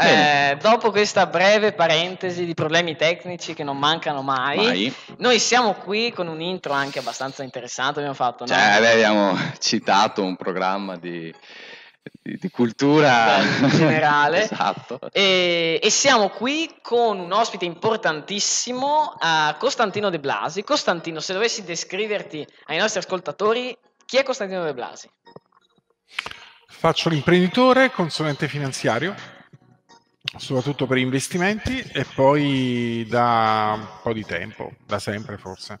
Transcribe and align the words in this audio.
eh, 0.00 0.56
dopo 0.60 0.90
questa 0.90 1.26
breve 1.26 1.72
parentesi 1.72 2.44
di 2.44 2.54
problemi 2.54 2.96
tecnici 2.96 3.54
che 3.54 3.64
non 3.64 3.78
mancano 3.78 4.22
mai, 4.22 4.56
Mai. 4.56 4.94
noi 5.18 5.38
siamo 5.38 5.74
qui 5.74 6.12
con 6.12 6.26
un 6.28 6.40
intro 6.40 6.72
anche 6.72 6.98
abbastanza 6.98 7.42
interessante. 7.42 7.98
Abbiamo 7.98 8.14
fatto, 8.14 8.44
no? 8.44 8.52
Cioè, 8.52 8.78
beh, 8.80 8.92
abbiamo 8.92 9.36
citato 9.58 10.22
un 10.22 10.36
programma 10.36 10.96
di, 10.96 11.32
di- 12.22 12.38
di 12.38 12.50
cultura 12.50 13.38
Beh, 13.38 13.66
in 13.66 13.68
generale. 13.68 14.42
esatto. 14.50 14.98
E, 15.12 15.78
e 15.82 15.90
siamo 15.90 16.28
qui 16.28 16.78
con 16.82 17.18
un 17.18 17.32
ospite 17.32 17.64
importantissimo, 17.64 19.18
eh, 19.20 19.54
Costantino 19.58 20.10
De 20.10 20.18
Blasi. 20.18 20.64
Costantino, 20.64 21.20
se 21.20 21.32
dovessi 21.32 21.64
descriverti 21.64 22.46
ai 22.66 22.78
nostri 22.78 23.00
ascoltatori, 23.00 23.76
chi 24.06 24.16
è 24.16 24.22
Costantino 24.22 24.64
De 24.64 24.74
Blasi? 24.74 25.08
Faccio 26.66 27.10
l'imprenditore, 27.10 27.90
consulente 27.90 28.48
finanziario, 28.48 29.14
soprattutto 30.36 30.86
per 30.86 30.98
investimenti 30.98 31.80
e 31.80 32.04
poi 32.14 33.06
da 33.08 33.74
un 33.76 33.86
po' 34.02 34.12
di 34.12 34.24
tempo, 34.24 34.72
da 34.86 34.98
sempre 34.98 35.38
forse, 35.38 35.78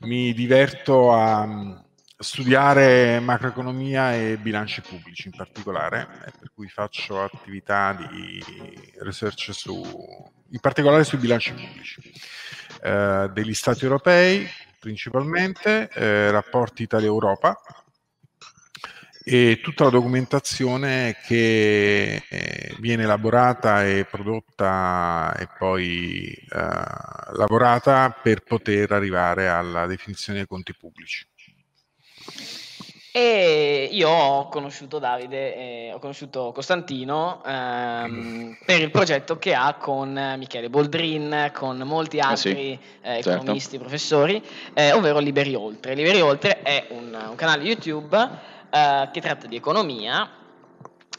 mi 0.00 0.32
diverto 0.34 1.12
a 1.12 1.46
mm, 1.46 1.72
studiare 2.18 3.18
macroeconomia 3.20 4.14
e 4.14 4.36
bilanci 4.36 4.82
pubblici 4.82 5.28
in 5.28 5.36
particolare, 5.36 6.06
per 6.38 6.52
cui 6.54 6.68
faccio 6.68 7.22
attività 7.22 7.92
di 7.94 8.42
research 9.00 9.52
su, 9.52 9.74
in 10.50 10.60
particolare 10.60 11.04
sui 11.04 11.18
bilanci 11.18 11.52
pubblici 11.52 12.12
eh, 12.82 13.30
degli 13.32 13.54
stati 13.54 13.84
europei 13.84 14.48
principalmente, 14.82 15.88
eh, 15.94 16.32
rapporti 16.32 16.82
Italia-Europa 16.82 17.56
e 19.24 19.60
tutta 19.62 19.84
la 19.84 19.90
documentazione 19.90 21.16
che 21.24 22.22
eh, 22.28 22.76
viene 22.80 23.04
elaborata 23.04 23.84
e 23.86 24.04
prodotta 24.04 25.34
e 25.38 25.48
poi 25.58 26.32
eh, 26.32 27.36
lavorata 27.36 28.16
per 28.20 28.42
poter 28.42 28.92
arrivare 28.92 29.48
alla 29.48 29.86
definizione 29.86 30.38
dei 30.38 30.48
conti 30.48 30.74
pubblici. 30.74 31.26
E 33.14 33.90
io 33.92 34.08
ho 34.08 34.48
conosciuto 34.48 34.98
Davide, 34.98 35.54
eh, 35.54 35.90
ho 35.92 35.98
conosciuto 35.98 36.50
Costantino 36.50 37.42
ehm, 37.44 38.56
per 38.64 38.80
il 38.80 38.90
progetto 38.90 39.36
che 39.36 39.52
ha 39.52 39.74
con 39.74 40.34
Michele 40.38 40.70
Boldrin, 40.70 41.50
con 41.52 41.76
molti 41.80 42.20
Ah, 42.20 42.34
sì, 42.36 42.48
altri 42.48 42.72
eh, 42.72 42.80
certo. 43.02 43.30
economisti, 43.32 43.78
professori, 43.78 44.42
eh, 44.72 44.92
ovvero 44.92 45.18
Liberi 45.18 45.54
Oltre. 45.54 45.94
Liberi 45.94 46.22
Oltre 46.22 46.62
è 46.62 46.86
un, 46.88 47.26
un 47.28 47.34
canale 47.34 47.64
YouTube 47.64 48.50
eh, 48.72 49.08
che 49.12 49.20
tratta 49.20 49.46
di 49.46 49.56
economia 49.56 50.28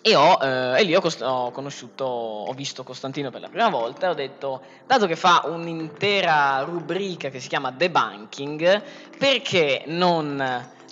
e, 0.02 0.16
ho, 0.16 0.38
eh, 0.42 0.80
e 0.80 0.84
lì 0.84 0.96
ho, 0.96 1.00
cos- 1.00 1.22
ho 1.22 1.52
conosciuto, 1.52 2.04
ho 2.04 2.52
visto 2.54 2.84
Costantino 2.84 3.30
per 3.30 3.42
la 3.42 3.48
prima 3.48 3.70
volta 3.70 4.08
e 4.08 4.10
ho 4.10 4.14
detto, 4.14 4.62
dato 4.86 5.06
che 5.06 5.16
fa 5.16 5.44
un'intera 5.46 6.62
rubrica 6.64 7.30
che 7.30 7.40
si 7.40 7.48
chiama 7.48 7.72
Debunking, 7.72 8.84
perché 9.18 9.84
non 9.86 10.44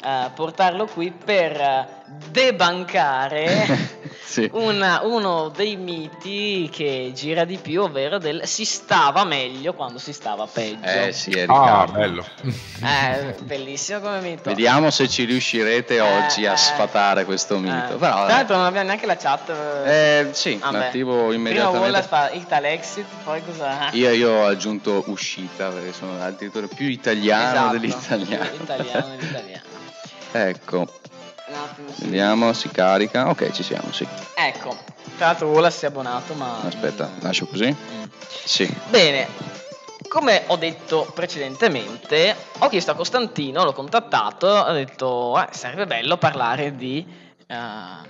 eh, 0.03 0.29
portarlo 0.33 0.85
qui 0.85 1.11
per 1.11 1.59
eh, 1.59 1.87
debancare 2.29 3.99
Sì. 4.31 4.49
una- 4.53 5.01
uno 5.03 5.49
dei 5.49 5.75
miti 5.75 6.69
che 6.71 7.11
gira 7.13 7.43
di 7.43 7.57
più, 7.57 7.81
ovvero 7.81 8.17
del 8.17 8.47
si 8.47 8.63
stava 8.63 9.25
meglio 9.25 9.73
quando 9.73 9.99
si 9.99 10.13
stava 10.13 10.47
peggio. 10.47 10.85
Eh 10.85 11.11
sì, 11.11 11.31
è 11.31 11.41
Ah, 11.49 11.83
Riccardo. 11.85 11.91
bello. 11.91 12.25
Eh, 12.81 13.35
bellissimo 13.41 13.99
come 13.99 14.21
mito. 14.21 14.43
Vediamo 14.49 14.89
se 14.89 15.09
ci 15.09 15.25
riuscirete 15.25 15.99
oggi 15.99 16.43
Eh, 16.43 16.47
a 16.47 16.53
eh. 16.53 16.57
sfatare 16.57 17.25
questo 17.25 17.57
mito. 17.57 17.95
Eh, 17.95 17.97
Però, 17.97 18.25
Tra 18.25 18.35
l'altro 18.35 18.55
non 18.55 18.65
abbiamo 18.67 18.87
neanche 18.87 19.05
la 19.05 19.17
chat. 19.17 19.49
eh, 19.85 20.29
sì, 20.31 20.55
Vabbè. 20.55 20.77
l'attivo 20.77 21.13
Prima 21.27 21.33
immediatamente. 21.33 21.79
Wallace 21.85 22.07
fa 22.07 22.29
Ital 22.31 22.63
Exit, 22.65 23.05
poi 23.25 23.41
cosa? 23.45 23.89
Io, 23.91 24.11
io 24.11 24.31
ho 24.31 24.45
aggiunto 24.45 25.03
uscita 25.07 25.67
perché 25.69 25.91
sono 25.91 26.21
addirittura 26.21 26.67
più 26.73 26.87
italiano 26.87 27.49
Esatto, 27.51 27.77
dell'italiano. 27.77 28.45
più 28.49 28.63
Italiano 28.63 29.07
dell'italiano. 29.09 29.59
ecco, 30.31 30.77
Un 31.47 31.53
attimo, 31.55 31.91
sì. 31.93 32.03
vediamo, 32.05 32.53
si 32.53 32.69
carica. 32.69 33.29
Ok, 33.29 33.51
ci 33.51 33.63
siamo, 33.63 33.91
sì. 33.91 34.07
Ecco, 34.33 34.77
tra 35.17 35.27
l'altro 35.27 35.47
Wallace 35.49 35.77
si 35.77 35.85
è 35.85 35.87
abbonato, 35.89 36.33
ma... 36.33 36.61
Aspetta, 36.61 37.07
Mm. 37.07 37.21
lascio 37.21 37.45
così. 37.47 37.67
Mm. 37.67 38.03
Sì. 38.43 38.77
Bene, 38.89 39.27
come 40.07 40.43
ho 40.47 40.55
detto 40.57 41.11
precedentemente, 41.13 42.35
ho 42.59 42.67
chiesto 42.69 42.91
a 42.91 42.95
Costantino, 42.95 43.63
l'ho 43.63 43.73
contattato, 43.73 44.47
ho 44.47 44.71
detto 44.73 45.39
"Eh, 45.39 45.47
sarebbe 45.51 45.85
bello 45.85 46.17
parlare 46.17 46.75
di, 46.75 47.05
ehm, 47.47 48.05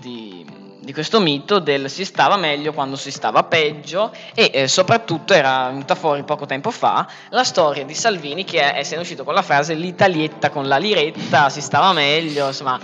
di, 0.00 0.44
di 0.80 0.92
questo 0.92 1.20
mito 1.20 1.58
del 1.58 1.90
si 1.90 2.04
stava 2.04 2.36
meglio 2.36 2.72
quando 2.72 2.96
si 2.96 3.10
stava 3.10 3.42
peggio 3.42 4.12
e 4.34 4.50
eh, 4.52 4.68
soprattutto 4.68 5.34
era 5.34 5.66
venuta 5.68 5.94
fuori 5.94 6.22
poco 6.22 6.46
tempo 6.46 6.70
fa 6.70 7.06
la 7.30 7.44
storia 7.44 7.84
di 7.84 7.94
Salvini 7.94 8.44
che 8.44 8.72
è, 8.72 8.82
se 8.84 8.92
ne 8.94 8.98
è 8.98 9.00
uscito 9.02 9.24
con 9.24 9.34
la 9.34 9.42
frase 9.42 9.74
l'italietta 9.74 10.50
con 10.50 10.68
la 10.68 10.76
liretta, 10.76 11.48
si 11.48 11.60
stava 11.60 11.92
meglio, 11.92 12.46
insomma 12.46 12.78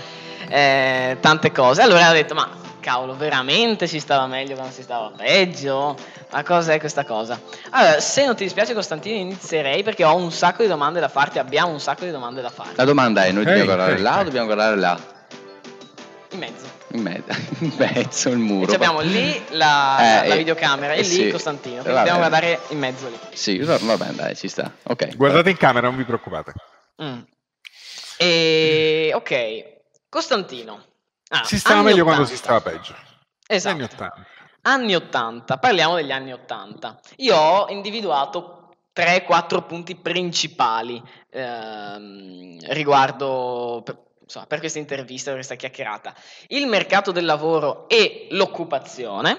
eh, 0.48 1.16
tante 1.20 1.52
cose. 1.52 1.82
Allora 1.82 2.10
ho 2.10 2.12
detto 2.12 2.34
ma 2.34 2.62
cavolo 2.80 3.16
veramente 3.16 3.86
si 3.86 3.98
stava 3.98 4.26
meglio 4.26 4.56
quando 4.56 4.72
si 4.74 4.82
stava 4.82 5.10
peggio? 5.16 5.96
Ma 6.32 6.42
cos'è 6.42 6.78
questa 6.80 7.04
cosa? 7.04 7.40
Allora, 7.70 8.00
se 8.00 8.26
non 8.26 8.34
ti 8.34 8.42
dispiace 8.42 8.74
Costantino 8.74 9.16
inizierei 9.16 9.82
perché 9.84 10.04
ho 10.04 10.16
un 10.16 10.32
sacco 10.32 10.62
di 10.62 10.68
domande 10.68 11.00
da 11.00 11.08
farti, 11.08 11.38
abbiamo 11.38 11.70
un 11.70 11.80
sacco 11.80 12.04
di 12.04 12.10
domande 12.10 12.42
da 12.42 12.50
farti. 12.50 12.74
La 12.76 12.84
domanda 12.84 13.24
è: 13.24 13.30
noi 13.30 13.44
dobbiamo 13.44 13.60
Ok, 13.60 13.66
guardare 13.66 13.92
ok, 13.94 14.00
là 14.00 14.14
o 14.14 14.18
ok. 14.18 14.24
dobbiamo 14.24 14.46
guardare 14.46 14.76
là? 14.76 14.98
In 16.32 16.38
mezzo. 16.40 16.82
In 16.96 17.02
mezzo, 17.02 17.32
in 17.58 17.72
mezzo 17.76 18.28
il 18.28 18.34
E 18.34 18.38
muro. 18.38 18.68
ci 18.68 18.74
abbiamo 18.76 19.00
lì 19.00 19.42
la, 19.50 20.22
Eh, 20.22 20.28
la 20.28 20.34
eh, 20.34 20.36
videocamera 20.38 20.92
e 20.92 20.98
eh, 21.00 21.02
lì 21.02 21.08
sì. 21.08 21.30
Costantino. 21.30 21.80
Quindi 21.82 21.98
dobbiamo 21.98 22.18
guardare 22.18 22.60
in 22.68 22.78
mezzo 22.78 23.08
lì. 23.08 23.18
Sì, 23.32 23.58
va 23.58 23.76
va 23.78 23.96
bene, 23.96 24.14
dai, 24.14 24.36
ci 24.36 24.46
sta. 24.46 24.70
Ok. 24.84 25.16
Guardate 25.16 25.50
in 25.50 25.56
camera, 25.56 25.88
non 25.88 25.96
vi 25.96 26.04
preoccupate. 26.04 26.52
Mm. 27.02 27.18
E 28.16 29.10
ok, 29.12 29.64
Costantino. 30.08 30.84
Ah, 31.30 31.42
Si 31.44 31.58
stava 31.58 31.82
meglio 31.82 32.04
quando 32.04 32.22
80. 32.22 32.36
si 32.36 32.36
stava 32.36 32.60
peggio. 32.60 32.94
Esatto. 33.46 33.74
Anni 33.74 33.82
80. 33.84 34.26
Anni 34.66 34.94
80, 34.94 35.58
parliamo 35.58 35.96
degli 35.96 36.12
anni 36.12 36.32
80. 36.32 37.00
Io 37.16 37.36
ho 37.36 37.68
individuato 37.70 38.76
3-4 38.94 39.66
punti 39.66 39.96
principali 39.96 41.02
ehm, 41.30 42.58
riguardo 42.72 43.82
per, 43.84 43.98
insomma, 44.24 44.46
per 44.46 44.58
questa 44.58 44.78
intervista, 44.78 45.26
per 45.26 45.36
questa 45.36 45.54
chiacchierata. 45.54 46.14
Il 46.48 46.66
mercato 46.66 47.12
del 47.12 47.24
lavoro 47.24 47.88
e 47.88 48.26
l'occupazione, 48.30 49.36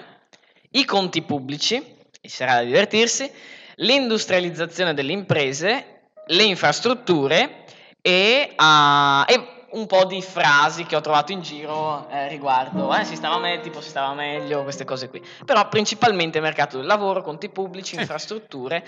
i 0.70 0.84
conti 0.84 1.22
pubblici, 1.22 1.94
e 2.20 2.28
sarà 2.28 2.54
da 2.54 2.62
divertirsi, 2.62 3.30
l'industrializzazione 3.76 4.94
delle 4.94 5.12
imprese, 5.12 6.02
le 6.26 6.42
infrastrutture 6.44 7.64
e, 8.00 8.52
ah, 8.56 9.24
e 9.28 9.54
un 9.70 9.86
po' 9.86 10.04
di 10.04 10.22
frasi 10.22 10.84
che 10.84 10.96
ho 10.96 11.00
trovato 11.00 11.32
in 11.32 11.42
giro 11.42 12.08
eh, 12.08 12.28
riguardo 12.28 12.94
eh, 12.94 13.04
si 13.04 13.14
stava 13.14 13.38
meglio, 13.38 13.60
tipo 13.62 13.80
si 13.80 13.90
stava 13.90 14.14
meglio, 14.14 14.62
queste 14.62 14.84
cose 14.84 15.08
qui. 15.08 15.22
Però 15.44 15.68
principalmente 15.68 16.40
mercato 16.40 16.78
del 16.78 16.86
lavoro, 16.86 17.22
conti 17.22 17.48
pubblici, 17.48 17.96
infrastrutture 17.96 18.84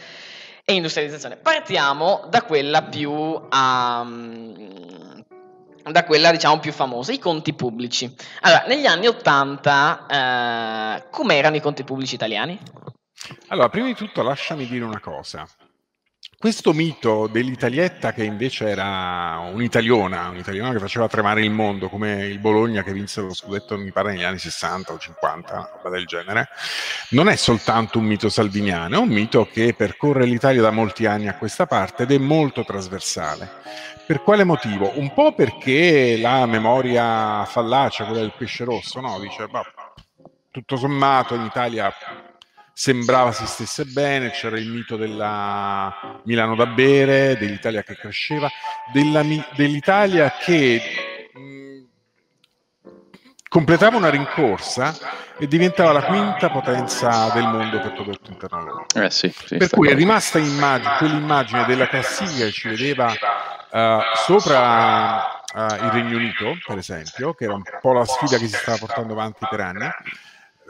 e 0.65 0.75
industrializzazione. 0.75 1.37
Partiamo 1.37 2.27
da 2.29 2.43
quella 2.43 2.83
più 2.83 3.13
ehm, 3.53 4.98
da 5.91 6.05
quella 6.05 6.31
diciamo 6.31 6.59
più 6.59 6.73
famosa, 6.73 7.13
i 7.13 7.19
conti 7.19 7.55
pubblici. 7.55 8.15
Allora, 8.41 8.65
negli 8.67 8.87
anni 8.87 9.07
80 9.07 10.07
eh, 10.09 11.05
com'erano 11.11 11.57
i 11.57 11.61
conti 11.61 11.85
pubblici 11.85 12.15
italiani? 12.15 12.59
Allora, 13.49 13.69
prima 13.69 13.87
di 13.87 13.95
tutto 13.95 14.23
lasciami 14.23 14.67
dire 14.67 14.85
una 14.85 15.01
cosa. 15.01 15.47
Questo 16.41 16.73
mito 16.73 17.27
dell'italietta 17.27 18.13
che 18.13 18.23
invece 18.23 18.69
era 18.69 19.41
un'italiona, 19.53 20.29
un'italiana 20.29 20.71
che 20.71 20.79
faceva 20.79 21.09
tremare 21.09 21.43
il 21.43 21.51
mondo, 21.51 21.89
come 21.89 22.27
il 22.27 22.39
Bologna 22.39 22.85
che 22.85 22.93
vinse 22.93 23.21
lo 23.23 23.35
scudetto, 23.35 23.77
mi 23.77 23.91
pare, 23.91 24.13
negli 24.13 24.23
anni 24.23 24.39
60 24.39 24.93
o 24.93 24.99
50, 24.99 25.53
una 25.53 25.71
roba 25.75 25.91
del 25.91 26.07
genere, 26.07 26.49
non 27.11 27.29
è 27.29 27.35
soltanto 27.35 27.99
un 27.99 28.05
mito 28.05 28.29
salviniano, 28.29 28.95
è 28.95 28.99
un 28.99 29.09
mito 29.09 29.49
che 29.51 29.75
percorre 29.75 30.27
l'Italia 30.27 30.63
da 30.63 30.71
molti 30.71 31.07
anni 31.07 31.27
a 31.27 31.37
questa 31.37 31.67
parte 31.67 32.05
ed 32.05 32.13
è 32.13 32.19
molto 32.19 32.63
trasversale. 32.65 33.51
Per 34.09 34.23
quale 34.23 34.43
motivo? 34.43 34.91
Un 34.95 35.13
po' 35.13 35.35
perché 35.35 36.17
la 36.19 36.47
memoria 36.47 37.45
fallace, 37.45 38.05
quella 38.05 38.21
del 38.21 38.33
pesce 38.35 38.65
rosso, 38.65 39.03
no? 39.03 39.19
Dice, 39.21 39.47
"Bah, 39.49 39.63
tutto 40.51 40.79
sommato 40.79 41.35
in 41.35 41.43
Italia 41.43 41.93
sembrava 42.73 43.33
si 43.33 43.45
stesse 43.45 43.85
bene, 43.85 44.31
c'era 44.31 44.59
il 44.59 44.67
mito 44.67 44.97
della 44.97 46.23
Milano 46.25 46.55
da 46.55 46.65
bere, 46.65 47.37
dell'Italia 47.37 47.83
che 47.83 47.97
cresceva, 47.97 48.49
della 48.95 49.23
dell'Italia 49.55 50.33
che 50.41 50.81
mh, 51.35 52.89
completava 53.47 53.99
una 53.99 54.09
rincorsa 54.09 54.97
e 55.37 55.47
diventava 55.47 55.93
la 55.93 56.05
quinta 56.05 56.49
potenza 56.49 57.31
del 57.35 57.47
mondo 57.47 57.79
per 57.79 57.93
prodotto 57.93 58.31
interno 58.31 58.65
lordo. 58.65 59.01
Eh 59.03 59.11
sì, 59.11 59.31
sì, 59.45 59.59
Per 59.59 59.69
cui 59.69 59.91
è 59.91 59.95
rimasta 59.95 60.39
immagine, 60.39 60.97
quell'immagine 60.97 61.67
della 61.67 61.89
classifica 61.89 62.47
che 62.47 62.53
ci 62.53 62.69
vedeva 62.69 63.13
eh, 63.71 64.01
sopra 64.27 65.43
eh, 65.55 65.85
il 65.85 65.91
Regno 65.91 66.17
Unito, 66.17 66.57
per 66.67 66.79
esempio, 66.79 67.35
che 67.35 67.45
era 67.45 67.55
un 67.55 67.63
po' 67.81 67.93
la 67.93 68.05
sfida 68.05 68.39
che 68.39 68.49
si 68.49 68.57
stava 68.57 68.79
portando 68.79 69.13
avanti 69.13 69.47
per 69.49 69.61
anni, 69.61 69.89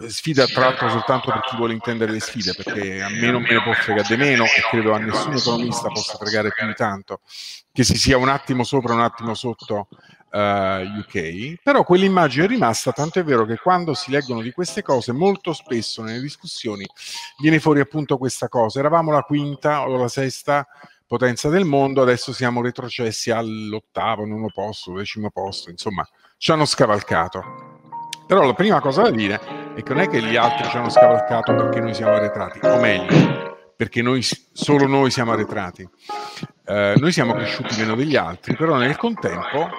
sfida 0.06 0.46
tra 0.46 0.66
l'altro 0.66 0.88
soltanto 0.88 1.30
per 1.30 1.40
chi 1.40 1.56
vuole 1.56 1.72
intendere 1.72 2.12
le 2.12 2.20
sfide, 2.20 2.54
perché 2.54 3.02
a 3.02 3.08
me 3.08 3.30
non 3.30 3.42
me 3.42 3.52
ne 3.52 3.62
può 3.62 3.72
fregare 3.72 4.06
di 4.08 4.16
meno 4.16 4.44
e 4.44 4.60
credo 4.70 4.94
a 4.94 4.98
nessun 4.98 5.34
economista 5.34 5.88
possa 5.88 6.16
fregare 6.16 6.52
più 6.52 6.66
di 6.66 6.74
tanto 6.74 7.20
che 7.72 7.84
si 7.84 7.96
sia 7.96 8.16
un 8.16 8.28
attimo 8.28 8.64
sopra, 8.64 8.94
un 8.94 9.02
attimo 9.02 9.34
sotto 9.34 9.88
uh, 10.30 10.36
eh, 10.36 10.82
UK, 10.98 11.62
però 11.62 11.84
quell'immagine 11.84 12.44
è 12.44 12.48
rimasta, 12.48 12.92
tanto 12.92 13.18
è 13.18 13.24
vero 13.24 13.44
che 13.44 13.56
quando 13.56 13.94
si 13.94 14.10
leggono 14.10 14.40
di 14.40 14.52
queste 14.52 14.82
cose, 14.82 15.12
molto 15.12 15.52
spesso 15.52 16.02
nelle 16.02 16.20
discussioni 16.20 16.84
viene 17.40 17.60
fuori 17.60 17.80
appunto 17.80 18.18
questa 18.18 18.48
cosa, 18.48 18.78
eravamo 18.78 19.12
la 19.12 19.22
quinta 19.22 19.88
o 19.88 19.96
la 19.96 20.08
sesta 20.08 20.66
potenza 21.08 21.48
del 21.48 21.64
mondo, 21.64 22.02
adesso 22.02 22.32
siamo 22.32 22.60
retrocessi 22.60 23.30
all'ottavo, 23.30 24.26
nono 24.26 24.48
posto, 24.52 24.92
decimo 24.92 25.30
posto, 25.30 25.70
insomma, 25.70 26.06
ci 26.36 26.52
hanno 26.52 26.66
scavalcato. 26.66 27.42
Però 28.26 28.44
la 28.44 28.52
prima 28.52 28.78
cosa 28.80 29.02
da 29.02 29.10
dire 29.10 29.40
è 29.74 29.82
che 29.82 29.94
non 29.94 30.02
è 30.02 30.08
che 30.08 30.22
gli 30.22 30.36
altri 30.36 30.68
ci 30.68 30.76
hanno 30.76 30.90
scavalcato 30.90 31.54
perché 31.54 31.80
noi 31.80 31.94
siamo 31.94 32.12
arretrati, 32.12 32.60
o 32.62 32.78
meglio, 32.78 33.72
perché 33.74 34.02
noi, 34.02 34.22
solo 34.22 34.86
noi 34.86 35.10
siamo 35.10 35.32
arretrati. 35.32 35.88
Eh, 36.66 36.94
noi 36.98 37.10
siamo 37.10 37.32
cresciuti 37.32 37.74
meno 37.78 37.94
degli 37.94 38.16
altri, 38.16 38.54
però 38.54 38.76
nel 38.76 38.96
contempo 38.96 39.70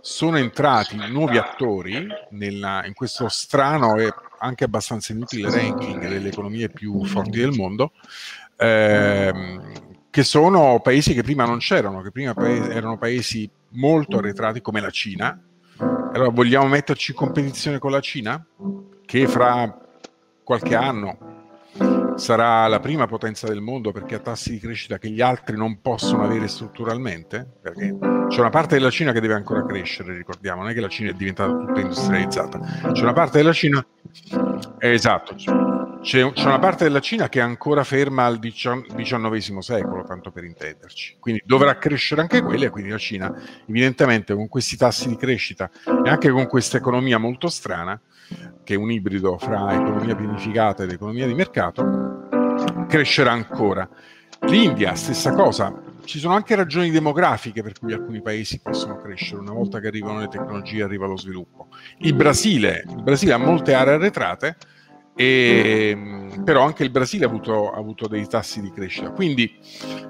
sono 0.00 0.36
entrati 0.36 0.96
nuovi 1.08 1.38
attori 1.38 2.06
nella, 2.30 2.84
in 2.84 2.92
questo 2.92 3.28
strano 3.28 3.96
e 3.96 4.12
anche 4.40 4.64
abbastanza 4.64 5.12
inutile 5.12 5.50
ranking 5.50 6.06
delle 6.06 6.28
economie 6.28 6.68
più 6.68 7.02
forti 7.06 7.38
del 7.38 7.52
mondo, 7.52 7.92
ehm, 8.56 9.83
che 10.14 10.22
sono 10.22 10.78
paesi 10.80 11.12
che 11.12 11.24
prima 11.24 11.44
non 11.44 11.58
c'erano, 11.58 12.00
che 12.00 12.12
prima 12.12 12.34
pa- 12.34 12.46
erano 12.46 12.96
paesi 12.96 13.50
molto 13.70 14.18
arretrati 14.18 14.60
come 14.60 14.80
la 14.80 14.90
Cina, 14.90 15.36
allora, 15.76 16.28
vogliamo 16.28 16.68
metterci 16.68 17.10
in 17.10 17.16
competizione 17.16 17.80
con 17.80 17.90
la 17.90 17.98
Cina, 17.98 18.46
che 19.04 19.26
fra 19.26 19.76
qualche 20.44 20.76
anno 20.76 22.14
sarà 22.14 22.68
la 22.68 22.78
prima 22.78 23.08
potenza 23.08 23.48
del 23.48 23.60
mondo 23.60 23.90
perché 23.90 24.14
ha 24.14 24.20
tassi 24.20 24.52
di 24.52 24.60
crescita 24.60 24.98
che 24.98 25.10
gli 25.10 25.20
altri 25.20 25.56
non 25.56 25.80
possono 25.80 26.22
avere 26.22 26.46
strutturalmente? 26.46 27.44
Perché 27.60 27.98
c'è 28.28 28.38
una 28.38 28.50
parte 28.50 28.76
della 28.76 28.90
Cina 28.90 29.10
che 29.10 29.20
deve 29.20 29.34
ancora 29.34 29.66
crescere, 29.66 30.16
ricordiamo, 30.16 30.60
non 30.60 30.70
è 30.70 30.74
che 30.74 30.80
la 30.80 30.86
Cina 30.86 31.10
è 31.10 31.14
diventata 31.14 31.50
tutta 31.50 31.80
industrializzata. 31.80 32.60
C'è 32.92 33.02
una 33.02 33.12
parte 33.12 33.38
della 33.38 33.52
Cina... 33.52 33.84
Esatto, 34.78 35.34
c'è, 36.04 36.32
c'è, 36.32 36.44
una 36.44 36.58
parte 36.58 36.84
della 36.84 37.00
Cina 37.00 37.30
che 37.30 37.38
è 37.38 37.42
ancora 37.42 37.82
ferma 37.82 38.26
al 38.26 38.38
XIX 38.38 39.58
secolo, 39.58 40.04
tanto 40.04 40.30
per 40.30 40.44
intenderci. 40.44 41.16
Quindi 41.18 41.42
dovrà 41.46 41.78
crescere 41.78 42.20
anche 42.20 42.42
quella 42.42 42.66
e 42.66 42.70
quindi 42.70 42.90
la 42.90 42.98
Cina, 42.98 43.34
evidentemente, 43.66 44.34
con 44.34 44.46
questi 44.48 44.76
tassi 44.76 45.08
di 45.08 45.16
crescita 45.16 45.70
e 46.04 46.10
anche 46.10 46.28
con 46.28 46.46
questa 46.46 46.76
economia 46.76 47.16
molto 47.16 47.48
strana, 47.48 47.98
che 48.62 48.74
è 48.74 48.76
un 48.76 48.90
ibrido 48.90 49.38
fra 49.38 49.72
economia 49.72 50.14
pianificata 50.14 50.82
ed 50.82 50.90
economia 50.90 51.26
di 51.26 51.34
mercato, 51.34 52.28
crescerà 52.86 53.32
ancora. 53.32 53.88
L'India, 54.42 54.94
stessa 54.94 55.32
cosa. 55.32 55.72
Ci 56.04 56.18
sono 56.18 56.34
anche 56.34 56.54
ragioni 56.54 56.90
demografiche 56.90 57.62
per 57.62 57.78
cui 57.78 57.94
alcuni 57.94 58.20
paesi 58.20 58.60
possono 58.60 58.98
crescere 58.98 59.40
una 59.40 59.52
volta 59.52 59.80
che 59.80 59.86
arrivano 59.86 60.18
le 60.18 60.28
tecnologie, 60.28 60.82
arriva 60.82 61.06
lo 61.06 61.16
sviluppo. 61.16 61.68
Il 62.00 62.12
Brasile, 62.12 62.84
il 62.86 63.02
Brasile 63.02 63.32
ha 63.32 63.38
molte 63.38 63.72
aree 63.72 63.94
arretrate, 63.94 64.56
e, 65.16 65.90
ehm, 65.90 66.42
però 66.44 66.64
anche 66.64 66.82
il 66.82 66.90
Brasile 66.90 67.24
ha 67.24 67.28
avuto, 67.28 67.70
ha 67.70 67.78
avuto, 67.78 68.08
dei 68.08 68.26
tassi 68.26 68.60
di 68.60 68.70
crescita. 68.70 69.10
Quindi 69.10 69.58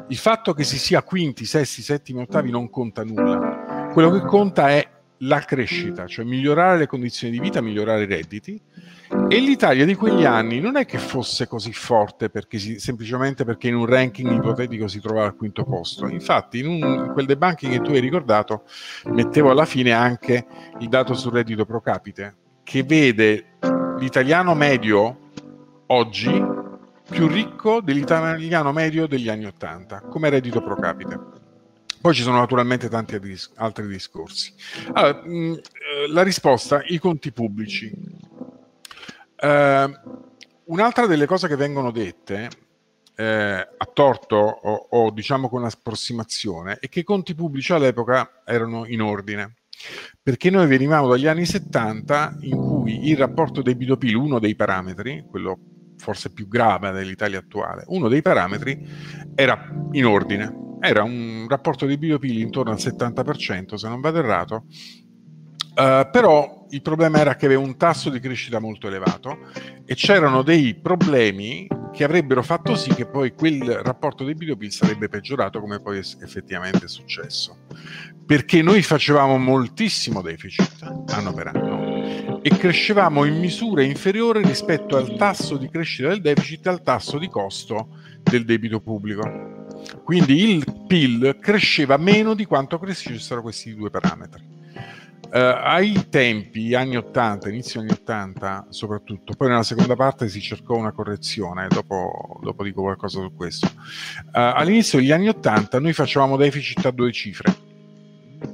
il 0.09 0.17
fatto 0.17 0.53
che 0.55 0.65
si 0.65 0.79
sia 0.79 1.03
quinti, 1.03 1.45
sesti, 1.45 1.83
settimi, 1.83 2.23
ottavi 2.23 2.51
non 2.51 2.71
conta 2.71 3.05
nulla. 3.05 3.91
Quello 3.93 4.11
che 4.11 4.21
conta 4.27 4.71
è 4.71 4.89
la 5.19 5.41
crescita, 5.41 6.06
cioè 6.06 6.25
migliorare 6.25 6.79
le 6.79 6.87
condizioni 6.87 7.33
di 7.33 7.41
vita, 7.41 7.61
migliorare 7.61 8.03
i 8.03 8.06
redditi. 8.06 8.61
E 9.29 9.39
l'Italia 9.39 9.85
di 9.85 9.95
quegli 9.95 10.25
anni 10.25 10.59
non 10.59 10.77
è 10.77 10.87
che 10.87 10.99
fosse 10.99 11.47
così 11.47 11.73
forte 11.73 12.31
perché 12.31 12.59
si, 12.59 12.81
semplicemente 12.81 13.45
perché 13.45 13.69
in 13.69 13.77
un 13.77 13.87
ranking 13.87 14.33
ipotetico 14.33 14.89
si 14.89 15.01
trovava 15.01 15.27
al 15.27 15.37
quinto 15.37 15.65
posto. 15.65 16.09
Infatti, 16.09 16.59
in, 16.59 16.67
un, 16.67 16.79
in 16.79 17.11
quel 17.12 17.27
debunking 17.27 17.73
che 17.73 17.81
tu 17.81 17.93
hai 17.93 18.01
ricordato, 18.01 18.65
mettevo 19.05 19.51
alla 19.51 19.67
fine 19.67 19.93
anche 19.93 20.47
il 20.81 20.89
dato 20.89 21.15
sul 21.15 21.33
reddito 21.33 21.65
pro 21.65 21.81
capite, 21.81 22.37
che 22.65 22.83
vede 22.83 23.59
l'italiano 24.05 24.55
medio 24.55 25.31
oggi 25.87 26.31
più 27.09 27.27
ricco 27.27 27.81
dell'italiano 27.81 28.71
medio 28.71 29.06
degli 29.06 29.31
anni 29.31 29.47
80 29.47 30.03
come 30.03 30.29
reddito 30.29 30.62
pro 30.62 30.77
capite. 30.77 31.19
Poi 32.03 32.12
ci 32.12 32.21
sono 32.21 32.37
naturalmente 32.37 32.91
tanti 32.91 33.19
altri 33.55 33.87
discorsi. 33.87 34.53
Allora, 34.93 35.23
eh, 35.23 35.62
la 36.09 36.23
risposta, 36.23 36.83
i 36.85 36.99
conti 36.99 37.33
pubblici. 37.33 37.91
Uh, 39.41 39.91
un'altra 40.65 41.06
delle 41.06 41.25
cose 41.25 41.49
che 41.49 41.56
vengono 41.56 41.91
dette 41.91 42.51
eh, 43.17 43.25
a 43.25 43.91
torto 43.91 44.37
o, 44.37 44.87
o 44.91 45.11
diciamo 45.12 45.49
con 45.49 45.65
approssimazione 45.65 46.77
è 46.79 46.89
che 46.91 47.01
i 47.01 47.05
conti 47.05 47.35
pubblici 47.35 47.73
all'epoca 47.73 48.43
erano 48.45 48.87
in 48.87 49.01
ordine 49.01 49.55
perché 50.23 50.50
noi 50.50 50.67
venivamo 50.67 51.09
dagli 51.09 51.26
anni 51.26 51.44
70 51.44 52.38
in 52.41 52.56
cui 52.56 53.09
il 53.09 53.17
rapporto 53.17 53.62
debito-PIL, 53.62 54.15
uno 54.15 54.38
dei 54.38 54.55
parametri, 54.55 55.25
quello 55.29 55.59
forse 55.97 56.32
più 56.32 56.49
grave 56.49 56.91
dell'Italia 56.91 57.38
attuale, 57.38 57.85
uno 57.88 58.09
dei 58.09 58.23
parametri 58.23 58.87
era 59.35 59.71
in 59.93 60.06
ordine, 60.06 60.76
era 60.81 61.03
un 61.03 61.47
rapporto 61.49 61.87
debito-PIL 61.87 62.41
intorno 62.41 62.73
al 62.73 62.79
70%, 62.79 63.75
se 63.75 63.88
non 63.88 64.00
vado 64.00 64.19
errato, 64.19 64.65
Uh, 65.75 66.09
però 66.09 66.67
il 66.70 66.82
problema 66.82 67.19
era 67.19 67.35
che 67.35 67.47
aveva 67.47 67.61
un 67.61 67.77
tasso 67.77 68.09
di 68.09 68.20
crescita 68.20 68.61
molto 68.61 68.87
elevato 68.87 69.38
e 69.85 69.97
c'erano 69.97 70.43
dei 70.43 70.77
problemi 70.77 71.67
che 71.94 72.02
avrebbero 72.02 72.43
fatto 72.43 72.75
sì 72.75 72.93
che 72.93 73.06
poi 73.06 73.35
quel 73.35 73.62
rapporto 73.82 74.25
debito-PIL 74.25 74.73
sarebbe 74.73 75.08
peggiorato 75.08 75.61
come 75.61 75.81
poi 75.81 75.99
effettivamente 75.99 76.87
è 76.87 76.88
successo. 76.88 77.58
Perché 78.26 78.62
noi 78.62 78.82
facevamo 78.82 79.38
moltissimo 79.38 80.20
deficit 80.20 80.82
anno 81.06 81.32
per 81.32 81.46
anno 81.49 82.43
e 82.43 82.50
crescevamo 82.50 83.25
in 83.25 83.38
misura 83.38 83.82
inferiore 83.82 84.43
rispetto 84.43 84.96
al 84.96 85.14
tasso 85.14 85.56
di 85.56 85.69
crescita 85.69 86.08
del 86.08 86.20
deficit 86.20 86.67
e 86.67 86.70
al 86.70 86.82
tasso 86.82 87.17
di 87.19 87.29
costo 87.29 87.88
del 88.23 88.44
debito 88.44 88.81
pubblico. 88.81 89.67
Quindi 90.02 90.50
il 90.50 90.85
PIL 90.88 91.38
cresceva 91.41 91.96
meno 91.96 92.35
di 92.35 92.44
quanto 92.44 92.79
crescessero 92.79 93.41
questi 93.41 93.73
due 93.75 93.91
parametri. 93.91 94.54
Uh, 95.25 95.59
ai 95.62 96.06
tempi, 96.11 96.75
anni 96.75 96.97
80, 96.97 97.49
inizio 97.49 97.81
anni 97.81 97.91
80 97.91 98.67
soprattutto, 98.69 99.35
poi 99.35 99.49
nella 99.49 99.62
seconda 99.62 99.97
parte 99.97 100.29
si 100.29 100.41
cercò 100.41 100.76
una 100.76 100.93
correzione, 100.93 101.67
dopo, 101.69 102.39
dopo 102.43 102.63
dico 102.63 102.82
qualcosa 102.82 103.20
su 103.20 103.34
questo. 103.34 103.67
Uh, 103.67 104.31
all'inizio 104.32 104.99
degli 104.99 105.10
anni 105.10 105.29
80 105.29 105.81
noi 105.81 105.93
facevamo 105.93 106.37
deficit 106.37 106.87
a 106.87 106.91
due 106.91 107.10
cifre, 107.10 107.53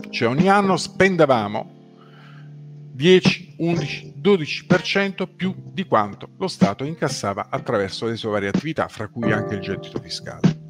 cioè 0.08 0.28
ogni 0.28 0.48
anno 0.48 0.76
spendevamo 0.76 1.78
10, 2.92 3.54
11, 3.58 4.14
12% 4.22 5.28
più 5.34 5.54
di 5.72 5.84
quanto 5.84 6.30
lo 6.38 6.48
Stato 6.48 6.84
incassava 6.84 7.48
attraverso 7.50 8.06
le 8.06 8.16
sue 8.16 8.30
varie 8.30 8.48
attività, 8.48 8.88
fra 8.88 9.08
cui 9.08 9.32
anche 9.32 9.54
il 9.54 9.60
gettito 9.60 10.00
fiscale. 10.00 10.68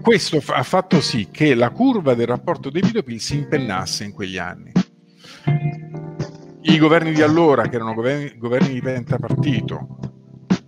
Questo 0.00 0.42
ha 0.48 0.62
fatto 0.62 1.00
sì 1.00 1.28
che 1.30 1.54
la 1.54 1.70
curva 1.70 2.14
del 2.14 2.26
rapporto 2.26 2.70
debito-PIL 2.70 3.20
si 3.20 3.36
impennasse 3.36 4.04
in 4.04 4.12
quegli 4.12 4.36
anni 4.36 4.70
i 6.62 6.78
governi 6.78 7.12
di 7.12 7.22
allora, 7.22 7.68
che 7.68 7.76
erano 7.76 7.94
governi, 7.94 8.36
governi 8.36 8.74
di 8.74 8.80
pentapartito, 8.80 9.98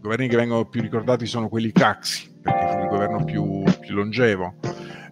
governi 0.01 0.29
che 0.29 0.37
vengono 0.37 0.67
più 0.67 0.81
ricordati 0.81 1.27
sono 1.27 1.49
quelli 1.49 1.73
Craxi, 1.73 2.33
perché 2.41 2.69
fu 2.69 2.79
il 2.83 2.89
governo 2.89 3.25
più, 3.25 3.65
più 3.81 3.95
longevo, 3.95 4.55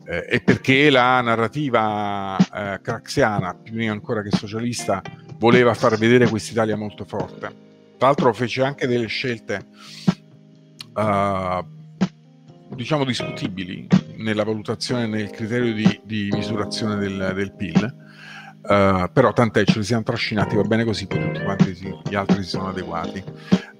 eh, 0.07 0.27
e 0.29 0.41
perché 0.41 0.91
la 0.91 1.21
narrativa 1.21 2.37
eh, 2.37 2.81
craxiana, 2.81 3.55
più 3.55 3.91
ancora 3.91 4.23
che 4.23 4.31
socialista, 4.31 5.03
voleva 5.39 5.75
far 5.75 5.97
vedere 5.99 6.29
quest'Italia 6.29 6.77
molto 6.77 7.05
forte. 7.05 7.63
Tra 7.97 8.07
l'altro 8.07 8.33
fece 8.33 8.63
anche 8.63 8.87
delle 8.87 9.07
scelte, 9.07 9.67
uh, 10.95 11.65
diciamo, 12.75 13.05
discutibili 13.05 13.87
nella 14.17 14.45
valutazione, 14.45 15.07
nel 15.07 15.31
criterio 15.31 15.73
di, 15.73 16.01
di 16.05 16.29
misurazione 16.33 16.97
del, 16.97 17.33
del 17.35 17.53
PIL, 17.53 18.04
Uh, 18.67 19.11
però 19.13 19.33
tant'è, 19.35 19.65
ce 19.65 19.79
li 19.79 19.85
siamo 19.85 20.03
trascinati, 20.03 20.57
va 20.57 20.63
bene 20.63 20.85
così, 20.85 21.07
poi 21.07 21.21
tutti 21.21 21.43
quanti 21.43 21.75
si, 21.75 21.95
gli 22.09 22.15
altri 22.15 22.43
si 22.43 22.49
sono 22.49 22.69
adeguati. 22.69 23.23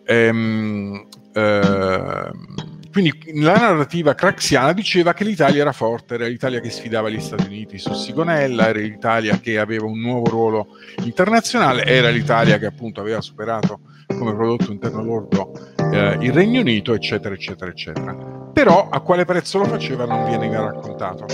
Ehm, 0.05 1.07
uh, 1.33 2.73
quindi 2.93 3.41
la 3.41 3.57
narrativa 3.57 4.15
craxiana 4.15 4.73
diceva 4.73 5.15
che 5.15 5.25
l'Italia 5.25 5.63
era 5.63 5.73
forte, 5.73 6.15
era 6.15 6.27
l'Italia 6.27 6.61
che 6.61 6.71
sfidava 6.71 7.09
gli 7.09 7.19
Stati 7.19 7.47
Uniti 7.47 7.79
su 7.79 7.93
Sigonella, 7.93 8.69
era 8.69 8.79
l'Italia 8.79 9.41
che 9.41 9.59
aveva 9.59 9.87
un 9.87 9.99
nuovo 9.99 10.29
ruolo 10.29 10.67
internazionale, 11.03 11.85
era 11.87 12.11
l'Italia 12.11 12.59
che 12.59 12.67
appunto 12.67 13.01
aveva 13.01 13.21
superato 13.21 13.81
come 14.07 14.35
prodotto 14.35 14.71
interno 14.71 15.03
lordo 15.03 15.53
eh, 15.91 16.19
il 16.21 16.33
Regno 16.33 16.61
Unito, 16.61 16.95
eccetera, 16.95 17.35
eccetera, 17.35 17.71
eccetera. 17.71 18.15
Però 18.53 18.89
a 18.89 19.01
quale 19.01 19.25
prezzo 19.25 19.59
lo 19.59 19.65
faceva 19.65 20.05
non 20.05 20.27
viene 20.27 20.49
raccontato. 20.55 21.27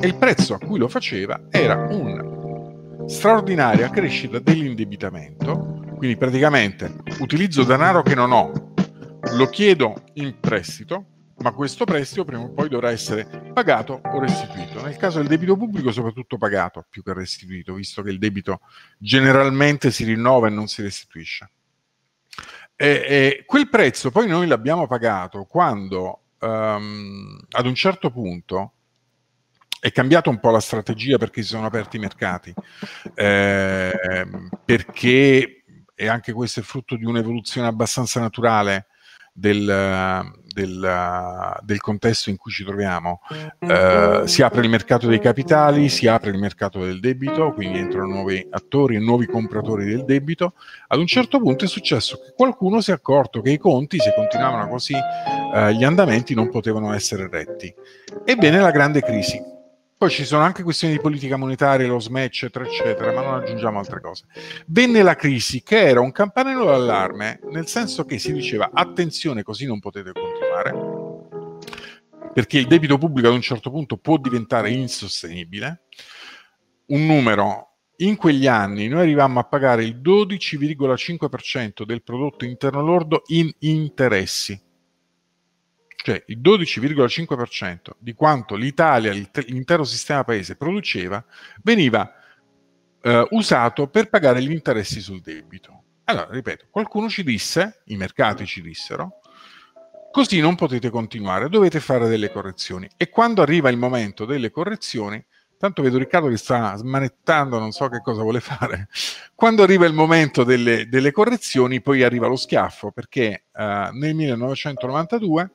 E 0.00 0.06
il 0.06 0.14
prezzo 0.14 0.54
a 0.54 0.58
cui 0.58 0.78
lo 0.78 0.88
faceva 0.88 1.38
era 1.50 1.86
un 1.90 2.53
straordinaria 3.06 3.90
crescita 3.90 4.38
dell'indebitamento, 4.38 5.82
quindi 5.96 6.16
praticamente 6.16 6.94
utilizzo 7.20 7.64
denaro 7.64 8.02
che 8.02 8.14
non 8.14 8.32
ho, 8.32 8.72
lo 9.32 9.46
chiedo 9.46 10.04
in 10.14 10.38
prestito, 10.40 11.06
ma 11.38 11.52
questo 11.52 11.84
prestito 11.84 12.24
prima 12.24 12.42
o 12.42 12.52
poi 12.52 12.68
dovrà 12.68 12.90
essere 12.90 13.26
pagato 13.52 14.00
o 14.02 14.20
restituito. 14.20 14.82
Nel 14.82 14.96
caso 14.96 15.18
del 15.18 15.28
debito 15.28 15.56
pubblico 15.56 15.92
soprattutto 15.92 16.38
pagato 16.38 16.86
più 16.88 17.02
che 17.02 17.12
restituito, 17.12 17.74
visto 17.74 18.02
che 18.02 18.10
il 18.10 18.18
debito 18.18 18.60
generalmente 18.98 19.90
si 19.90 20.04
rinnova 20.04 20.46
e 20.46 20.50
non 20.50 20.66
si 20.66 20.82
restituisce. 20.82 21.50
E, 22.76 22.86
e 23.06 23.44
quel 23.46 23.68
prezzo 23.68 24.10
poi 24.10 24.26
noi 24.26 24.46
l'abbiamo 24.46 24.86
pagato 24.86 25.44
quando 25.44 26.22
um, 26.40 27.38
ad 27.50 27.66
un 27.66 27.74
certo 27.74 28.10
punto 28.10 28.72
è 29.84 29.92
cambiata 29.92 30.30
un 30.30 30.40
po' 30.40 30.48
la 30.48 30.60
strategia 30.60 31.18
perché 31.18 31.42
si 31.42 31.48
sono 31.48 31.66
aperti 31.66 31.96
i 31.96 32.00
mercati, 32.00 32.54
eh, 33.14 33.92
perché, 34.64 35.64
e 35.94 36.08
anche 36.08 36.32
questo 36.32 36.60
è 36.60 36.62
frutto 36.62 36.96
di 36.96 37.04
un'evoluzione 37.04 37.66
abbastanza 37.66 38.18
naturale 38.18 38.86
del, 39.30 40.32
del, 40.54 41.58
del, 41.60 41.80
contesto 41.80 42.30
in 42.30 42.38
cui 42.38 42.50
ci 42.50 42.64
troviamo. 42.64 43.20
Eh, 43.58 44.22
si 44.24 44.40
apre 44.40 44.62
il 44.62 44.70
mercato 44.70 45.06
dei 45.06 45.20
capitali, 45.20 45.90
si 45.90 46.06
apre 46.06 46.30
il 46.30 46.38
mercato 46.38 46.82
del 46.82 46.98
debito, 46.98 47.52
quindi 47.52 47.76
entrano 47.76 48.06
nuovi 48.06 48.46
attori 48.52 48.96
e 48.96 49.00
nuovi 49.00 49.26
compratori 49.26 49.84
del 49.84 50.06
debito. 50.06 50.54
Ad 50.86 50.98
un 50.98 51.06
certo 51.06 51.38
punto 51.40 51.66
è 51.66 51.68
successo 51.68 52.22
che 52.24 52.32
qualcuno 52.34 52.80
si 52.80 52.90
è 52.90 52.94
accorto 52.94 53.42
che 53.42 53.50
i 53.50 53.58
conti, 53.58 53.98
se 53.98 54.14
continuavano 54.16 54.66
così, 54.66 54.94
eh, 54.94 55.74
gli 55.74 55.84
andamenti 55.84 56.32
non 56.32 56.48
potevano 56.48 56.94
essere 56.94 57.28
retti. 57.28 57.70
Ebbene, 58.24 58.60
la 58.60 58.70
grande 58.70 59.02
crisi 59.02 59.52
poi 60.04 60.12
ci 60.12 60.26
sono 60.26 60.42
anche 60.42 60.62
questioni 60.62 60.92
di 60.92 61.00
politica 61.00 61.38
monetaria, 61.38 61.86
lo 61.86 61.98
smatch, 61.98 62.42
eccetera, 62.42 62.66
eccetera, 62.66 63.12
ma 63.12 63.22
non 63.22 63.34
aggiungiamo 63.36 63.78
altre 63.78 64.02
cose. 64.02 64.26
Venne 64.66 65.00
la 65.00 65.16
crisi, 65.16 65.62
che 65.62 65.80
era 65.80 66.00
un 66.00 66.12
campanello 66.12 66.66
d'allarme, 66.66 67.40
nel 67.50 67.66
senso 67.68 68.04
che 68.04 68.18
si 68.18 68.30
diceva 68.34 68.68
attenzione, 68.70 69.42
così 69.42 69.64
non 69.64 69.80
potete 69.80 70.12
continuare, 70.12 70.74
perché 72.34 72.58
il 72.58 72.66
debito 72.66 72.98
pubblico 72.98 73.28
ad 73.28 73.32
un 73.32 73.40
certo 73.40 73.70
punto 73.70 73.96
può 73.96 74.18
diventare 74.18 74.72
insostenibile. 74.72 75.84
Un 76.88 77.06
numero, 77.06 77.76
in 77.96 78.16
quegli 78.16 78.46
anni 78.46 78.88
noi 78.88 79.00
arrivammo 79.00 79.40
a 79.40 79.44
pagare 79.44 79.84
il 79.84 80.02
12,5% 80.02 81.84
del 81.86 82.02
prodotto 82.02 82.44
interno 82.44 82.82
lordo 82.82 83.22
in 83.28 83.50
interessi 83.60 84.60
cioè 86.04 86.22
il 86.26 86.38
12,5% 86.42 87.92
di 87.98 88.12
quanto 88.12 88.56
l'Italia, 88.56 89.10
l'intero 89.46 89.84
sistema 89.84 90.22
paese 90.22 90.54
produceva, 90.54 91.24
veniva 91.62 92.12
eh, 93.00 93.26
usato 93.30 93.88
per 93.88 94.10
pagare 94.10 94.42
gli 94.42 94.50
interessi 94.50 95.00
sul 95.00 95.22
debito. 95.22 95.84
Allora, 96.04 96.28
ripeto, 96.30 96.66
qualcuno 96.68 97.08
ci 97.08 97.24
disse, 97.24 97.80
i 97.86 97.96
mercati 97.96 98.44
ci 98.44 98.60
dissero, 98.60 99.20
così 100.12 100.40
non 100.40 100.56
potete 100.56 100.90
continuare, 100.90 101.48
dovete 101.48 101.80
fare 101.80 102.06
delle 102.06 102.30
correzioni. 102.30 102.86
E 102.98 103.08
quando 103.08 103.40
arriva 103.40 103.70
il 103.70 103.78
momento 103.78 104.26
delle 104.26 104.50
correzioni, 104.50 105.24
tanto 105.56 105.80
vedo 105.80 105.96
Riccardo 105.96 106.28
che 106.28 106.36
sta 106.36 106.76
smanettando, 106.76 107.58
non 107.58 107.72
so 107.72 107.88
che 107.88 108.02
cosa 108.02 108.20
vuole 108.20 108.40
fare, 108.40 108.88
quando 109.34 109.62
arriva 109.62 109.86
il 109.86 109.94
momento 109.94 110.44
delle, 110.44 110.86
delle 110.86 111.12
correzioni, 111.12 111.80
poi 111.80 112.02
arriva 112.02 112.26
lo 112.26 112.36
schiaffo, 112.36 112.90
perché 112.90 113.46
eh, 113.54 113.88
nel 113.92 114.14
1992 114.14 115.50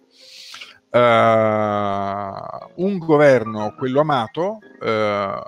uh, 0.91 2.81
un 2.83 2.97
governo, 2.97 3.73
quello 3.77 3.99
amato, 4.01 4.59
uh, 4.79 5.41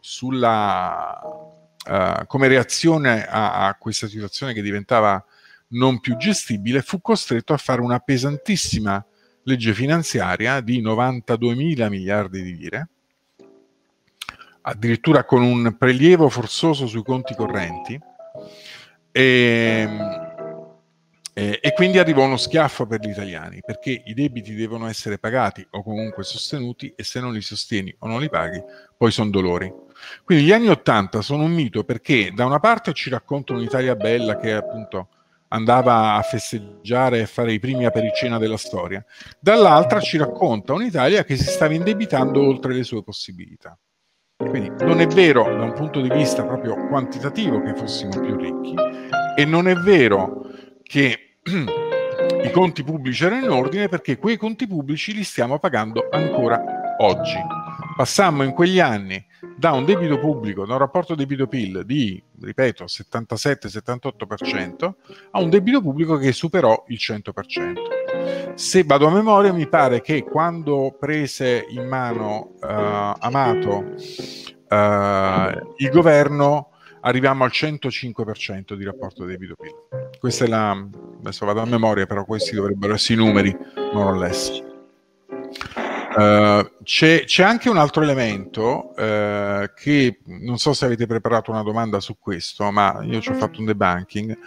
sulla, 0.00 1.20
uh, 1.22 2.26
come 2.26 2.48
reazione 2.48 3.26
a, 3.26 3.66
a, 3.66 3.74
questa 3.74 4.06
situazione 4.06 4.52
che 4.52 4.62
diventava 4.62 5.24
non 5.68 6.00
più 6.00 6.16
gestibile, 6.16 6.82
fu 6.82 7.00
costretto 7.00 7.52
a 7.52 7.58
fare 7.58 7.80
una 7.80 7.98
pesantissima 7.98 9.04
legge 9.44 9.74
finanziaria 9.74 10.60
di 10.60 10.80
92 10.80 11.54
mila 11.54 11.88
miliardi 11.88 12.42
di 12.42 12.56
lire, 12.56 12.88
addirittura 14.62 15.24
con 15.24 15.42
un 15.42 15.76
prelievo 15.76 16.28
forzoso 16.28 16.86
sui 16.86 17.02
conti 17.02 17.34
correnti. 17.34 18.00
E, 19.10 19.22
ehm, 19.86 20.23
eh, 21.36 21.58
e 21.60 21.72
quindi 21.72 21.98
arrivò 21.98 22.24
uno 22.24 22.36
schiaffo 22.36 22.86
per 22.86 23.00
gli 23.00 23.10
italiani, 23.10 23.60
perché 23.60 24.02
i 24.04 24.14
debiti 24.14 24.54
devono 24.54 24.86
essere 24.86 25.18
pagati 25.18 25.66
o 25.70 25.82
comunque 25.82 26.22
sostenuti 26.22 26.92
e 26.94 27.02
se 27.02 27.18
non 27.18 27.32
li 27.32 27.40
sostieni 27.40 27.94
o 27.98 28.06
non 28.06 28.20
li 28.20 28.28
paghi, 28.28 28.62
poi 28.96 29.10
sono 29.10 29.30
dolori. 29.30 29.72
Quindi 30.22 30.44
gli 30.44 30.52
anni 30.52 30.68
Ottanta 30.68 31.22
sono 31.22 31.42
un 31.42 31.52
mito 31.52 31.82
perché 31.82 32.30
da 32.32 32.46
una 32.46 32.60
parte 32.60 32.92
ci 32.92 33.10
raccontano 33.10 33.58
un'Italia 33.58 33.96
bella 33.96 34.36
che 34.36 34.52
appunto 34.52 35.08
andava 35.48 36.14
a 36.14 36.22
festeggiare 36.22 37.20
e 37.20 37.26
fare 37.26 37.52
i 37.52 37.58
primi 37.58 37.84
apericena 37.84 38.38
della 38.38 38.56
storia, 38.56 39.04
dall'altra 39.40 40.00
ci 40.00 40.16
racconta 40.16 40.72
un'Italia 40.72 41.24
che 41.24 41.36
si 41.36 41.44
stava 41.44 41.74
indebitando 41.74 42.40
oltre 42.40 42.74
le 42.74 42.84
sue 42.84 43.02
possibilità. 43.02 43.76
Quindi 44.36 44.70
non 44.84 45.00
è 45.00 45.06
vero 45.06 45.44
da 45.44 45.64
un 45.64 45.72
punto 45.72 46.00
di 46.00 46.10
vista 46.10 46.44
proprio 46.44 46.86
quantitativo 46.88 47.60
che 47.60 47.74
fossimo 47.74 48.20
più 48.20 48.36
ricchi 48.36 48.74
e 49.36 49.44
non 49.44 49.68
è 49.68 49.74
vero 49.74 50.42
che 50.84 51.38
i 52.44 52.50
conti 52.52 52.84
pubblici 52.84 53.24
erano 53.24 53.44
in 53.44 53.50
ordine 53.50 53.88
perché 53.88 54.18
quei 54.18 54.36
conti 54.36 54.66
pubblici 54.66 55.14
li 55.14 55.24
stiamo 55.24 55.58
pagando 55.58 56.08
ancora 56.10 56.62
oggi. 56.98 57.38
Passammo 57.96 58.42
in 58.42 58.52
quegli 58.52 58.80
anni 58.80 59.24
da 59.56 59.72
un 59.72 59.84
debito 59.84 60.18
pubblico, 60.18 60.66
da 60.66 60.72
un 60.74 60.78
rapporto 60.78 61.14
debito-PIL 61.14 61.84
di, 61.84 62.20
ripeto, 62.40 62.84
77-78% 62.84 64.92
a 65.30 65.40
un 65.40 65.48
debito 65.48 65.80
pubblico 65.80 66.16
che 66.16 66.32
superò 66.32 66.84
il 66.88 66.98
100%. 67.00 68.54
Se 68.54 68.82
vado 68.84 69.06
a 69.06 69.10
memoria, 69.10 69.52
mi 69.52 69.68
pare 69.68 70.00
che 70.00 70.24
quando 70.24 70.96
prese 70.98 71.66
in 71.68 71.86
mano 71.86 72.54
uh, 72.60 73.12
Amato 73.18 73.76
uh, 73.76 73.94
il 75.76 75.90
governo 75.90 76.70
arriviamo 77.04 77.44
al 77.44 77.50
105% 77.52 78.74
di 78.74 78.84
rapporto 78.84 79.24
debito-PIL. 79.24 80.18
Questa 80.18 80.44
è 80.44 80.48
la... 80.48 80.70
adesso 80.70 81.46
vado 81.46 81.60
a 81.60 81.66
memoria, 81.66 82.06
però 82.06 82.24
questi 82.24 82.54
dovrebbero 82.54 82.94
essere 82.94 83.20
i 83.20 83.24
numeri, 83.24 83.56
non 83.92 84.06
ho 84.06 84.18
lessi. 84.18 84.72
Uh, 86.16 86.70
c'è, 86.84 87.24
c'è, 87.24 87.42
anche 87.42 87.68
un 87.68 87.76
altro 87.76 88.04
elemento 88.04 88.92
uh, 88.96 89.68
che 89.74 90.20
non 90.26 90.58
so 90.58 90.72
se 90.72 90.84
avete 90.84 91.06
preparato 91.06 91.50
una 91.50 91.64
domanda 91.64 91.98
su 91.98 92.18
questo, 92.20 92.70
ma 92.70 93.00
io 93.02 93.20
ci 93.20 93.30
ho 93.30 93.34
fatto 93.34 93.58
un 93.58 93.66
debunking, 93.66 94.38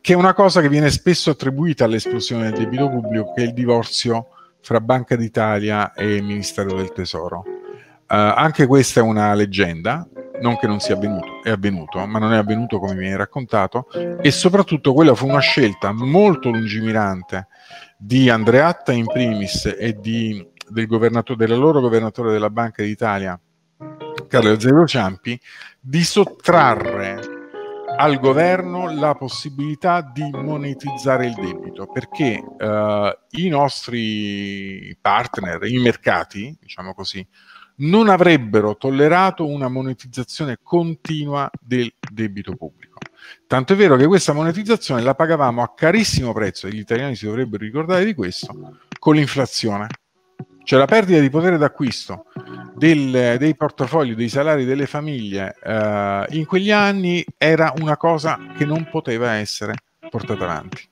che 0.00 0.14
è 0.14 0.16
una 0.16 0.32
cosa 0.32 0.62
che 0.62 0.70
viene 0.70 0.90
spesso 0.90 1.30
attribuita 1.30 1.84
all'esplosione 1.84 2.50
del 2.50 2.60
debito 2.60 2.88
pubblico, 2.88 3.34
che 3.34 3.42
è 3.42 3.46
il 3.46 3.52
divorzio 3.52 4.28
fra 4.62 4.80
Banca 4.80 5.14
d'Italia 5.14 5.92
e 5.92 6.22
Ministero 6.22 6.74
del 6.74 6.92
Tesoro. 6.92 7.44
Uh, 7.46 8.34
anche 8.34 8.66
questa 8.66 9.00
è 9.00 9.02
una 9.02 9.34
leggenda, 9.34 10.08
non 10.40 10.56
che 10.56 10.66
non 10.66 10.80
sia 10.80 10.94
avvenuto, 10.94 11.42
è 11.42 11.50
avvenuto, 11.50 12.04
ma 12.06 12.18
non 12.18 12.32
è 12.32 12.36
avvenuto 12.36 12.78
come 12.78 12.94
viene 12.94 13.16
raccontato, 13.16 13.86
e 14.20 14.30
soprattutto 14.30 14.92
quella 14.92 15.14
fu 15.14 15.28
una 15.28 15.40
scelta 15.40 15.92
molto 15.92 16.50
lungimirante 16.50 17.48
di 17.96 18.30
Andreatta 18.30 18.92
in 18.92 19.06
primis 19.06 19.66
e 19.78 19.98
di, 20.00 20.46
del, 20.68 20.86
loro 20.88 21.80
governatore 21.80 22.32
della 22.32 22.50
Banca 22.50 22.82
d'Italia, 22.82 23.38
Carlo 24.28 24.52
Azevedo 24.52 24.86
Ciampi, 24.86 25.38
di 25.78 26.02
sottrarre 26.02 27.38
al 27.96 28.18
governo 28.18 28.90
la 28.90 29.14
possibilità 29.14 30.00
di 30.00 30.30
monetizzare 30.30 31.26
il 31.26 31.34
debito 31.34 31.86
perché 31.86 32.42
uh, 32.42 33.38
i 33.42 33.48
nostri 33.48 34.96
partner, 34.98 35.64
i 35.64 35.78
mercati, 35.78 36.56
diciamo 36.58 36.94
così, 36.94 37.26
non 37.80 38.08
avrebbero 38.08 38.76
tollerato 38.76 39.46
una 39.46 39.68
monetizzazione 39.68 40.58
continua 40.62 41.50
del 41.60 41.92
debito 42.10 42.54
pubblico. 42.56 42.98
Tanto 43.46 43.72
è 43.72 43.76
vero 43.76 43.96
che 43.96 44.06
questa 44.06 44.32
monetizzazione 44.32 45.02
la 45.02 45.14
pagavamo 45.14 45.62
a 45.62 45.72
carissimo 45.74 46.32
prezzo, 46.32 46.66
e 46.66 46.70
gli 46.70 46.78
italiani 46.78 47.14
si 47.14 47.26
dovrebbero 47.26 47.64
ricordare 47.64 48.04
di 48.04 48.14
questo, 48.14 48.78
con 48.98 49.14
l'inflazione. 49.14 49.86
Cioè 50.62 50.78
la 50.78 50.84
perdita 50.84 51.20
di 51.20 51.30
potere 51.30 51.56
d'acquisto 51.56 52.26
del, 52.76 53.36
dei 53.38 53.56
portafogli, 53.56 54.14
dei 54.14 54.28
salari 54.28 54.64
delle 54.64 54.86
famiglie 54.86 55.56
eh, 55.62 56.26
in 56.30 56.44
quegli 56.46 56.70
anni 56.70 57.24
era 57.36 57.72
una 57.80 57.96
cosa 57.96 58.38
che 58.56 58.66
non 58.66 58.86
poteva 58.90 59.32
essere 59.32 59.74
portata 60.10 60.44
avanti. 60.44 60.89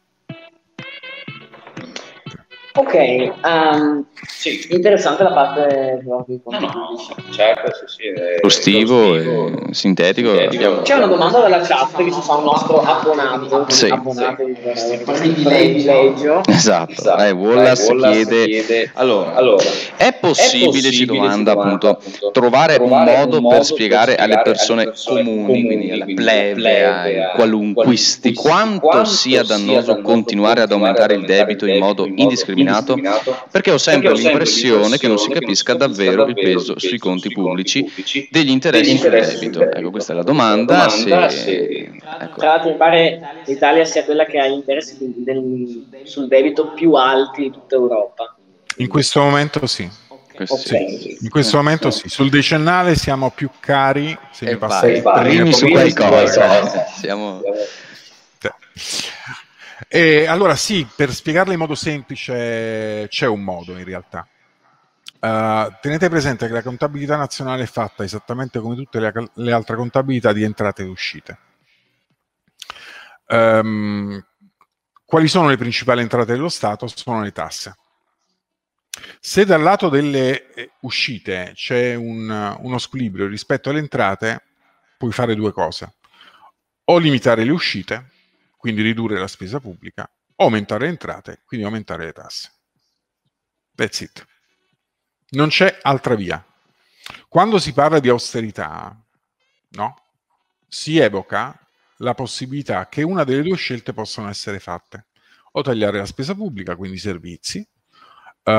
Ok, 2.79 3.33
um, 3.43 4.05
sì. 4.13 4.69
interessante 4.71 5.25
la 5.25 5.33
parte 5.33 6.01
proprio. 6.05 6.41
No, 6.45 6.59
no, 6.61 7.33
certo, 7.33 7.73
sì, 7.75 7.97
sì, 7.97 8.13
lo 8.41 8.49
stivo, 8.49 9.17
e 9.17 9.53
sintetico. 9.73 10.31
sintetico. 10.31 10.83
C'è 10.83 10.95
una 10.95 11.07
domanda 11.07 11.41
dalla 11.41 11.59
chat 11.59 11.97
che 11.97 12.13
ci 12.13 12.21
fa 12.21 12.35
un 12.35 12.45
nostro 12.45 12.81
abbonato, 12.81 13.67
sì. 13.69 13.89
abbonato 13.89 14.45
sì. 14.75 14.97
privilegio. 15.05 16.43
Esatto, 16.47 16.93
esatto. 16.93 17.21
Eh, 17.25 17.33
Wallace, 17.33 17.91
Wallace 17.91 18.13
chiede, 18.13 18.45
chiede 18.45 18.91
allora, 18.95 19.35
allora, 19.35 19.65
è 19.97 20.13
possibile, 20.13 20.93
ci 20.93 21.05
domanda 21.05 21.53
appunto, 21.53 21.89
appunto 21.89 22.31
trovare, 22.31 22.77
trovare 22.77 23.11
un, 23.11 23.19
modo 23.19 23.37
un 23.39 23.43
modo 23.43 23.57
per 23.57 23.65
spiegare 23.65 24.15
alle 24.15 24.41
persone, 24.45 24.83
alle 24.83 24.91
persone 24.91 25.25
comuni, 25.25 25.47
comuni, 25.47 25.67
quindi 25.67 25.91
alla 25.91 26.07
plebe, 26.15 26.85
ai 26.85 27.35
qualunquisti, 27.35 28.33
quanto, 28.35 28.87
quanto 28.87 29.11
sia 29.11 29.43
dannoso 29.43 30.01
continuare 30.01 30.61
ad 30.61 30.71
aumentare 30.71 31.15
il 31.15 31.25
debito 31.25 31.67
in 31.67 31.81
modo 31.81 32.07
indiscriminato 32.07 32.67
indiscriminato, 32.69 33.47
perché 33.51 33.71
ho 33.71 33.79
sempre 33.79 34.13
l'impressione 34.13 34.99
che 34.99 35.09
non 35.09 35.19
si 35.19 35.31
capisca 35.31 35.75
davvero 35.75 36.27
il 36.27 36.35
peso 36.35 36.79
sui 36.79 36.99
conti 36.99 37.31
pubblici 37.31 37.91
degli 38.31 38.51
interessi 38.51 38.97
sul 38.97 39.11
debito. 39.11 39.63
Ecco, 39.63 39.91
questa 39.91 40.13
è 40.13 40.17
la 40.17 40.23
domanda. 40.23 40.89
se, 40.89 41.11
ecco. 41.11 42.39
Tra 42.39 42.49
l'altro 42.49 42.71
mi 42.71 42.77
pare 42.77 43.43
che 43.45 43.53
l'Italia 43.53 43.85
sia 43.85 44.05
quella 44.05 44.25
che 44.25 44.39
ha 44.39 44.47
gli 44.47 44.53
interessi 44.53 44.97
del, 44.99 46.03
sul 46.05 46.29
debito 46.29 46.73
più 46.73 46.93
alti 46.95 47.43
di 47.43 47.51
tutta 47.51 47.75
Europa. 47.75 48.37
In 48.77 48.89
questo 48.89 49.21
momento 49.21 49.67
sì. 49.67 49.89
Okay. 50.41 50.99
Sì. 51.01 51.19
In 51.23 51.31
questo 51.31 51.57
momento 51.57 51.91
sì, 51.91 52.09
sul 52.09 52.31
decennale 52.31 52.95
siamo 52.95 53.31
più 53.31 53.51
cari, 53.59 54.17
se 54.31 54.47
mi 54.47 54.57
passa 54.57 54.87
il 54.87 55.03
primi 55.03 55.53
su 55.53 55.67
qualcosa. 55.67 56.87
Siamo... 56.97 57.43
E 59.87 60.27
allora 60.27 60.57
sì, 60.57 60.87
per 60.97 61.13
spiegarla 61.13 61.53
in 61.53 61.59
modo 61.59 61.75
semplice 61.75 63.07
c'è 63.09 63.27
un 63.27 63.45
modo 63.45 63.77
in 63.77 63.85
realtà. 63.85 64.27
Uh, 65.21 65.73
tenete 65.81 66.09
presente 66.09 66.47
che 66.47 66.53
la 66.53 66.63
contabilità 66.63 67.17
nazionale 67.17 67.65
è 67.65 67.67
fatta 67.67 68.05
esattamente 68.05 68.61
come 68.61 68.77
tutte 68.77 69.01
le, 69.01 69.13
le 69.35 69.53
altre 69.53 69.77
contabilità 69.77 70.33
di 70.33 70.43
entrate 70.43 70.83
e 70.83 70.87
uscite. 70.87 71.39
Um, 73.27 74.25
quali 75.05 75.29
sono 75.29 75.49
le 75.49 75.57
principali 75.57 76.03
entrate 76.03 76.33
dello 76.33 76.49
Stato? 76.49 76.87
Sono 76.87 77.23
le 77.23 77.33
tasse. 77.33 77.77
Se 79.21 79.45
dal 79.45 79.63
lato 79.63 79.89
delle 79.89 80.53
eh, 80.55 80.71
uscite 80.81 81.53
c'è 81.55 81.95
un, 81.95 82.57
uno 82.61 82.79
squilibrio 82.79 83.27
rispetto 83.27 83.71
alle 83.71 83.79
entrate, 83.79 84.43
puoi 84.97 85.13
fare 85.13 85.35
due 85.35 85.53
cose. 85.53 85.95
O 86.85 86.99
limitare 86.99 87.45
le 87.45 87.53
uscite, 87.53 88.11
quindi 88.59 88.83
ridurre 88.83 89.19
la 89.19 89.29
spesa 89.29 89.61
pubblica, 89.61 90.11
aumentare 90.37 90.85
le 90.85 90.91
entrate, 90.91 91.43
quindi 91.47 91.65
aumentare 91.65 92.05
le 92.05 92.13
tasse. 92.13 92.53
That's 93.75 94.01
it. 94.01 94.27
Non 95.31 95.49
c'è 95.49 95.79
altra 95.81 96.17
via. 96.17 96.45
Quando 97.29 97.59
si 97.59 97.73
parla 97.73 98.01
di 98.01 98.09
austerità, 98.09 99.01
no? 99.71 100.03
Si 100.67 100.99
evoca 100.99 101.59
la 101.99 102.15
possibilità 102.15 102.89
che 102.89 103.03
una 103.03 103.25
delle 103.25 103.43
due 103.43 103.57
scelte 103.57 103.93
possano 103.93 104.29
essere 104.29 104.59
fatte. 104.59 105.07
O 105.53 105.63
tagliare 105.63 105.99
la 105.99 106.07
spesa 106.07 106.35
pubblica, 106.35 106.75
quindi 106.75 106.97
i 106.97 107.01
servizi. 107.01 107.67
Uh, 108.43 108.51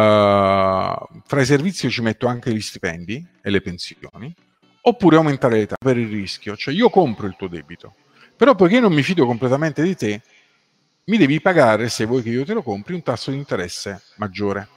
fra 1.25 1.41
i 1.41 1.45
servizi 1.45 1.89
ci 1.89 2.01
metto 2.01 2.27
anche 2.27 2.53
gli 2.53 2.61
stipendi 2.61 3.27
e 3.41 3.49
le 3.49 3.61
pensioni. 3.61 4.33
Oppure 4.81 5.17
aumentare 5.17 5.57
l'età 5.57 5.75
per 5.77 5.97
il 5.97 6.09
rischio. 6.09 6.55
Cioè 6.55 6.73
io 6.73 6.89
compro 6.89 7.27
il 7.27 7.35
tuo 7.35 7.49
debito 7.49 7.95
però 8.39 8.55
poiché 8.55 8.79
non 8.79 8.93
mi 8.93 9.03
fido 9.03 9.25
completamente 9.25 9.83
di 9.83 9.97
te, 9.97 10.21
mi 11.03 11.17
devi 11.17 11.41
pagare, 11.41 11.89
se 11.89 12.05
vuoi 12.05 12.23
che 12.23 12.29
io 12.29 12.45
te 12.45 12.53
lo 12.53 12.63
compri, 12.63 12.93
un 12.93 13.03
tasso 13.03 13.31
di 13.31 13.37
interesse 13.37 14.01
maggiore. 14.15 14.69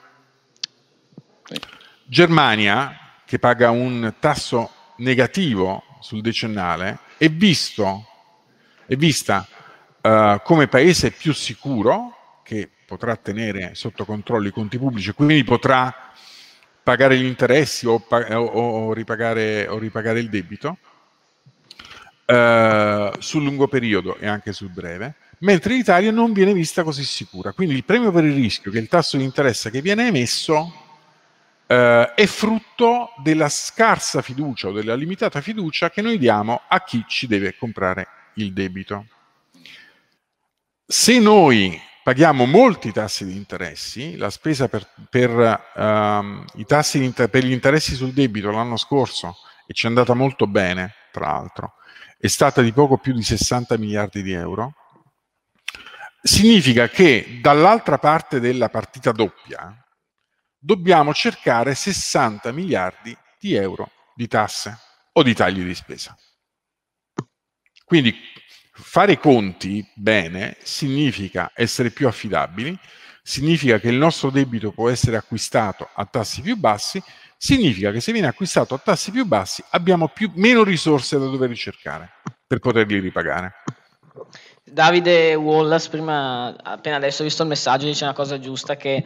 Germania, 2.04 3.20
che 3.24 3.38
paga 3.38 3.70
un 3.70 4.14
tasso 4.18 4.68
negativo 4.96 5.80
sul 6.00 6.22
decennale, 6.22 6.98
è, 7.16 7.28
visto, 7.30 8.04
è 8.84 8.96
vista 8.96 9.46
uh, 10.00 10.42
come 10.42 10.66
paese 10.66 11.12
più 11.12 11.32
sicuro, 11.32 12.40
che 12.42 12.68
potrà 12.84 13.14
tenere 13.14 13.76
sotto 13.76 14.04
controllo 14.04 14.48
i 14.48 14.52
conti 14.52 14.76
pubblici, 14.76 15.12
quindi 15.12 15.44
potrà 15.44 16.12
pagare 16.82 17.16
gli 17.16 17.26
interessi 17.26 17.86
o, 17.86 18.04
o, 18.08 18.34
o, 18.34 18.92
ripagare, 18.92 19.68
o 19.68 19.78
ripagare 19.78 20.18
il 20.18 20.28
debito, 20.28 20.78
eh, 22.24 23.12
sul 23.18 23.42
lungo 23.42 23.68
periodo 23.68 24.16
e 24.16 24.26
anche 24.26 24.52
sul 24.52 24.70
breve, 24.70 25.14
mentre 25.38 25.74
l'Italia 25.74 26.10
non 26.10 26.32
viene 26.32 26.52
vista 26.52 26.82
così 26.82 27.04
sicura. 27.04 27.52
Quindi 27.52 27.74
il 27.74 27.84
premio 27.84 28.10
per 28.10 28.24
il 28.24 28.34
rischio, 28.34 28.70
che 28.70 28.78
è 28.78 28.80
il 28.80 28.88
tasso 28.88 29.16
di 29.16 29.24
interesse 29.24 29.70
che 29.70 29.80
viene 29.80 30.06
emesso, 30.06 30.72
eh, 31.66 32.14
è 32.14 32.26
frutto 32.26 33.10
della 33.22 33.48
scarsa 33.48 34.22
fiducia 34.22 34.68
o 34.68 34.72
della 34.72 34.94
limitata 34.94 35.40
fiducia 35.40 35.90
che 35.90 36.02
noi 36.02 36.18
diamo 36.18 36.62
a 36.68 36.82
chi 36.82 37.04
ci 37.06 37.26
deve 37.26 37.56
comprare 37.56 38.06
il 38.34 38.52
debito. 38.52 39.06
Se 40.86 41.18
noi 41.18 41.80
paghiamo 42.02 42.44
molti 42.44 42.92
tassi 42.92 43.24
di 43.24 43.36
interessi, 43.36 44.16
la 44.16 44.30
spesa 44.30 44.68
per, 44.68 44.86
per, 45.08 46.40
i 46.54 46.64
tassi 46.66 47.12
per 47.12 47.44
gli 47.44 47.52
interessi 47.52 47.94
sul 47.94 48.12
debito 48.12 48.50
l'anno 48.50 48.76
scorso, 48.76 49.36
e 49.66 49.72
ci 49.72 49.86
è 49.86 49.88
andata 49.88 50.12
molto 50.14 50.46
bene, 50.46 50.94
tra 51.12 51.26
l'altro, 51.26 51.74
è 52.22 52.28
stata 52.28 52.62
di 52.62 52.72
poco 52.72 52.98
più 52.98 53.12
di 53.14 53.22
60 53.24 53.76
miliardi 53.78 54.22
di 54.22 54.30
euro, 54.30 54.74
significa 56.22 56.88
che 56.88 57.40
dall'altra 57.42 57.98
parte 57.98 58.38
della 58.38 58.68
partita 58.68 59.10
doppia 59.10 59.76
dobbiamo 60.56 61.12
cercare 61.12 61.74
60 61.74 62.52
miliardi 62.52 63.16
di 63.40 63.56
euro 63.56 63.90
di 64.14 64.28
tasse 64.28 64.78
o 65.14 65.24
di 65.24 65.34
tagli 65.34 65.64
di 65.64 65.74
spesa. 65.74 66.16
Quindi 67.84 68.14
fare 68.70 69.14
i 69.14 69.18
conti 69.18 69.84
bene 69.92 70.56
significa 70.62 71.50
essere 71.56 71.90
più 71.90 72.06
affidabili, 72.06 72.78
significa 73.20 73.80
che 73.80 73.88
il 73.88 73.96
nostro 73.96 74.30
debito 74.30 74.70
può 74.70 74.88
essere 74.88 75.16
acquistato 75.16 75.88
a 75.92 76.06
tassi 76.06 76.40
più 76.40 76.56
bassi 76.56 77.02
significa 77.42 77.90
che 77.90 78.00
se 78.00 78.12
viene 78.12 78.28
acquistato 78.28 78.72
a 78.74 78.78
tassi 78.78 79.10
più 79.10 79.26
bassi 79.26 79.64
abbiamo 79.70 80.06
più, 80.06 80.30
meno 80.36 80.62
risorse 80.62 81.18
da 81.18 81.24
dover 81.24 81.48
ricercare 81.48 82.12
per 82.46 82.60
poterli 82.60 83.00
ripagare. 83.00 83.54
Davide 84.62 85.34
Wallace, 85.34 85.88
prima, 85.88 86.54
appena 86.62 86.96
adesso 86.96 87.22
ho 87.22 87.24
visto 87.24 87.42
il 87.42 87.48
messaggio, 87.48 87.86
dice 87.86 88.04
una 88.04 88.12
cosa 88.12 88.38
giusta 88.38 88.76
che 88.76 89.04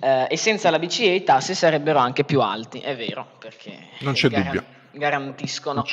eh, 0.00 0.26
e 0.28 0.36
senza 0.36 0.68
la 0.70 0.80
BCE 0.80 1.04
i 1.04 1.22
tassi 1.22 1.54
sarebbero 1.54 2.00
anche 2.00 2.24
più 2.24 2.40
alti, 2.40 2.80
è 2.80 2.96
vero, 2.96 3.36
perché 3.38 3.78
non 4.00 4.14
c'è 4.14 4.30
gar- 4.30 4.44
dubbio. 4.46 4.64
garantiscono, 4.90 5.84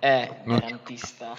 eh, 0.00 0.30
garantista. 0.44 1.34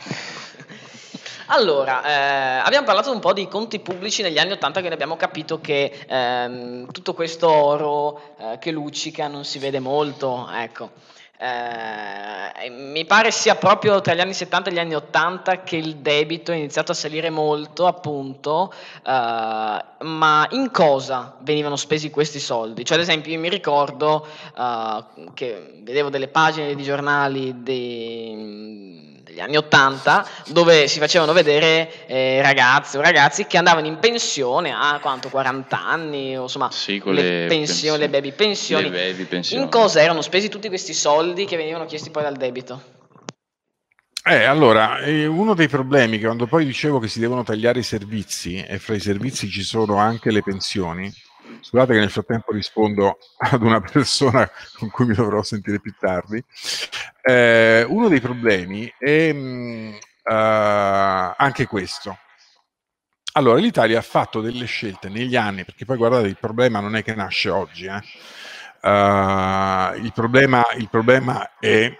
Allora, 1.47 2.03
eh, 2.03 2.62
abbiamo 2.63 2.86
parlato 2.86 3.12
un 3.12 3.19
po' 3.19 3.34
di 3.34 3.47
conti 3.49 3.79
pubblici 3.79 4.21
negli 4.21 4.38
anni 4.38 4.53
Ottanta 4.53 4.79
che 4.79 4.88
abbiamo 4.88 5.17
capito 5.17 5.60
che 5.60 6.06
ehm, 6.08 6.89
tutto 6.91 7.13
questo 7.13 7.49
oro 7.49 8.36
eh, 8.38 8.58
che 8.60 8.71
luccica 8.71 9.27
non 9.27 9.43
si 9.43 9.60
vede 9.60 9.79
molto, 9.79 10.49
ecco. 10.53 10.91
Eh, 11.38 12.69
mi 12.69 13.03
pare 13.03 13.32
sia 13.32 13.56
proprio 13.56 13.99
tra 13.99 14.13
gli 14.13 14.21
anni 14.21 14.34
70 14.34 14.69
e 14.69 14.73
gli 14.73 14.79
anni 14.79 14.95
80 14.95 15.63
che 15.63 15.75
il 15.75 15.97
debito 15.97 16.53
è 16.53 16.56
iniziato 16.56 16.93
a 16.93 16.95
salire 16.95 17.29
molto, 17.29 17.88
appunto, 17.88 18.71
eh, 19.06 19.84
ma 19.99 20.47
in 20.51 20.69
cosa 20.71 21.36
venivano 21.41 21.75
spesi 21.75 22.10
questi 22.10 22.39
soldi? 22.39 22.86
Cioè, 22.86 22.95
ad 22.95 23.03
esempio, 23.03 23.34
io 23.34 23.39
mi 23.39 23.49
ricordo 23.49 24.25
eh, 24.58 25.03
che 25.34 25.79
vedevo 25.82 26.10
delle 26.10 26.29
pagine 26.29 26.73
di 26.73 26.84
giornali 26.84 27.62
di 27.62 29.21
degli 29.34 29.41
anni 29.41 29.58
80 29.58 30.28
dove 30.48 30.88
si 30.88 31.00
facevano 31.00 31.34
vedere 31.34 32.06
eh, 32.06 32.41
ragazze 32.41 33.00
o 33.00 33.02
ragazzi 33.02 33.48
che 33.48 33.58
andavano 33.58 33.88
in 33.88 33.98
pensione 33.98 34.72
a 34.72 35.00
quanto 35.02 35.30
40 35.30 35.86
anni 35.86 36.38
o 36.38 36.43
insomma 36.43 36.69
sì, 36.72 37.02
le, 37.04 37.12
le, 37.12 37.46
pensioni, 37.48 37.98
le 37.98 38.10
baby 38.10 38.32
pensioni. 38.32 38.84
Le 38.84 38.89
baby 38.89 39.24
pensioni. 39.26 39.63
In 39.63 39.69
cosa 39.69 40.02
erano 40.02 40.22
spesi 40.22 40.50
tutti 40.50 40.67
questi 40.67 40.93
soldi 40.93 41.46
che 41.46 41.58
venivano 41.58 41.86
chiesti 41.86 42.12
poi 42.12 42.24
dal 42.24 42.38
debito? 42.38 43.02
Eh, 44.26 44.46
allora, 44.46 45.00
eh, 45.00 45.26
uno 45.26 45.54
dei 45.54 45.67
problemi 45.67 46.17
che 46.17 46.26
quando 46.26 46.46
poi 46.46 46.63
dicevo 46.63 47.00
che 47.00 47.10
si 47.10 47.19
devono 47.19 47.43
tagliare 47.43 47.80
i 47.80 47.84
servizi 47.84 48.63
e 48.63 48.80
fra 48.80 48.96
i 48.96 49.00
servizi 49.02 49.50
ci 49.50 49.63
sono 49.63 49.98
anche 49.98 50.32
le 50.32 50.41
pensioni, 50.41 51.12
Scusate 51.62 51.93
che 51.93 51.99
nel 51.99 52.10
frattempo 52.10 52.51
rispondo 52.51 53.17
ad 53.38 53.62
una 53.62 53.82
persona 53.82 54.49
con 54.77 54.89
cui 54.89 55.06
mi 55.06 55.13
dovrò 55.13 55.41
sentire 55.43 55.79
più 55.79 55.93
tardi. 55.99 56.43
Eh, 57.21 57.86
uno 57.88 58.08
dei 58.10 58.19
problemi 58.19 58.93
è 58.97 59.32
mh, 59.32 59.97
uh, 60.23 61.34
anche 61.38 61.65
questo. 61.67 62.17
Allora, 63.36 63.60
l'Italia 63.60 63.97
ha 63.97 64.03
fatto 64.03 64.41
delle 64.41 64.65
scelte 64.65 65.10
negli 65.10 65.36
anni, 65.36 65.65
perché 65.65 65.86
poi 65.86 65.97
guardate, 65.97 66.27
il 66.27 66.38
problema 66.39 66.79
non 66.79 66.95
è 66.95 67.03
che 67.03 67.15
nasce 67.15 67.49
oggi. 67.49 67.86
Eh. 67.86 68.01
Uh, 68.82 69.95
il, 70.03 70.12
problema, 70.13 70.63
il, 70.77 70.88
problema, 70.89 71.58
è 71.60 71.97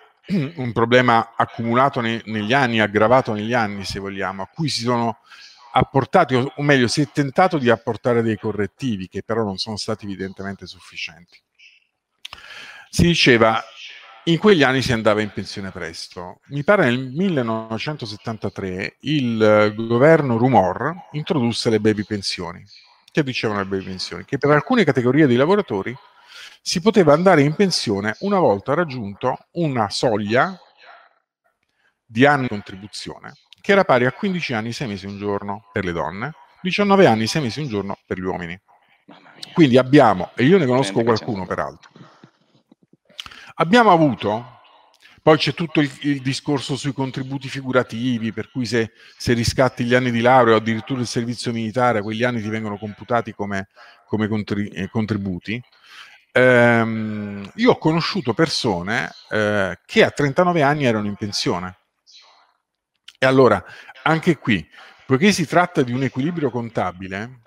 un 0.58 0.72
problema 0.72 1.34
accumulato 1.36 2.02
ne, 2.02 2.22
negli 2.26 2.54
anni, 2.54 2.80
aggravato 2.80 3.34
negli 3.34 3.54
anni, 3.54 3.84
se 3.84 4.00
vogliamo, 4.00 4.44
a 4.44 4.50
cui 4.54 4.70
si 4.70 4.82
sono 4.82 5.18
apportati, 5.76 6.36
o 6.36 6.52
meglio, 6.58 6.88
si 6.88 7.02
è 7.02 7.10
tentato 7.12 7.58
di 7.58 7.70
apportare 7.70 8.22
dei 8.22 8.38
correttivi 8.38 9.08
che 9.08 9.24
però 9.24 9.44
non 9.44 9.58
sono 9.58 9.78
stati 9.78 10.06
evidentemente 10.06 10.66
sufficienti. 10.68 11.42
Si 12.90 13.04
diceva 13.04 13.62
in 14.26 14.38
quegli 14.38 14.64
anni 14.64 14.82
si 14.82 14.94
andava 14.94 15.22
in 15.22 15.32
pensione 15.34 15.72
presto. 15.72 16.40
Mi 16.48 16.64
pare 16.64 16.86
nel 16.86 17.00
1973 17.00 18.98
il 19.02 19.74
governo 19.76 20.38
Rumor 20.38 20.94
introdusse 21.12 21.70
le 21.70 21.80
baby 21.80 22.04
pensioni. 22.04 22.64
Che 23.12 23.24
dicevano 23.24 23.60
le 23.60 23.66
baby 23.66 23.86
pensioni? 23.86 24.26
Che 24.26 24.38
per 24.38 24.52
alcune 24.52 24.86
categorie 24.86 25.28
di 25.28 25.36
lavoratori 25.36 25.96
si 26.62 26.80
poteva 26.80 27.14
andare 27.14 27.42
in 27.42 27.56
pensione 27.56 28.16
una 28.20 28.40
volta 28.40 28.74
raggiunto 28.74 29.48
una 29.54 29.90
soglia 29.90 30.58
di 32.06 32.26
anni 32.26 32.44
di 32.44 32.50
contribuzione 32.50 33.34
che 33.64 33.72
era 33.72 33.86
pari 33.86 34.06
a 34.06 34.12
15 34.12 34.54
anni 34.56 34.74
6 34.74 34.88
mesi 34.90 35.06
un 35.06 35.18
giorno 35.18 35.70
per 35.72 35.86
le 35.86 35.94
donne, 35.94 36.34
19 36.62 37.06
anni 37.06 37.28
6 37.28 37.42
mesi 37.42 37.62
un 37.62 37.70
giorno 37.70 37.98
per 38.06 38.20
gli 38.20 38.26
uomini. 38.26 38.60
Quindi 39.54 39.78
abbiamo, 39.78 40.32
e 40.36 40.44
io 40.44 40.58
ne 40.58 40.66
conosco 40.66 41.02
qualcuno 41.02 41.46
peraltro, 41.46 41.90
Abbiamo 43.56 43.92
avuto, 43.92 44.60
poi 45.22 45.38
c'è 45.38 45.54
tutto 45.54 45.80
il, 45.80 45.90
il, 46.02 46.22
discorso 46.22 46.76
sui 46.76 46.92
contributi 46.92 47.48
figurativi, 47.48 48.34
per 48.34 48.52
cui 48.52 48.66
se, 48.66 48.92
se, 49.16 49.32
riscatti 49.32 49.86
gli 49.86 49.94
anni 49.94 50.12
di 50.12 50.20
laurea 50.20 50.56
o 50.56 50.58
addirittura 50.58 51.00
il 51.00 51.08
servizio 51.08 51.54
militare, 51.54 52.02
quegli 52.02 52.24
anni 52.24 52.42
ti 52.42 52.50
vengono 52.50 52.78
computati 52.78 53.34
come, 53.34 53.70
come 54.06 54.28
contri, 54.28 54.68
eh, 54.68 54.90
contributi. 54.90 55.64
Ehm, 56.34 57.50
io 57.56 57.72
ho 57.72 57.78
conosciuto 57.78 58.34
persone 58.34 59.10
eh, 59.30 59.80
che 59.86 60.04
a 60.04 60.10
39 60.10 60.62
anni 60.64 60.84
erano 60.84 61.08
in 61.08 61.16
pensione. 61.16 61.78
E 63.24 63.26
allora, 63.26 63.64
anche 64.02 64.38
qui, 64.38 64.68
poiché 65.06 65.32
si 65.32 65.48
tratta 65.48 65.82
di 65.82 65.94
un 65.94 66.04
equilibrio 66.04 66.50
contabile, 66.50 67.40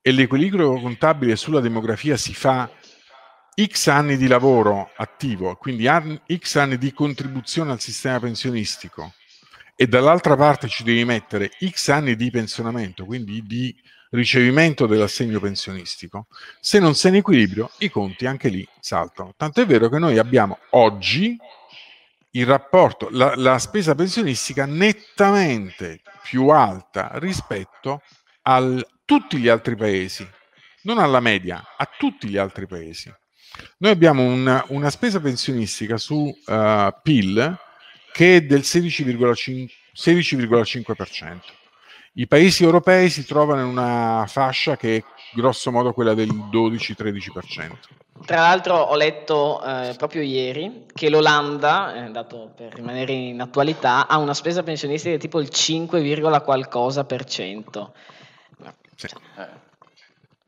e 0.00 0.10
l'equilibrio 0.10 0.80
contabile 0.80 1.36
sulla 1.36 1.60
demografia 1.60 2.16
si 2.16 2.32
fa 2.32 2.70
X 3.62 3.88
anni 3.88 4.16
di 4.16 4.26
lavoro 4.26 4.90
attivo, 4.96 5.54
quindi 5.56 5.86
X 6.34 6.56
anni 6.56 6.78
di 6.78 6.94
contribuzione 6.94 7.72
al 7.72 7.80
sistema 7.80 8.20
pensionistico 8.20 9.12
e 9.76 9.86
dall'altra 9.86 10.34
parte 10.34 10.66
ci 10.66 10.82
devi 10.82 11.04
mettere 11.04 11.50
X 11.62 11.88
anni 11.88 12.16
di 12.16 12.30
pensionamento, 12.30 13.04
quindi 13.04 13.42
di 13.42 13.76
ricevimento 14.12 14.86
dell'assegno 14.86 15.40
pensionistico, 15.40 16.28
se 16.58 16.78
non 16.78 16.94
sei 16.94 17.10
in 17.10 17.16
equilibrio 17.18 17.70
i 17.80 17.90
conti 17.90 18.24
anche 18.24 18.48
lì 18.48 18.66
saltano. 18.80 19.34
Tanto 19.36 19.60
è 19.60 19.66
vero 19.66 19.90
che 19.90 19.98
noi 19.98 20.16
abbiamo 20.16 20.58
oggi 20.70 21.36
il 22.32 22.46
rapporto, 22.46 23.08
la, 23.10 23.34
la 23.36 23.58
spesa 23.58 23.94
pensionistica 23.94 24.66
nettamente 24.66 26.02
più 26.22 26.48
alta 26.48 27.10
rispetto 27.14 28.02
a 28.42 28.62
tutti 29.04 29.38
gli 29.38 29.48
altri 29.48 29.76
paesi, 29.76 30.28
non 30.82 30.98
alla 30.98 31.20
media, 31.20 31.74
a 31.76 31.88
tutti 31.98 32.28
gli 32.28 32.36
altri 32.36 32.66
paesi. 32.66 33.12
Noi 33.78 33.90
abbiamo 33.90 34.22
una, 34.22 34.64
una 34.68 34.90
spesa 34.90 35.20
pensionistica 35.20 35.96
su 35.96 36.14
uh, 36.14 36.94
PIL 37.02 37.58
che 38.12 38.36
è 38.36 38.40
del 38.42 38.60
16,5%. 38.60 39.68
16,5%. 39.94 41.38
I 42.14 42.26
paesi 42.26 42.64
europei 42.64 43.10
si 43.10 43.24
trovano 43.24 43.62
in 43.62 43.68
una 43.68 44.24
fascia 44.28 44.76
che 44.76 44.96
è 44.96 45.04
grosso 45.34 45.70
modo 45.70 45.92
quella 45.92 46.14
del 46.14 46.28
12-13%. 46.28 47.72
Tra 48.24 48.40
l'altro 48.40 48.76
ho 48.76 48.96
letto 48.96 49.62
eh, 49.64 49.94
proprio 49.96 50.22
ieri 50.22 50.86
che 50.92 51.08
l'Olanda, 51.08 52.06
eh, 52.06 52.10
dato 52.10 52.52
per 52.54 52.74
rimanere 52.74 53.12
in 53.12 53.40
attualità, 53.40 54.06
ha 54.06 54.18
una 54.18 54.34
spesa 54.34 54.62
pensionistica 54.62 55.16
tipo 55.16 55.40
il 55.40 55.48
5, 55.48 56.20
qualcosa 56.42 57.04
per 57.04 57.24
cento. 57.24 57.94
Sì. 58.96 59.06
Eh 59.36 59.66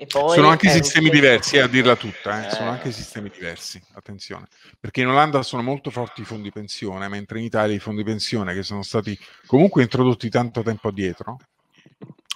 sono 0.06 0.48
anche 0.48 0.70
sistemi 0.70 1.08
un... 1.08 1.14
diversi, 1.14 1.56
eh, 1.56 1.60
a 1.60 1.66
dirla 1.66 1.94
tutta, 1.96 2.46
eh. 2.46 2.50
sono 2.54 2.70
anche 2.70 2.90
sistemi 2.90 3.28
diversi, 3.28 3.78
attenzione, 3.92 4.46
perché 4.78 5.02
in 5.02 5.08
Olanda 5.08 5.42
sono 5.42 5.60
molto 5.62 5.90
forti 5.90 6.22
i 6.22 6.24
fondi 6.24 6.50
pensione, 6.50 7.06
mentre 7.08 7.38
in 7.38 7.44
Italia 7.44 7.74
i 7.74 7.80
fondi 7.80 8.02
pensione, 8.02 8.54
che 8.54 8.62
sono 8.62 8.82
stati 8.82 9.18
comunque 9.46 9.82
introdotti 9.82 10.30
tanto 10.30 10.62
tempo 10.62 10.88
addietro, 10.88 11.36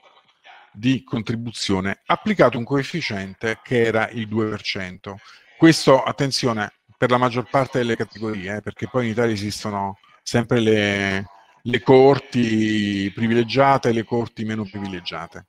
di 0.73 1.03
contribuzione 1.03 2.01
applicato 2.07 2.57
un 2.57 2.63
coefficiente 2.63 3.59
che 3.61 3.83
era 3.83 4.09
il 4.11 4.29
2%. 4.29 5.15
Questo, 5.59 6.01
attenzione, 6.01 6.75
per 6.97 7.11
la 7.11 7.19
maggior 7.19 7.51
parte 7.51 7.79
delle 7.79 7.97
categorie, 7.97 8.59
eh, 8.59 8.61
perché 8.61 8.87
poi 8.89 9.07
in 9.07 9.11
Italia 9.11 9.35
esistono 9.35 9.99
sempre 10.23 10.61
le, 10.61 11.25
le 11.62 11.83
corti 11.83 13.11
privilegiate 13.14 13.88
e 13.88 13.92
le 13.92 14.05
corti 14.05 14.44
meno 14.44 14.64
privilegiate. 14.64 15.46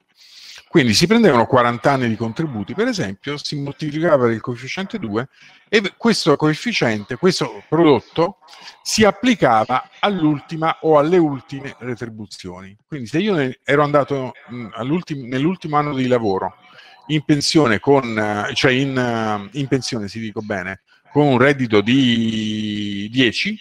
Quindi 0.71 0.93
si 0.93 1.06
prendevano 1.06 1.47
40 1.47 1.91
anni 1.91 2.08
di 2.08 2.15
contributi, 2.15 2.74
per 2.74 2.88
esempio, 2.88 3.36
si 3.36 3.60
moltiplicava 3.60 4.24
per 4.24 4.32
il 4.32 4.39
coefficiente 4.39 5.00
2 5.00 5.28
e 5.67 5.93
questo 5.97 6.38
coefficiente, 6.38 7.17
questo 7.17 7.62
prodotto, 7.67 8.38
si 8.82 9.04
applicava 9.04 9.89
all'ultima 10.00 10.78
o 10.84 10.97
alle 10.97 11.17
ultime 11.17 11.76
retribuzioni. 11.80 12.74
Quindi 12.88 13.08
se 13.08 13.17
io 13.19 13.54
ero 13.65 13.84
andato 13.84 14.32
nell'ultimo 14.47 15.76
anno 15.76 15.93
di 15.93 16.08
lavoro 16.08 16.56
in 17.08 17.26
pensione 17.26 17.82
con, 17.82 18.50
cioè 18.54 18.71
in, 18.71 19.50
in 19.52 19.67
pensione 19.67 20.08
si 20.08 20.21
dico 20.21 20.39
bene, 20.39 20.84
con 21.12 21.26
un 21.26 21.38
reddito 21.38 21.82
di 21.82 23.10
10, 23.12 23.60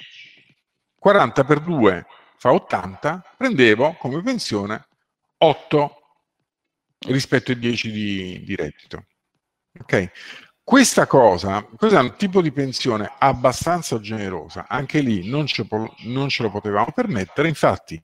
40 0.96 1.44
per 1.44 1.58
2 1.58 2.06
fa 2.40 2.55
80, 2.55 3.35
prendevo 3.37 3.96
come 3.98 4.22
pensione 4.22 4.87
8 5.37 5.96
rispetto 7.09 7.50
ai 7.50 7.59
10 7.59 7.90
di, 7.90 8.42
di 8.42 8.57
reddito. 8.57 9.05
Ok? 9.79 10.11
Questa 10.64 11.07
cosa, 11.07 11.62
questo 11.76 11.98
è 11.98 12.00
un 12.00 12.16
tipo 12.16 12.40
di 12.40 12.50
pensione 12.50 13.12
abbastanza 13.18 14.00
generosa, 14.00 14.64
anche 14.68 15.00
lì 15.00 15.29
non 15.29 15.44
ce, 15.44 15.66
non 16.05 16.31
ce 16.31 16.42
lo 16.44 16.50
potevamo 16.50 16.92
permettere, 16.94 17.46
infatti 17.46 18.03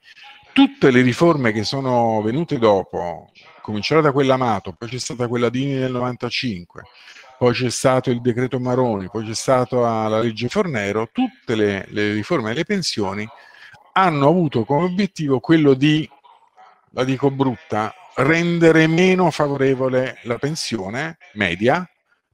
tutte 0.53 0.91
le 0.91 1.01
riforme 1.01 1.53
che 1.53 1.65
sono 1.65 2.21
venute 2.21 2.59
dopo, 2.59 3.31
cominciare 3.63 4.03
da 4.03 4.13
quella 4.13 4.35
Amato, 4.35 4.73
poi 4.73 4.91
c'è 4.91 4.99
stata 4.99 5.29
quella 5.29 5.49
Dini 5.49 5.77
nel 5.77 5.93
95, 5.93 6.83
poi 7.39 7.55
c'è 7.55 7.71
stato 7.71 8.11
il 8.11 8.21
decreto 8.21 8.61
Maroni, 8.61 9.09
poi 9.09 9.25
c'è 9.25 9.35
stata 9.35 10.09
la 10.09 10.21
legge 10.21 10.49
Fornero, 10.49 11.09
tutte 11.11 11.55
le, 11.55 11.87
le 11.89 12.13
riforme 12.13 12.51
delle 12.51 12.65
pensioni 12.65 13.27
hanno 13.97 14.29
avuto 14.29 14.65
come 14.65 14.85
obiettivo 14.85 15.41
quello 15.41 15.75
di, 15.75 16.09
la 16.91 17.05
dico 17.05 17.31
brutta, 17.31 17.95
rendere 18.17 18.87
meno 18.87 19.31
favorevole 19.31 20.19
la 20.25 20.37
pensione 20.37 21.17
media 21.35 21.89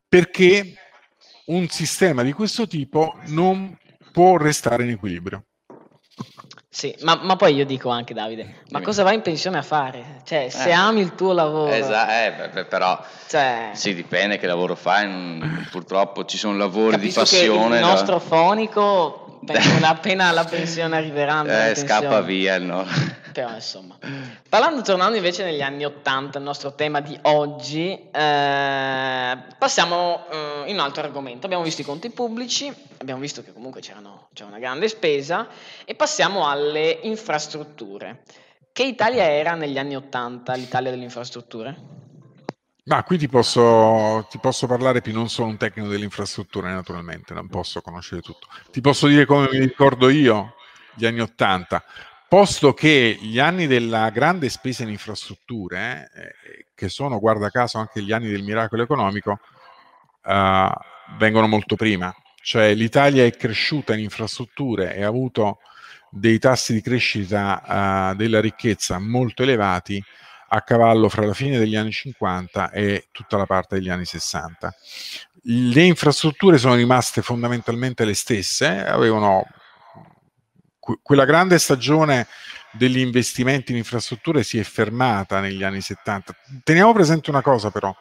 perché 0.08 0.74
un 1.46 1.68
sistema 1.68 2.22
di 2.22 2.32
questo 2.32 2.66
tipo 2.66 3.16
non 3.26 3.76
può 4.12 4.36
restare 4.36 4.84
in 4.84 4.90
equilibrio. 4.90 5.44
Sì, 6.68 6.94
ma, 7.02 7.20
ma, 7.22 7.36
poi 7.36 7.54
io 7.54 7.66
dico 7.66 7.90
anche 7.90 8.14
Davide, 8.14 8.62
ma 8.70 8.80
cosa 8.80 9.02
vai 9.02 9.14
in 9.14 9.20
pensione 9.20 9.58
a 9.58 9.62
fare? 9.62 10.22
Cioè, 10.24 10.48
se 10.48 10.70
eh, 10.70 10.72
ami 10.72 11.00
il 11.00 11.14
tuo 11.14 11.32
lavoro... 11.32 11.70
Esatto, 11.70 12.58
eh, 12.58 12.64
però 12.64 12.98
cioè, 13.28 13.72
sì, 13.74 13.94
dipende 13.94 14.38
che 14.38 14.46
lavoro 14.46 14.74
fai, 14.74 15.66
purtroppo 15.70 16.24
ci 16.24 16.38
sono 16.38 16.56
lavori 16.56 16.98
di 16.98 17.10
passione. 17.10 17.76
il 17.76 17.82
nostro 17.82 18.14
da... 18.14 18.20
fonico 18.20 19.21
appena 19.82 20.30
la 20.30 20.44
pensione 20.44 20.96
arriverà. 20.96 21.70
Eh, 21.70 21.74
scappa 21.74 22.20
via 22.20 22.58
no? 22.58 22.84
Però 23.32 23.52
insomma. 23.54 23.96
Parlando, 24.48 24.82
tornando 24.82 25.16
invece 25.16 25.42
negli 25.44 25.62
anni 25.62 25.84
Ottanta, 25.84 26.38
il 26.38 26.44
nostro 26.44 26.74
tema 26.74 27.00
di 27.00 27.18
oggi, 27.22 27.90
eh, 28.10 29.38
passiamo 29.58 30.26
eh, 30.30 30.64
in 30.66 30.74
un 30.74 30.80
altro 30.80 31.02
argomento. 31.02 31.46
Abbiamo 31.46 31.64
visto 31.64 31.80
i 31.80 31.84
conti 31.84 32.10
pubblici, 32.10 32.72
abbiamo 32.98 33.20
visto 33.20 33.42
che 33.42 33.52
comunque 33.52 33.80
c'era 33.80 34.00
una 34.00 34.58
grande 34.58 34.88
spesa 34.88 35.48
e 35.84 35.94
passiamo 35.94 36.46
alle 36.48 36.98
infrastrutture. 37.02 38.22
Che 38.70 38.82
Italia 38.84 39.24
era 39.24 39.54
negli 39.54 39.78
anni 39.78 39.96
Ottanta, 39.96 40.54
l'Italia 40.54 40.90
delle 40.90 41.04
infrastrutture? 41.04 42.01
Ma 42.84 43.04
qui 43.04 43.16
ti 43.16 43.28
posso, 43.28 44.26
ti 44.28 44.38
posso, 44.38 44.66
parlare 44.66 45.02
più, 45.02 45.12
non 45.12 45.28
sono 45.28 45.48
un 45.48 45.56
tecnico 45.56 45.88
delle 45.88 46.02
infrastrutture 46.02 46.72
naturalmente, 46.72 47.32
non 47.32 47.48
posso 47.48 47.80
conoscere 47.80 48.22
tutto. 48.22 48.48
Ti 48.72 48.80
posso 48.80 49.06
dire 49.06 49.24
come 49.24 49.48
mi 49.52 49.58
ricordo 49.58 50.08
io 50.08 50.54
gli 50.96 51.06
anni 51.06 51.20
Ottanta, 51.20 51.84
posto 52.28 52.74
che 52.74 53.16
gli 53.20 53.38
anni 53.38 53.68
della 53.68 54.10
grande 54.10 54.48
spesa 54.48 54.82
in 54.82 54.88
infrastrutture, 54.88 56.10
eh, 56.12 56.66
che 56.74 56.88
sono 56.88 57.20
guarda 57.20 57.50
caso 57.50 57.78
anche 57.78 58.02
gli 58.02 58.10
anni 58.10 58.28
del 58.28 58.42
miracolo 58.42 58.82
economico, 58.82 59.38
eh, 60.24 60.70
vengono 61.18 61.46
molto 61.46 61.76
prima. 61.76 62.12
Cioè 62.42 62.74
l'Italia 62.74 63.24
è 63.24 63.30
cresciuta 63.36 63.94
in 63.94 64.00
infrastrutture 64.00 64.96
e 64.96 65.04
ha 65.04 65.08
avuto 65.08 65.58
dei 66.10 66.40
tassi 66.40 66.72
di 66.72 66.82
crescita 66.82 68.10
eh, 68.10 68.16
della 68.16 68.40
ricchezza 68.40 68.98
molto 68.98 69.44
elevati 69.44 70.02
a 70.54 70.60
cavallo 70.60 71.08
fra 71.08 71.24
la 71.24 71.32
fine 71.32 71.58
degli 71.58 71.76
anni 71.76 71.92
50 71.92 72.70
e 72.72 73.08
tutta 73.10 73.38
la 73.38 73.46
parte 73.46 73.76
degli 73.76 73.88
anni 73.88 74.04
60. 74.04 74.74
Le 75.44 75.82
infrastrutture 75.82 76.58
sono 76.58 76.74
rimaste 76.74 77.22
fondamentalmente 77.22 78.04
le 78.04 78.12
stesse, 78.12 78.84
avevano 78.84 79.46
quella 80.78 81.24
grande 81.24 81.58
stagione 81.58 82.26
degli 82.72 82.98
investimenti 82.98 83.72
in 83.72 83.78
infrastrutture 83.78 84.42
si 84.42 84.58
è 84.58 84.62
fermata 84.62 85.40
negli 85.40 85.62
anni 85.62 85.80
70. 85.80 86.34
Teniamo 86.62 86.92
presente 86.92 87.30
una 87.30 87.42
cosa 87.42 87.70
però, 87.70 87.94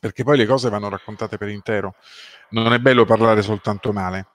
perché 0.00 0.24
poi 0.24 0.38
le 0.38 0.46
cose 0.46 0.70
vanno 0.70 0.88
raccontate 0.88 1.36
per 1.36 1.48
intero. 1.48 1.96
Non 2.50 2.72
è 2.72 2.78
bello 2.78 3.04
parlare 3.04 3.42
soltanto 3.42 3.92
male. 3.92 4.28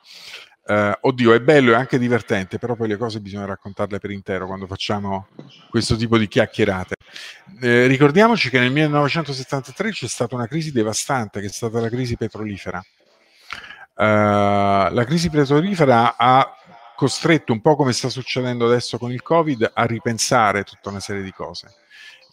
Uh, 0.64 0.92
oddio, 1.02 1.34
è 1.34 1.42
bello 1.42 1.72
e 1.72 1.76
anche 1.76 1.98
divertente, 1.98 2.60
però 2.60 2.76
poi 2.76 2.88
le 2.88 2.98
cose 2.98 3.20
bisogna 3.20 3.46
raccontarle 3.46 3.98
per 3.98 4.12
intero 4.12 4.46
quando 4.46 4.68
facciamo 4.68 5.28
questo 5.70 5.96
tipo 5.96 6.18
di 6.18 6.28
chiacchierate. 6.28 6.96
Eh, 7.62 7.88
ricordiamoci 7.88 8.50
che 8.50 8.60
nel 8.60 8.72
1973 8.72 9.92
c'è 9.92 10.08
stata 10.08 10.36
una 10.36 10.48
crisi 10.48 10.72
devastante, 10.72 11.42
che 11.42 11.48
è 11.48 11.50
stata 11.50 11.80
la 11.80 11.90
crisi 11.90 12.16
petrolifera. 12.16 12.82
Uh, 13.96 14.94
la 14.94 15.04
crisi 15.06 15.30
petrolifera 15.30 16.16
ha 16.16 16.56
costretto, 16.96 17.52
un 17.52 17.62
po' 17.62 17.76
come 17.76 17.94
sta 17.94 18.10
succedendo 18.10 18.66
adesso 18.66 19.00
con 19.00 19.12
il 19.12 19.24
Covid, 19.24 19.72
a 19.74 19.86
ripensare 19.86 20.64
tutta 20.64 20.90
una 20.90 21.00
serie 21.00 21.24
di 21.24 21.32
cose. 21.32 21.74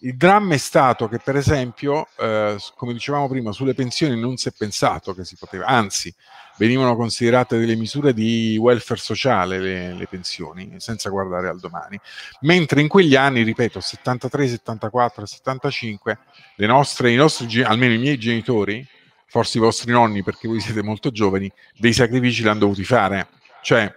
Il 0.01 0.17
dramma 0.17 0.55
è 0.55 0.59
stato 0.59 1.09
che, 1.09 1.19
per 1.19 1.37
esempio, 1.37 2.09
eh, 2.19 2.57
come 2.77 2.93
dicevamo 2.93 3.29
prima, 3.29 3.53
sulle 3.53 3.75
pensioni 3.75 4.19
non 4.19 4.37
si 4.37 4.49
è 4.49 4.53
pensato 4.57 5.15
che 5.15 5.25
si 5.25 5.37
poteva, 5.37 5.67
anzi, 5.67 6.15
venivano 6.57 6.95
considerate 6.95 7.59
delle 7.59 7.75
misure 7.75 8.15
di 8.15 8.57
welfare 8.61 9.01
sociale 9.01 9.59
le, 9.59 9.95
le 9.95 10.07
pensioni, 10.07 10.75
senza 10.79 11.11
guardare 11.11 11.49
al 11.49 11.59
domani. 11.59 11.99
Mentre 12.41 12.81
in 12.81 12.89
quegli 12.89 13.17
anni, 13.17 13.43
ripeto, 13.43 13.81
73, 13.81 14.49
74, 14.49 15.27
75, 15.27 16.19
le 16.57 16.67
nostre, 16.67 17.13
i 17.13 17.17
nostri, 17.17 17.63
almeno 17.63 17.95
i 17.95 17.99
miei 17.99 18.19
genitori, 18.19 18.87
forse 19.27 19.59
i 19.59 19.61
vostri 19.61 19.91
nonni, 19.91 20.23
perché 20.23 20.47
voi 20.47 20.61
siete 20.61 20.83
molto 20.83 21.11
giovani, 21.11 21.51
dei 21.77 21.93
sacrifici 21.93 22.43
l'hanno 22.43 22.61
dovuti 22.61 22.85
fare 22.85 23.27
cioè, 23.61 23.93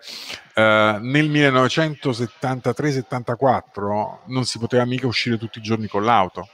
eh, 0.61 0.97
nel 0.99 1.29
1973-74 1.29 4.19
non 4.27 4.45
si 4.45 4.59
poteva 4.59 4.85
mica 4.85 5.07
uscire 5.07 5.37
tutti 5.37 5.57
i 5.57 5.61
giorni 5.61 5.87
con 5.87 6.03
l'auto. 6.03 6.47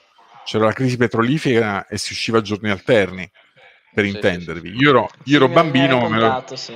C'era 0.46 0.64
la 0.66 0.72
crisi 0.72 0.96
petrolifera 0.96 1.88
e 1.88 1.98
si 1.98 2.14
usciva 2.14 2.38
a 2.38 2.42
giorni 2.42 2.70
alterni, 2.70 3.30
per 3.94 4.06
sì, 4.06 4.12
intendervi. 4.12 4.78
Io 4.78 4.92
ero, 4.92 5.10
io 5.26 5.36
ero 5.36 5.50
bambino, 5.50 6.00
contato, 6.00 6.54
lo, 6.54 6.58
sì. 6.58 6.74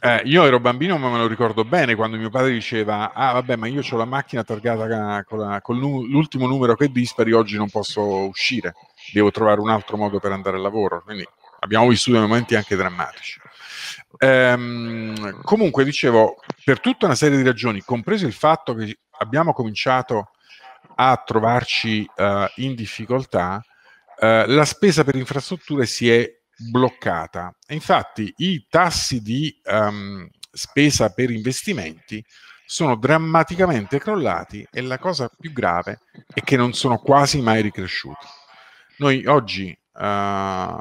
eh, 0.00 0.22
io 0.24 0.44
ero 0.44 0.58
bambino, 0.58 0.98
ma 0.98 1.10
me 1.10 1.18
lo 1.18 1.28
ricordo 1.28 1.64
bene 1.64 1.94
quando 1.94 2.16
mio 2.16 2.30
padre 2.30 2.50
diceva: 2.50 3.12
Ah, 3.12 3.30
vabbè, 3.34 3.54
ma 3.54 3.68
io 3.68 3.82
ho 3.88 3.96
la 3.96 4.04
macchina 4.04 4.42
targata 4.42 5.22
con, 5.22 5.38
la, 5.38 5.60
con 5.60 5.78
l'ultimo 5.78 6.48
numero 6.48 6.74
che 6.74 6.90
dispari, 6.90 7.30
oggi 7.30 7.56
non 7.56 7.70
posso 7.70 8.26
uscire, 8.26 8.74
devo 9.12 9.30
trovare 9.30 9.60
un 9.60 9.70
altro 9.70 9.96
modo 9.96 10.18
per 10.18 10.32
andare 10.32 10.56
al 10.56 10.62
lavoro. 10.62 11.02
Quindi 11.04 11.24
abbiamo 11.60 11.86
vissuto 11.86 12.18
momenti 12.18 12.56
anche 12.56 12.74
drammatici. 12.74 13.42
Ehm, 14.18 15.42
comunque, 15.42 15.84
dicevo, 15.84 16.36
per 16.64 16.80
tutta 16.80 17.06
una 17.06 17.14
serie 17.14 17.36
di 17.36 17.42
ragioni, 17.42 17.80
compreso 17.80 18.26
il 18.26 18.32
fatto 18.32 18.74
che 18.74 18.98
abbiamo 19.18 19.52
cominciato 19.52 20.30
a 20.96 21.16
trovarci 21.24 22.08
uh, 22.16 22.44
in 22.56 22.74
difficoltà, 22.74 23.64
uh, 24.20 24.44
la 24.46 24.64
spesa 24.64 25.02
per 25.02 25.16
infrastrutture 25.16 25.86
si 25.86 26.10
è 26.10 26.30
bloccata. 26.56 27.52
infatti 27.68 28.32
i 28.36 28.64
tassi 28.68 29.20
di 29.20 29.60
um, 29.64 30.28
spesa 30.52 31.12
per 31.12 31.30
investimenti 31.30 32.24
sono 32.64 32.96
drammaticamente 32.96 33.98
crollati 33.98 34.66
e 34.70 34.80
la 34.80 34.98
cosa 34.98 35.28
più 35.36 35.52
grave 35.52 35.98
è 36.32 36.40
che 36.40 36.56
non 36.56 36.72
sono 36.72 36.98
quasi 36.98 37.40
mai 37.40 37.60
ricresciuti. 37.60 38.26
Noi 38.98 39.26
oggi 39.26 39.76
Uh, 39.96 40.76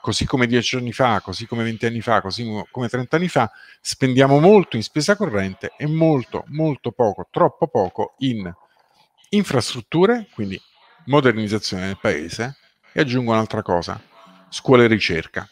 così 0.00 0.26
come 0.26 0.48
dieci 0.48 0.76
anni 0.76 0.92
fa, 0.92 1.20
così 1.20 1.46
come 1.46 1.62
venti 1.62 1.86
anni 1.86 2.00
fa, 2.00 2.20
così 2.20 2.44
come 2.72 2.88
trent'anni 2.88 3.28
fa, 3.28 3.48
spendiamo 3.80 4.40
molto 4.40 4.74
in 4.74 4.82
spesa 4.82 5.14
corrente 5.14 5.72
e 5.76 5.86
molto, 5.86 6.42
molto 6.48 6.90
poco, 6.90 7.28
troppo 7.30 7.68
poco 7.68 8.14
in 8.18 8.52
infrastrutture, 9.28 10.26
quindi 10.34 10.60
modernizzazione 11.06 11.86
del 11.86 11.98
paese, 12.00 12.56
e 12.92 13.00
aggiungo 13.00 13.30
un'altra 13.30 13.62
cosa, 13.62 14.00
scuola 14.48 14.82
e 14.82 14.88
ricerca. 14.88 15.48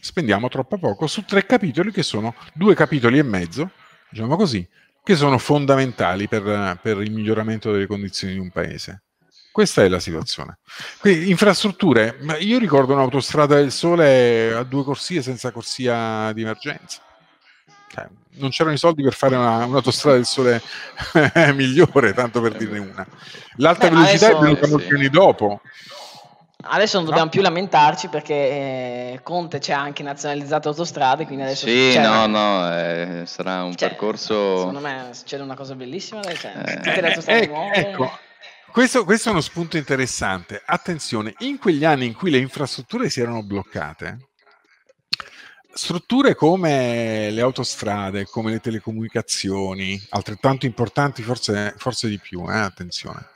Spendiamo 0.00 0.48
troppo 0.48 0.78
poco 0.78 1.06
su 1.06 1.22
tre 1.24 1.44
capitoli 1.44 1.92
che 1.92 2.02
sono 2.02 2.34
due 2.54 2.74
capitoli 2.74 3.18
e 3.18 3.22
mezzo, 3.22 3.70
diciamo 4.08 4.36
così, 4.36 4.66
che 5.02 5.16
sono 5.16 5.36
fondamentali 5.36 6.28
per, 6.28 6.78
per 6.80 7.02
il 7.02 7.12
miglioramento 7.12 7.70
delle 7.70 7.86
condizioni 7.86 8.32
di 8.32 8.38
un 8.38 8.50
paese. 8.50 9.02
Questa 9.54 9.84
è 9.84 9.88
la 9.88 10.00
situazione. 10.00 10.58
Quindi, 10.98 11.30
infrastrutture, 11.30 12.18
io 12.40 12.58
ricordo 12.58 12.92
un'autostrada 12.92 13.54
del 13.54 13.70
sole 13.70 14.52
a 14.52 14.64
due 14.64 14.82
corsie 14.82 15.22
senza 15.22 15.52
corsia 15.52 16.32
di 16.32 16.42
emergenza. 16.42 17.00
Cioè, 17.88 18.08
non 18.30 18.50
c'erano 18.50 18.74
i 18.74 18.78
soldi 18.78 19.04
per 19.04 19.12
fare 19.12 19.36
una, 19.36 19.64
un'autostrada 19.64 20.16
del 20.16 20.26
sole 20.26 20.60
migliore, 21.54 22.12
tanto 22.14 22.40
per 22.40 22.56
dirne 22.56 22.80
una. 22.80 23.06
L'alta 23.58 23.88
Beh, 23.88 23.94
velocità 23.94 24.26
adesso, 24.26 24.38
è 24.38 24.42
venuta 24.42 24.66
molti 24.66 24.92
anni 24.92 25.08
dopo. 25.08 25.60
Adesso 26.60 26.96
non 26.96 27.04
dobbiamo 27.04 27.26
no. 27.26 27.30
più 27.30 27.40
lamentarci 27.40 28.08
perché 28.08 28.34
eh, 28.34 29.20
Conte 29.22 29.60
ci 29.60 29.70
ha 29.70 29.78
anche 29.78 30.02
nazionalizzato 30.02 30.70
autostrade, 30.70 31.26
quindi 31.26 31.44
adesso 31.44 31.68
Sì, 31.68 31.92
cioè, 31.92 32.02
no, 32.02 32.26
no, 32.26 32.76
eh, 32.76 33.22
sarà 33.26 33.62
un 33.62 33.76
cioè, 33.76 33.90
percorso 33.90 34.56
Secondo 34.56 34.80
me 34.80 35.10
succede 35.12 35.44
una 35.44 35.54
cosa 35.54 35.76
bellissima, 35.76 36.22
cioè, 36.22 36.54
eh, 36.56 36.74
tutte 36.74 37.00
le 37.00 37.06
autostrade 37.06 37.44
eh, 37.44 37.46
nuove. 37.46 37.74
Ecco, 37.76 38.10
questo, 38.74 39.04
questo, 39.04 39.28
è 39.28 39.30
uno 39.30 39.40
spunto 39.40 39.76
interessante. 39.76 40.60
Attenzione, 40.66 41.34
in 41.38 41.58
quegli 41.58 41.84
anni 41.84 42.06
in 42.06 42.12
cui 42.12 42.28
le 42.28 42.38
infrastrutture 42.38 43.08
si 43.08 43.20
erano 43.20 43.44
bloccate, 43.44 44.30
strutture 45.72 46.34
come 46.34 47.30
le 47.30 47.40
autostrade, 47.40 48.24
come 48.24 48.50
le 48.50 48.58
telecomunicazioni, 48.58 49.96
altrettanto 50.08 50.66
importanti, 50.66 51.22
forse, 51.22 51.72
forse 51.76 52.08
di 52.08 52.18
più, 52.18 52.50
eh, 52.50 52.58
attenzione, 52.58 53.28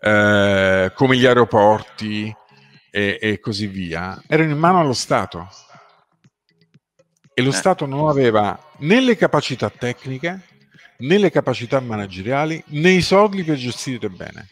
eh, 0.00 0.92
come 0.94 1.16
gli 1.16 1.24
aeroporti 1.24 2.30
e, 2.90 3.18
e, 3.18 3.40
così 3.40 3.66
via, 3.66 4.22
erano 4.26 4.50
in 4.50 4.58
mano 4.58 4.80
allo 4.80 4.92
Stato. 4.92 5.48
E 7.32 7.40
lo 7.40 7.48
eh. 7.48 7.54
Stato 7.54 7.86
non 7.86 8.10
aveva 8.10 8.72
né 8.80 9.00
le 9.00 9.16
capacità 9.16 9.70
tecniche, 9.70 10.40
né 10.98 11.16
le 11.16 11.30
capacità 11.30 11.80
manageriali, 11.80 12.62
né 12.66 12.90
i 12.90 13.00
soldi 13.00 13.44
per 13.44 13.56
gestire 13.56 14.10
bene. 14.10 14.48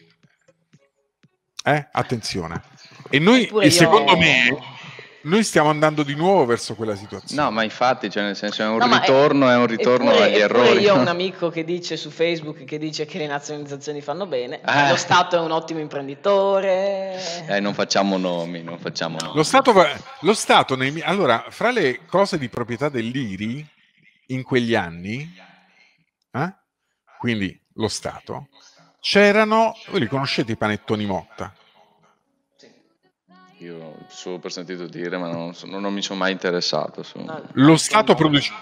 Eh? 1.63 1.87
Attenzione. 1.91 2.61
E 3.09 3.19
noi, 3.19 3.49
e 3.61 3.69
secondo 3.69 4.11
io... 4.11 4.17
me, 4.17 4.57
noi 5.23 5.43
stiamo 5.43 5.69
andando 5.69 6.03
di 6.03 6.15
nuovo 6.15 6.45
verso 6.45 6.75
quella 6.75 6.95
situazione. 6.95 7.41
No, 7.41 7.51
ma 7.51 7.63
infatti, 7.63 8.09
cioè 8.09 8.23
nel 8.23 8.35
senso 8.35 8.63
è 8.63 8.67
un 8.67 8.77
no, 8.77 8.99
ritorno, 8.99 9.47
è, 9.47 9.53
è, 9.53 9.55
un 9.55 9.67
ritorno 9.67 10.09
eppure, 10.09 10.25
agli 10.25 10.39
errori. 10.39 10.79
Io 10.79 10.95
ho 10.95 10.99
un 10.99 11.07
amico 11.07 11.49
che 11.49 11.63
dice 11.63 11.95
su 11.95 12.09
Facebook 12.09 12.65
che 12.65 12.77
dice 12.77 13.05
che 13.05 13.17
le 13.19 13.27
nazionalizzazioni 13.27 14.01
fanno 14.01 14.25
bene, 14.25 14.59
eh. 14.61 14.89
lo 14.89 14.97
Stato 14.97 15.37
è 15.37 15.39
un 15.39 15.51
ottimo 15.51 15.79
imprenditore. 15.79 17.17
Eh, 17.47 17.59
non 17.61 17.73
facciamo 17.73 18.17
nomi, 18.17 18.61
non 18.61 18.77
facciamo 18.79 19.17
nomi. 19.21 19.35
Lo 19.35 19.43
Stato, 19.43 19.73
lo 20.19 20.33
Stato 20.33 20.75
nei, 20.75 21.01
allora, 21.01 21.45
fra 21.49 21.71
le 21.71 22.01
cose 22.05 22.37
di 22.37 22.49
proprietà 22.49 22.89
dell'IRI 22.89 23.65
in 24.27 24.43
quegli 24.43 24.75
anni, 24.75 25.33
eh? 26.31 26.53
quindi 27.17 27.57
lo 27.75 27.87
Stato, 27.87 28.49
c'erano, 29.03 29.75
voi 29.89 29.99
li 29.99 30.07
conoscete 30.07 30.53
i 30.53 30.55
panettoni 30.55 31.05
Motta? 31.05 31.53
Io 33.57 33.97
solo 34.07 34.39
per 34.39 34.53
sentito 34.53 34.87
dire, 34.87 35.17
ma 35.17 35.29
non, 35.29 35.53
non, 35.65 35.81
non 35.81 35.93
mi 35.93 36.01
sono 36.01 36.19
mai 36.19 36.31
interessato. 36.31 37.03
Su... 37.03 37.23
Lo 37.51 37.75
Stato 37.75 38.15
produce... 38.15 38.53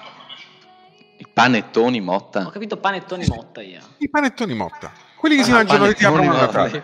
I 1.18 1.28
panettoni 1.32 2.02
Motta? 2.02 2.48
Ho 2.48 2.50
capito 2.50 2.78
panettoni 2.78 3.26
Motta 3.28 3.62
io. 3.62 3.82
I 4.00 4.10
panettoni 4.10 4.56
Motta. 4.56 4.92
Quelli 5.16 5.36
che 5.36 5.42
ah, 5.42 5.46
si 5.46 5.52
mangiano 5.52 5.92
di 5.92 6.04
aprono 6.04 6.34
Natale. 6.34 6.84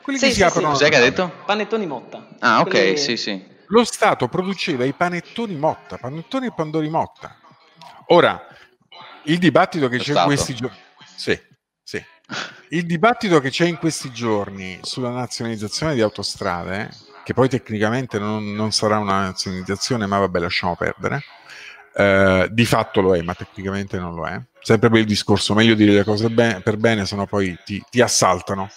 Quelli 0.00 0.18
sì, 0.18 0.24
che 0.24 0.30
sì, 0.30 0.36
si 0.38 0.42
aprono. 0.42 0.70
Cos'è 0.70 0.88
che 0.88 0.96
ha 0.96 1.00
detto? 1.00 1.30
Panettoni 1.44 1.86
Motta. 1.86 2.28
Ah, 2.38 2.60
ok, 2.60 2.70
Quelli... 2.70 2.96
sì, 2.96 3.18
sì. 3.18 3.46
Lo 3.66 3.84
Stato 3.84 4.28
produceva 4.28 4.84
i 4.84 4.94
panettoni 4.94 5.54
Motta, 5.54 5.98
panettoni 5.98 6.46
e 6.46 6.52
pandori 6.54 6.88
Motta. 6.88 7.36
Ora, 8.06 8.42
il 9.24 9.36
dibattito 9.36 9.88
che 9.88 9.98
Lo 9.98 10.02
c'è 10.02 10.18
in 10.18 10.24
questi 10.24 10.54
giorni... 10.54 10.76
Sì, 11.14 11.38
sì. 11.90 12.04
Il 12.68 12.86
dibattito 12.86 13.40
che 13.40 13.50
c'è 13.50 13.66
in 13.66 13.78
questi 13.78 14.12
giorni 14.12 14.78
sulla 14.82 15.10
nazionalizzazione 15.10 15.94
di 15.94 16.00
autostrade, 16.00 16.88
che 17.24 17.34
poi 17.34 17.48
tecnicamente 17.48 18.20
non, 18.20 18.52
non 18.52 18.70
sarà 18.70 18.98
una 18.98 19.22
nazionalizzazione, 19.22 20.06
ma 20.06 20.18
vabbè, 20.18 20.38
lasciamo 20.38 20.76
perdere 20.76 21.22
eh, 21.94 22.48
di 22.50 22.64
fatto 22.64 23.00
lo 23.00 23.16
è, 23.16 23.22
ma 23.22 23.34
tecnicamente 23.34 23.98
non 23.98 24.14
lo 24.14 24.26
è. 24.26 24.40
Sempre 24.60 24.88
per 24.88 25.00
il 25.00 25.06
discorso, 25.06 25.54
meglio 25.54 25.74
dire 25.74 25.92
le 25.92 26.04
cose 26.04 26.30
be- 26.30 26.60
per 26.62 26.76
bene, 26.76 27.06
sennò 27.06 27.26
poi 27.26 27.58
ti, 27.64 27.82
ti 27.90 28.00
assaltano. 28.00 28.68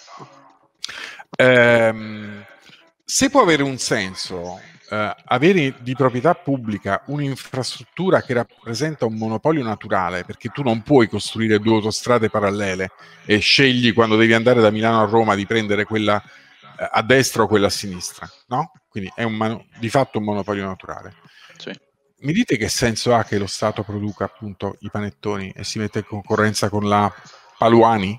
Eh, 1.36 2.44
se 3.04 3.30
può 3.30 3.42
avere 3.42 3.62
un 3.62 3.78
senso 3.78 4.60
eh, 4.90 5.14
avere 5.24 5.74
di 5.80 5.94
proprietà 5.94 6.34
pubblica 6.34 7.02
un'infrastruttura 7.06 8.22
che 8.22 8.34
rappresenta 8.34 9.06
un 9.06 9.14
monopolio 9.14 9.62
naturale, 9.62 10.24
perché 10.24 10.48
tu 10.48 10.62
non 10.62 10.82
puoi 10.82 11.08
costruire 11.08 11.58
due 11.58 11.74
autostrade 11.74 12.30
parallele 12.30 12.90
e 13.24 13.38
scegli 13.38 13.92
quando 13.92 14.16
devi 14.16 14.34
andare 14.34 14.60
da 14.60 14.70
Milano 14.70 15.02
a 15.02 15.06
Roma 15.06 15.34
di 15.34 15.46
prendere 15.46 15.84
quella 15.84 16.22
eh, 16.22 16.88
a 16.90 17.02
destra 17.02 17.42
o 17.42 17.46
quella 17.46 17.66
a 17.66 17.70
sinistra, 17.70 18.28
no? 18.48 18.72
Quindi 18.88 19.12
è 19.14 19.22
un, 19.22 19.64
di 19.78 19.88
fatto 19.88 20.18
un 20.18 20.24
monopolio 20.24 20.66
naturale. 20.66 21.14
Sì 21.56 21.72
mi 22.24 22.32
dite 22.32 22.56
che 22.56 22.68
senso 22.68 23.14
ha 23.14 23.22
che 23.22 23.38
lo 23.38 23.46
Stato 23.46 23.82
produca 23.82 24.24
appunto 24.24 24.76
i 24.80 24.90
panettoni 24.90 25.52
e 25.54 25.62
si 25.62 25.78
mette 25.78 25.98
in 25.98 26.06
concorrenza 26.06 26.70
con 26.70 26.88
la 26.88 27.12
Paluani? 27.58 28.18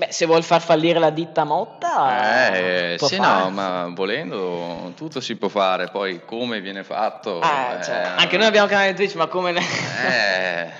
Beh, 0.00 0.12
se 0.12 0.24
vuol 0.26 0.42
far 0.42 0.62
fallire 0.62 0.98
la 0.98 1.10
ditta 1.10 1.44
Motta, 1.44 2.54
eh, 2.54 2.96
sì, 2.98 3.16
fare. 3.16 3.42
no, 3.42 3.50
ma 3.50 3.90
volendo 3.92 4.92
tutto 4.96 5.20
si 5.20 5.36
può 5.36 5.48
fare. 5.48 5.88
Poi 5.88 6.24
come 6.24 6.60
viene 6.60 6.84
fatto? 6.84 7.40
Ah, 7.40 7.74
eh, 7.78 7.84
cioè, 7.84 8.12
anche 8.16 8.36
noi 8.38 8.46
abbiamo 8.46 8.66
un 8.66 8.72
canale 8.72 8.94
Twitch, 8.94 9.14
ma 9.16 9.26
come 9.26 9.52
ne... 9.52 9.60
eh, 9.60 10.70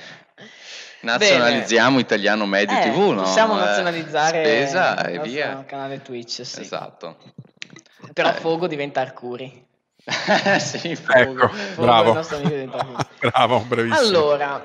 nazionalizziamo 1.02 1.90
Bene. 1.90 2.00
Italiano 2.00 2.46
Medio 2.46 2.78
eh, 2.78 2.83
TV, 2.83 2.98
no? 3.11 3.22
Possiamo 3.22 3.56
eh, 3.56 3.64
nazionalizzare 3.64 4.42
spesa 4.42 5.04
e 5.04 5.18
via. 5.18 5.50
il 5.50 5.66
canale 5.66 6.00
Twitch, 6.00 6.46
sì. 6.46 6.61
Esatto. 6.61 7.16
Però 8.14 8.30
eh. 8.30 8.35
Fogo 8.35 8.68
diventa 8.68 9.02
Arcuri. 9.02 9.66
sì, 10.61 10.96
ecco, 11.09 11.50
bravo. 11.76 12.22
bravo, 13.18 13.59
bravissimo. 13.61 13.98
Allora, 13.98 14.64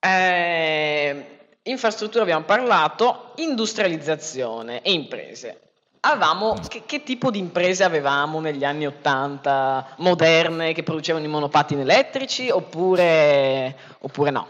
eh, 0.00 1.35
infrastruttura 1.70 2.22
abbiamo 2.22 2.44
parlato, 2.44 3.32
industrializzazione 3.36 4.82
e 4.82 4.92
imprese. 4.92 5.60
Avevamo, 6.00 6.60
che, 6.68 6.82
che, 6.86 7.02
tipo 7.02 7.30
di 7.30 7.38
imprese 7.38 7.82
avevamo 7.82 8.40
negli 8.40 8.64
anni 8.64 8.86
80 8.86 9.94
moderne 9.98 10.72
che 10.72 10.82
producevano 10.82 11.24
i 11.24 11.28
monopattini 11.28 11.80
elettrici 11.80 12.48
oppure, 12.48 13.76
oppure 14.00 14.30
no? 14.30 14.48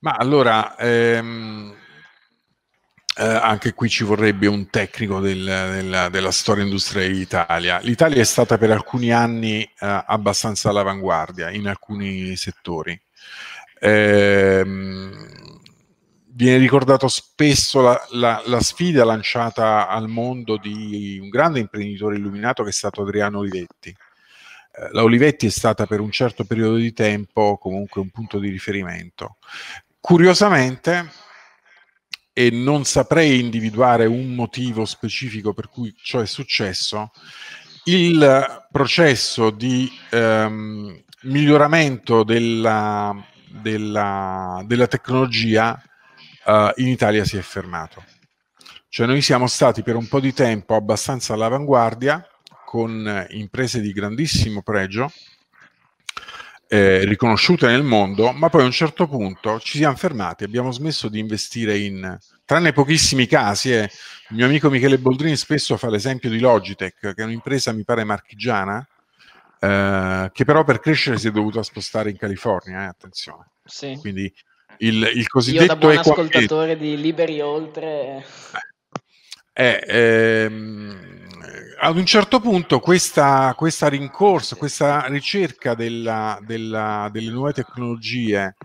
Ma 0.00 0.12
allora, 0.12 0.76
ehm, 0.76 1.74
eh, 3.18 3.24
anche 3.24 3.72
qui 3.72 3.88
ci 3.88 4.04
vorrebbe 4.04 4.46
un 4.46 4.68
tecnico 4.68 5.20
del, 5.20 5.42
del, 5.42 6.08
della 6.10 6.30
storia 6.30 6.62
industriale 6.62 7.10
d'Italia. 7.10 7.78
L'Italia 7.82 8.20
è 8.20 8.24
stata 8.24 8.58
per 8.58 8.70
alcuni 8.70 9.10
anni 9.10 9.62
eh, 9.62 10.04
abbastanza 10.06 10.68
all'avanguardia 10.68 11.50
in 11.50 11.66
alcuni 11.66 12.36
settori. 12.36 13.00
Eh, 13.80 14.64
viene 16.36 16.58
ricordato 16.58 17.08
spesso 17.08 17.80
la, 17.80 18.06
la, 18.10 18.42
la, 18.44 18.60
sfida 18.60 19.04
lanciata 19.04 19.88
al 19.88 20.06
mondo 20.06 20.58
di 20.58 21.18
un 21.20 21.30
grande 21.30 21.60
imprenditore 21.60 22.16
illuminato 22.16 22.62
che 22.62 22.68
è 22.68 22.72
stato 22.72 23.00
Adriano 23.00 23.38
Olivetti. 23.38 23.88
Eh, 23.88 24.88
la 24.92 25.02
Olivetti 25.02 25.46
è 25.46 25.50
stata 25.50 25.86
per 25.86 26.00
un 26.00 26.10
certo 26.10 26.44
periodo 26.44 26.76
di 26.76 26.92
tempo 26.92 27.56
comunque 27.56 28.02
un 28.02 28.10
punto 28.10 28.38
di 28.38 28.50
riferimento. 28.50 29.38
Curiosamente, 29.98 31.10
e 32.34 32.50
non 32.50 32.84
saprei 32.84 33.40
individuare 33.40 34.04
un 34.04 34.34
motivo 34.34 34.84
specifico 34.84 35.54
per 35.54 35.70
cui 35.70 35.94
ciò 35.96 36.20
è 36.20 36.26
successo, 36.26 37.12
il 37.84 38.66
processo 38.70 39.48
di 39.48 39.90
ehm, 40.10 41.02
miglioramento 41.22 42.24
della, 42.24 43.16
della, 43.48 44.62
della 44.66 44.86
tecnologia 44.86 45.80
eh, 46.46 46.72
in 46.76 46.88
Italia 46.88 47.24
si 47.24 47.36
è 47.36 47.42
fermato. 47.42 48.04
Cioè 48.88 49.06
noi 49.06 49.20
siamo 49.20 49.46
stati 49.46 49.82
per 49.82 49.96
un 49.96 50.08
po' 50.08 50.20
di 50.20 50.32
tempo 50.32 50.74
abbastanza 50.74 51.34
all'avanguardia 51.34 52.26
con 52.64 53.26
imprese 53.30 53.80
di 53.80 53.92
grandissimo 53.92 54.62
pregio, 54.62 55.12
eh, 56.68 57.04
riconosciute 57.04 57.66
nel 57.66 57.82
mondo, 57.82 58.32
ma 58.32 58.48
poi 58.48 58.62
a 58.62 58.64
un 58.64 58.72
certo 58.72 59.06
punto 59.06 59.60
ci 59.60 59.78
siamo 59.78 59.96
fermati, 59.96 60.44
abbiamo 60.44 60.72
smesso 60.72 61.08
di 61.08 61.18
investire 61.18 61.78
in, 61.78 62.18
tranne 62.44 62.72
pochissimi 62.72 63.26
casi, 63.26 63.72
eh, 63.72 63.90
il 64.30 64.36
mio 64.36 64.46
amico 64.46 64.70
Michele 64.70 64.98
Boldrini 64.98 65.36
spesso 65.36 65.76
fa 65.76 65.90
l'esempio 65.90 66.30
di 66.30 66.40
Logitech, 66.40 66.98
che 66.98 67.14
è 67.14 67.22
un'impresa 67.22 67.72
mi 67.72 67.84
pare 67.84 68.04
marchigiana, 68.04 68.86
eh, 69.60 70.30
che 70.32 70.44
però 70.44 70.64
per 70.64 70.80
crescere 70.80 71.18
si 71.18 71.28
è 71.28 71.30
dovuta 71.30 71.62
spostare 71.62 72.10
in 72.10 72.16
California, 72.16 72.82
eh, 72.82 72.86
attenzione. 72.86 73.50
Sì. 73.64 73.96
Quindi 74.00 74.32
il, 74.78 75.10
il 75.14 75.26
cosiddetto... 75.28 75.62
Io 75.62 75.68
da 75.68 75.76
buon 75.76 75.98
ascoltatore 75.98 76.76
di 76.76 77.00
Liberi 77.00 77.40
Oltre... 77.40 78.24
Eh, 79.52 79.82
ehm, 79.86 81.16
ad 81.78 81.96
un 81.96 82.06
certo 82.06 82.40
punto 82.40 82.80
questa, 82.80 83.54
questa 83.56 83.88
rincorsa, 83.88 84.56
questa 84.56 85.06
ricerca 85.06 85.74
della, 85.74 86.38
della, 86.44 87.08
delle 87.12 87.30
nuove 87.30 87.52
tecnologie, 87.52 88.56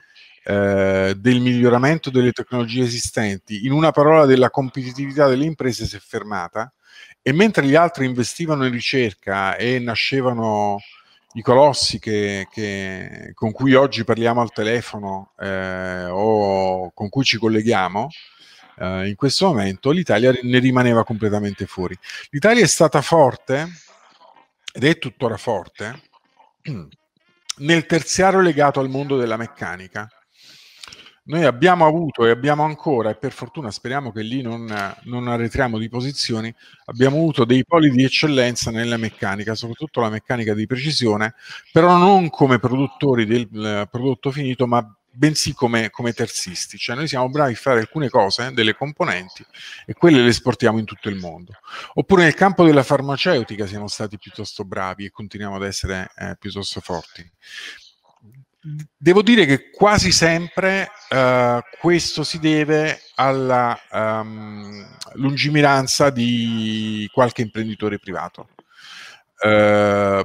eh, 0.43 1.13
del 1.17 1.39
miglioramento 1.39 2.09
delle 2.09 2.31
tecnologie 2.31 2.83
esistenti, 2.83 3.65
in 3.65 3.71
una 3.71 3.91
parola 3.91 4.25
della 4.25 4.49
competitività 4.49 5.27
delle 5.27 5.45
imprese 5.45 5.85
si 5.85 5.95
è 5.97 5.99
fermata 5.99 6.73
e 7.21 7.31
mentre 7.33 7.65
gli 7.65 7.75
altri 7.75 8.05
investivano 8.05 8.65
in 8.65 8.71
ricerca 8.71 9.55
e 9.55 9.79
nascevano 9.79 10.79
i 11.33 11.41
colossi 11.41 11.99
che, 11.99 12.47
che, 12.51 13.31
con 13.33 13.51
cui 13.51 13.73
oggi 13.73 14.03
parliamo 14.03 14.41
al 14.41 14.51
telefono 14.51 15.31
eh, 15.39 16.05
o 16.05 16.91
con 16.93 17.09
cui 17.09 17.23
ci 17.23 17.37
colleghiamo, 17.37 18.09
Uh, 18.81 19.03
in 19.03 19.15
questo 19.15 19.45
momento 19.45 19.91
l'Italia 19.91 20.33
ne 20.41 20.57
rimaneva 20.57 21.03
completamente 21.03 21.67
fuori. 21.67 21.95
L'Italia 22.31 22.63
è 22.63 22.67
stata 22.67 23.01
forte 23.01 23.67
ed 24.73 24.83
è 24.83 24.97
tuttora 24.97 25.37
forte 25.37 26.01
nel 27.57 27.85
terziario 27.85 28.39
legato 28.39 28.79
al 28.79 28.89
mondo 28.89 29.17
della 29.17 29.37
meccanica. 29.37 30.09
Noi 31.23 31.43
abbiamo 31.45 31.85
avuto 31.85 32.25
e 32.25 32.31
abbiamo 32.31 32.63
ancora, 32.63 33.11
e 33.11 33.15
per 33.15 33.31
fortuna 33.31 33.69
speriamo 33.69 34.11
che 34.11 34.23
lì 34.23 34.41
non, 34.41 34.65
non 35.03 35.27
arretriamo 35.27 35.77
di 35.77 35.87
posizioni, 35.87 36.53
abbiamo 36.85 37.17
avuto 37.17 37.45
dei 37.45 37.63
poli 37.63 37.91
di 37.91 38.03
eccellenza 38.03 38.71
nella 38.71 38.97
meccanica, 38.97 39.53
soprattutto 39.53 40.01
la 40.01 40.09
meccanica 40.09 40.55
di 40.55 40.65
precisione, 40.65 41.35
però 41.71 41.95
non 41.97 42.29
come 42.29 42.57
produttori 42.57 43.27
del 43.27 43.47
eh, 43.53 43.87
prodotto 43.89 44.31
finito, 44.31 44.65
ma 44.65 44.83
bensì 45.13 45.53
come, 45.53 45.91
come, 45.91 46.13
terzisti, 46.13 46.77
cioè 46.77 46.95
noi 46.95 47.07
siamo 47.07 47.29
bravi 47.29 47.53
a 47.53 47.57
fare 47.57 47.81
alcune 47.81 48.09
cose, 48.09 48.51
delle 48.53 48.73
componenti, 48.73 49.45
e 49.85 49.93
quelle 49.93 50.23
le 50.23 50.29
esportiamo 50.29 50.79
in 50.79 50.85
tutto 50.85 51.07
il 51.09 51.17
mondo. 51.17 51.51
Oppure 51.95 52.23
nel 52.23 52.33
campo 52.33 52.63
della 52.63 52.83
farmaceutica 52.83 53.67
siamo 53.67 53.87
stati 53.87 54.17
piuttosto 54.17 54.63
bravi 54.63 55.05
e 55.05 55.11
continuiamo 55.11 55.55
ad 55.55 55.63
essere 55.63 56.09
eh, 56.15 56.35
piuttosto 56.39 56.79
forti. 56.79 57.29
Devo 58.95 59.23
dire 59.23 59.45
che 59.45 59.71
quasi 59.71 60.11
sempre 60.11 60.91
uh, 61.09 61.59
questo 61.79 62.23
si 62.23 62.37
deve 62.37 63.01
alla 63.15 63.79
um, 63.89 64.85
lungimiranza 65.13 66.11
di 66.11 67.09
qualche 67.11 67.41
imprenditore 67.41 67.97
privato. 67.97 68.49
Uh, 69.43 70.23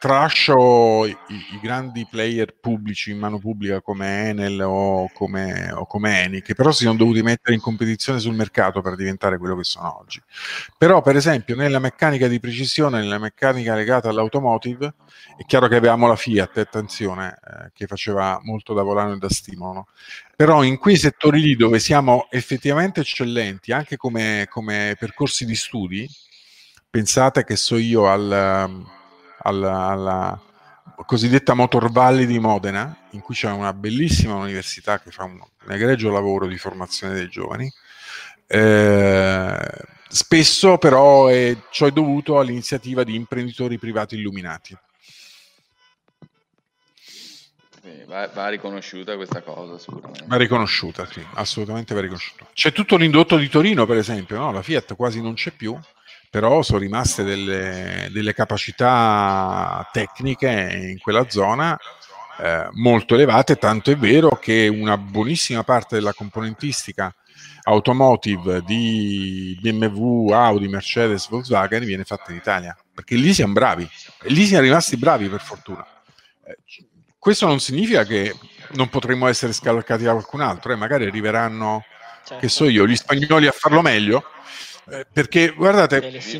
tralascio 0.00 1.04
i, 1.04 1.10
i, 1.10 1.60
grandi 1.60 2.06
player 2.08 2.56
pubblici 2.58 3.10
in 3.10 3.18
mano 3.18 3.38
pubblica 3.38 3.82
come 3.82 4.30
Enel 4.30 4.62
o 4.62 5.10
come, 5.12 5.70
o 5.72 5.84
come 5.84 6.22
Eni, 6.22 6.40
che 6.40 6.54
però 6.54 6.72
si 6.72 6.84
sono 6.84 6.96
dovuti 6.96 7.20
mettere 7.20 7.54
in 7.54 7.60
competizione 7.60 8.18
sul 8.18 8.34
mercato 8.34 8.80
per 8.80 8.96
diventare 8.96 9.36
quello 9.36 9.54
che 9.56 9.64
sono 9.64 9.98
oggi. 10.00 10.22
Però, 10.78 11.02
per 11.02 11.16
esempio, 11.16 11.54
nella 11.54 11.78
meccanica 11.78 12.28
di 12.28 12.40
precisione, 12.40 12.98
nella 12.98 13.18
meccanica 13.18 13.74
legata 13.74 14.08
all'automotive, 14.08 14.94
è 15.36 15.44
chiaro 15.44 15.68
che 15.68 15.76
avevamo 15.76 16.06
la 16.06 16.16
Fiat, 16.16 16.56
attenzione, 16.56 17.38
eh, 17.44 17.70
che 17.74 17.86
faceva 17.86 18.40
molto 18.42 18.72
da 18.72 18.82
volano 18.82 19.12
e 19.12 19.18
da 19.18 19.28
stimolo. 19.28 19.86
Però 20.34 20.62
in 20.62 20.78
quei 20.78 20.96
settori 20.96 21.42
lì 21.42 21.56
dove 21.56 21.78
siamo 21.78 22.26
effettivamente 22.30 23.00
eccellenti, 23.00 23.70
anche 23.70 23.98
come, 23.98 24.46
come 24.48 24.96
percorsi 24.98 25.44
di 25.44 25.54
studi, 25.54 26.08
pensate 26.88 27.44
che 27.44 27.56
so 27.56 27.76
io 27.76 28.08
al 28.08 28.98
alla, 29.42 29.86
alla, 29.86 30.40
cosiddetta 31.06 31.54
Motor 31.54 31.90
Valley 31.90 32.26
di 32.26 32.38
Modena, 32.38 32.96
in 33.10 33.20
cui 33.20 33.34
c'è 33.34 33.50
una 33.50 33.72
bellissima 33.72 34.34
università 34.34 35.00
che 35.00 35.10
fa 35.10 35.24
un, 35.24 35.40
un 35.40 35.72
egregio 35.72 36.10
lavoro 36.10 36.46
di 36.46 36.58
formazione 36.58 37.14
dei 37.14 37.28
giovani. 37.28 37.72
Eh, 38.46 39.70
spesso 40.08 40.78
però 40.78 41.28
è, 41.28 41.56
ciò 41.70 41.86
è 41.86 41.92
dovuto 41.92 42.38
all'iniziativa 42.38 43.04
di 43.04 43.14
imprenditori 43.14 43.78
privati 43.78 44.16
illuminati. 44.16 44.76
Va, 48.06 48.26
va, 48.26 48.48
riconosciuta 48.48 49.14
questa 49.14 49.40
cosa 49.40 49.78
sicuramente. 49.78 50.26
Va 50.26 50.36
riconosciuta, 50.36 51.06
sì, 51.06 51.24
assolutamente 51.34 51.94
va 51.94 52.00
riconosciuta. 52.00 52.46
C'è 52.52 52.72
tutto 52.72 52.96
l'indotto 52.96 53.36
di 53.36 53.48
Torino, 53.48 53.86
per 53.86 53.96
esempio, 53.96 54.36
no? 54.36 54.50
la 54.50 54.62
Fiat 54.62 54.96
quasi 54.96 55.22
non 55.22 55.34
c'è 55.34 55.52
più, 55.52 55.78
però 56.30 56.62
sono 56.62 56.78
rimaste 56.78 57.24
delle, 57.24 58.08
delle 58.12 58.32
capacità 58.32 59.86
tecniche 59.92 60.92
in 60.92 60.98
quella 61.00 61.28
zona 61.28 61.76
eh, 62.42 62.68
molto 62.72 63.14
elevate, 63.14 63.56
tanto 63.56 63.90
è 63.90 63.96
vero 63.96 64.30
che 64.30 64.68
una 64.68 64.96
buonissima 64.96 65.64
parte 65.64 65.96
della 65.96 66.14
componentistica 66.14 67.14
automotive 67.64 68.62
di 68.64 69.58
BMW, 69.60 70.30
Audi, 70.30 70.68
Mercedes, 70.68 71.28
Volkswagen 71.28 71.84
viene 71.84 72.04
fatta 72.04 72.30
in 72.30 72.38
Italia, 72.38 72.76
perché 72.94 73.16
lì 73.16 73.34
siamo 73.34 73.52
bravi, 73.52 73.88
e 74.22 74.30
lì 74.30 74.46
siamo 74.46 74.62
rimasti 74.62 74.96
bravi 74.96 75.28
per 75.28 75.40
fortuna. 75.40 75.86
Eh, 76.46 76.56
questo 77.18 77.46
non 77.46 77.60
significa 77.60 78.04
che 78.04 78.34
non 78.72 78.88
potremmo 78.88 79.26
essere 79.26 79.52
scavalcati 79.52 80.04
da 80.04 80.12
qualcun 80.12 80.40
altro, 80.40 80.72
eh, 80.72 80.76
magari 80.76 81.04
arriveranno, 81.04 81.84
certo. 82.24 82.38
che 82.38 82.48
so 82.48 82.66
io, 82.68 82.86
gli 82.86 82.96
spagnoli 82.96 83.46
a 83.46 83.52
farlo 83.52 83.82
meglio, 83.82 84.24
eh, 84.88 85.06
perché 85.12 85.50
guardate, 85.50 86.20
si 86.20 86.38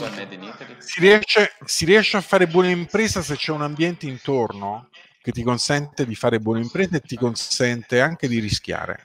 riesce, 1.00 1.52
si 1.64 1.84
riesce 1.84 2.16
a 2.16 2.20
fare 2.20 2.46
buona 2.46 2.70
impresa 2.70 3.22
se 3.22 3.36
c'è 3.36 3.52
un 3.52 3.62
ambiente 3.62 4.06
intorno 4.06 4.88
che 5.22 5.32
ti 5.32 5.42
consente 5.42 6.06
di 6.06 6.14
fare 6.14 6.40
buona 6.40 6.60
impresa 6.60 6.96
e 6.96 7.00
ti 7.00 7.16
consente 7.16 8.00
anche 8.00 8.28
di 8.28 8.38
rischiare. 8.38 9.04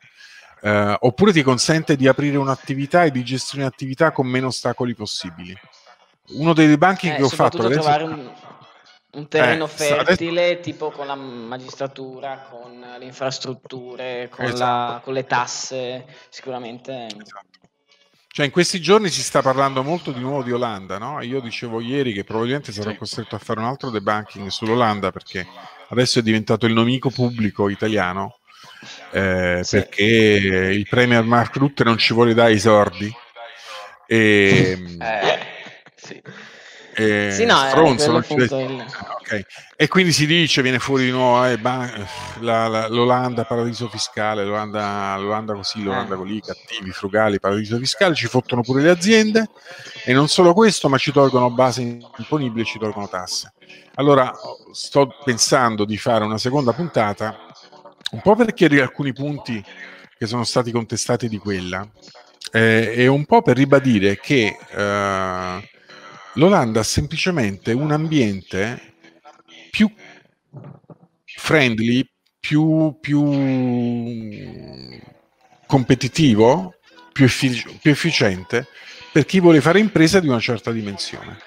Uh, 0.62 0.96
oppure 1.02 1.32
ti 1.32 1.44
consente 1.44 1.96
di 1.96 2.08
aprire 2.08 2.38
un'attività 2.38 3.04
e 3.04 3.12
di 3.12 3.24
gestire 3.24 3.62
un'attività 3.62 4.12
con 4.12 4.26
meno 4.26 4.48
ostacoli 4.48 4.96
possibili. 4.96 5.56
Uno 6.30 6.54
dei 6.54 6.76
banchi 6.78 7.08
eh, 7.08 7.16
che 7.16 7.22
ho 7.22 7.30
fatto... 7.30 7.68
Trovare 7.68 8.04
un, 8.04 8.34
un 9.12 9.28
terreno 9.28 9.66
eh, 9.66 9.68
fertile 9.68 10.46
adesso... 10.46 10.62
tipo 10.62 10.90
con 10.90 11.06
la 11.06 11.16
magistratura, 11.16 12.48
con 12.50 12.84
le 12.98 13.06
infrastrutture, 13.06 14.28
con, 14.32 14.46
esatto. 14.46 14.94
la, 14.94 15.02
con 15.04 15.14
le 15.14 15.26
tasse, 15.26 16.06
sicuramente. 16.30 17.06
Esatto. 17.06 17.65
Cioè 18.36 18.48
in 18.48 18.52
questi 18.52 18.82
giorni 18.82 19.08
si 19.08 19.22
sta 19.22 19.42
parlando 19.42 19.82
molto 19.82 20.12
di 20.12 20.20
nuovo 20.20 20.44
di 20.44 20.52
Olanda, 20.52 20.98
no? 20.98 21.22
Io 21.22 21.40
dicevo 21.40 21.80
ieri 21.80 22.12
che 22.12 22.26
probabilmente 22.26 22.74
sarò 22.74 22.94
costretto 22.94 23.38
a 23.38 23.40
fare 23.40 23.62
un 23.62 23.66
altro 23.66 23.90
debunking 23.90 24.50
sull'Olanda 24.50 25.10
perché 25.10 25.48
adesso 25.88 26.20
è 26.20 26.22
diventato 26.22 26.66
il 26.66 26.74
nemico 26.74 27.10
pubblico 27.10 27.70
italiano 27.70 28.40
eh, 29.12 29.62
sì. 29.64 29.78
perché 29.78 30.04
il 30.04 30.86
premier 30.90 31.24
Mark 31.24 31.56
Rutte 31.56 31.86
non 31.86 31.98
ci 31.98 32.14
vuole 32.14 32.34
dare 32.34 32.52
i 32.52 32.60
sordi 32.60 33.10
e, 34.06 34.98
eh, 35.00 35.40
sì. 35.96 36.22
E 36.98 37.32
sì, 37.34 37.44
no, 37.44 37.58
Stronzo 37.68 38.16
il... 38.16 38.86
okay. 39.20 39.46
e 39.76 39.88
quindi 39.90 40.14
si 40.14 40.26
dice 40.26 40.62
viene 40.62 40.80
fuori 40.80 41.04
di 41.04 41.12
nuovo 41.12 41.46
eh, 41.46 41.58
ban- 41.58 42.08
la, 42.40 42.68
la, 42.68 42.88
l'Olanda 42.88 43.44
paradiso 43.44 43.90
fiscale 43.90 44.46
l'Olanda, 44.46 45.18
l'Olanda 45.18 45.54
così 45.54 45.84
l'Olanda 45.84 46.16
eh. 46.16 46.18
così 46.18 46.42
cattivi 46.42 46.92
frugali 46.92 47.40
paradiso 47.40 47.78
fiscale 47.78 48.16
ci 48.16 48.28
fottono 48.28 48.62
pure 48.62 48.82
le 48.82 48.92
aziende 48.92 49.50
e 50.06 50.14
non 50.14 50.30
solo 50.30 50.54
questo 50.54 50.88
ma 50.88 50.98
ci 50.98 51.12
tolgono 51.12 51.52
base 51.52 51.82
imponibili 51.82 52.62
e 52.62 52.66
ci 52.66 52.80
tolgono 52.80 53.10
tasse 53.10 53.52
allora 53.96 54.32
sto 54.72 55.18
pensando 55.26 55.84
di 55.84 55.98
fare 55.98 56.24
una 56.24 56.38
seconda 56.38 56.72
puntata 56.72 57.38
un 58.12 58.22
po' 58.22 58.36
per 58.36 58.54
chiarire 58.54 58.84
alcuni 58.84 59.12
punti 59.12 59.62
che 60.18 60.26
sono 60.28 60.46
stati 60.46 60.72
contestati 60.72 61.28
di 61.28 61.38
quella 61.38 61.86
eh, 62.54 62.94
e 62.96 63.08
un 63.08 63.26
po' 63.26 63.42
per 63.42 63.58
ribadire 63.58 64.18
che 64.18 64.58
eh, 64.72 65.70
l'Olanda 66.36 66.80
ha 66.80 66.84
semplicemente 66.84 67.72
un 67.74 67.92
ambiente 67.92 68.94
più 69.72 69.92
friendly, 71.26 72.08
più, 72.40 72.98
più 73.00 73.24
competitivo, 75.66 76.76
più, 77.12 77.26
effic- 77.26 77.80
più 77.80 77.92
efficiente 77.92 78.68
per 79.12 79.26
chi 79.26 79.40
vuole 79.40 79.62
fare 79.62 79.80
impresa 79.80 80.20
di 80.20 80.28
una 80.28 80.40
certa 80.40 80.72
dimensione. 80.72 81.38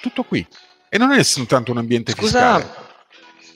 Tutto 0.00 0.22
qui. 0.24 0.46
E 0.88 0.96
non 0.98 1.12
è 1.12 1.22
soltanto 1.22 1.70
un 1.70 1.78
ambiente 1.78 2.12
Scusa, 2.12 2.56
fiscale. 2.58 2.87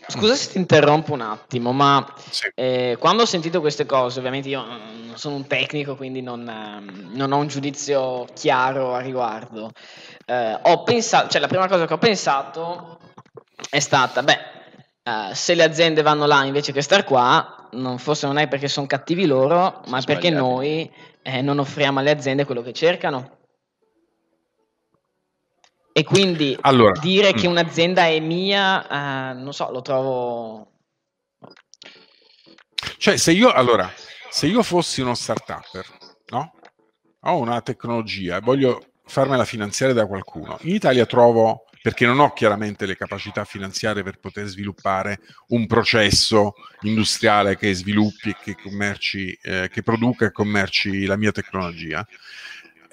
Scusa 0.06 0.34
se 0.34 0.50
ti 0.50 0.58
interrompo 0.58 1.12
un 1.12 1.20
attimo, 1.20 1.72
ma 1.72 2.06
sì. 2.30 2.50
eh, 2.54 2.96
quando 2.98 3.22
ho 3.22 3.26
sentito 3.26 3.60
queste 3.60 3.86
cose, 3.86 4.18
ovviamente 4.18 4.48
io 4.48 4.64
non 4.64 5.12
sono 5.14 5.36
un 5.36 5.46
tecnico, 5.46 5.96
quindi 5.96 6.20
non, 6.20 6.48
ehm, 6.48 7.10
non 7.12 7.32
ho 7.32 7.38
un 7.38 7.46
giudizio 7.46 8.26
chiaro 8.34 8.94
a 8.94 9.00
riguardo. 9.00 9.70
Eh, 10.26 10.58
ho 10.62 10.82
pensato, 10.82 11.28
cioè 11.28 11.40
la 11.40 11.46
prima 11.46 11.68
cosa 11.68 11.86
che 11.86 11.94
ho 11.94 11.98
pensato 11.98 12.98
è 13.70 13.78
stata, 13.78 14.22
beh, 14.22 14.38
eh, 15.02 15.34
se 15.34 15.54
le 15.54 15.62
aziende 15.62 16.02
vanno 16.02 16.26
là 16.26 16.44
invece 16.44 16.72
che 16.72 16.82
star 16.82 17.04
qua, 17.04 17.68
non, 17.72 17.98
forse 17.98 18.26
non 18.26 18.38
è 18.38 18.48
perché 18.48 18.68
sono 18.68 18.86
cattivi 18.86 19.26
loro, 19.26 19.82
ma 19.86 20.00
perché 20.02 20.30
noi 20.30 20.90
eh, 21.22 21.40
non 21.42 21.58
offriamo 21.58 22.00
alle 22.00 22.10
aziende 22.10 22.44
quello 22.44 22.62
che 22.62 22.72
cercano. 22.72 23.40
E 25.92 26.04
quindi 26.04 26.56
allora, 26.62 26.98
dire 26.98 27.34
mh. 27.34 27.36
che 27.36 27.48
mm. 27.48 27.50
un'azienda 27.50 28.06
è 28.06 28.18
mia, 28.18 28.88
eh, 28.88 29.34
non 29.34 29.52
so, 29.52 29.70
lo 29.70 29.82
trovo... 29.82 30.70
Cioè, 32.96 33.16
se 33.16 33.32
io, 33.32 33.50
allora, 33.50 33.92
se 34.30 34.46
io 34.46 34.62
fossi 34.62 35.00
uno 35.00 35.14
start-upper, 35.14 35.86
no? 36.28 36.54
Ho 37.24 37.38
una 37.38 37.60
tecnologia 37.60 38.36
e 38.36 38.40
voglio 38.40 38.92
farmela 39.04 39.44
finanziare 39.44 39.92
da 39.92 40.06
qualcuno. 40.06 40.56
In 40.62 40.74
Italia 40.74 41.04
trovo, 41.04 41.64
perché 41.82 42.06
non 42.06 42.20
ho 42.20 42.32
chiaramente 42.32 42.86
le 42.86 42.96
capacità 42.96 43.44
finanziarie 43.44 44.02
per 44.02 44.18
poter 44.18 44.46
sviluppare 44.46 45.18
un 45.48 45.66
processo 45.66 46.54
industriale 46.82 47.56
che 47.56 47.74
sviluppi 47.74 48.30
e 48.30 48.36
che, 48.42 48.54
commerci, 48.54 49.38
eh, 49.42 49.68
che 49.70 49.82
produca 49.82 50.26
e 50.26 50.32
commerci 50.32 51.04
la 51.04 51.16
mia 51.16 51.32
tecnologia, 51.32 52.06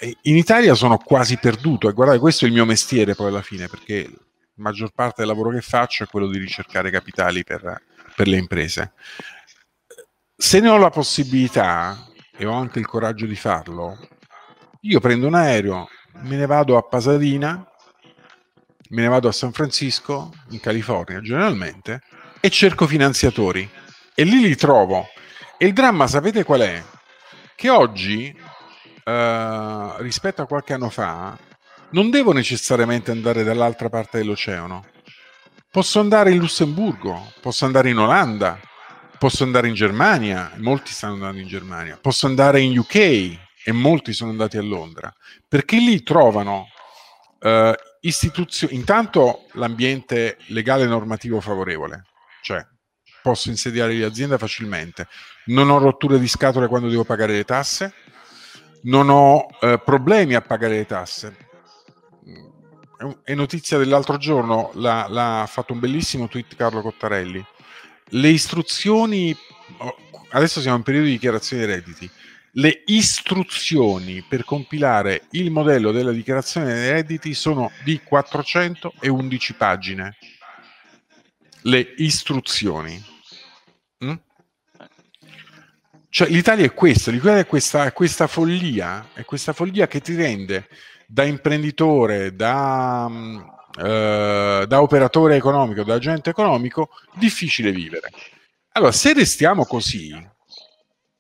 in 0.02 0.38
Italia 0.38 0.76
sono 0.76 0.97
quasi 0.97 1.38
perduto 1.38 1.89
e 1.89 1.93
guardate, 1.93 2.20
questo 2.20 2.45
è 2.45 2.47
il 2.47 2.54
mio 2.54 2.66
mestiere 2.66 3.16
poi 3.16 3.28
alla 3.28 3.41
fine, 3.41 3.68
perché 3.68 4.10
la 4.10 4.18
maggior 4.56 4.91
parte 4.91 5.16
del 5.18 5.28
lavoro 5.28 5.50
che 5.50 5.62
faccio 5.62 6.04
è 6.04 6.08
quello 6.08 6.28
di 6.28 6.38
ricercare 6.38 6.89
capitali 6.89 7.43
per, 7.43 7.84
per 8.16 8.28
le 8.28 8.38
imprese. 8.38 8.93
Se 10.36 10.60
ne 10.60 10.70
ho 10.70 10.78
la 10.78 10.89
possibilità 10.89 12.08
e 12.38 12.45
ho 12.45 12.54
anche 12.54 12.80
il 12.80 12.88
coraggio 12.88 13.26
di 13.26 13.36
farlo, 13.36 13.97
io 14.82 15.00
prendo 15.02 15.28
un 15.28 15.36
aereo, 15.36 15.89
me 16.22 16.38
ne 16.38 16.45
vado 16.45 16.78
a 16.78 16.82
Pasadena, 16.82 17.66
me 18.89 19.02
ne 19.02 19.08
vado 19.08 19.28
a 19.28 19.34
San 19.34 19.52
Francisco, 19.52 20.32
in 20.50 20.60
California 20.62 21.20
generalmente, 21.22 22.02
e 22.39 22.50
cerco 22.50 22.88
finanziatori. 22.88 23.70
E 24.16 24.24
lì 24.24 24.39
li 24.39 24.56
trovo. 24.56 25.08
E 25.58 25.66
il 25.66 25.74
dramma, 25.74 26.08
sapete 26.08 26.43
qual 26.43 26.62
è? 26.62 26.82
Che 27.56 27.70
oggi 27.70 28.34
eh, 29.10 29.93
rispetto 30.03 30.43
a 30.43 30.45
qualche 30.45 30.74
anno 30.74 30.89
fa, 30.89 31.36
non 31.91 32.12
devo 32.12 32.32
necessariamente 32.32 33.10
andare 33.10 33.43
dall'altra 33.43 33.89
parte 33.89 34.20
dell'oceano. 34.20 34.86
Posso 35.72 35.99
andare 35.99 36.32
in 36.32 36.38
Lussemburgo, 36.38 37.34
posso 37.41 37.66
andare 37.66 37.89
in 37.89 37.97
Olanda, 37.97 38.60
posso 39.18 39.43
andare 39.43 39.68
in 39.68 39.74
Germania, 39.74 40.51
molti 40.57 40.91
stanno 40.91 41.14
andando 41.14 41.39
in 41.39 41.47
Germania, 41.47 41.97
posso 41.99 42.28
andare 42.28 42.62
in 42.62 42.78
UK 42.78 42.95
e 42.95 43.72
molti 43.72 44.14
sono 44.14 44.32
andati 44.32 44.57
a 44.57 44.62
Londra, 44.62 45.14
perché 45.47 45.78
lì 45.78 46.01
trovano 46.03 46.68
uh, 47.39 47.74
istituzioni, 48.01 48.76
intanto 48.76 49.45
l'ambiente 49.53 50.38
legale 50.47 50.84
e 50.84 50.88
normativo 50.88 51.39
favorevole, 51.41 52.05
cioè 52.41 52.66
posso 53.22 53.49
insediare 53.49 53.93
l'azienda 53.95 54.38
facilmente, 54.38 55.07
non 55.47 55.70
ho 55.70 55.78
rotture 55.78 56.20
di 56.20 56.28
scatole 56.28 56.68
quando 56.68 56.88
devo 56.89 57.03
pagare 57.03 57.34
le 57.34 57.43
tasse, 57.43 57.93
non 58.84 59.09
ho 59.09 59.47
eh, 59.61 59.80
problemi 59.84 60.36
a 60.36 60.41
pagare 60.41 60.75
le 60.75 60.86
tasse. 60.86 61.47
È 63.23 63.34
notizia 63.34 63.77
dell'altro 63.77 64.17
giorno, 64.17 64.71
l'ha, 64.73 65.07
l'ha 65.09 65.45
fatto 65.47 65.73
un 65.73 65.80
bellissimo 65.80 66.27
tweet 66.27 66.55
Carlo 66.55 66.82
Cottarelli. 66.82 67.43
Le 68.11 68.27
istruzioni, 68.30 69.36
oh, 69.77 69.95
adesso 70.32 70.59
siamo 70.59 70.77
in 70.77 70.84
periodo 70.84 71.05
di 71.05 71.13
dichiarazione 71.13 71.65
dei 71.65 71.75
redditi, 71.75 72.09
le 72.53 72.82
istruzioni 72.88 74.23
per 74.27 74.43
compilare 74.43 75.27
il 75.32 75.51
modello 75.51 75.91
della 75.91 76.11
dichiarazione 76.11 76.73
dei 76.73 76.91
redditi 76.91 77.34
sono 77.34 77.71
di 77.84 78.01
411 78.03 79.53
pagine. 79.53 80.17
Le 81.61 81.93
istruzioni. 81.97 83.01
Mm? 86.10 86.12
Cioè, 86.12 86.28
l'Italia 86.30 86.66
è 86.66 86.74
questa, 86.74 87.12
l'Italia 87.12 87.39
è 87.39 87.45
questa, 87.45 87.91
questa 87.91 88.28
follia, 88.28 89.10
è 89.14 89.24
questa 89.24 89.53
follia 89.53 89.88
che 89.88 90.01
ti 90.01 90.16
rende 90.16 90.68
da 91.07 91.24
imprenditore, 91.24 92.36
da, 92.36 93.10
eh, 93.80 94.66
da 94.68 94.82
operatore 94.82 95.36
economico, 95.36 95.84
da 95.84 95.95
agente 95.95 96.32
economico, 96.32 96.89
difficile 97.14 97.72
vivere. 97.72 98.10
Allora, 98.74 98.91
se 98.91 99.14
restiamo 99.14 99.66
così, 99.66 100.12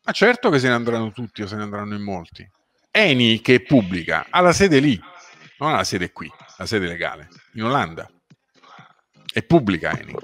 ma 0.03 0.11
certo 0.11 0.49
che 0.49 0.59
se 0.59 0.67
ne 0.67 0.73
andranno 0.73 1.11
tutti 1.11 1.41
o 1.41 1.47
se 1.47 1.55
ne 1.55 1.63
andranno 1.63 1.95
in 1.95 2.01
molti. 2.01 2.47
Eni, 2.91 3.41
che 3.41 3.55
è 3.55 3.61
pubblica, 3.61 4.25
ha 4.29 4.41
la 4.41 4.53
sede 4.53 4.79
lì, 4.79 4.99
non 5.59 5.71
ha 5.71 5.77
la 5.77 5.83
sede 5.83 6.11
qui, 6.11 6.31
la 6.57 6.65
sede 6.65 6.87
legale, 6.87 7.29
in 7.53 7.63
Olanda. 7.63 8.09
È 9.31 9.43
pubblica 9.43 9.97
Eni. 9.97 10.15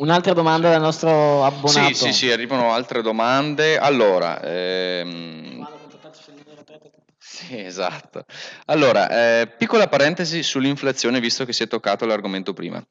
Un'altra 0.00 0.32
domanda 0.32 0.70
dal 0.70 0.80
nostro 0.80 1.44
abbonato. 1.44 1.94
Sì, 1.94 2.06
sì, 2.06 2.12
sì, 2.12 2.30
arrivano 2.30 2.72
altre 2.72 3.02
domande. 3.02 3.76
Allora, 3.76 4.42
ehm... 4.42 5.66
Sì, 7.18 7.60
esatto. 7.60 8.24
Allora, 8.66 9.40
eh, 9.40 9.46
piccola 9.46 9.88
parentesi 9.88 10.42
sull'inflazione, 10.42 11.20
visto 11.20 11.44
che 11.44 11.52
si 11.52 11.64
è 11.64 11.68
toccato 11.68 12.06
l'argomento 12.06 12.54
prima. 12.54 12.82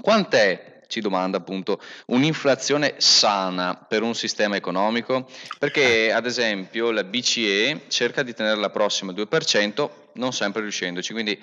Quant'è 0.00 0.73
ci 0.86 1.00
domanda 1.00 1.38
appunto 1.38 1.80
un'inflazione 2.06 2.94
sana 2.98 3.74
per 3.74 4.02
un 4.02 4.14
sistema 4.14 4.56
economico? 4.56 5.28
Perché 5.58 6.12
ad 6.12 6.26
esempio 6.26 6.90
la 6.90 7.04
BCE 7.04 7.82
cerca 7.88 8.22
di 8.22 8.34
tenerla 8.34 8.70
prossima 8.70 9.12
al 9.12 9.18
2%, 9.18 9.90
non 10.14 10.32
sempre 10.32 10.62
riuscendoci, 10.62 11.12
quindi 11.12 11.40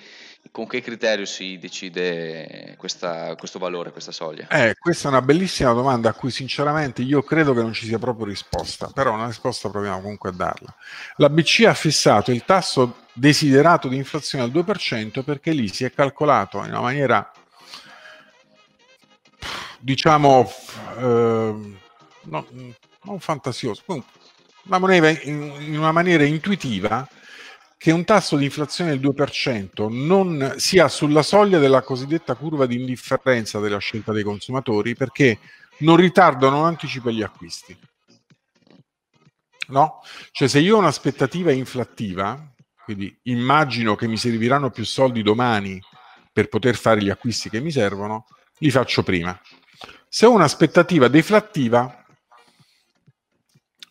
con 0.50 0.66
che 0.66 0.80
criterio 0.80 1.24
si 1.24 1.58
decide 1.58 2.74
questa, 2.76 3.34
questo 3.36 3.58
valore, 3.58 3.92
questa 3.92 4.12
soglia? 4.12 4.48
Eh, 4.48 4.74
questa 4.78 5.08
è 5.08 5.10
una 5.10 5.22
bellissima 5.22 5.72
domanda 5.72 6.10
a 6.10 6.14
cui 6.14 6.30
sinceramente 6.30 7.02
io 7.02 7.22
credo 7.22 7.54
che 7.54 7.62
non 7.62 7.72
ci 7.72 7.86
sia 7.86 7.98
proprio 7.98 8.26
risposta, 8.26 8.88
però 8.92 9.12
una 9.14 9.26
risposta 9.26 9.70
proviamo 9.70 10.00
comunque 10.00 10.30
a 10.30 10.32
darla. 10.32 10.74
La 11.16 11.28
BCE 11.28 11.66
ha 11.66 11.74
fissato 11.74 12.32
il 12.32 12.44
tasso 12.44 13.02
desiderato 13.12 13.88
di 13.88 13.96
inflazione 13.96 14.44
al 14.44 14.50
2% 14.50 15.22
perché 15.22 15.52
lì 15.52 15.68
si 15.68 15.84
è 15.84 15.92
calcolato 15.92 16.58
in 16.58 16.70
una 16.70 16.80
maniera 16.80 17.30
diciamo, 19.80 20.50
eh, 20.98 21.76
no, 22.22 22.46
non 23.02 23.20
fantasioso, 23.20 23.82
una 24.64 24.78
moneta 24.78 25.08
in, 25.08 25.54
in 25.60 25.78
una 25.78 25.92
maniera 25.92 26.24
intuitiva 26.24 27.08
che 27.76 27.90
un 27.90 28.04
tasso 28.04 28.36
di 28.36 28.44
inflazione 28.44 28.96
del 28.96 29.00
2% 29.00 29.88
non 29.90 30.54
sia 30.58 30.86
sulla 30.86 31.22
soglia 31.22 31.58
della 31.58 31.82
cosiddetta 31.82 32.36
curva 32.36 32.64
di 32.64 32.78
indifferenza 32.78 33.58
della 33.58 33.78
scelta 33.78 34.12
dei 34.12 34.22
consumatori 34.22 34.94
perché 34.94 35.40
non 35.78 35.96
ritardano 35.96 36.58
non 36.58 36.66
anticipa 36.66 37.10
gli 37.10 37.22
acquisti. 37.22 37.76
No? 39.68 40.00
Cioè 40.30 40.46
se 40.46 40.60
io 40.60 40.76
ho 40.76 40.78
un'aspettativa 40.78 41.50
inflattiva, 41.50 42.54
quindi 42.84 43.18
immagino 43.22 43.96
che 43.96 44.06
mi 44.06 44.16
serviranno 44.16 44.70
più 44.70 44.84
soldi 44.84 45.22
domani 45.22 45.80
per 46.32 46.48
poter 46.48 46.76
fare 46.76 47.02
gli 47.02 47.10
acquisti 47.10 47.50
che 47.50 47.60
mi 47.60 47.72
servono, 47.72 48.26
li 48.62 48.70
faccio 48.70 49.02
prima. 49.02 49.38
Se 50.08 50.24
ho 50.24 50.32
un'aspettativa 50.32 51.08
deflattiva, 51.08 52.04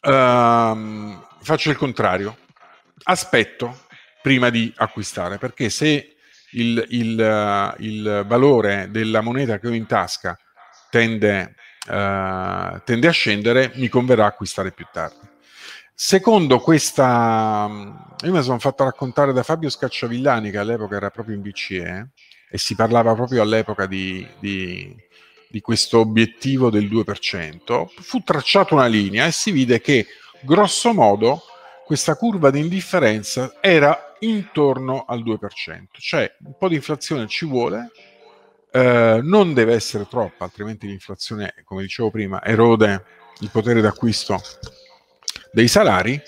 ehm, 0.02 1.28
faccio 1.42 1.70
il 1.70 1.78
contrario. 1.78 2.38
Aspetto 3.04 3.86
prima 4.22 4.50
di 4.50 4.72
acquistare, 4.78 5.38
perché 5.38 5.70
se 5.70 6.16
il, 6.52 6.86
il, 6.90 7.20
uh, 7.20 7.82
il 7.82 8.24
valore 8.28 8.90
della 8.92 9.22
moneta 9.22 9.58
che 9.58 9.68
ho 9.68 9.74
in 9.74 9.88
tasca 9.88 10.38
tende, 10.90 11.56
uh, 11.88 12.82
tende 12.84 13.08
a 13.08 13.12
scendere, 13.12 13.72
mi 13.76 13.90
converrà 13.90 14.26
acquistare 14.26 14.72
più 14.72 14.86
tardi. 14.92 15.28
Secondo 15.94 16.60
questa, 16.60 17.68
io 18.24 18.32
mi 18.32 18.44
sono 18.44 18.60
fatto 18.60 18.84
raccontare 18.84 19.34
da 19.34 19.44
Fabio 19.44 19.70
Scacciavillani, 19.70 20.52
che 20.52 20.58
all'epoca 20.58 20.96
era 20.96 21.10
proprio 21.10 21.36
in 21.36 21.42
BCE, 21.42 22.10
e 22.52 22.58
si 22.58 22.76
parlava 22.76 23.16
proprio 23.16 23.42
all'epoca 23.42 23.88
di, 23.88 24.28
di 24.40 24.96
di 25.52 25.60
questo 25.60 26.00
obiettivo 26.00 26.70
del 26.70 26.86
2%, 26.86 27.86
fu 28.00 28.24
tracciata 28.24 28.74
una 28.74 28.86
linea 28.86 29.26
e 29.26 29.32
si 29.32 29.52
vide 29.52 29.82
che 29.82 30.08
grosso 30.40 30.94
modo 30.94 31.44
questa 31.86 32.16
curva 32.16 32.50
di 32.50 32.60
indifferenza 32.60 33.58
era 33.60 34.16
intorno 34.20 35.04
al 35.06 35.22
2%, 35.22 35.88
cioè 36.00 36.34
un 36.46 36.54
po' 36.58 36.70
di 36.70 36.76
inflazione 36.76 37.28
ci 37.28 37.46
vuole, 37.46 37.92
eh, 38.72 39.20
non 39.22 39.54
deve 39.54 39.74
essere 39.74 40.08
troppa, 40.08 40.46
altrimenti 40.46 40.88
l'inflazione, 40.88 41.54
come 41.66 41.82
dicevo 41.82 42.10
prima, 42.10 42.42
erode 42.42 43.04
il 43.42 43.50
potere 43.52 43.82
d'acquisto 43.82 44.42
dei 45.52 45.68
salari 45.68 46.22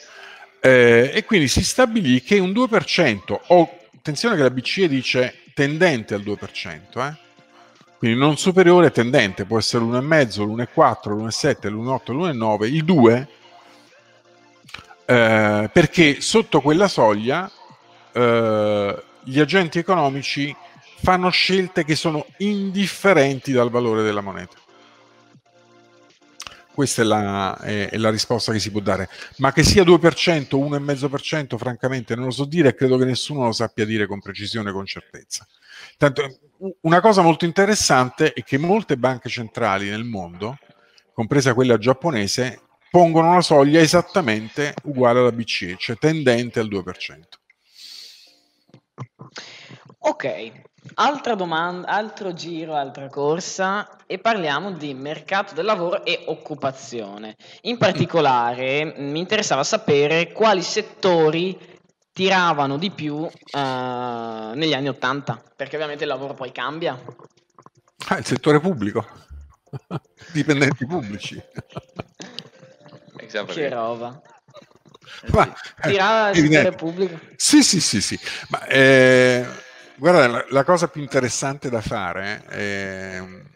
eh, 0.59 1.11
e 1.13 1.24
quindi 1.24 1.47
si 1.47 1.63
stabilì 1.63 2.21
che 2.21 2.39
un 2.39 2.51
2%, 2.51 3.39
o 3.47 3.80
attenzione 3.95 4.36
che 4.36 4.41
la 4.41 4.49
BCE 4.49 4.89
dice 4.89 5.43
tendente 5.54 6.14
al 6.14 6.22
2%, 6.22 6.99
eh, 6.99 7.16
quindi 7.97 8.18
non 8.20 8.38
superiore 8.38 8.91
tendente, 8.91 9.45
può 9.45 9.58
essere 9.58 9.84
l'1,5, 9.86 10.45
l'1,4, 10.45 11.10
l'1,7, 11.10 11.70
l'1,8, 11.70 12.12
l'1,9, 12.12 12.66
il 12.66 12.84
2, 12.84 13.28
eh, 15.06 15.70
perché 15.72 16.22
sotto 16.22 16.62
quella 16.62 16.88
soglia 16.88 17.49
eh, 18.12 19.04
gli 19.24 19.39
agenti 19.39 19.80
economici 19.80 20.56
fanno 21.01 21.30
scelte 21.30 21.84
che 21.84 21.95
sono 21.95 22.26
indifferenti 22.38 23.51
dal 23.51 23.70
valore 23.70 24.04
della 24.04 24.22
moneta. 24.22 24.56
Questa 26.74 27.01
è 27.03 27.05
la, 27.05 27.57
è, 27.59 27.89
è 27.89 27.97
la, 27.97 28.09
risposta 28.09 28.51
che 28.51 28.59
si 28.59 28.71
può 28.71 28.80
dare. 28.80 29.09
Ma 29.38 29.51
che 29.51 29.63
sia 29.63 29.84
2%, 29.84 30.55
1,5%, 30.57 31.57
francamente 31.57 32.15
non 32.15 32.26
lo 32.26 32.32
so 32.32 32.45
dire 32.45 32.69
e 32.69 32.76
credo 32.76 32.97
che 32.97 33.05
nessuno 33.05 33.45
lo 33.45 33.51
sappia 33.51 33.86
dire 33.86 34.07
con 34.07 34.19
precisione, 34.19 34.71
con 34.71 34.86
certezza. 34.86 35.47
Tanto, 35.97 36.39
una 36.82 36.99
cosa 36.99 37.21
molto 37.21 37.45
interessante 37.45 38.34
è 38.34 38.43
che 38.43 38.57
molte 38.57 38.97
banche 38.97 39.30
centrali 39.30 39.89
nel 39.89 40.03
mondo, 40.03 40.57
compresa 41.13 41.53
quella 41.53 41.78
giapponese, 41.78 42.61
pongono 42.89 43.30
una 43.30 43.41
soglia 43.41 43.80
esattamente 43.80 44.74
uguale 44.84 45.19
alla 45.19 45.32
BCE, 45.32 45.76
cioè 45.78 45.95
tendente 45.97 46.59
al 46.59 46.67
2%. 46.67 47.21
Ok, 49.99 50.51
altra 50.96 51.36
domanda, 51.36 51.88
altro 51.88 52.34
giro, 52.34 52.76
altra 52.76 53.08
corsa 53.08 53.98
e 54.06 54.20
parliamo 54.20 54.72
di 54.72 54.94
mercato 54.94 55.54
del 55.54 55.66
lavoro 55.66 56.04
e 56.06 56.24
occupazione. 56.28 57.36
In 57.62 57.78
particolare 57.78 58.94
mi 58.98 59.20
interessava 59.20 59.64
sapere 59.64 60.32
quali 60.32 60.62
settori 60.62 61.58
tiravano 62.12 62.78
di 62.78 62.92
più 62.92 63.16
uh, 63.16 63.30
negli 63.54 64.74
anni 64.74 64.88
Ottanta, 64.88 65.42
perché 65.56 65.76
ovviamente 65.76 66.04
il 66.04 66.10
lavoro 66.10 66.34
poi 66.34 66.52
cambia. 66.52 67.00
Ah, 68.10 68.18
il 68.18 68.26
settore 68.26 68.60
pubblico, 68.60 69.06
dipendenti 70.32 70.86
pubblici. 70.86 71.42
che 73.48 73.70
roba. 73.70 74.22
Ma, 75.32 75.48
eh, 75.82 75.90
Tirava 75.90 76.30
il 76.30 76.36
settore 76.36 76.76
pubblico? 76.76 77.20
Sì, 77.36 77.64
sì, 77.64 77.80
sì, 77.80 78.02
sì. 78.02 78.20
Ma, 78.50 78.66
eh, 78.66 79.46
guarda, 80.04 80.28
la, 80.28 80.45
la, 80.49 80.64
cosa 80.66 80.89
più 80.89 81.01
interessante 81.01 81.70
da 81.70 81.80
fare 81.80 82.43
è, 82.47 83.22
uh, 83.22 83.47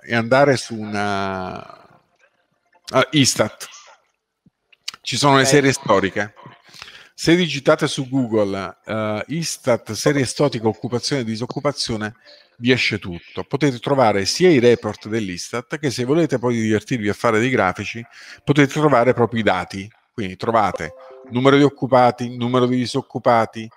è 0.00 0.14
andare 0.14 0.56
su 0.56 0.78
una 0.78 1.58
uh, 2.92 3.00
Istat. 3.10 3.68
Ci 5.00 5.16
sono 5.16 5.32
okay. 5.32 5.44
le 5.44 5.50
serie 5.50 5.72
storiche 5.72 6.34
se 7.12 7.34
digitate 7.34 7.88
su 7.88 8.08
Google 8.08 8.76
uh, 8.84 9.22
Istat, 9.32 9.92
serie 9.92 10.24
stotica, 10.24 10.68
occupazione 10.68 11.22
e 11.22 11.24
disoccupazione, 11.24 12.14
vi 12.58 12.70
esce 12.70 12.98
tutto. 13.00 13.42
Potete 13.42 13.80
trovare 13.80 14.24
sia 14.26 14.50
i 14.50 14.60
report 14.60 15.08
dell'Istat 15.08 15.78
che 15.78 15.90
se 15.90 16.04
volete 16.04 16.38
poi 16.38 16.60
divertirvi 16.60 17.08
a 17.08 17.14
fare 17.14 17.40
dei 17.40 17.50
grafici, 17.50 18.04
potete 18.44 18.72
trovare 18.72 19.12
proprio 19.12 19.40
i 19.40 19.42
dati. 19.42 19.90
Quindi 20.12 20.36
trovate 20.36 20.92
numero 21.30 21.56
di 21.56 21.62
occupati, 21.64 22.36
numero 22.36 22.66
di 22.66 22.76
disoccupati, 22.76 23.68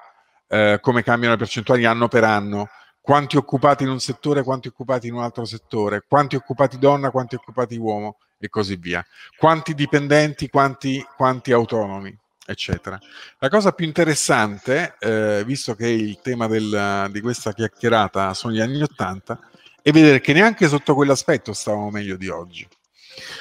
eh, 0.47 0.79
come 0.81 1.03
cambiano 1.03 1.33
le 1.33 1.39
percentuali 1.39 1.85
anno 1.85 2.07
per 2.07 2.23
anno, 2.23 2.69
quanti 3.01 3.37
occupati 3.37 3.83
in 3.83 3.89
un 3.89 3.99
settore, 3.99 4.43
quanti 4.43 4.67
occupati 4.67 5.07
in 5.07 5.13
un 5.13 5.23
altro 5.23 5.45
settore, 5.45 6.03
quanti 6.07 6.35
occupati 6.35 6.77
donna, 6.77 7.11
quanti 7.11 7.35
occupati 7.35 7.77
uomo 7.77 8.17
e 8.37 8.49
così 8.49 8.75
via. 8.75 9.05
Quanti 9.37 9.73
dipendenti, 9.73 10.49
quanti, 10.49 11.05
quanti 11.15 11.51
autonomi 11.51 12.17
eccetera. 12.49 12.97
La 13.39 13.49
cosa 13.49 13.73
più 13.73 13.85
interessante, 13.85 14.95
eh, 14.99 15.43
visto 15.45 15.75
che 15.75 15.89
il 15.89 16.19
tema 16.21 16.47
del, 16.47 17.09
di 17.11 17.19
questa 17.19 17.51
chiacchierata 17.51 18.33
sono 18.33 18.53
gli 18.53 18.61
anni 18.61 18.81
Ottanta, 18.81 19.37
è 19.81 19.91
vedere 19.91 20.21
che 20.21 20.33
neanche 20.33 20.67
sotto 20.67 20.95
quell'aspetto 20.95 21.53
stavamo 21.53 21.89
meglio 21.89 22.15
di 22.15 22.29
oggi. 22.29 22.67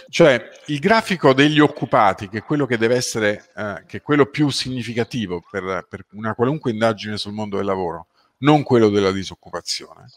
Cioè, 0.09 0.51
il 0.66 0.79
grafico 0.79 1.33
degli 1.35 1.61
occupati, 1.61 2.29
che 2.29 2.39
è 2.39 2.43
quello 2.43 2.66
che 2.66 2.79
deve 2.79 2.97
essere, 2.97 3.51
eh, 3.55 3.85
che 3.87 3.99
è 3.99 4.03
quello 4.03 4.27
più 4.27 4.49
significativo 4.51 5.43
per, 5.51 5.87
per 5.89 6.07
una 6.12 6.35
qualunque 6.35 6.70
indagine 6.70 7.18
sul 7.18 7.33
mondo 7.33 7.57
del 7.57 7.66
lavoro, 7.66 8.07
non 8.39 8.62
quello 8.62 8.89
della 8.89 9.12
disoccupazione, 9.12 10.11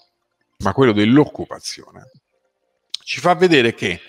ma 0.60 0.74
quello 0.74 0.92
dell'occupazione, 0.92 2.10
ci 3.04 3.20
fa 3.20 3.34
vedere 3.36 3.74
che 3.74 4.00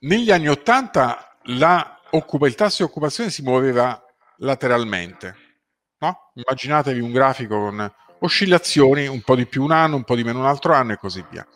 negli 0.00 0.30
anni 0.30 0.48
Ottanta 0.48 1.38
il 1.44 2.54
tasso 2.56 2.84
di 2.84 2.90
occupazione 2.90 3.30
si 3.30 3.42
muoveva 3.42 4.02
lateralmente. 4.38 5.36
No? 5.98 6.32
Immaginatevi 6.34 7.00
un 7.00 7.12
grafico 7.12 7.58
con 7.58 7.92
oscillazioni, 8.20 9.06
un 9.06 9.22
po' 9.22 9.36
di 9.36 9.46
più 9.46 9.62
un 9.62 9.72
anno, 9.72 9.96
un 9.96 10.04
po' 10.04 10.16
di 10.16 10.24
meno 10.24 10.40
un 10.40 10.46
altro 10.46 10.74
anno 10.74 10.92
e 10.92 10.98
così 10.98 11.24
via. 11.30 11.46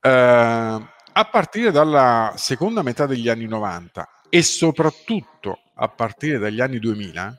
Eh, 0.00 0.93
a 1.16 1.24
partire 1.26 1.70
dalla 1.70 2.34
seconda 2.36 2.82
metà 2.82 3.06
degli 3.06 3.28
anni 3.28 3.46
90 3.46 4.22
e 4.28 4.42
soprattutto 4.42 5.60
a 5.74 5.88
partire 5.88 6.38
dagli 6.38 6.60
anni 6.60 6.80
2000, 6.80 7.38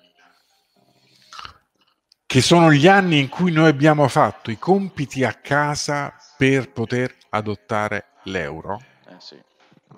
che 2.25 2.41
sono 2.41 2.71
gli 2.71 2.87
anni 2.87 3.19
in 3.19 3.27
cui 3.27 3.51
noi 3.51 3.67
abbiamo 3.67 4.07
fatto 4.07 4.49
i 4.49 4.57
compiti 4.57 5.25
a 5.25 5.33
casa 5.33 6.15
per 6.37 6.71
poter 6.71 7.15
adottare 7.29 8.11
l'euro, 8.23 8.81
eh 9.09 9.15
sì. 9.19 9.37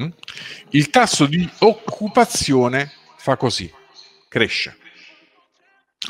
Mm? 0.01 0.09
il 0.69 0.89
tasso 0.89 1.27
di 1.27 1.47
occupazione 1.59 2.91
fa 3.17 3.37
così, 3.37 3.71
cresce. 4.27 4.77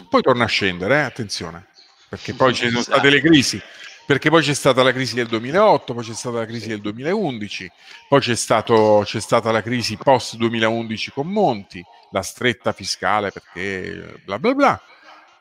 Poi 0.09 0.22
torna 0.22 0.45
a 0.45 0.47
scendere, 0.47 0.99
eh? 0.99 1.03
attenzione, 1.03 1.68
perché 2.07 2.34
poi 2.34 2.53
ci 2.53 2.70
sono 2.70 2.82
state 2.82 3.09
le 3.09 3.20
crisi, 3.20 3.61
perché 4.08 4.30
poi 4.30 4.41
c'è 4.41 4.53
stata 4.53 4.84
la 4.84 4.93
crisi 4.93 5.16
del 5.16 5.28
2008, 5.28 5.93
poi 5.93 6.03
c'è 6.05 6.14
stata 6.14 6.38
la 6.38 6.45
crisi 6.45 6.70
del 6.70 6.80
2011, 6.80 7.70
poi 8.08 8.22
c'è, 8.22 8.36
stato, 8.38 9.01
c'è 9.03 9.20
stata 9.20 9.51
la 9.51 9.62
crisi 9.62 9.97
post 9.97 10.38
2011 10.38 11.12
con 11.12 11.28
Monti, 11.28 11.84
la 12.12 12.22
stretta 12.22 12.72
fiscale 12.72 13.32
perché 13.32 14.22
bla 14.24 14.39
bla 14.39 14.53
bla. 14.53 14.82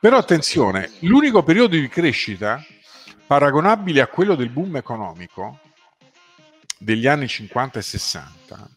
Però 0.00 0.16
attenzione, 0.16 0.90
l'unico 1.00 1.44
periodo 1.44 1.76
di 1.76 1.88
crescita 1.88 2.60
paragonabile 3.24 4.00
a 4.00 4.08
quello 4.08 4.34
del 4.34 4.50
boom 4.50 4.74
economico 4.74 5.60
degli 6.76 7.06
anni 7.06 7.28
50 7.28 7.78
e 7.78 7.82
60 7.82 8.70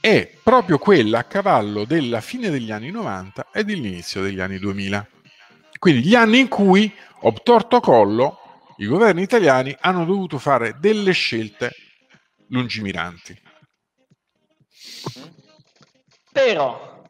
è 0.00 0.30
proprio 0.42 0.76
quella 0.76 1.20
a 1.20 1.24
cavallo 1.24 1.86
della 1.86 2.20
fine 2.20 2.50
degli 2.50 2.70
anni 2.70 2.90
90 2.90 3.48
e 3.54 3.64
dell'inizio 3.64 4.20
degli 4.20 4.40
anni 4.40 4.58
2000. 4.58 5.06
Quindi 5.78 6.02
gli 6.02 6.14
anni 6.14 6.40
in 6.40 6.48
cui, 6.48 6.92
obtorto 7.20 7.80
collo, 7.80 8.41
i 8.82 8.86
governi 8.86 9.22
italiani 9.22 9.76
hanno 9.80 10.04
dovuto 10.04 10.38
fare 10.38 10.76
delle 10.78 11.12
scelte 11.12 11.72
lungimiranti. 12.48 13.40
Però, 16.32 17.04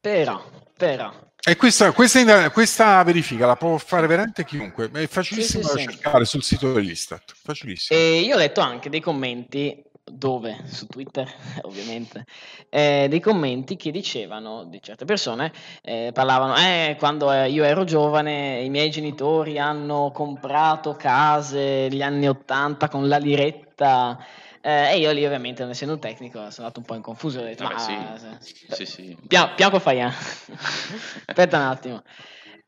però, 0.00 0.50
però, 0.76 1.26
e 1.48 1.54
questa, 1.54 1.92
questa, 1.92 2.50
questa, 2.50 3.00
verifica 3.04 3.46
la 3.46 3.54
può 3.54 3.78
fare 3.78 4.08
veramente 4.08 4.44
chiunque, 4.44 4.90
è 4.90 5.06
facilissimo 5.06 5.62
sì, 5.62 5.78
sì, 5.78 5.84
da 5.84 5.92
cercare 5.92 6.24
sul 6.24 6.42
sito 6.42 6.72
dell'Istat. 6.72 7.34
Facilissimo. 7.40 7.96
E 7.96 8.18
io 8.18 8.34
ho 8.34 8.38
letto 8.38 8.60
anche 8.60 8.90
dei 8.90 8.98
commenti 8.98 9.80
dove? 10.10 10.62
Su 10.66 10.86
Twitter, 10.86 11.28
ovviamente, 11.62 12.24
eh, 12.68 13.06
dei 13.08 13.20
commenti 13.20 13.76
che 13.76 13.90
dicevano 13.90 14.64
di 14.64 14.80
certe 14.80 15.04
persone, 15.04 15.52
eh, 15.82 16.10
parlavano, 16.12 16.56
eh, 16.56 16.96
quando 16.98 17.32
eh, 17.32 17.50
io 17.50 17.64
ero 17.64 17.84
giovane 17.84 18.60
i 18.60 18.70
miei 18.70 18.90
genitori 18.90 19.58
hanno 19.58 20.10
comprato 20.12 20.94
case 20.94 21.88
negli 21.88 22.02
anni 22.02 22.28
Ottanta 22.28 22.88
con 22.88 23.08
la 23.08 23.18
liretta 23.18 24.18
eh, 24.66 24.94
e 24.94 24.98
io 24.98 25.12
lì 25.12 25.24
ovviamente 25.24 25.62
non 25.62 25.70
essendo 25.70 25.94
un 25.94 26.00
tecnico 26.00 26.38
sono 26.50 26.66
andato 26.66 26.80
un 26.80 26.86
po' 26.86 26.94
in 26.96 27.00
confusione. 27.00 27.46
Ho 27.46 27.48
detto, 27.50 27.62
ma, 27.62 27.78
sì. 27.78 27.96
sì, 28.40 28.84
sì. 28.84 29.16
Piano, 29.28 29.54
piano 29.54 29.78
fai? 29.78 30.00
Aspetta 30.02 31.56
un 31.56 31.62
attimo. 31.62 32.02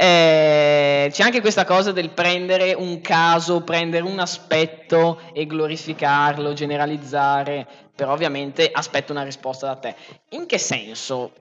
Eh, 0.00 1.08
c'è 1.10 1.22
anche 1.24 1.40
questa 1.40 1.64
cosa 1.64 1.90
del 1.90 2.10
prendere 2.10 2.72
un 2.72 3.00
caso, 3.00 3.62
prendere 3.62 4.04
un 4.04 4.20
aspetto 4.20 5.20
e 5.32 5.44
glorificarlo, 5.44 6.52
generalizzare, 6.52 7.66
però 7.96 8.12
ovviamente 8.12 8.70
aspetto 8.70 9.10
una 9.10 9.24
risposta 9.24 9.66
da 9.66 9.74
te. 9.74 9.96
In 10.30 10.46
che 10.46 10.56
senso 10.56 11.32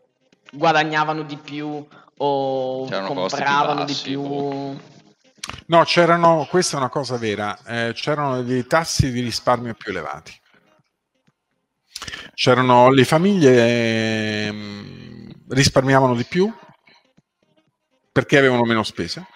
guadagnavano 0.51 1.21
di 1.21 1.37
più 1.37 1.87
o 2.17 2.85
c'erano 2.87 3.13
compravano 3.13 3.85
di 3.85 3.93
più? 3.93 4.21
Boh. 4.23 4.79
No, 5.67 5.83
c'erano, 5.83 6.47
questa 6.49 6.77
è 6.77 6.79
una 6.79 6.89
cosa 6.89 7.15
vera, 7.17 7.55
eh, 7.63 7.91
c'erano 7.93 8.41
dei 8.41 8.65
tassi 8.65 9.11
di 9.11 9.21
risparmio 9.21 9.75
più 9.75 9.91
elevati. 9.91 10.33
C'erano 12.33 12.89
le 12.89 13.05
famiglie 13.05 13.67
eh, 13.67 14.53
risparmiavano 15.47 16.15
di 16.15 16.23
più 16.23 16.51
perché 18.17 18.39
avevano 18.39 18.63
meno 18.63 18.81
spese. 18.81 19.27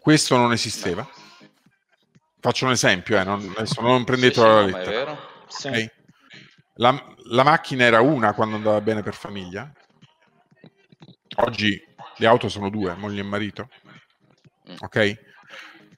Questo 0.00 0.36
non 0.36 0.50
esisteva. 0.50 1.08
Faccio 2.40 2.64
un 2.64 2.72
esempio, 2.72 3.16
eh, 3.16 3.22
non, 3.22 3.54
adesso 3.56 3.80
non 3.80 4.02
prendetelo 4.02 4.44
sì, 4.44 4.66
sì, 4.66 4.70
la 4.72 4.78
lettera. 4.78 5.18
Sì. 5.46 5.66
Okay. 5.68 5.90
La, 6.78 7.14
la 7.30 7.44
macchina 7.44 7.84
era 7.84 8.00
una 8.00 8.34
quando 8.34 8.56
andava 8.56 8.80
bene 8.80 9.04
per 9.04 9.14
famiglia. 9.14 9.70
Oggi 11.36 11.80
le 12.16 12.26
auto 12.26 12.48
sono 12.48 12.70
due, 12.70 12.92
moglie 12.96 13.20
e 13.20 13.24
marito. 13.24 13.68
Mm. 14.68 14.76
Ok? 14.80 15.24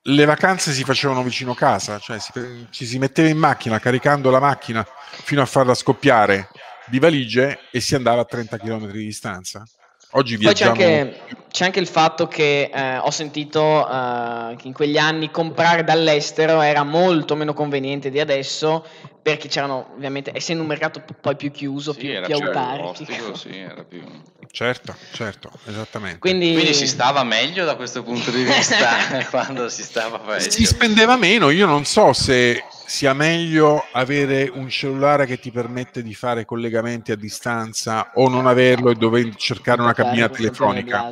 le 0.00 0.24
vacanze 0.24 0.72
si 0.72 0.84
facevano 0.84 1.22
vicino 1.22 1.52
casa, 1.52 1.98
cioè 1.98 2.18
si, 2.18 2.32
ci 2.70 2.86
si 2.86 2.98
metteva 2.98 3.28
in 3.28 3.36
macchina 3.36 3.78
caricando 3.78 4.30
la 4.30 4.40
macchina 4.40 4.86
fino 5.10 5.42
a 5.42 5.46
farla 5.46 5.74
scoppiare 5.74 6.48
di 6.86 6.98
valigie 6.98 7.58
e 7.70 7.80
si 7.80 7.94
andava 7.94 8.22
a 8.22 8.24
30 8.24 8.56
km 8.56 8.90
di 8.90 9.04
distanza. 9.04 9.64
Oggi 10.12 10.36
viaggiamo... 10.36 10.72
Poi 10.72 10.84
c'è 10.84 10.98
anche, 11.00 11.20
c'è 11.50 11.64
anche 11.66 11.80
il 11.80 11.86
fatto 11.86 12.28
che 12.28 12.70
eh, 12.72 12.96
ho 12.96 13.10
sentito 13.10 13.86
eh, 13.86 14.56
che 14.56 14.66
in 14.66 14.72
quegli 14.72 14.96
anni 14.96 15.30
comprare 15.30 15.84
dall'estero 15.84 16.62
era 16.62 16.82
molto 16.82 17.36
meno 17.36 17.52
conveniente 17.52 18.10
di 18.10 18.18
adesso 18.18 18.86
perché 19.20 19.48
c'erano 19.48 19.90
ovviamente, 19.94 20.30
essendo 20.34 20.62
un 20.62 20.68
mercato 20.68 21.04
poi 21.20 21.36
più 21.36 21.50
chiuso, 21.50 21.92
sì, 21.92 21.98
più, 21.98 22.20
più 22.22 22.34
autarchico. 22.34 23.34
Sì, 23.34 23.58
era 23.58 23.84
più... 23.84 24.02
Certo, 24.50 24.96
certo, 25.12 25.50
esattamente. 25.66 26.18
Quindi... 26.18 26.54
Quindi... 26.54 26.72
si 26.72 26.86
stava 26.86 27.22
meglio 27.24 27.66
da 27.66 27.76
questo 27.76 28.02
punto 28.02 28.30
di 28.30 28.44
vista 28.44 28.96
quando 29.28 29.68
si 29.68 29.82
stava 29.82 30.18
peggio. 30.20 30.50
Si 30.50 30.64
spendeva 30.64 31.16
meno, 31.16 31.50
io 31.50 31.66
non 31.66 31.84
so 31.84 32.14
se 32.14 32.64
sia 32.88 33.12
meglio 33.12 33.84
avere 33.92 34.50
un 34.50 34.70
cellulare 34.70 35.26
che 35.26 35.38
ti 35.38 35.50
permette 35.50 36.02
di 36.02 36.14
fare 36.14 36.46
collegamenti 36.46 37.12
a 37.12 37.16
distanza 37.16 38.12
o 38.14 38.30
non 38.30 38.46
averlo 38.46 38.88
e 38.88 38.94
dover 38.94 39.36
cercare 39.36 39.82
una 39.82 39.92
cabina 39.92 40.30
telefonica. 40.30 41.10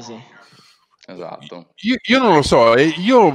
Esatto. 1.06 1.72
Io, 1.82 1.96
io, 2.02 2.18
non 2.18 2.32
lo 2.32 2.40
so, 2.40 2.74
io 2.78 3.30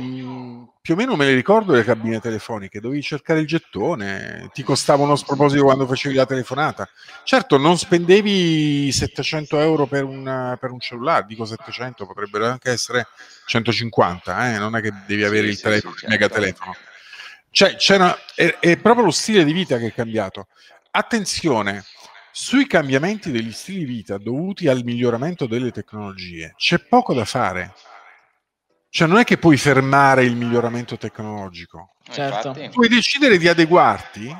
più 0.81 0.95
o 0.95 0.97
meno 0.97 1.15
me 1.15 1.25
le 1.25 1.35
ricordo 1.35 1.73
le 1.73 1.83
cabine 1.83 2.19
telefoniche, 2.19 2.79
dovevi 2.79 3.03
cercare 3.03 3.41
il 3.41 3.45
gettone, 3.45 4.49
ti 4.51 4.63
costava 4.63 5.03
uno 5.03 5.15
sproposito 5.15 5.63
quando 5.63 5.85
facevi 5.85 6.15
la 6.15 6.25
telefonata. 6.25 6.89
Certo, 7.23 7.57
non 7.57 7.77
spendevi 7.77 8.91
700 8.91 9.59
euro 9.59 9.85
per 9.85 10.03
un, 10.03 10.57
per 10.59 10.71
un 10.71 10.79
cellulare, 10.79 11.25
dico 11.27 11.45
700, 11.45 12.07
potrebbero 12.07 12.47
anche 12.47 12.71
essere 12.71 13.05
150, 13.45 14.55
eh? 14.55 14.57
non 14.57 14.75
è 14.75 14.81
che 14.81 14.91
devi 15.05 15.23
avere 15.23 15.45
sì, 15.45 15.53
il, 15.53 15.61
telefono, 15.61 15.95
sì, 15.95 16.05
il 16.05 16.09
mega 16.09 16.25
certo. 16.25 16.41
telefono. 16.41 16.75
Cioè, 17.51 17.75
è, 18.35 18.57
è 18.59 18.77
proprio 18.77 19.05
lo 19.05 19.11
stile 19.11 19.43
di 19.43 19.51
vita 19.51 19.77
che 19.77 19.87
è 19.87 19.93
cambiato. 19.93 20.47
Attenzione, 20.91 21.83
sui 22.31 22.65
cambiamenti 22.65 23.29
degli 23.29 23.51
stili 23.51 23.79
di 23.79 23.85
vita 23.85 24.17
dovuti 24.17 24.69
al 24.69 24.83
miglioramento 24.83 25.47
delle 25.47 25.71
tecnologie 25.71 26.53
c'è 26.55 26.79
poco 26.79 27.13
da 27.13 27.25
fare. 27.25 27.73
Cioè 28.89 29.07
non 29.07 29.17
è 29.19 29.23
che 29.23 29.37
puoi 29.37 29.57
fermare 29.57 30.23
il 30.23 30.35
miglioramento 30.35 30.97
tecnologico. 30.97 31.95
Certo. 32.09 32.55
Puoi 32.71 32.87
decidere 32.87 33.37
di 33.37 33.47
adeguarti 33.47 34.35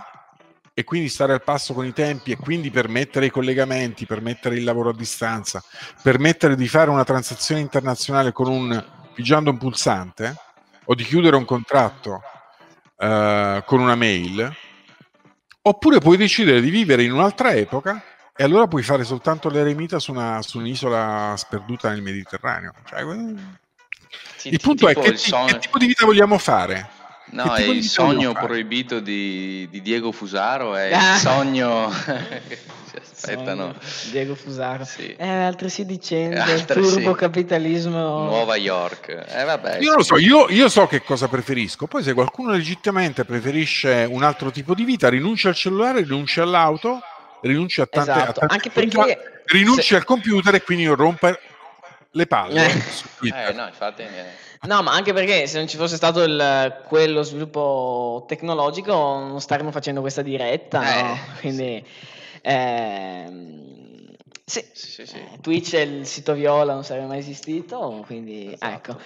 e 0.73 0.83
quindi 0.85 1.09
stare 1.09 1.33
al 1.33 1.43
passo 1.43 1.73
con 1.73 1.85
i 1.85 1.93
tempi 1.93 2.31
e 2.31 2.37
quindi 2.37 2.71
permettere 2.71 3.27
i 3.27 3.29
collegamenti, 3.29 4.05
permettere 4.05 4.55
il 4.55 4.63
lavoro 4.63 4.89
a 4.89 4.95
distanza, 4.95 5.63
permettere 6.01 6.55
di 6.55 6.67
fare 6.67 6.89
una 6.89 7.03
transazione 7.03 7.61
internazionale 7.61 8.31
con 8.31 8.47
un 8.47 8.85
pigiando 9.13 9.51
un 9.51 9.57
pulsante 9.57 10.35
o 10.85 10.95
di 10.95 11.03
chiudere 11.03 11.35
un 11.35 11.45
contratto 11.45 12.21
uh, 13.01 13.63
con 13.65 13.79
una 13.79 13.95
mail, 13.95 14.55
oppure 15.63 15.99
puoi 15.99 16.17
decidere 16.17 16.61
di 16.61 16.69
vivere 16.69 17.03
in 17.03 17.11
un'altra 17.11 17.53
epoca 17.53 18.03
e 18.35 18.43
allora 18.43 18.67
puoi 18.67 18.83
fare 18.83 19.03
soltanto 19.03 19.49
l'eremita 19.49 19.99
su, 19.99 20.11
una, 20.11 20.41
su 20.41 20.59
un'isola 20.59 21.33
sperduta 21.35 21.89
nel 21.89 22.01
Mediterraneo. 22.01 22.73
Cioè, 22.85 23.01
il 24.43 24.59
punto 24.59 24.87
è 24.87 24.95
che, 24.95 25.17
son... 25.17 25.47
che 25.47 25.59
tipo 25.59 25.77
di 25.77 25.87
vita 25.87 26.05
vogliamo 26.05 26.37
fare? 26.37 26.99
No, 27.31 27.53
è 27.55 27.61
il 27.63 27.83
sogno 27.83 28.33
proibito 28.33 28.99
di, 28.99 29.67
di, 29.69 29.81
Diego 29.81 30.11
Fusaro, 30.11 30.75
è 30.75 30.93
ah. 30.93 31.13
il 31.13 31.19
sogno... 31.19 31.91
Aspettano. 33.23 33.75
Diego 34.09 34.35
Fusaro. 34.35 34.83
Sì. 34.83 35.13
È 35.13 35.27
altresì 35.27 35.85
dicendo 35.85 36.43
il 36.51 36.65
turbo 36.65 37.13
capitalismo. 37.13 38.23
Nuova 38.23 38.55
York. 38.55 39.25
Eh, 39.27 39.43
vabbè, 39.43 39.79
io 39.79 39.95
lo 39.95 40.03
so, 40.03 40.17
io, 40.17 40.49
io, 40.49 40.69
so 40.69 40.87
che 40.87 41.01
cosa 41.01 41.27
preferisco. 41.27 41.87
Poi 41.87 42.03
se 42.03 42.13
qualcuno 42.13 42.51
legittimamente 42.51 43.25
preferisce 43.25 44.07
un 44.09 44.23
altro 44.23 44.51
tipo 44.51 44.73
di 44.73 44.83
vita, 44.83 45.09
rinuncia 45.09 45.49
al 45.49 45.55
cellulare, 45.55 46.01
rinuncia 46.01 46.43
all'auto, 46.43 46.99
rinuncia 47.41 47.83
a 47.83 47.87
tante, 47.87 48.11
esatto. 48.11 48.29
a 48.29 48.33
tante 48.47 48.53
Anche 48.53 48.69
perché 48.69 49.41
rinuncia 49.45 49.81
se... 49.81 49.95
al 49.95 50.03
computer 50.03 50.55
e 50.55 50.61
quindi 50.61 50.85
rompe 50.87 51.39
le 52.11 52.27
palle. 52.27 52.65
Eh. 52.65 53.49
eh 53.49 53.53
no, 53.53 53.67
infatti... 53.67 54.01
Eh. 54.03 54.49
No, 54.63 54.83
ma 54.83 54.91
anche 54.91 55.11
perché 55.13 55.47
se 55.47 55.57
non 55.57 55.67
ci 55.67 55.77
fosse 55.77 55.95
stato 55.95 56.21
il, 56.21 56.83
quello 56.87 57.23
sviluppo 57.23 58.25
tecnologico 58.27 58.93
non 58.93 59.41
staremmo 59.41 59.71
facendo 59.71 60.01
questa 60.01 60.21
diretta, 60.21 60.97
eh, 60.97 61.01
no? 61.01 61.17
Quindi... 61.39 61.83
Sì. 61.85 62.39
Ehm, 62.43 63.71
Sì, 64.45 64.65
sì, 64.73 65.05
sì. 65.05 65.15
Eh, 65.15 65.39
Twitch 65.39 65.75
è 65.75 65.79
il 65.79 66.05
sito 66.05 66.33
viola, 66.33 66.73
non 66.73 66.83
sarebbe 66.83 67.07
mai 67.07 67.19
esistito, 67.19 68.03
quindi 68.05 68.51
esatto. 68.51 68.91
ecco. 68.91 68.99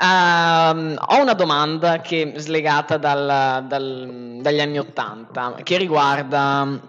Um, 0.00 0.96
ho 0.96 1.20
una 1.20 1.34
domanda 1.34 2.00
che 2.00 2.32
è 2.32 2.38
slegata 2.38 2.96
dal, 2.98 3.66
dal, 3.66 4.38
dagli 4.40 4.60
anni 4.60 4.78
Ottanta, 4.78 5.56
che 5.64 5.76
riguarda 5.76 6.80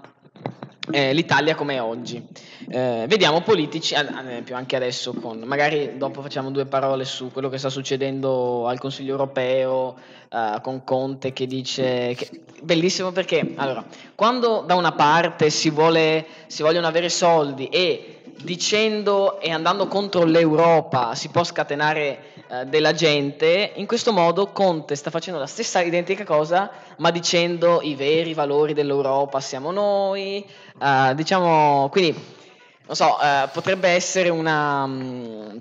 eh, 0.92 1.14
l'Italia 1.14 1.56
come 1.56 1.76
è 1.76 1.82
oggi. 1.82 2.26
Eh, 2.70 3.06
vediamo 3.08 3.42
politici, 3.42 3.96
ad 3.96 4.10
esempio 4.26 4.56
anche 4.56 4.76
adesso 4.76 5.14
con, 5.14 5.40
magari 5.40 5.98
dopo 5.98 6.22
facciamo 6.22 6.52
due 6.52 6.66
parole 6.66 7.06
su 7.06 7.32
quello 7.32 7.50
che 7.50 7.58
sta 7.58 7.70
succedendo 7.70 8.68
al 8.68 8.80
Consiglio 8.80 9.12
europeo 9.12 9.96
eh, 10.30 10.60
con 10.62 10.84
Conte 10.84 11.34
che 11.34 11.48
dice, 11.48 12.14
che, 12.16 12.30
bellissimo 12.62 13.12
perché 13.12 13.54
allora, 13.56 13.84
quando 14.16 14.64
da 14.66 14.76
una 14.76 14.92
parte 14.92 15.50
si, 15.50 15.70
vuole, 15.70 16.26
si 16.48 16.62
vogliono 16.62 16.88
avere 16.88 17.10
soldi 17.10 17.68
e 17.68 18.22
dicendo 18.42 19.40
e 19.40 19.52
andando 19.52 19.88
contro 19.88 20.24
l'Europa 20.24 21.14
si 21.14 21.30
può 21.30 21.44
scatenare 21.44 22.39
eh, 22.52 22.66
della 22.66 22.94
gente, 22.94 23.74
in 23.76 23.86
questo 23.86 24.12
modo 24.12 24.48
Conte 24.48 24.96
sta 24.96 25.12
facendo 25.12 25.40
la 25.40 25.46
stessa 25.46 25.82
identica 25.82 26.24
cosa, 26.24 26.72
ma 26.98 27.12
dicendo 27.12 27.80
i 27.84 27.94
veri 27.94 28.34
valori 28.34 28.74
dell'Europa 28.74 29.40
siamo 29.40 29.70
noi, 29.70 30.44
eh, 30.82 31.14
diciamo, 31.14 31.90
quindi, 31.92 32.12
non 32.88 32.96
so, 32.96 33.22
eh, 33.22 33.48
potrebbe 33.54 33.90
essere 33.90 34.30
una, 34.30 34.88
mm, 34.88 35.58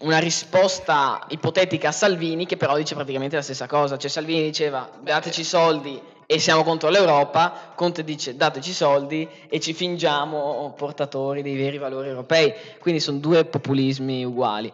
una 0.00 0.18
risposta 0.18 1.24
ipotetica 1.28 1.90
a 1.90 1.92
Salvini 1.92 2.46
che 2.46 2.56
però 2.56 2.76
dice 2.76 2.96
praticamente 2.96 3.36
la 3.36 3.42
stessa 3.42 3.68
cosa, 3.68 3.96
cioè 3.96 4.10
Salvini 4.10 4.42
diceva 4.42 4.90
dateci 5.00 5.44
soldi 5.44 6.02
e 6.26 6.40
siamo 6.40 6.64
contro 6.64 6.88
l'Europa, 6.88 7.72
Conte 7.76 8.02
dice 8.02 8.34
dateci 8.34 8.72
soldi 8.72 9.28
e 9.48 9.60
ci 9.60 9.72
fingiamo 9.72 10.74
portatori 10.76 11.42
dei 11.42 11.56
veri 11.56 11.78
valori 11.78 12.08
europei, 12.08 12.52
quindi 12.80 12.98
sono 13.00 13.18
due 13.18 13.44
populismi 13.44 14.24
uguali. 14.24 14.72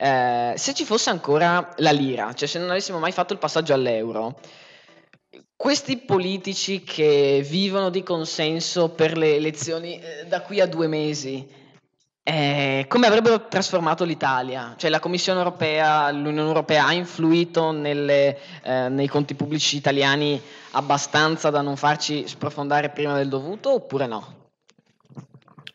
Eh, 0.00 0.52
se 0.56 0.74
ci 0.74 0.84
fosse 0.84 1.10
ancora 1.10 1.74
la 1.78 1.90
lira, 1.90 2.32
cioè 2.32 2.46
se 2.46 2.60
non 2.60 2.70
avessimo 2.70 3.00
mai 3.00 3.10
fatto 3.10 3.32
il 3.32 3.40
passaggio 3.40 3.74
all'euro, 3.74 4.38
questi 5.56 5.96
politici 5.96 6.84
che 6.84 7.44
vivono 7.44 7.90
di 7.90 8.04
consenso 8.04 8.90
per 8.90 9.18
le 9.18 9.34
elezioni 9.34 9.98
eh, 10.00 10.24
da 10.26 10.42
qui 10.42 10.60
a 10.60 10.66
due 10.66 10.86
mesi, 10.86 11.44
eh, 12.22 12.84
come 12.86 13.08
avrebbero 13.08 13.48
trasformato 13.48 14.04
l'Italia? 14.04 14.74
Cioè 14.76 14.88
la 14.88 15.00
Commissione 15.00 15.38
europea, 15.40 16.12
l'Unione 16.12 16.46
europea 16.46 16.86
ha 16.86 16.92
influito 16.92 17.72
nelle, 17.72 18.38
eh, 18.62 18.88
nei 18.88 19.08
conti 19.08 19.34
pubblici 19.34 19.76
italiani 19.76 20.40
abbastanza 20.72 21.50
da 21.50 21.60
non 21.60 21.76
farci 21.76 22.28
sprofondare 22.28 22.90
prima 22.90 23.16
del 23.16 23.28
dovuto 23.28 23.72
oppure 23.72 24.06
no? 24.06 24.37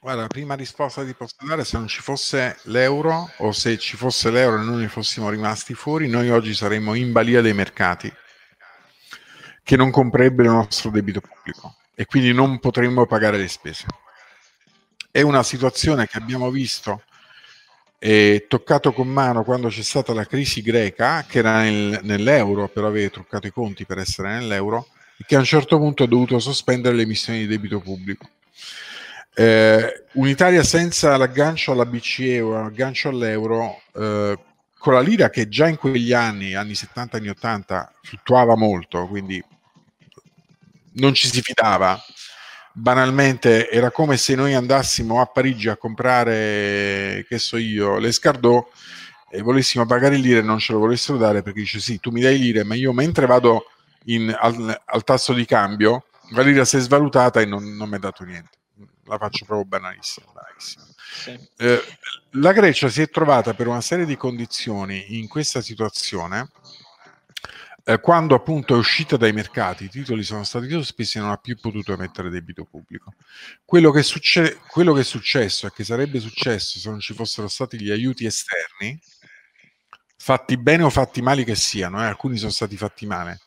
Guarda, 0.04 0.24
la 0.24 0.28
prima 0.28 0.56
risposta 0.56 1.00
che 1.00 1.08
ti 1.08 1.14
posso 1.14 1.36
dare, 1.48 1.64
se 1.64 1.78
non 1.78 1.88
ci 1.88 2.02
fosse 2.02 2.58
l'euro 2.64 3.32
o 3.38 3.54
se 3.54 3.78
ci 3.78 3.96
fosse 3.96 4.32
l'euro 4.32 4.60
e 4.60 4.66
noi 4.66 4.82
ne 4.82 4.90
fossimo 4.90 5.30
rimasti 5.30 5.76
fuori, 5.76 6.10
noi 6.10 6.30
oggi 6.30 6.54
saremmo 6.54 6.94
in 6.94 7.14
balia 7.14 7.40
dei 7.40 7.54
mercati 7.54 8.12
che 9.64 9.78
non 9.78 9.92
comprerebbero 9.92 10.50
il 10.50 10.56
nostro 10.56 10.90
debito 10.90 11.22
pubblico 11.22 11.78
e 11.96 12.06
quindi 12.06 12.34
non 12.34 12.60
potremmo 12.60 13.06
pagare 13.06 13.38
le 13.38 13.48
spese. 13.48 13.86
È 15.10 15.22
una 15.22 15.42
situazione 15.42 16.06
che 16.06 16.18
abbiamo 16.18 16.52
visto 16.52 17.04
e 17.98 18.46
toccato 18.50 18.92
con 18.92 19.08
mano 19.08 19.46
quando 19.46 19.70
c'è 19.70 19.84
stata 19.84 20.14
la 20.14 20.26
crisi 20.26 20.62
greca, 20.62 21.24
che 21.26 21.38
era 21.38 21.62
nel, 21.62 22.02
nell'euro, 22.04 22.68
però 22.68 22.88
aveva 22.88 23.10
truccato 23.10 23.48
i 23.48 23.52
conti 23.52 23.86
per 23.86 24.00
essere 24.00 24.34
nell'euro, 24.34 24.86
e 25.18 25.24
che 25.26 25.38
a 25.38 25.40
un 25.40 25.46
certo 25.46 25.78
punto 25.78 26.04
ha 26.04 26.08
dovuto 26.08 26.40
sospendere 26.40 26.94
le 26.94 27.04
emissioni 27.04 27.40
di 27.40 27.48
debito 27.48 27.80
pubblico. 27.80 28.28
Eh, 29.36 30.04
Un'Italia 30.14 30.64
senza 30.64 31.18
l'aggancio 31.18 31.72
alla 31.72 31.88
BCE 31.88 32.40
o 32.42 32.52
l'aggancio 32.52 33.10
all'euro, 33.10 33.82
eh, 33.96 34.38
con 34.78 34.94
la 34.94 35.00
lira 35.00 35.32
che 35.32 35.48
già 35.48 35.68
in 35.68 35.78
quegli 35.78 36.14
anni, 36.14 36.54
anni 36.54 36.76
70, 36.76 37.18
anni 37.18 37.30
80, 37.30 37.94
fluttuava 38.04 38.56
molto, 38.56 39.08
quindi 39.08 39.44
non 40.96 41.16
ci 41.16 41.28
si 41.28 41.42
fidava, 41.42 42.00
banalmente 42.74 43.72
era 43.72 43.90
come 43.90 44.18
se 44.18 44.36
noi 44.36 44.54
andassimo 44.54 45.20
a 45.20 45.26
Parigi 45.26 45.70
a 45.70 45.78
comprare, 45.78 47.26
che 47.28 47.40
so 47.40 47.58
io, 47.58 47.98
l'escardot 47.98 48.68
e 49.32 49.42
volessimo 49.42 49.88
pagare 49.88 50.18
lire 50.18 50.40
e 50.40 50.44
non 50.44 50.60
ce 50.60 50.74
lo 50.74 50.80
volessero 50.80 51.18
dare 51.18 51.42
perché 51.42 51.62
dice 51.62 51.80
sì, 51.80 52.00
tu 52.00 52.12
mi 52.12 52.22
dai 52.22 52.38
lire, 52.38 52.64
ma 52.64 52.76
io 52.76 52.94
mentre 52.94 53.26
vado 53.26 53.66
in, 54.06 54.36
al, 54.40 54.80
al, 54.86 55.04
tasso 55.04 55.34
di 55.34 55.46
cambio, 55.46 56.06
la 56.34 56.44
lira 56.44 56.66
si 56.66 56.78
è 56.78 56.80
svalutata 56.80 57.42
e 57.42 57.46
non, 57.46 57.76
non 57.76 57.90
mi 57.90 57.96
ha 57.96 58.00
dato 58.00 58.24
niente. 58.24 58.62
La 59.06 59.18
faccio 59.18 59.46
proprio 59.46 59.66
banalissima. 59.66 60.28
banalissima. 60.32 60.86
Sì. 61.14 61.50
Eh, 61.58 61.84
la 62.32 62.52
Grecia 62.54 62.90
si 62.90 63.02
è 63.02 63.10
trovata 63.10 63.54
per 63.54 63.68
una 63.68 63.82
serie 63.82 64.06
di 64.06 64.16
condizioni 64.16 65.18
in 65.18 65.28
questa 65.28 65.62
situazione 65.62 66.50
eh, 67.86 68.00
quando 68.00 68.34
appunto 68.34 68.76
è 68.76 68.78
uscita 68.78 69.18
dai 69.18 69.34
mercati, 69.34 69.86
i 69.86 69.90
titoli 69.90 70.24
sono 70.24 70.46
stati 70.46 70.70
sospesi 70.70 71.18
e 71.18 71.22
non 71.22 71.32
ha 71.32 71.38
più 71.38 71.58
potuto 71.60 71.92
emettere 71.92 72.30
debito 72.30 72.64
pubblico. 72.64 73.14
Quello 73.66 73.92
che, 73.92 74.04
succe- 74.04 74.60
quello 74.68 74.94
che 74.94 75.02
è 75.02 75.04
successo 75.04 75.68
e 75.68 75.72
che 75.74 75.84
sarebbe 75.84 76.20
successo 76.20 76.80
se 76.80 76.90
non 76.90 77.02
ci 77.02 77.14
fossero 77.14 77.50
stati 77.50 77.80
gli 77.80 77.92
aiuti 77.92 78.26
esterni, 78.26 78.98
fatti 80.16 80.58
bene 80.58 80.84
o 80.84 80.90
fatti 80.90 81.22
male 81.22 81.44
che 81.44 81.56
siano, 81.56 82.02
eh, 82.02 82.06
alcuni 82.06 82.38
sono 82.38 82.52
stati 82.52 82.78
fatti 82.78 83.06
male. 83.06 83.42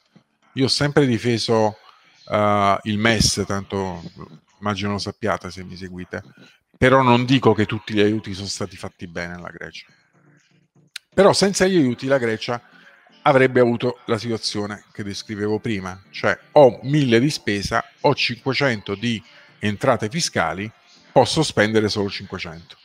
Io 0.54 0.66
ho 0.66 0.68
sempre 0.68 1.06
difeso 1.06 1.78
uh, 2.26 2.78
il 2.82 2.98
MES, 2.98 3.42
tanto 3.46 4.02
immagino 4.60 4.92
lo 4.92 4.98
sappiate 4.98 5.50
se 5.50 5.64
mi 5.64 5.76
seguite, 5.76 6.22
però 6.76 7.02
non 7.02 7.24
dico 7.24 7.54
che 7.54 7.66
tutti 7.66 7.94
gli 7.94 8.00
aiuti 8.00 8.34
sono 8.34 8.48
stati 8.48 8.76
fatti 8.76 9.06
bene 9.06 9.34
alla 9.34 9.50
Grecia. 9.50 9.86
Però 11.14 11.32
senza 11.32 11.66
gli 11.66 11.76
aiuti 11.76 12.06
la 12.06 12.18
Grecia 12.18 12.60
avrebbe 13.22 13.60
avuto 13.60 14.00
la 14.06 14.18
situazione 14.18 14.84
che 14.92 15.02
descrivevo 15.02 15.58
prima, 15.58 16.00
cioè 16.10 16.38
ho 16.52 16.78
1000 16.82 17.18
di 17.18 17.30
spesa, 17.30 17.84
ho 18.02 18.14
500 18.14 18.94
di 18.94 19.22
entrate 19.58 20.08
fiscali, 20.08 20.70
posso 21.10 21.42
spendere 21.42 21.88
solo 21.88 22.08
500. 22.08 22.76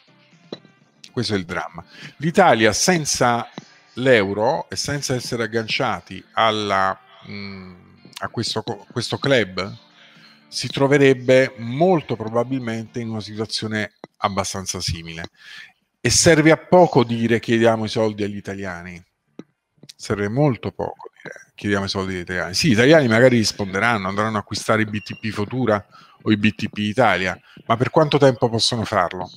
Questo 1.11 1.33
è 1.33 1.37
il 1.37 1.45
dramma. 1.45 1.83
L'Italia 2.17 2.71
senza 2.73 3.49
l'euro 3.95 4.69
e 4.69 4.75
senza 4.77 5.13
essere 5.13 5.43
agganciati 5.43 6.23
alla, 6.31 6.97
mh, 7.25 7.33
mm, 7.33 7.73
a 8.19 8.29
questo, 8.29 8.63
questo 8.91 9.17
club 9.17 9.77
si 10.51 10.67
troverebbe 10.67 11.53
molto 11.59 12.17
probabilmente 12.17 12.99
in 12.99 13.07
una 13.09 13.21
situazione 13.21 13.93
abbastanza 14.17 14.81
simile. 14.81 15.29
E 16.01 16.09
serve 16.09 16.51
a 16.51 16.57
poco 16.57 17.05
dire 17.05 17.39
chiediamo 17.39 17.85
i 17.85 17.87
soldi 17.87 18.23
agli 18.23 18.35
italiani, 18.35 19.01
serve 19.95 20.27
molto 20.27 20.71
poco 20.71 21.09
dire 21.21 21.51
chiediamo 21.55 21.85
i 21.85 21.89
soldi 21.89 22.15
agli 22.15 22.19
italiani. 22.21 22.53
Sì, 22.53 22.67
gli 22.67 22.73
italiani 22.73 23.07
magari 23.07 23.37
risponderanno, 23.37 24.09
andranno 24.09 24.35
a 24.35 24.39
acquistare 24.41 24.81
i 24.81 24.85
BTP 24.85 25.29
Futura 25.29 25.85
o 26.23 26.31
i 26.31 26.37
BTP 26.37 26.77
Italia, 26.79 27.39
ma 27.65 27.77
per 27.77 27.89
quanto 27.89 28.17
tempo 28.17 28.49
possono 28.49 28.83
farlo? 28.83 29.29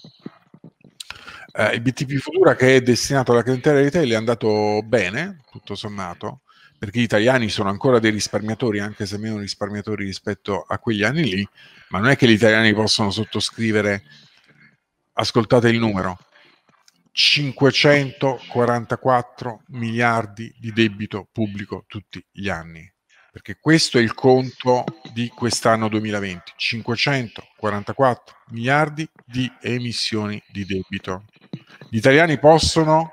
Eh, 1.53 1.75
il 1.75 1.81
BTP 1.81 2.17
Futura 2.17 2.57
che 2.57 2.75
è 2.75 2.81
destinato 2.81 3.31
alla 3.31 3.45
clientela 3.45 3.79
retail 3.81 4.11
è 4.11 4.17
andato 4.17 4.83
bene, 4.85 5.43
tutto 5.49 5.77
sommato, 5.77 6.41
perché 6.85 7.01
gli 7.01 7.05
italiani 7.05 7.49
sono 7.49 7.70
ancora 7.70 7.99
dei 7.99 8.11
risparmiatori, 8.11 8.78
anche 8.78 9.07
se 9.07 9.16
meno 9.16 9.39
risparmiatori 9.39 10.05
rispetto 10.05 10.66
a 10.68 10.78
quegli 10.78 11.03
anni 11.03 11.24
lì, 11.24 11.49
ma 11.89 11.99
non 11.99 12.11
è 12.11 12.16
che 12.16 12.28
gli 12.28 12.32
italiani 12.32 12.74
possono 12.74 13.11
sottoscrivere, 13.11 14.03
ascoltate 15.14 15.70
il 15.70 15.78
numero, 15.78 16.18
544 17.11 19.62
miliardi 19.68 20.55
di 20.59 20.72
debito 20.72 21.26
pubblico 21.32 21.85
tutti 21.87 22.22
gli 22.30 22.51
anni, 22.51 22.87
perché 23.32 23.57
questo 23.59 23.97
è 23.97 24.03
il 24.03 24.12
conto 24.12 24.85
di 25.14 25.28
quest'anno 25.28 25.89
2020, 25.89 26.53
544 26.55 28.37
miliardi 28.49 29.09
di 29.24 29.51
emissioni 29.62 30.39
di 30.53 30.66
debito. 30.66 31.24
Gli 31.89 31.97
italiani 31.97 32.39
possono, 32.39 33.12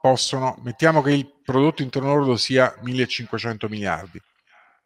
possono, 0.00 0.58
mettiamo 0.64 1.02
che 1.02 1.12
il 1.12 1.34
prodotto 1.46 1.82
interno 1.82 2.12
lordo 2.12 2.36
sia 2.36 2.74
1500 2.80 3.68
miliardi, 3.68 4.20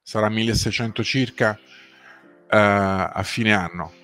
sarà 0.03 0.29
1600 0.29 1.03
circa 1.03 1.59
uh, 1.59 2.47
a 2.51 3.23
fine 3.25 3.55
anno, 3.55 3.95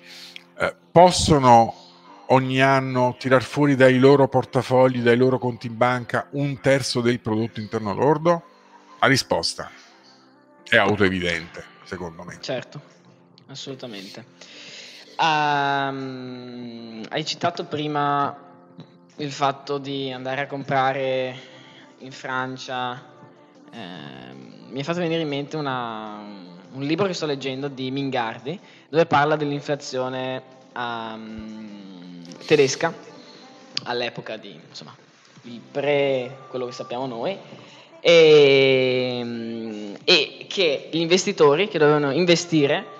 uh, 0.57 0.73
possono 0.91 1.85
ogni 2.29 2.59
anno 2.59 3.15
tirar 3.19 3.43
fuori 3.43 3.75
dai 3.75 3.99
loro 3.99 4.27
portafogli, 4.27 5.01
dai 5.01 5.17
loro 5.17 5.37
conti 5.37 5.67
in 5.67 5.77
banca 5.77 6.27
un 6.31 6.59
terzo 6.59 6.99
del 6.99 7.19
prodotto 7.19 7.59
interno 7.59 7.93
lordo? 7.93 8.43
La 8.99 9.07
risposta 9.07 9.69
è 10.63 10.77
autoevidente, 10.77 11.63
secondo 11.83 12.23
me. 12.23 12.39
Certo, 12.41 12.81
assolutamente. 13.45 14.25
Um, 15.19 17.05
hai 17.09 17.23
citato 17.23 17.65
prima 17.65 18.35
il 19.17 19.31
fatto 19.31 19.77
di 19.77 20.11
andare 20.11 20.41
a 20.41 20.47
comprare 20.47 21.55
in 21.99 22.11
Francia. 22.11 23.03
Eh, 23.71 24.33
mi 24.69 24.79
è 24.79 24.83
fatto 24.83 24.99
venire 24.99 25.21
in 25.21 25.27
mente 25.27 25.55
una, 25.57 26.19
un 26.71 26.81
libro 26.83 27.05
che 27.07 27.13
sto 27.13 27.25
leggendo 27.25 27.67
di 27.67 27.91
Mingardi, 27.91 28.59
dove 28.89 29.05
parla 29.05 29.35
dell'inflazione 29.35 30.41
um, 30.75 32.23
tedesca 32.45 32.93
all'epoca 33.83 34.37
di, 34.37 34.59
insomma, 34.67 34.95
il 35.43 35.59
pre 35.59 36.37
quello 36.49 36.65
che 36.65 36.71
sappiamo 36.71 37.05
noi 37.05 37.37
e, 37.99 39.17
ehm, 39.19 39.97
e 40.03 40.45
che 40.47 40.89
gli 40.91 40.99
investitori 40.99 41.67
che 41.67 41.77
dovevano 41.77 42.11
investire 42.11 42.95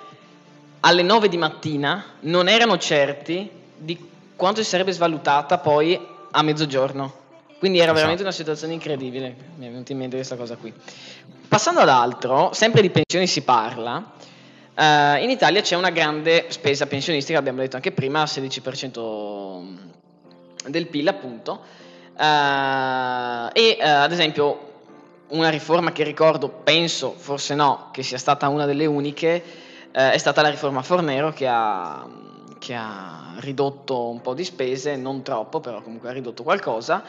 alle 0.80 1.02
9 1.02 1.28
di 1.28 1.36
mattina 1.36 2.04
non 2.20 2.48
erano 2.48 2.78
certi 2.78 3.50
di 3.76 3.98
quanto 4.36 4.62
si 4.62 4.68
sarebbe 4.68 4.92
svalutata 4.92 5.58
poi 5.58 5.98
a 6.30 6.42
mezzogiorno. 6.42 7.26
Quindi 7.58 7.78
era 7.78 7.86
esatto. 7.86 7.94
veramente 7.94 8.22
una 8.22 8.32
situazione 8.32 8.72
incredibile, 8.72 9.34
mi 9.56 9.66
è 9.66 9.70
venuta 9.70 9.90
in 9.90 9.98
mente 9.98 10.14
questa 10.14 10.36
cosa 10.36 10.56
qui. 10.56 10.72
Passando 11.48 11.80
ad 11.80 11.88
altro, 11.88 12.52
sempre 12.52 12.82
di 12.82 12.90
pensioni 12.90 13.26
si 13.26 13.42
parla, 13.42 13.96
uh, 13.96 15.20
in 15.20 15.28
Italia 15.28 15.60
c'è 15.60 15.74
una 15.74 15.90
grande 15.90 16.46
spesa 16.50 16.86
pensionistica, 16.86 17.38
abbiamo 17.38 17.58
detto 17.58 17.74
anche 17.74 17.90
prima, 17.90 18.22
16% 18.22 19.62
del 20.68 20.86
PIL 20.86 21.08
appunto, 21.08 21.64
uh, 22.16 23.50
e 23.52 23.76
uh, 23.80 23.84
ad 23.84 24.12
esempio 24.12 24.66
una 25.28 25.48
riforma 25.48 25.90
che 25.90 26.04
ricordo, 26.04 26.48
penso, 26.48 27.12
forse 27.16 27.56
no, 27.56 27.88
che 27.92 28.04
sia 28.04 28.18
stata 28.18 28.46
una 28.48 28.66
delle 28.66 28.86
uniche, 28.86 29.66
è 29.90 30.18
stata 30.18 30.42
la 30.42 30.50
riforma 30.50 30.82
Fornero 30.82 31.32
che 31.32 31.48
ha 31.48 32.06
che 32.58 32.74
ha 32.74 33.34
ridotto 33.38 34.08
un 34.08 34.20
po' 34.20 34.34
di 34.34 34.44
spese, 34.44 34.96
non 34.96 35.22
troppo, 35.22 35.60
però 35.60 35.80
comunque 35.80 36.10
ha 36.10 36.12
ridotto 36.12 36.42
qualcosa. 36.42 37.02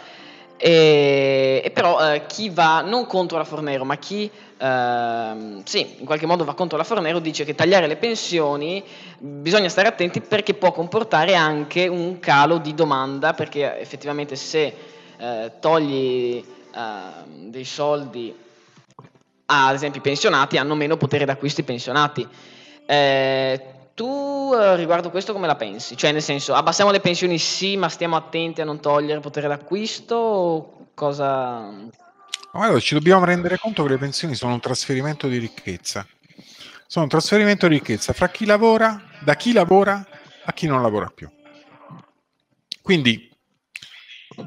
E, 0.62 1.62
e 1.64 1.72
però 1.72 2.14
eh, 2.14 2.26
chi 2.26 2.49
va 2.49 2.82
non 2.82 3.05
contro 3.05 3.38
la 3.38 3.45
Fornero, 3.45 3.86
ma 3.86 3.95
chi 3.95 4.30
eh, 4.57 5.62
sì, 5.64 5.95
in 5.99 6.05
qualche 6.05 6.26
modo 6.26 6.43
va 6.43 6.53
contro 6.53 6.78
la 6.78 6.84
Fornero, 6.84 7.20
dice 7.20 7.45
che 7.45 7.55
tagliare 7.55 7.88
le 7.88 7.95
pensioni 7.95 8.84
bisogna 9.18 9.70
stare 9.70 9.88
attenti 9.88 10.20
perché 10.20 10.53
può 10.53 10.74
comportare 10.74 11.34
anche 11.34 11.88
un 11.88 12.20
calo 12.20 12.57
di 12.57 12.74
domanda, 12.74 13.34
perché 13.34 13.80
effettivamente 13.80 14.36
se 14.36 14.76
eh, 15.18 15.51
togli 15.62 16.43
ehm, 16.76 17.49
dei 17.49 17.66
soldi 17.66 18.36
ad 19.45 19.74
esempio 19.74 20.01
i 20.01 20.03
pensionati, 20.03 20.57
hanno 20.57 20.76
meno 20.76 20.97
potere 20.97 21.26
d'acquisto 21.26 21.62
i 21.62 21.64
pensionati. 21.64 22.28
Eh, 22.86 23.62
tu 24.00 24.54
eh, 24.54 24.78
riguardo 24.78 25.10
questo 25.10 25.34
come 25.34 25.45
la 25.45 25.58
pensi? 25.58 25.97
Cioè, 25.97 26.14
nel 26.14 26.22
senso, 26.22 26.54
abbassiamo 26.54 26.89
le 26.89 27.02
pensioni 27.02 27.38
sì, 27.38 27.76
ma 27.76 27.89
stiamo 27.89 28.16
attenti 28.16 28.62
a 28.62 28.64
non 28.64 28.80
togliere 28.80 29.20
potere 29.20 29.50
d'acquisto 29.50 30.16
o 30.16 30.88
cosa... 30.93 31.70
Allora, 32.54 32.80
ci 32.80 32.93
dobbiamo 32.93 33.26
rendere 33.26 33.58
conto 33.58 33.84
che 33.84 33.89
le 33.89 33.97
pensioni 33.97 34.36
sono 34.36 34.54
un 34.54 34.62
trasferimento 34.62 35.28
di 35.28 35.38
ricchezza. 35.38 36.08
Sono 36.88 37.04
un 37.04 37.12
trasferimento 37.12 37.68
di 37.68 37.74
ricchezza 37.76 38.14
fra 38.14 38.30
chi 38.30 38.45
lavora, 38.45 39.04
da 39.20 39.36
chi 39.36 39.52
lavora 39.52 40.08
a 40.45 40.54
chi 40.54 40.66
non 40.66 40.82
lavora 40.82 41.12
più. 41.14 41.30
Quindi 42.82 43.30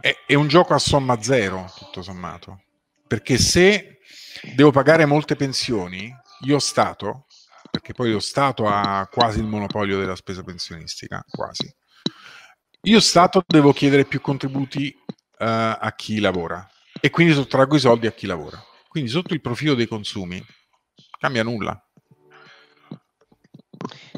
è, 0.01 0.17
è 0.27 0.35
un 0.35 0.49
gioco 0.49 0.73
a 0.73 0.79
somma 0.79 1.21
zero, 1.21 1.71
tutto 1.77 2.01
sommato. 2.01 2.63
Perché 3.07 3.37
se 3.37 3.99
devo 4.55 4.71
pagare 4.71 5.05
molte 5.05 5.37
pensioni, 5.37 6.11
io 6.41 6.59
Stato, 6.59 7.27
perché 7.73 7.95
poi 7.95 8.13
lo 8.13 8.21
Stato 8.21 8.67
ha 8.67 9.09
quasi 9.11 9.39
il 9.39 9.47
monopolio 9.47 9.99
della 9.99 10.15
spesa 10.15 10.43
pensionistica, 10.43 11.25
quasi. 11.31 11.75
Io 12.83 13.01
Stato 13.01 13.43
devo 13.47 13.73
chiedere 13.73 14.05
più 14.05 14.21
contributi 14.21 14.95
uh, 15.07 15.15
a 15.39 15.95
chi 15.97 16.21
lavora 16.21 16.69
e 17.01 17.09
quindi 17.09 17.33
sottraggo 17.33 17.77
i 17.77 17.81
soldi 17.81 18.07
a 18.07 18.13
chi 18.13 18.27
lavora. 18.27 18.63
Quindi 18.89 19.09
sotto 19.09 19.33
il 19.33 19.41
profilo 19.41 19.75
dei 19.75 19.87
consumi 19.87 20.45
cambia 21.19 21.43
nulla. 21.43 21.83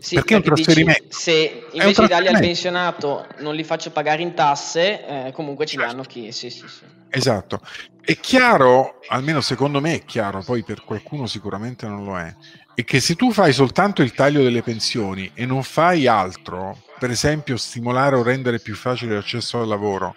Sì, 0.00 0.16
perché 0.16 0.34
è 0.34 0.38
un 0.38 0.42
trasferimento. 0.42 1.04
Dici, 1.04 1.20
se 1.20 1.66
invece 1.74 2.02
di 2.02 2.08
darli 2.08 2.26
al 2.26 2.40
pensionato 2.40 3.28
non 3.38 3.54
li 3.54 3.62
faccio 3.62 3.92
pagare 3.92 4.20
in 4.20 4.34
tasse, 4.34 5.06
eh, 5.26 5.32
comunque 5.32 5.64
ci 5.64 5.76
certo. 5.76 5.92
danno 5.92 6.02
chi. 6.02 6.32
Sì, 6.32 6.50
sì, 6.50 6.66
sì. 6.66 6.84
Esatto. 7.08 7.60
È 8.00 8.16
chiaro, 8.18 8.98
almeno 9.06 9.40
secondo 9.40 9.80
me 9.80 9.94
è 9.94 10.04
chiaro, 10.04 10.42
poi 10.42 10.64
per 10.64 10.82
qualcuno 10.82 11.26
sicuramente 11.26 11.86
non 11.86 12.04
lo 12.04 12.18
è, 12.18 12.34
è 12.74 12.84
che 12.84 13.00
se 13.00 13.14
tu 13.14 13.32
fai 13.32 13.52
soltanto 13.52 14.02
il 14.02 14.12
taglio 14.12 14.42
delle 14.42 14.62
pensioni 14.62 15.30
e 15.34 15.46
non 15.46 15.62
fai 15.62 16.06
altro, 16.06 16.82
per 16.98 17.10
esempio 17.10 17.56
stimolare 17.56 18.16
o 18.16 18.22
rendere 18.22 18.58
più 18.58 18.74
facile 18.74 19.14
l'accesso 19.14 19.60
al 19.60 19.68
lavoro, 19.68 20.16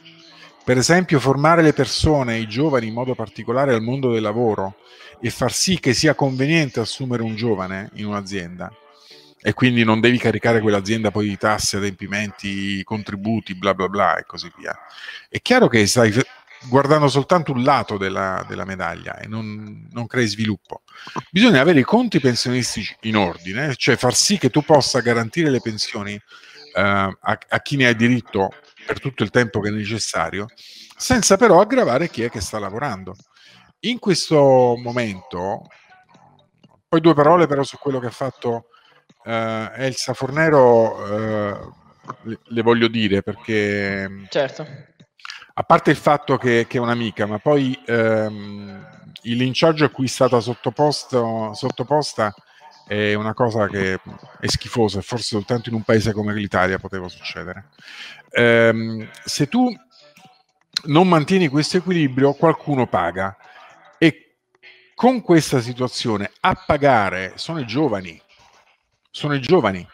per 0.64 0.78
esempio 0.78 1.20
formare 1.20 1.62
le 1.62 1.74
persone, 1.74 2.40
i 2.40 2.48
giovani 2.48 2.88
in 2.88 2.94
modo 2.94 3.16
particolare 3.16 3.74
al 3.74 3.82
mondo 3.82 4.12
del 4.12 4.22
lavoro 4.22 4.76
e 5.22 5.30
far 5.30 5.54
sì 5.54 5.80
che 5.80 5.94
sia 5.94 6.16
conveniente 6.16 6.80
assumere 6.80 7.24
un 7.24 7.36
giovane 7.36 7.90
in 7.94 8.08
un'azienda 8.08 8.72
e 9.40 9.54
quindi 9.54 9.84
non 9.84 10.00
devi 10.00 10.18
caricare 10.18 10.60
quell'azienda 10.60 11.12
poi 11.12 11.30
di 11.30 11.38
tasse, 11.38 11.78
adempimenti, 11.78 12.84
contributi, 12.84 13.56
bla 13.56 13.74
bla 13.74 13.88
bla 13.88 14.18
e 14.18 14.26
così 14.26 14.52
via. 14.58 14.76
È 15.30 15.40
chiaro 15.42 15.68
che 15.68 15.86
stai 15.86 16.12
guardando 16.66 17.08
soltanto 17.08 17.52
un 17.52 17.64
lato 17.64 17.98
della, 17.98 18.44
della 18.48 18.66
medaglia 18.66 19.18
e 19.18 19.28
non, 19.28 19.88
non, 19.92 20.08
crei 20.08 20.28
sviluppo. 20.28 20.82
Bisogna 21.30 21.62
avere 21.62 21.80
i 21.80 21.84
conti 21.84 22.20
pensionistici 22.20 22.96
in 23.02 23.16
ordine, 23.16 23.76
cioè 23.76 23.96
far 23.96 24.16
sì 24.16 24.38
che 24.38 24.50
tu 24.50 24.64
possa 24.64 25.00
garantire 25.00 25.50
le 25.50 25.62
pensioni 25.62 26.14
eh, 26.14 26.82
a, 26.82 27.18
a 27.20 27.62
chi 27.62 27.76
ne 27.76 27.88
ha 27.88 27.94
diritto 27.94 28.50
per 28.86 29.00
tutto 29.00 29.24
il 29.24 29.30
tempo 29.30 29.60
che 29.60 29.70
è 29.70 29.72
necessario, 29.72 30.48
senza 30.96 31.38
però 31.38 31.62
aggravare 31.62 32.10
chi 32.10 32.24
è 32.24 32.30
che 32.30 32.42
sta 32.42 32.60
lavorando. 32.60 33.16
In 33.82 34.00
questo 34.00 34.76
momento, 34.78 35.68
poi 36.88 37.02
due 37.02 37.14
parole 37.14 37.48
però 37.48 37.64
su 37.64 37.78
quello 37.78 38.00
che 38.00 38.08
ha 38.08 38.12
fatto 38.12 38.70
eh, 39.24 39.72
Elsa 39.76 40.14
Fornero, 40.14 41.06
eh, 41.06 41.60
le, 42.24 42.40
le, 42.44 42.62
voglio 42.62 42.88
dire 42.88 43.22
perché... 43.22 44.26
Certo 44.30 44.87
a 45.60 45.64
parte 45.64 45.90
il 45.90 45.98
fatto 45.98 46.38
che, 46.38 46.68
che 46.68 46.78
è 46.78 46.80
un'amica, 46.80 47.26
ma 47.26 47.40
poi 47.40 47.78
ehm, 47.84 48.88
il 49.24 49.38
linciaggio 49.38 49.86
a 49.86 49.90
cui 49.90 50.06
è 50.06 50.08
stata 50.08 50.40
sottoposta 50.40 52.34
è 52.88 53.16
una 53.16 53.34
cosa 53.34 53.68
che 53.68 54.00
è 54.40 54.48
schifosa 54.48 55.00
e 55.00 55.02
forse 55.02 55.30
soltanto 55.30 55.70
in 55.70 55.76
un 55.76 55.82
paese 55.82 56.14
come 56.14 56.36
l'Italia 56.36 56.78
poteva 56.78 57.10
succedere. 57.10 57.70
Ehm, 58.30 59.10
se 59.26 59.48
tu 59.48 59.76
non 60.84 61.08
mantieni 61.08 61.48
questo 61.48 61.78
equilibrio, 61.78 62.34
qualcuno 62.34 62.86
paga. 62.86 63.36
E 63.98 64.36
con 64.94 65.22
questa 65.22 65.60
situazione 65.60 66.32
a 66.42 66.54
pagare 66.54 67.34
sono 67.36 67.60
i 67.60 67.66
giovani, 67.66 68.22
sono 69.10 69.34
i 69.34 69.40
giovani 69.40 69.86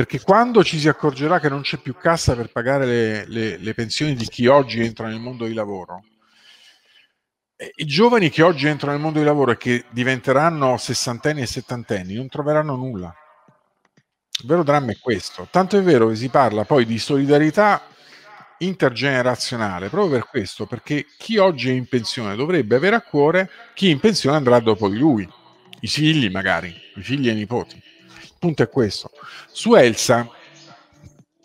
perché 0.00 0.18
quando 0.18 0.64
ci 0.64 0.78
si 0.78 0.88
accorgerà 0.88 1.38
che 1.40 1.50
non 1.50 1.60
c'è 1.60 1.76
più 1.76 1.94
cassa 1.94 2.34
per 2.34 2.50
pagare 2.50 2.86
le, 2.86 3.26
le, 3.26 3.58
le 3.58 3.74
pensioni 3.74 4.14
di 4.14 4.24
chi 4.24 4.46
oggi 4.46 4.80
entra 4.80 5.08
nel 5.08 5.20
mondo 5.20 5.44
di 5.44 5.52
lavoro, 5.52 6.04
eh, 7.54 7.70
i 7.74 7.84
giovani 7.84 8.30
che 8.30 8.40
oggi 8.40 8.66
entrano 8.66 8.94
nel 8.94 9.02
mondo 9.02 9.18
di 9.18 9.26
lavoro 9.26 9.50
e 9.50 9.58
che 9.58 9.84
diventeranno 9.90 10.78
sessantenni 10.78 11.42
e 11.42 11.46
settantenni 11.46 12.14
non 12.14 12.28
troveranno 12.28 12.76
nulla. 12.76 13.14
Il 14.40 14.48
vero 14.48 14.62
dramma 14.62 14.90
è 14.90 14.98
questo. 14.98 15.48
Tanto 15.50 15.76
è 15.76 15.82
vero 15.82 16.08
che 16.08 16.16
si 16.16 16.30
parla 16.30 16.64
poi 16.64 16.86
di 16.86 16.98
solidarietà 16.98 17.82
intergenerazionale 18.60 19.90
proprio 19.90 20.12
per 20.12 20.28
questo, 20.30 20.64
perché 20.64 21.04
chi 21.18 21.36
oggi 21.36 21.68
è 21.68 21.72
in 21.72 21.86
pensione 21.88 22.36
dovrebbe 22.36 22.74
avere 22.74 22.96
a 22.96 23.02
cuore 23.02 23.50
chi 23.74 23.90
in 23.90 24.00
pensione 24.00 24.38
andrà 24.38 24.60
dopo 24.60 24.88
di 24.88 24.96
lui, 24.96 25.30
i 25.80 25.88
figli 25.88 26.30
magari, 26.30 26.74
i 26.94 27.02
figli 27.02 27.28
e 27.28 27.32
i 27.32 27.34
nipoti 27.34 27.88
punto 28.40 28.62
è 28.64 28.68
questo. 28.68 29.10
Su 29.52 29.74
Elsa, 29.74 30.28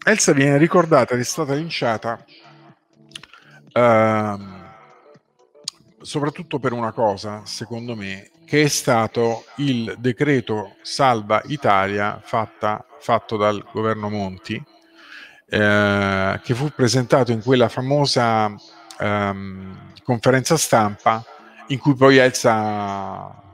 Elsa 0.03 0.31
viene 0.31 0.57
ricordata 0.57 1.13
è 1.13 1.23
stata 1.23 1.53
linciata 1.53 2.23
uh, 3.73 4.39
soprattutto 6.01 6.59
per 6.59 6.71
una 6.71 6.93
cosa, 6.93 7.41
secondo 7.45 7.95
me, 7.95 8.31
che 8.45 8.63
è 8.63 8.67
stato 8.67 9.45
il 9.57 9.95
decreto 9.97 10.75
Salva 10.81 11.41
Italia 11.47 12.21
fatta, 12.23 12.85
fatto 12.99 13.35
dal 13.35 13.65
governo 13.71 14.09
Monti, 14.09 14.63
eh, 15.47 16.39
che 16.43 16.53
fu 16.53 16.69
presentato 16.69 17.31
in 17.31 17.41
quella 17.41 17.69
famosa 17.69 18.53
ehm, 18.99 19.93
conferenza 20.03 20.57
stampa 20.57 21.23
in 21.67 21.79
cui 21.79 21.95
poi 21.95 22.17
Elsa 22.17 23.44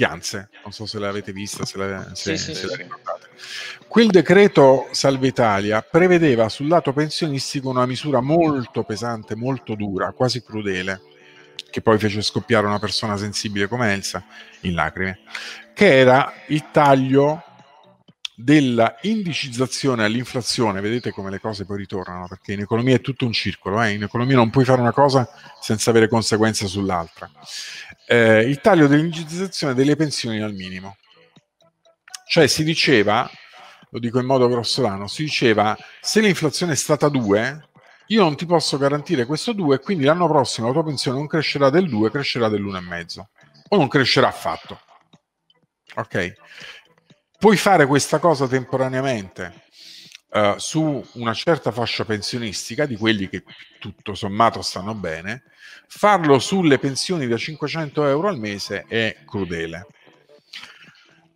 pianse, 0.00 0.48
non 0.62 0.72
so 0.72 0.86
se 0.86 0.98
l'avete 0.98 1.30
vista, 1.30 1.66
se, 1.66 1.76
la, 1.76 2.10
se, 2.14 2.38
sì, 2.38 2.54
se 2.54 2.60
sì, 2.60 2.66
la 2.66 2.76
ricordate. 2.76 3.28
Quel 3.86 4.06
decreto 4.06 4.88
Salve 4.92 5.26
Italia 5.26 5.82
prevedeva 5.82 6.48
sul 6.48 6.68
lato 6.68 6.94
pensionistico 6.94 7.68
una 7.68 7.84
misura 7.84 8.22
molto 8.22 8.82
pesante, 8.82 9.34
molto 9.34 9.74
dura, 9.74 10.12
quasi 10.12 10.42
crudele, 10.42 11.02
che 11.70 11.82
poi 11.82 11.98
fece 11.98 12.22
scoppiare 12.22 12.66
una 12.66 12.78
persona 12.78 13.18
sensibile 13.18 13.68
come 13.68 13.92
Elsa 13.92 14.24
in 14.60 14.72
lacrime, 14.72 15.18
che 15.74 15.98
era 15.98 16.32
il 16.46 16.70
taglio 16.70 17.44
della 18.34 18.96
indicizzazione 19.02 20.04
all'inflazione, 20.04 20.80
vedete 20.80 21.10
come 21.10 21.28
le 21.28 21.40
cose 21.40 21.66
poi 21.66 21.76
ritornano, 21.76 22.26
perché 22.26 22.54
in 22.54 22.60
economia 22.60 22.94
è 22.94 23.02
tutto 23.02 23.26
un 23.26 23.32
circolo, 23.32 23.82
eh? 23.82 23.92
in 23.92 24.02
economia 24.02 24.36
non 24.36 24.48
puoi 24.48 24.64
fare 24.64 24.80
una 24.80 24.92
cosa 24.92 25.28
senza 25.60 25.90
avere 25.90 26.08
conseguenze 26.08 26.66
sull'altra 26.66 27.30
eh, 28.10 28.40
il 28.40 28.60
taglio 28.60 28.88
dell'indicizzazione 28.88 29.72
delle 29.72 29.94
pensioni 29.94 30.40
al 30.40 30.52
minimo. 30.52 30.96
Cioè 32.26 32.48
si 32.48 32.64
diceva 32.64 33.30
lo 33.90 33.98
dico 33.98 34.18
in 34.20 34.26
modo 34.26 34.48
grossolano, 34.48 35.06
si 35.08 35.24
diceva 35.24 35.76
se 36.00 36.20
l'inflazione 36.20 36.72
è 36.72 36.76
stata 36.76 37.08
2, 37.08 37.68
io 38.06 38.22
non 38.22 38.36
ti 38.36 38.46
posso 38.46 38.78
garantire 38.78 39.26
questo 39.26 39.52
2 39.52 39.80
quindi 39.80 40.04
l'anno 40.04 40.28
prossimo 40.28 40.68
la 40.68 40.72
tua 40.72 40.84
pensione 40.84 41.18
non 41.18 41.26
crescerà 41.26 41.70
del 41.70 41.88
2, 41.88 42.10
crescerà 42.10 42.48
dell'1,5 42.48 43.24
o 43.68 43.76
non 43.76 43.88
crescerà 43.88 44.28
affatto. 44.28 44.80
Ok? 45.96 46.34
Puoi 47.38 47.56
fare 47.56 47.86
questa 47.86 48.18
cosa 48.18 48.46
temporaneamente 48.46 49.64
uh, 50.30 50.56
su 50.56 51.04
una 51.14 51.34
certa 51.34 51.72
fascia 51.72 52.04
pensionistica, 52.04 52.86
di 52.86 52.96
quelli 52.96 53.28
che 53.28 53.44
tutto 53.78 54.14
sommato 54.14 54.62
stanno 54.62 54.94
bene, 54.94 55.44
farlo 55.92 56.38
sulle 56.38 56.78
pensioni 56.78 57.26
da 57.26 57.36
500 57.36 58.06
euro 58.06 58.28
al 58.28 58.38
mese 58.38 58.84
è 58.86 59.16
crudele. 59.26 59.86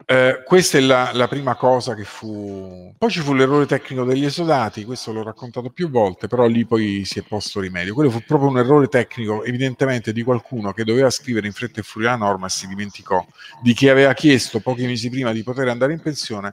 Eh, 0.07 0.43
questa 0.45 0.77
è 0.77 0.81
la, 0.83 1.11
la, 1.15 1.27
prima 1.29 1.57
cosa 1.57 1.95
che 1.95 2.05
fu. 2.05 2.95
Poi 2.97 3.11
ci 3.11 3.21
fu 3.21 3.33
l'errore 3.33 3.67
tecnico 3.67 4.05
degli 4.05 4.25
esodati, 4.25 4.85
questo 4.85 5.13
l'ho 5.13 5.23
raccontato 5.23 5.71
più 5.71 5.89
volte, 5.89 6.29
però 6.29 6.47
lì 6.47 6.67
poi 6.67 7.05
si 7.05 7.19
è 7.19 7.23
posto 7.23 7.61
rimedio. 7.61 7.95
Quello 7.95 8.11
fu 8.11 8.21
proprio 8.21 8.49
un 8.51 8.59
errore 8.59 8.89
tecnico, 8.89 9.43
evidentemente, 9.45 10.13
di 10.13 10.23
qualcuno 10.23 10.73
che 10.73 10.85
doveva 10.85 11.09
scrivere 11.09 11.47
in 11.47 11.53
fretta 11.55 11.81
e 11.81 11.83
furia 11.83 12.11
la 12.11 12.17
norma 12.17 12.47
e 12.47 12.51
si 12.51 12.67
dimenticò 12.67 13.27
di 13.63 13.73
chi 13.73 13.89
aveva 13.89 14.13
chiesto 14.13 14.61
pochi 14.61 14.85
mesi 14.87 15.09
prima 15.09 15.33
di 15.33 15.43
poter 15.43 15.69
andare 15.69 15.95
in 15.95 16.01
pensione 16.01 16.53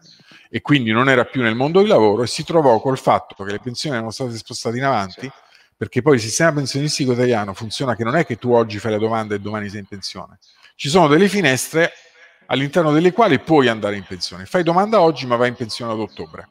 e 0.49 0.61
quindi 0.61 0.91
non 0.91 1.07
era 1.09 1.25
più 1.25 1.41
nel 1.41 1.55
mondo 1.55 1.79
del 1.79 1.89
lavoro 1.89 2.23
e 2.23 2.27
si 2.27 2.43
trovò 2.43 2.79
col 2.79 2.97
fatto 2.97 3.43
che 3.43 3.51
le 3.51 3.59
pensioni 3.59 3.95
erano 3.95 4.11
state 4.11 4.35
spostate 4.37 4.77
in 4.77 4.85
avanti. 4.85 5.31
Perché 5.81 6.03
poi 6.03 6.17
il 6.17 6.21
sistema 6.21 6.53
pensionistico 6.53 7.13
italiano 7.13 7.55
funziona 7.55 7.95
che 7.95 8.03
non 8.03 8.15
è 8.15 8.23
che 8.23 8.37
tu 8.37 8.53
oggi 8.53 8.77
fai 8.77 8.91
la 8.91 8.99
domanda 8.99 9.33
e 9.33 9.39
domani 9.39 9.67
sei 9.67 9.79
in 9.79 9.87
pensione. 9.87 10.37
Ci 10.75 10.89
sono 10.89 11.07
delle 11.07 11.27
finestre 11.27 11.91
all'interno 12.45 12.91
delle 12.91 13.11
quali 13.11 13.39
puoi 13.39 13.67
andare 13.67 13.95
in 13.95 14.05
pensione. 14.07 14.45
Fai 14.45 14.61
domanda 14.61 15.01
oggi, 15.01 15.25
ma 15.25 15.37
vai 15.37 15.47
in 15.47 15.55
pensione 15.55 15.91
ad 15.91 15.97
ottobre. 15.97 16.49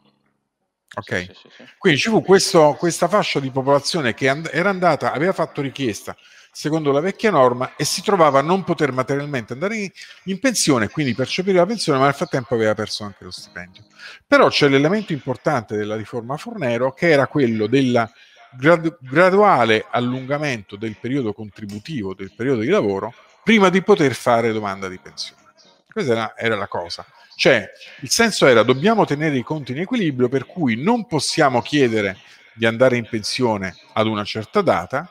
Ok? 0.96 1.16
Sì, 1.16 1.26
sì, 1.26 1.48
sì, 1.58 1.64
Quindi 1.78 2.00
ci 2.00 2.08
fu 2.08 2.24
questo, 2.24 2.74
questa 2.76 3.06
fascia 3.06 3.38
di 3.38 3.52
popolazione 3.52 4.14
che 4.14 4.28
and- 4.28 4.50
era 4.52 4.68
andata, 4.68 5.12
aveva 5.12 5.32
fatto 5.32 5.60
richiesta 5.60 6.16
secondo 6.50 6.90
la 6.90 6.98
vecchia 6.98 7.30
norma 7.30 7.76
e 7.76 7.84
si 7.84 8.02
trovava 8.02 8.40
a 8.40 8.42
non 8.42 8.64
poter 8.64 8.90
materialmente 8.90 9.52
andare 9.52 9.76
in, 9.76 9.90
in 10.24 10.40
pensione, 10.40 10.88
quindi 10.88 11.14
percepire 11.14 11.58
la 11.58 11.66
pensione, 11.66 12.00
ma 12.00 12.06
nel 12.06 12.14
frattempo 12.14 12.56
aveva 12.56 12.74
perso 12.74 13.04
anche 13.04 13.22
lo 13.22 13.30
stipendio. 13.30 13.84
Però 14.26 14.48
c'è 14.48 14.68
l'elemento 14.68 15.12
importante 15.12 15.76
della 15.76 15.94
riforma 15.94 16.36
Fornero 16.36 16.92
che 16.92 17.10
era 17.10 17.28
quello 17.28 17.68
del 17.68 18.10
grad- 18.56 18.98
graduale 19.00 19.86
allungamento 19.90 20.76
del 20.76 20.96
periodo 21.00 21.32
contributivo, 21.32 22.14
del 22.14 22.32
periodo 22.34 22.60
di 22.60 22.68
lavoro, 22.68 23.14
prima 23.42 23.68
di 23.68 23.82
poter 23.82 24.14
fare 24.14 24.52
domanda 24.52 24.88
di 24.88 24.98
pensione. 24.98 25.42
Questa 25.90 26.12
era, 26.12 26.36
era 26.36 26.56
la 26.56 26.68
cosa. 26.68 27.04
Cioè, 27.34 27.70
il 28.02 28.10
senso 28.10 28.46
era 28.46 28.62
dobbiamo 28.62 29.04
tenere 29.04 29.36
i 29.36 29.42
conti 29.42 29.72
in 29.72 29.80
equilibrio, 29.80 30.28
per 30.28 30.46
cui 30.46 30.76
non 30.76 31.06
possiamo 31.06 31.62
chiedere 31.62 32.18
di 32.54 32.66
andare 32.66 32.96
in 32.96 33.08
pensione 33.08 33.74
ad 33.94 34.06
una 34.06 34.24
certa 34.24 34.60
data 34.60 35.10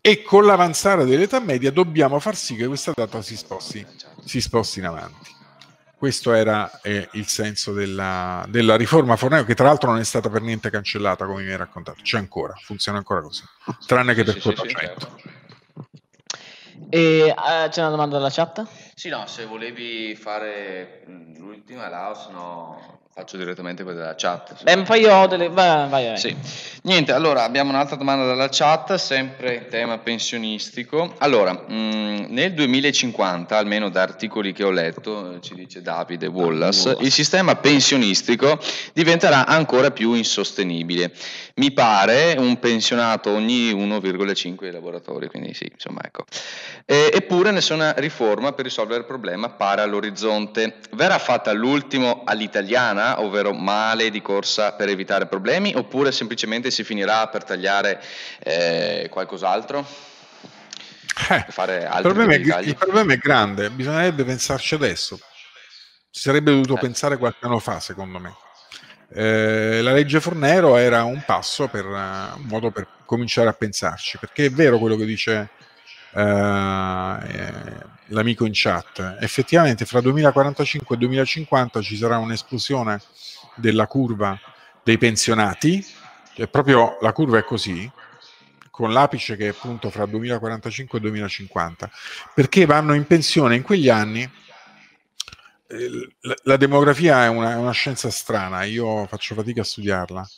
e 0.00 0.22
con 0.22 0.44
l'avanzare 0.44 1.04
dell'età 1.04 1.40
media 1.40 1.70
dobbiamo 1.70 2.18
far 2.18 2.36
sì 2.36 2.56
che 2.56 2.66
questa 2.66 2.92
data 2.94 3.22
si 3.22 3.36
sposti, 3.36 3.84
si 4.24 4.40
sposti 4.40 4.78
in 4.78 4.86
avanti. 4.86 5.30
Questo 6.02 6.32
era 6.32 6.80
eh, 6.82 7.08
il 7.12 7.28
senso 7.28 7.72
della, 7.72 8.44
della, 8.48 8.74
riforma 8.74 9.14
Fornero, 9.14 9.44
che 9.44 9.54
tra 9.54 9.66
l'altro 9.66 9.92
non 9.92 10.00
è 10.00 10.04
stata 10.04 10.28
per 10.28 10.42
niente 10.42 10.68
cancellata, 10.68 11.26
come 11.26 11.44
mi 11.44 11.50
hai 11.50 11.56
raccontato. 11.56 12.02
C'è 12.02 12.18
ancora, 12.18 12.54
funziona 12.60 12.98
ancora 12.98 13.20
così, 13.20 13.44
tranne 13.86 14.12
che 14.12 14.24
per 14.24 14.34
sì, 14.34 14.40
quota 14.40 14.62
sì, 14.62 14.68
100. 14.70 14.98
Certo. 14.98 15.20
E 16.88 17.32
uh, 17.32 17.68
c'è 17.68 17.80
una 17.82 17.90
domanda 17.90 18.16
dalla 18.16 18.30
chat? 18.30 18.66
Sì, 18.94 19.08
no, 19.08 19.26
se 19.26 19.46
volevi 19.46 20.14
fare 20.14 21.02
l'ultima, 21.06 21.88
Laos, 21.88 22.28
no, 22.28 23.02
Faccio 23.14 23.36
direttamente 23.36 23.82
quella 23.82 23.98
della 23.98 24.14
chat. 24.16 24.62
Beh, 24.62 24.84
poi 24.84 25.00
io 25.00 25.14
ho 25.14 25.26
delle... 25.26 25.50
Vai, 25.50 25.86
vai, 25.86 26.06
vai. 26.06 26.16
Sì. 26.16 26.34
Niente, 26.84 27.12
allora 27.12 27.44
abbiamo 27.44 27.68
un'altra 27.68 27.96
domanda 27.96 28.24
dalla 28.24 28.48
chat, 28.50 28.94
sempre 28.94 29.54
in 29.56 29.66
tema 29.68 29.98
pensionistico. 29.98 31.14
Allora, 31.18 31.52
mh, 31.52 32.28
nel 32.30 32.54
2050, 32.54 33.54
almeno 33.54 33.90
da 33.90 34.00
articoli 34.00 34.54
che 34.54 34.64
ho 34.64 34.70
letto, 34.70 35.38
ci 35.40 35.54
dice 35.54 35.82
Davide 35.82 36.26
Wallace, 36.26 36.88
Wallace, 36.88 37.04
il 37.04 37.12
sistema 37.12 37.54
pensionistico 37.56 38.58
diventerà 38.94 39.44
ancora 39.44 39.90
più 39.90 40.14
insostenibile. 40.14 41.12
Mi 41.56 41.70
pare 41.70 42.34
un 42.38 42.58
pensionato 42.58 43.30
ogni 43.30 43.72
1,5 43.72 44.72
lavoratori, 44.72 45.28
quindi 45.28 45.52
sì, 45.52 45.70
insomma, 45.70 46.00
ecco. 46.02 46.24
E, 46.86 47.10
eppure 47.12 47.50
nessuna 47.50 47.92
riforma 47.92 48.52
per 48.52 48.64
risolvere 48.64 48.81
il 48.82 49.04
problema 49.04 49.48
pare 49.48 49.82
all'orizzonte. 49.82 50.78
Verrà 50.92 51.18
fatta 51.18 51.52
l'ultimo 51.52 52.22
all'italiana? 52.24 53.20
ovvero 53.20 53.52
male 53.52 54.10
di 54.10 54.20
corsa 54.22 54.72
per 54.72 54.88
evitare 54.88 55.26
problemi, 55.26 55.72
oppure 55.74 56.12
semplicemente 56.12 56.70
si 56.70 56.84
finirà 56.84 57.28
per 57.28 57.44
tagliare 57.44 58.02
eh, 58.40 59.08
qualcos'altro? 59.10 59.84
Eh, 61.28 61.44
il, 61.46 62.00
problema 62.00 62.32
è, 62.32 62.36
il, 62.36 62.76
problema 62.76 63.12
è, 63.12 63.18
grande, 63.18 63.70
bisognerebbe 63.70 64.24
pensarci 64.24 64.74
adesso. 64.74 65.18
Si 66.10 66.22
sarebbe 66.22 66.50
dovuto 66.50 66.76
eh. 66.76 66.80
pensare 66.80 67.16
qualche 67.16 67.44
anno 67.46 67.58
fa, 67.58 67.80
secondo 67.80 68.18
me. 68.18 68.34
Eh, 69.14 69.82
la 69.82 69.92
legge 69.92 70.20
Fornero 70.20 70.76
era 70.76 71.04
un 71.04 71.22
passo 71.24 71.68
per 71.68 71.84
un 71.84 72.44
modo 72.46 72.70
per 72.70 72.88
cominciare 73.04 73.50
a 73.50 73.52
pensarci, 73.52 74.18
perché 74.18 74.46
è 74.46 74.50
vero 74.50 74.78
quello 74.78 74.96
che 74.96 75.04
dice 75.04 75.50
uh, 76.12 76.20
l'amico 78.12 78.44
in 78.44 78.52
chat. 78.54 79.16
Effettivamente 79.20 79.84
fra 79.84 80.00
2045 80.00 80.94
e 80.94 80.98
2050 80.98 81.80
ci 81.82 81.96
sarà 81.96 82.18
un'esplosione 82.18 83.00
della 83.56 83.86
curva 83.86 84.38
dei 84.82 84.98
pensionati, 84.98 85.84
cioè 86.34 86.48
proprio 86.48 86.98
la 87.00 87.12
curva 87.12 87.38
è 87.38 87.44
così, 87.44 87.90
con 88.70 88.92
l'apice 88.92 89.36
che 89.36 89.46
è 89.46 89.50
appunto 89.50 89.90
fra 89.90 90.06
2045 90.06 90.98
e 90.98 91.00
2050, 91.00 91.90
perché 92.34 92.64
vanno 92.64 92.94
in 92.94 93.06
pensione 93.06 93.56
in 93.56 93.62
quegli 93.62 93.88
anni. 93.88 94.22
Eh, 95.68 96.14
la, 96.44 96.56
demografia 96.56 97.24
è 97.24 97.28
una, 97.28 97.52
è 97.52 97.56
una, 97.56 97.72
scienza 97.72 98.10
strana, 98.10 98.64
io 98.64 99.06
faccio 99.06 99.34
fatica 99.34 99.60
a 99.60 99.64
studiarla, 99.64 100.28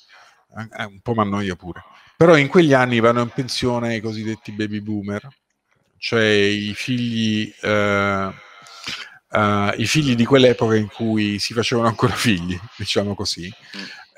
un 0.89 1.01
po' 1.01 1.15
mi 1.15 1.21
annoia 1.21 1.57
pure, 1.57 1.83
però 2.17 2.37
in 2.37 2.49
quegli 2.49 2.73
anni 2.73 3.01
vanno 3.01 3.23
in 3.23 3.31
pensione 3.31 3.97
i 3.97 4.01
cosiddetti 4.01 4.53
baby 4.53 4.81
boomer, 4.81 5.27
cioè 6.05 6.23
i 6.23 6.75
figli, 6.75 7.51
uh, 7.63 7.67
uh, 7.67 9.73
i 9.75 9.87
figli 9.87 10.15
di 10.15 10.27
quell'epoca 10.27 10.77
in 10.77 10.89
cui 10.89 11.39
si 11.39 11.55
facevano 11.55 11.89
ancora 11.89 12.13
figli, 12.13 12.61
diciamo 12.77 13.15
così, 13.15 13.51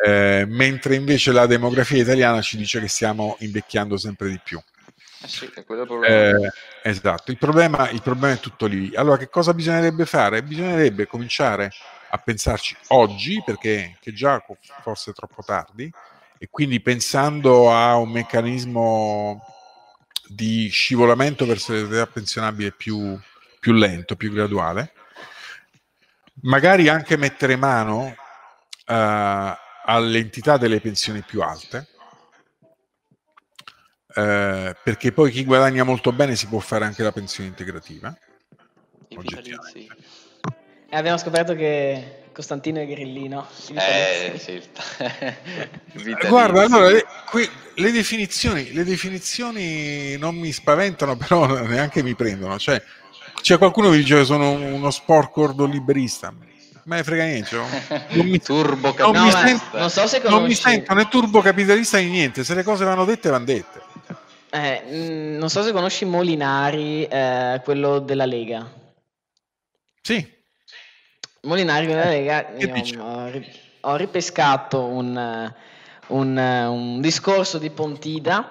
eh, 0.04 0.44
mentre 0.48 0.96
invece 0.96 1.30
la 1.30 1.46
demografia 1.46 2.02
italiana 2.02 2.42
ci 2.42 2.56
dice 2.56 2.80
che 2.80 2.88
stiamo 2.88 3.36
invecchiando 3.38 3.96
sempre 3.96 4.30
di 4.30 4.40
più. 4.42 4.60
Eh 5.22 5.28
sì, 5.28 5.48
il. 5.54 6.02
Eh, 6.02 6.50
esatto, 6.82 7.30
il 7.30 7.38
problema, 7.38 7.88
il 7.90 8.02
problema 8.02 8.34
è 8.34 8.40
tutto 8.40 8.66
lì. 8.66 8.90
Allora, 8.96 9.16
che 9.16 9.28
cosa 9.28 9.54
bisognerebbe 9.54 10.06
fare? 10.06 10.42
Bisognerebbe 10.42 11.06
cominciare 11.06 11.70
a 12.10 12.18
pensarci 12.18 12.76
oggi, 12.88 13.40
perché 13.46 13.96
che 14.00 14.12
già 14.12 14.44
forse 14.82 15.12
è 15.12 15.14
troppo 15.14 15.44
tardi, 15.44 15.88
e 16.36 16.48
quindi 16.50 16.80
pensando 16.80 17.72
a 17.72 17.94
un 17.94 18.10
meccanismo 18.10 19.55
di 20.28 20.68
scivolamento 20.68 21.46
verso 21.46 21.72
l'età 21.72 22.06
pensionabile 22.06 22.72
più, 22.72 23.18
più 23.58 23.72
lento, 23.72 24.16
più 24.16 24.32
graduale. 24.32 24.92
Magari 26.42 26.88
anche 26.88 27.16
mettere 27.16 27.56
mano 27.56 28.14
uh, 28.86 29.54
all'entità 29.84 30.56
delle 30.56 30.80
pensioni 30.80 31.22
più 31.22 31.40
alte, 31.42 31.88
uh, 34.08 34.74
perché 34.82 35.12
poi 35.12 35.30
chi 35.30 35.44
guadagna 35.44 35.82
molto 35.84 36.12
bene 36.12 36.36
si 36.36 36.46
può 36.46 36.58
fare 36.58 36.84
anche 36.84 37.02
la 37.02 37.12
pensione 37.12 37.48
integrativa. 37.48 38.16
E 40.88 40.96
abbiamo 40.96 41.18
scoperto 41.18 41.54
che 41.54 42.25
Costantino 42.36 42.80
e 42.80 42.86
Grillino. 42.86 43.46
Eh, 43.72 44.34
sì. 44.36 44.60
Guarda, 46.28 46.64
allora, 46.64 46.90
le, 46.90 47.06
qui, 47.30 47.48
le, 47.76 47.90
definizioni, 47.90 48.74
le 48.74 48.84
definizioni 48.84 50.18
non 50.18 50.34
mi 50.34 50.52
spaventano, 50.52 51.16
però 51.16 51.46
neanche 51.62 52.02
mi 52.02 52.14
prendono. 52.14 52.58
Cioè, 52.58 52.82
c'è 53.40 53.56
qualcuno 53.56 53.88
che 53.88 53.96
dice 53.96 54.18
che 54.18 54.24
sono 54.26 54.50
uno 54.50 54.90
sporco 54.90 55.50
liberista. 55.64 56.30
Ma 56.84 56.96
ne 56.96 57.04
frega 57.04 57.24
niente. 57.24 57.56
Non 58.10 58.26
mi, 58.26 58.38
turbo 58.38 58.94
non, 58.98 59.22
mi 59.22 59.30
sento, 59.30 59.78
non, 59.78 59.88
so 59.90 60.06
se 60.06 60.20
non 60.26 60.44
mi 60.44 60.54
sento 60.54 60.92
né 60.92 61.08
turbocapitalista 61.08 61.96
né 61.96 62.04
niente. 62.04 62.44
Se 62.44 62.54
le 62.54 62.62
cose 62.62 62.84
vanno 62.84 63.06
dette, 63.06 63.30
vanno 63.30 63.46
dette. 63.46 63.80
Eh, 64.50 64.82
mm, 64.86 65.38
non 65.38 65.48
so 65.48 65.62
se 65.62 65.72
conosci 65.72 66.04
Molinari, 66.04 67.06
eh, 67.06 67.62
quello 67.64 67.98
della 67.98 68.26
Lega. 68.26 68.70
Sì. 70.02 70.34
Molinari 71.46 71.86
della 71.86 72.08
Lega, 72.08 72.46
ho, 72.98 73.30
ho, 73.80 73.96
ripescato 73.96 74.84
un, 74.84 75.52
un, 76.08 76.36
un, 76.36 77.00
discorso 77.00 77.58
di 77.58 77.70
Pontida 77.70 78.50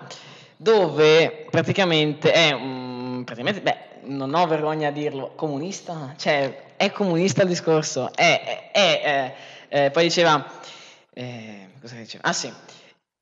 dove 0.55 1.45
praticamente 1.49 2.31
è 2.31 2.53
un, 2.53 3.23
praticamente, 3.25 3.61
beh, 3.61 3.77
non 4.05 4.33
ho 4.33 4.47
vergogna 4.47 4.87
a 4.87 4.91
dirlo, 4.91 5.33
comunista, 5.35 6.13
cioè 6.17 6.73
è 6.77 6.91
comunista 6.91 7.41
il 7.41 7.49
discorso, 7.49 8.11
è, 8.13 8.69
è, 8.71 9.01
è 9.01 9.35
Eh, 9.67 9.91
poi 9.91 10.03
diceva, 10.03 10.49
eh, 11.13 11.67
cosa 11.81 11.95
diceva? 11.95 12.23
Ah 12.23 12.33
sì, 12.33 12.49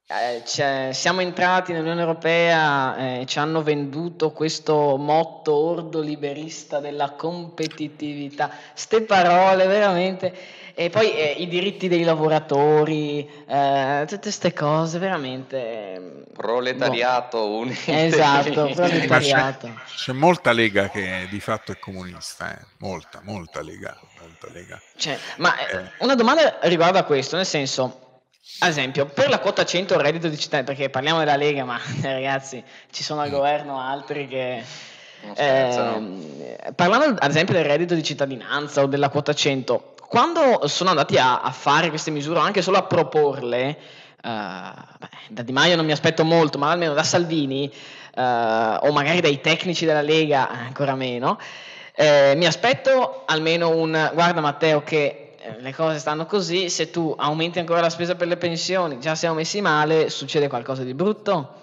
eh, 0.06 0.94
siamo 0.94 1.22
entrati 1.22 1.72
nell'Unione 1.72 2.02
Europea 2.02 2.98
e 2.98 3.22
eh, 3.22 3.26
ci 3.26 3.40
hanno 3.40 3.64
venduto 3.64 4.32
questo 4.32 4.98
motto 4.98 5.54
ordo 5.54 6.02
liberista 6.02 6.80
della 6.80 7.12
competitività. 7.12 8.52
Ste 8.74 9.04
parole 9.04 9.66
veramente. 9.66 10.62
E 10.76 10.90
poi 10.90 11.16
eh, 11.16 11.36
i 11.38 11.48
diritti 11.48 11.88
dei 11.88 12.04
lavoratori, 12.04 13.30
eh, 13.48 14.06
tutte 14.08 14.22
queste 14.22 14.54
cose 14.54 14.98
veramente. 14.98 16.00
Mm, 16.00 16.22
proletariato 16.34 17.38
boh. 17.38 17.58
unito. 17.60 17.92
Esatto, 17.92 18.72
proletariato. 18.74 19.68
C'è, 19.68 19.96
c'è, 19.96 20.12
molta 20.14 20.52
lega 20.52 20.90
che 20.90 21.28
di 21.30 21.40
fatto 21.40 21.72
è 21.72 21.78
comunista, 21.78 22.58
eh. 22.58 22.66
molta, 22.80 23.22
molta 23.24 23.62
lega. 23.62 23.96
Molta 24.20 24.48
lega. 24.52 24.82
Cioè, 24.96 25.18
ma 25.38 25.56
eh, 25.58 25.92
una 26.00 26.16
domanda 26.16 26.58
riguardo 26.64 26.98
a 26.98 27.04
questo, 27.04 27.36
nel 27.36 27.46
senso 27.46 28.03
ad 28.60 28.70
esempio, 28.70 29.06
per 29.06 29.30
la 29.30 29.40
quota 29.40 29.64
100 29.66 30.00
reddito 30.00 30.28
di 30.28 30.38
cittadinanza, 30.38 30.74
perché 30.74 30.90
parliamo 30.90 31.20
della 31.20 31.36
Lega, 31.36 31.64
ma 31.64 31.80
ragazzi, 32.02 32.64
ci 32.92 33.04
sono 33.04 33.22
al 33.22 33.30
mm. 33.30 33.32
governo 33.32 33.80
altri 33.80 34.28
che... 34.28 34.64
Eh, 35.36 36.74
parlando 36.76 37.16
ad 37.18 37.30
esempio 37.30 37.54
del 37.54 37.64
reddito 37.64 37.94
di 37.94 38.04
cittadinanza 38.04 38.82
o 38.82 38.88
della 38.88 39.08
quota 39.08 39.34
100, 39.34 39.96
quando 40.10 40.68
sono 40.68 40.90
andati 40.90 41.18
a, 41.18 41.40
a 41.40 41.52
fare 41.52 41.88
queste 41.88 42.12
misure, 42.12 42.40
anche 42.40 42.62
solo 42.62 42.78
a 42.78 42.84
proporle, 42.84 43.78
Uh, 44.24 44.72
beh, 45.00 45.10
da 45.32 45.42
Di 45.42 45.52
Maio 45.52 45.76
non 45.76 45.86
mi 45.86 45.92
aspetto 45.92 46.24
molto, 46.24 46.58
ma 46.58 46.72
almeno 46.72 46.94
da 46.94 47.04
Salvini 47.04 47.70
uh, 48.16 48.22
o 48.22 48.92
magari 48.94 49.20
dai 49.20 49.42
tecnici 49.42 49.84
della 49.84 50.02
Lega 50.02 50.50
ancora 50.50 50.96
meno, 50.96 51.38
eh, 51.96 52.34
mi 52.36 52.46
aspetto 52.46 53.24
almeno 53.26 53.70
un 53.70 54.12
guarda 54.14 54.42
Matteo 54.42 54.82
che 54.82 55.23
le 55.60 55.74
cose 55.74 56.00
stanno 56.00 56.26
così, 56.26 56.70
se 56.70 56.90
tu 56.90 57.14
aumenti 57.18 57.60
ancora 57.60 57.82
la 57.82 57.90
spesa 57.90 58.16
per 58.16 58.28
le 58.28 58.38
pensioni, 58.38 59.00
già 59.00 59.16
siamo 59.16 59.36
messi 59.36 59.62
male, 59.62 60.10
succede 60.10 60.48
qualcosa 60.48 60.84
di 60.84 60.94
brutto? 60.94 61.62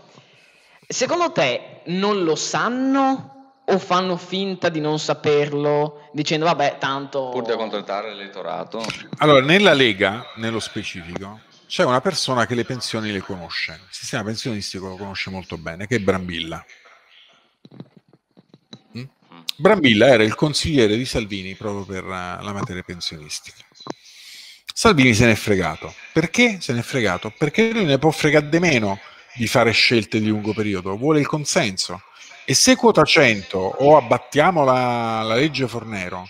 Secondo 0.86 1.30
te 1.30 1.82
non 1.86 2.24
lo 2.24 2.34
sanno 2.34 3.40
o 3.64 3.78
fanno 3.78 4.16
finta 4.16 4.68
di 4.68 4.80
non 4.80 4.98
saperlo 4.98 6.08
dicendo 6.12 6.46
vabbè 6.46 6.78
tanto... 6.78 7.28
Pur 7.28 7.44
di 7.44 7.52
accontentare 7.52 8.12
l'elettorato? 8.12 8.82
Allora, 9.18 9.44
nella 9.44 9.72
Lega, 9.72 10.24
nello 10.36 10.58
specifico, 10.58 11.40
c'è 11.66 11.84
una 11.84 12.00
persona 12.00 12.46
che 12.46 12.56
le 12.56 12.64
pensioni 12.64 13.12
le 13.12 13.20
conosce, 13.20 13.72
il 13.72 13.94
sistema 13.94 14.24
pensionistico 14.24 14.88
lo 14.88 14.96
conosce 14.96 15.30
molto 15.30 15.56
bene, 15.56 15.86
che 15.86 15.96
è 15.96 16.00
Brambilla. 16.00 16.64
Mm? 18.98 19.04
Brambilla 19.56 20.08
era 20.08 20.24
il 20.24 20.34
consigliere 20.34 20.96
di 20.96 21.04
Salvini 21.04 21.54
proprio 21.54 21.84
per 21.84 22.04
la 22.04 22.52
materia 22.52 22.82
pensionistica. 22.82 23.64
Salvini 24.80 25.12
se 25.12 25.26
n'è 25.26 25.34
fregato. 25.34 25.94
Perché 26.10 26.58
se 26.58 26.72
n'è 26.72 26.80
fregato? 26.80 27.30
Perché 27.36 27.70
lui 27.70 27.84
ne 27.84 27.98
può 27.98 28.10
fregare 28.10 28.48
di 28.48 28.58
meno 28.58 28.98
di 29.34 29.46
fare 29.46 29.72
scelte 29.72 30.18
di 30.18 30.28
lungo 30.28 30.54
periodo, 30.54 30.96
vuole 30.96 31.20
il 31.20 31.26
consenso. 31.26 32.00
E 32.46 32.54
se 32.54 32.76
quota 32.76 33.04
100 33.04 33.58
o 33.58 33.98
abbattiamo 33.98 34.64
la, 34.64 35.20
la 35.20 35.34
legge 35.34 35.68
Fornero 35.68 36.26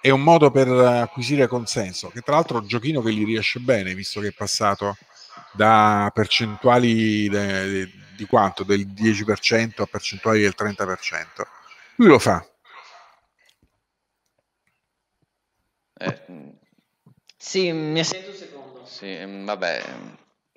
è 0.00 0.10
un 0.10 0.20
modo 0.20 0.52
per 0.52 0.68
acquisire 0.68 1.48
consenso, 1.48 2.10
che 2.10 2.20
tra 2.20 2.34
l'altro 2.34 2.58
è 2.58 2.60
un 2.60 2.68
giochino 2.68 3.02
che 3.02 3.12
gli 3.12 3.24
riesce 3.24 3.58
bene, 3.58 3.92
visto 3.94 4.20
che 4.20 4.28
è 4.28 4.32
passato 4.32 4.96
da 5.52 6.08
percentuali 6.14 7.28
de, 7.28 7.68
de, 7.68 7.90
di 8.16 8.26
quanto? 8.26 8.62
Del 8.62 8.86
10% 8.86 9.82
a 9.82 9.86
percentuali 9.86 10.42
del 10.42 10.54
30%. 10.56 10.86
Lui 11.96 12.06
lo 12.06 12.20
fa. 12.20 12.46
Eh, 16.00 16.57
sì, 17.38 17.72
mi 17.72 18.00
assento 18.00 18.30
un 18.30 18.36
secondo. 18.36 18.84
Sì, 18.84 19.06
mm, 19.06 19.46
vabbè. 19.46 19.82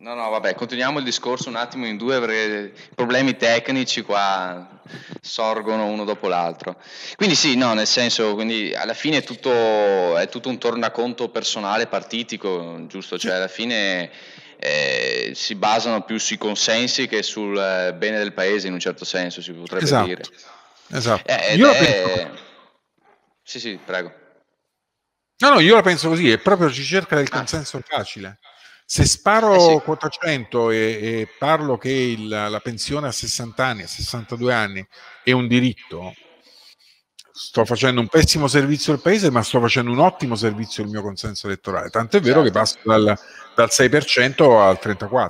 No, 0.02 0.16
no, 0.16 0.32
vabbè, 0.32 0.56
continuiamo 0.56 0.98
il 0.98 1.04
discorso 1.06 1.48
un 1.48 1.56
attimo 1.56 1.86
in 1.86 1.96
due 1.96 2.20
perché 2.20 2.74
i 2.76 2.96
problemi 2.96 3.38
tecnici 3.38 4.02
qua 4.02 4.82
sorgono 5.22 5.86
uno 5.86 6.06
dopo 6.06 6.28
l'altro. 6.28 6.76
Quindi 7.16 7.36
sì, 7.36 7.56
no, 7.56 7.76
nel 7.76 7.86
senso, 7.86 8.34
quindi 8.34 8.74
alla 8.74 8.96
fine 8.96 9.18
è 9.18 9.24
tutto, 9.24 10.18
è 10.18 10.28
tutto 10.28 10.50
un 10.50 10.58
tornaconto 10.58 11.30
personale, 11.30 11.86
partitico, 11.86 12.84
giusto? 12.88 13.20
Cioè 13.20 13.34
alla 13.34 13.48
fine 13.48 14.10
eh, 14.58 15.34
si 15.36 15.54
basano 15.54 16.02
più 16.02 16.18
sui 16.18 16.40
consensi 16.40 17.08
che 17.08 17.22
sul 17.22 17.56
eh, 17.56 17.94
bene 17.94 18.18
del 18.18 18.34
paese 18.34 18.66
in 18.66 18.74
un 18.74 18.80
certo 18.80 19.06
senso, 19.06 19.40
si 19.40 19.52
potrebbe 19.52 19.84
esatto. 19.84 20.08
dire. 20.08 20.24
Esatto. 20.94 21.32
Eh, 21.32 21.56
Io 21.58 21.70
è... 21.70 22.32
Sì, 23.44 23.60
sì, 23.60 23.80
prego. 23.84 24.21
No, 25.42 25.50
no, 25.50 25.60
io 25.60 25.76
la 25.76 25.82
penso 25.82 26.08
così, 26.08 26.30
è 26.30 26.38
proprio 26.38 26.72
ci 26.72 26.84
cerca 26.84 27.16
del 27.16 27.28
ah. 27.32 27.38
consenso 27.38 27.82
facile. 27.86 28.40
Se 28.86 29.06
sparo 29.06 29.56
eh 29.56 29.60
sì. 29.60 29.84
quota 29.84 30.08
100 30.08 30.70
e, 30.70 30.78
e, 30.78 31.28
parlo 31.40 31.78
che 31.78 31.90
il, 31.90 32.28
la 32.28 32.60
pensione 32.62 33.08
a 33.08 33.12
60 33.12 33.66
anni, 33.66 33.84
a 33.84 33.88
62 33.88 34.54
anni 34.54 34.86
è 35.24 35.32
un 35.32 35.48
diritto, 35.48 36.14
sto 37.32 37.66
facendo 37.66 38.02
un 38.02 38.08
pessimo 38.08 38.48
servizio 38.48 38.94
al 38.94 39.02
paese, 39.02 39.32
ma 39.32 39.42
sto 39.42 39.60
facendo 39.60 39.92
un 39.92 40.00
ottimo 40.00 40.36
servizio 40.36 40.84
al 40.84 40.90
mio 40.90 41.02
consenso 41.02 41.48
elettorale. 41.48 41.90
Tanto 41.90 42.18
è 42.18 42.20
vero 42.20 42.44
certo. 42.44 42.52
che 42.52 42.60
passo 42.60 42.78
dal, 42.84 43.18
dal 43.56 43.70
6% 43.72 44.60
al 44.60 44.80
34%. 44.82 45.30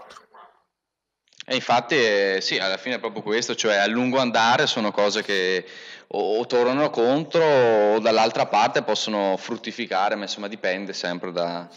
E 1.45 1.55
infatti, 1.55 1.95
eh, 1.95 2.37
sì, 2.41 2.57
alla 2.57 2.77
fine 2.77 2.95
è 2.95 2.99
proprio 2.99 3.21
questo, 3.21 3.55
cioè 3.55 3.75
a 3.75 3.87
lungo 3.87 4.19
andare 4.19 4.67
sono 4.67 4.91
cose 4.91 5.21
che 5.21 5.65
o, 6.13 6.39
o 6.39 6.45
tornano 6.45 6.89
contro 6.89 7.43
o 7.43 7.99
dall'altra 7.99 8.45
parte 8.45 8.83
possono 8.83 9.35
fruttificare, 9.37 10.15
ma 10.15 10.23
insomma 10.23 10.47
dipende 10.47 10.93
sempre 10.93 11.31
da, 11.31 11.67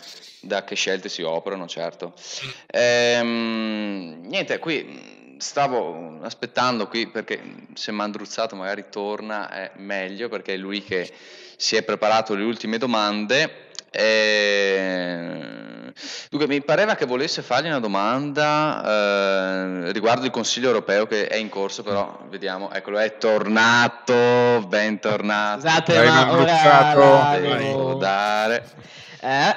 da 0.40 0.64
che 0.64 0.74
scelte 0.74 1.08
si 1.08 1.22
operano, 1.22 1.66
certo. 1.66 2.12
Ehm, 2.66 4.20
niente, 4.24 4.58
qui 4.58 5.36
stavo 5.38 6.20
aspettando 6.22 6.86
qui 6.88 7.08
perché 7.08 7.40
se 7.74 7.92
Mandruzzato 7.92 8.56
magari 8.56 8.86
torna 8.90 9.50
è 9.50 9.72
meglio 9.76 10.28
perché 10.28 10.54
è 10.54 10.56
lui 10.56 10.82
che 10.82 11.12
si 11.56 11.76
è 11.76 11.82
preparato 11.82 12.34
le 12.34 12.44
ultime 12.44 12.78
domande. 12.78 13.62
E 13.96 15.54
Dunque, 16.34 16.52
mi 16.52 16.62
pareva 16.62 16.96
che 16.96 17.06
volesse 17.06 17.42
fargli 17.42 17.68
una 17.68 17.78
domanda 17.78 18.82
eh, 18.84 19.92
riguardo 19.92 20.24
il 20.24 20.32
Consiglio 20.32 20.66
europeo 20.66 21.06
che 21.06 21.28
è 21.28 21.36
in 21.36 21.48
corso, 21.48 21.84
però 21.84 22.18
vediamo, 22.28 22.72
eccolo, 22.72 22.98
è 22.98 23.18
tornato, 23.18 24.66
bentornato. 24.66 25.60
Scusate, 25.60 26.04
ma 26.04 26.32
ora 26.32 27.38
devo 27.38 27.94
dare. 27.94 28.68
Eh? 29.20 29.54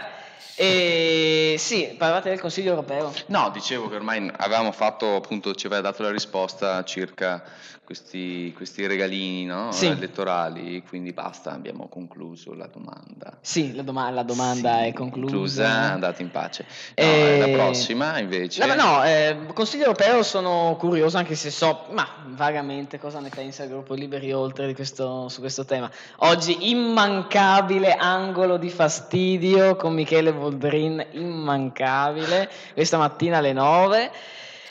E 0.54 1.56
sì, 1.58 1.96
parlate 1.98 2.30
del 2.30 2.40
Consiglio 2.40 2.70
europeo. 2.70 3.12
No, 3.28 3.50
dicevo 3.52 3.90
che 3.90 3.96
ormai 3.96 4.32
avevamo 4.38 4.72
fatto, 4.72 5.16
appunto, 5.16 5.56
ci 5.56 5.66
aveva 5.66 5.82
dato 5.82 6.04
la 6.04 6.12
risposta 6.12 6.84
circa 6.84 7.44
questi, 7.88 8.52
questi 8.54 8.86
regalini 8.86 9.46
no? 9.46 9.72
sì. 9.72 9.86
elettorali, 9.86 10.84
quindi 10.86 11.14
basta, 11.14 11.54
abbiamo 11.54 11.88
concluso 11.88 12.54
la 12.54 12.68
domanda. 12.68 13.38
Sì, 13.40 13.74
la, 13.74 13.82
doma- 13.82 14.10
la 14.10 14.24
domanda 14.24 14.80
sì, 14.80 14.88
è 14.88 14.94
conclusa. 14.94 15.32
conclusa. 15.32 15.70
andate 15.94 16.22
in 16.22 16.30
pace. 16.30 16.66
No, 16.96 17.04
e... 17.06 17.40
La 17.40 17.48
prossima 17.48 18.20
invece... 18.20 18.66
No, 18.66 18.76
no, 18.76 19.06
eh, 19.06 19.38
Consiglio 19.54 19.86
europeo 19.86 20.22
sono 20.22 20.76
curioso 20.78 21.16
anche 21.16 21.36
se 21.36 21.50
so, 21.50 21.86
ma 21.92 22.06
vagamente 22.26 23.00
cosa 23.00 23.22
ne 23.22 23.30
pensa 23.30 23.64
il 23.64 23.70
gruppo 23.70 23.94
Liberi 23.94 24.34
Oltre 24.34 24.74
questo, 24.74 25.30
su 25.30 25.40
questo 25.40 25.64
tema. 25.64 25.90
Oggi 26.18 26.70
immancabile 26.70 27.94
angolo 27.94 28.58
di 28.58 28.70
fastidio 28.70 29.78
con 29.78 29.94
Michele 29.94 30.34
Voldrin, 30.34 31.06
immancabile, 31.12 32.52
questa 32.74 32.98
mattina 32.98 33.38
alle 33.38 33.54
9 33.54 34.12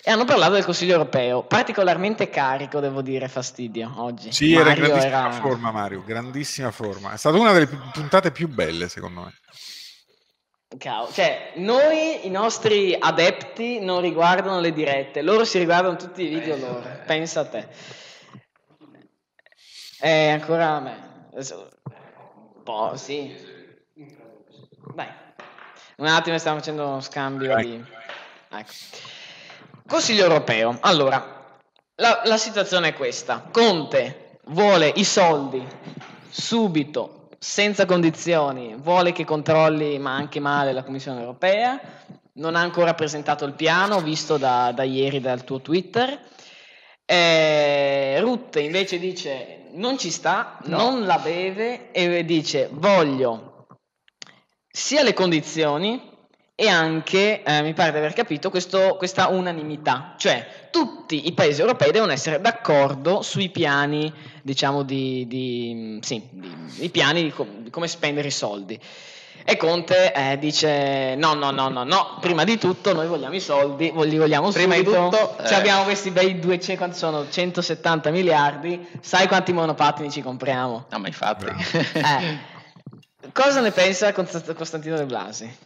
e 0.09 0.13
hanno 0.13 0.25
parlato 0.25 0.53
del 0.53 0.65
Consiglio 0.65 0.93
europeo, 0.93 1.43
particolarmente 1.43 2.31
carico, 2.31 2.79
devo 2.79 3.03
dire, 3.03 3.27
fastidio 3.27 3.93
oggi. 3.97 4.31
Sì, 4.31 4.55
Mario 4.55 4.61
era 4.61 4.71
in 4.71 4.87
grandissima 4.87 5.19
era... 5.19 5.31
forma 5.33 5.71
Mario, 5.73 6.05
grandissima 6.05 6.71
forma. 6.71 7.13
È 7.13 7.17
stata 7.17 7.37
una 7.37 7.51
delle 7.51 7.67
puntate 7.67 8.31
più 8.31 8.47
belle, 8.47 8.89
secondo 8.89 9.23
me. 9.23 9.33
Cavolo. 10.79 11.11
Cioè, 11.11 11.55
noi, 11.57 12.25
i 12.25 12.31
nostri 12.31 12.97
adepti, 12.97 13.81
non 13.81 14.01
riguardano 14.01 14.61
le 14.61 14.73
dirette, 14.73 15.23
loro 15.23 15.45
si 15.45 15.59
riguardano 15.59 15.97
tutti 15.97 16.23
i 16.23 16.29
video 16.29 16.55
Pensa 16.55 16.69
loro. 16.69 16.83
Te. 16.83 17.03
Pensa 17.05 17.41
a 17.41 17.47
te. 17.47 17.69
Eh, 20.03 20.29
ancora 20.29 20.69
a 20.69 20.81
me. 20.83 21.29
Un 21.33 22.63
po', 22.63 22.93
sì. 22.95 23.35
Dai. 24.95 25.09
Un 25.97 26.07
attimo, 26.07 26.39
stiamo 26.39 26.59
facendo 26.59 26.87
uno 26.87 27.01
scambio 27.01 27.55
Vai. 27.55 27.65
di... 27.65 27.85
Ecco. 28.51 29.16
Consiglio 29.87 30.25
europeo. 30.25 30.79
Allora, 30.81 31.59
la, 31.97 32.23
la 32.25 32.37
situazione 32.37 32.89
è 32.89 32.95
questa. 32.95 33.49
Conte 33.51 34.39
vuole 34.47 34.93
i 34.97 35.05
soldi 35.05 35.65
subito, 36.29 37.29
senza 37.39 37.87
condizioni, 37.87 38.75
vuole 38.77 39.13
che 39.13 39.25
controlli 39.25 39.99
ma 39.99 40.15
anche 40.15 40.41
male 40.41 40.73
la 40.73 40.83
Commissione 40.83 41.21
europea, 41.21 41.81
non 42.35 42.57
ha 42.57 42.61
ancora 42.61 42.95
presentato 42.95 43.45
il 43.45 43.55
piano, 43.55 44.01
visto 44.01 44.37
da, 44.37 44.73
da 44.73 44.83
ieri 44.83 45.21
dal 45.21 45.45
tuo 45.45 45.61
Twitter. 45.61 46.21
Eh, 47.05 48.19
Rutte 48.21 48.61
invece 48.61 48.99
dice 48.99 49.69
non 49.75 49.97
ci 49.99 50.11
sta, 50.11 50.59
no. 50.65 50.77
non 50.77 51.05
la 51.05 51.19
beve 51.19 51.93
e 51.93 52.25
dice 52.25 52.69
voglio 52.73 53.67
sia 54.69 55.03
le 55.03 55.15
condizioni 55.15 56.16
e 56.59 56.69
anche, 56.69 57.43
eh, 57.43 57.61
mi 57.61 57.75
pare 57.75 57.93
di 57.93 57.99
aver 57.99 58.15
capito, 58.15 58.49
questo, 58.49 58.97
questa 58.97 59.29
unanimità, 59.29 60.15
cioè 60.17 60.69
tutti 60.71 61.27
i 61.27 61.33
paesi 61.33 61.61
europei 61.61 61.93
devono 61.93 62.13
essere 62.13 62.41
d'accordo 62.41 63.21
sui 63.21 63.51
piani, 63.51 64.11
diciamo, 64.41 64.83
di, 64.83 65.27
di, 65.27 65.99
sì, 66.01 66.27
di, 66.31 66.89
piani 66.89 67.25
di, 67.25 67.31
com- 67.31 67.63
di, 67.63 67.69
come 67.69 67.89
spendere 67.89 68.29
i 68.29 68.31
soldi. 68.31 68.81
E 69.49 69.57
Conte 69.59 70.15
eh, 70.15 70.39
dice 70.39 71.15
no, 71.17 71.35
no, 71.35 71.51
no, 71.51 71.69
no, 71.69 71.85
no, 71.85 72.17
prima 72.23 72.43
di 72.43 72.57
tutto 72.57 72.95
noi 72.95 73.07
vogliamo 73.07 73.35
i 73.35 73.41
soldi, 73.41 73.93
li 73.95 74.17
vogliamo 74.17 74.51
prima 74.51 74.75
subito, 74.77 74.91
di 74.91 74.97
tutto, 74.97 75.39
eh... 75.39 75.55
abbiamo 75.55 75.85
questi 75.85 76.11
bei 76.11 76.39
200, 76.39 76.77
quanti 76.77 76.97
sono? 76.97 77.29
170 77.29 78.11
miliardi, 78.11 78.89
sai 79.01 79.29
quanti 79.29 79.53
monopattini 79.53 80.11
ci 80.11 80.23
compriamo? 80.23 80.87
No, 80.89 80.99
ma 80.99 81.07
infatti. 81.07 81.45
eh. 81.45 82.55
Cosa 83.33 83.61
ne 83.61 83.73
pensa 83.73 84.13
Costantino 84.15 84.97
De 84.97 85.05
Blasi? 85.05 85.57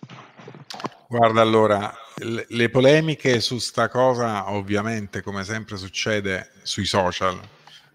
Guarda, 1.09 1.40
allora, 1.40 1.92
le 2.48 2.70
polemiche 2.70 3.40
su 3.40 3.59
sta 3.59 3.88
cosa, 3.88 4.51
ovviamente, 4.51 5.22
come 5.22 5.42
sempre 5.42 5.76
succede 5.76 6.52
sui 6.62 6.84
social, 6.84 7.40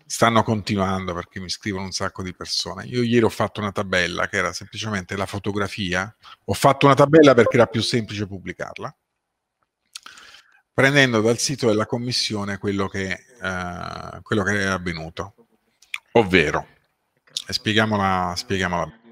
stanno 0.06 0.44
continuando 0.44 1.14
perché 1.14 1.40
mi 1.40 1.50
scrivono 1.50 1.86
un 1.86 1.92
sacco 1.92 2.22
di 2.22 2.34
persone. 2.34 2.86
Io 2.86 3.02
ieri 3.02 3.24
ho 3.24 3.30
fatto 3.30 3.62
una 3.62 3.72
tabella 3.72 4.28
che 4.28 4.38
era 4.38 4.52
semplicemente 4.52 5.16
la 5.16 5.26
fotografia. 5.26 6.14
Ho 6.46 6.54
fatto 6.54 6.86
una 6.86 6.96
tabella 6.96 7.34
perché 7.34 7.56
era 7.56 7.68
più 7.68 7.82
semplice 7.82 8.28
pubblicarla, 8.28 8.94
prendendo 10.74 11.22
dal 11.22 11.38
sito 11.38 11.68
della 11.68 11.86
commissione 11.86 12.58
quello 12.58 12.88
che, 12.88 13.18
uh, 13.42 14.22
quello 14.22 14.44
che 14.44 14.62
è 14.62 14.66
avvenuto. 14.66 15.36
Ovvero, 16.14 16.68
spieghiamola, 17.48 18.34
spieghiamola 18.36 19.04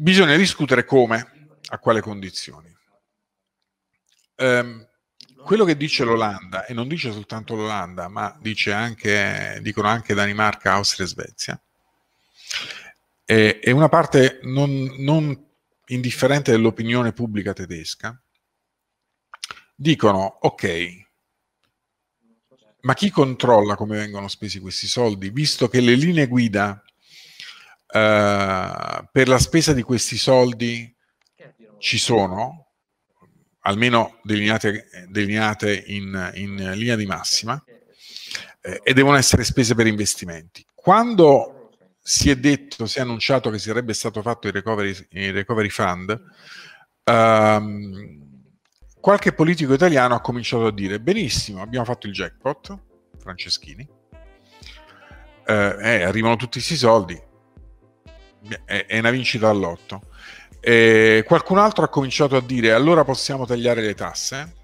Bisogna 0.00 0.36
discutere 0.36 0.84
come, 0.84 1.48
a 1.70 1.78
quale 1.80 2.00
condizioni. 2.00 2.72
Um, 4.36 4.86
quello 5.42 5.64
che 5.64 5.76
dice 5.76 6.04
l'Olanda, 6.04 6.66
e 6.66 6.72
non 6.72 6.86
dice 6.86 7.10
soltanto 7.10 7.56
l'Olanda, 7.56 8.06
ma 8.06 8.38
anche, 8.72 9.58
dicono 9.60 9.88
anche 9.88 10.14
Danimarca, 10.14 10.74
Austria 10.74 11.04
e 11.04 11.08
Svezia, 11.08 11.60
è, 13.24 13.58
è 13.60 13.72
una 13.72 13.88
parte 13.88 14.38
non, 14.44 14.70
non 14.98 15.46
indifferente 15.86 16.52
dell'opinione 16.52 17.12
pubblica 17.12 17.52
tedesca, 17.52 18.16
dicono 19.74 20.38
ok, 20.42 21.06
ma 22.82 22.94
chi 22.94 23.10
controlla 23.10 23.74
come 23.74 23.96
vengono 23.96 24.28
spesi 24.28 24.60
questi 24.60 24.86
soldi, 24.86 25.30
visto 25.30 25.66
che 25.66 25.80
le 25.80 25.96
linee 25.96 26.28
guida 26.28 26.84
per 27.90 29.28
la 29.28 29.38
spesa 29.38 29.72
di 29.72 29.82
questi 29.82 30.16
soldi 30.16 30.94
ci 31.78 31.98
sono, 31.98 32.72
almeno 33.60 34.18
delineate, 34.22 34.88
delineate 35.08 35.84
in, 35.86 36.32
in, 36.34 36.72
linea 36.74 36.96
di 36.96 37.06
massima, 37.06 37.62
eh, 38.60 38.80
e 38.82 38.92
devono 38.92 39.16
essere 39.16 39.44
spese 39.44 39.74
per 39.74 39.86
investimenti. 39.86 40.64
Quando 40.74 41.70
si 42.00 42.30
è 42.30 42.36
detto, 42.36 42.86
si 42.86 42.98
è 42.98 43.02
annunciato 43.02 43.50
che 43.50 43.58
sarebbe 43.58 43.94
stato 43.94 44.22
fatto 44.22 44.46
il 44.46 44.52
recovery, 44.52 44.94
il 45.10 45.32
recovery 45.32 45.68
fund, 45.68 46.20
ehm, 47.04 48.26
qualche 49.00 49.32
politico 49.32 49.72
italiano 49.72 50.14
ha 50.14 50.20
cominciato 50.20 50.66
a 50.66 50.72
dire 50.72 51.00
benissimo, 51.00 51.62
abbiamo 51.62 51.84
fatto 51.84 52.06
il 52.06 52.12
jackpot, 52.12 52.76
Franceschini, 53.18 53.88
eh, 55.46 55.76
eh, 55.80 56.02
arrivano 56.02 56.36
tutti 56.36 56.58
questi 56.58 56.76
soldi, 56.76 57.20
è, 58.64 58.98
una 58.98 59.10
vincita 59.10 59.48
all'otto. 59.48 60.02
E 60.60 61.24
qualcun 61.26 61.58
altro 61.58 61.84
ha 61.84 61.88
cominciato 61.88 62.36
a 62.36 62.40
dire 62.40 62.72
allora 62.72 63.04
possiamo 63.04 63.46
tagliare 63.46 63.80
le 63.80 63.94
tasse. 63.94 64.54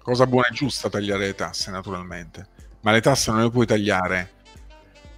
Cosa 0.00 0.26
buona 0.26 0.48
e 0.48 0.52
giusta 0.52 0.88
tagliare 0.88 1.26
le 1.26 1.34
tasse, 1.34 1.70
naturalmente, 1.70 2.48
ma 2.80 2.92
le 2.92 3.00
tasse 3.00 3.30
non 3.30 3.42
le 3.42 3.50
puoi 3.50 3.66
tagliare 3.66 4.32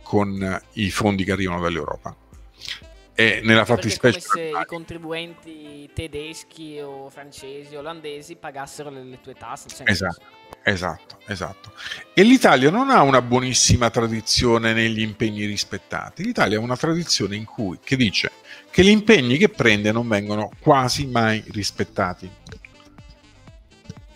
con 0.02 0.60
i 0.72 0.90
fondi 0.90 1.22
che 1.24 1.32
arrivano 1.32 1.60
dall'Europa. 1.60 2.16
E 3.20 3.40
nella 3.44 3.66
fattispecie... 3.66 4.18
È 4.18 4.22
come 4.22 4.42
se 4.42 4.48
i 4.48 4.64
contribuenti 4.64 5.90
tedeschi 5.92 6.78
o 6.80 7.10
francesi 7.10 7.76
o 7.76 7.80
olandesi 7.80 8.36
pagassero 8.36 8.88
le, 8.88 9.02
le 9.02 9.20
tue 9.20 9.34
tasse. 9.34 9.68
Cioè 9.68 9.90
esatto. 9.90 10.24
Esatto, 10.62 11.18
esatto. 11.26 11.72
E 12.14 12.22
l'Italia 12.22 12.70
non 12.70 12.88
ha 12.88 13.02
una 13.02 13.20
buonissima 13.20 13.90
tradizione 13.90 14.72
negli 14.72 15.00
impegni 15.00 15.44
rispettati. 15.44 16.22
L'Italia 16.22 16.56
ha 16.58 16.60
una 16.60 16.76
tradizione 16.76 17.36
in 17.36 17.44
cui, 17.44 17.78
che 17.82 17.96
dice 17.96 18.30
che 18.70 18.82
gli 18.82 18.88
impegni 18.88 19.36
che 19.36 19.50
prende 19.50 19.92
non 19.92 20.08
vengono 20.08 20.50
quasi 20.58 21.06
mai 21.06 21.42
rispettati. 21.48 22.30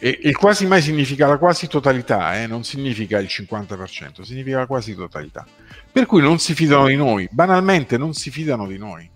E 0.05 0.19
il 0.25 0.37
quasi 0.37 0.67
mai 0.67 0.83
significa 0.83 1.27
la 1.27 1.39
quasi 1.39 1.67
totalità, 1.67 2.39
eh? 2.39 2.47
non 2.47 2.63
significa 2.63 3.19
il 3.19 3.27
50%, 3.27 4.21
significa 4.21 4.59
la 4.59 4.67
quasi 4.67 4.95
totalità. 4.95 5.47
Per 5.91 6.05
cui 6.05 6.21
non 6.21 6.39
si 6.39 6.53
fidano 6.55 6.89
di 6.89 6.95
noi, 6.95 7.27
banalmente 7.31 7.97
non 7.97 8.13
si 8.13 8.31
fidano 8.31 8.67
di 8.67 8.77
noi. 8.77 9.11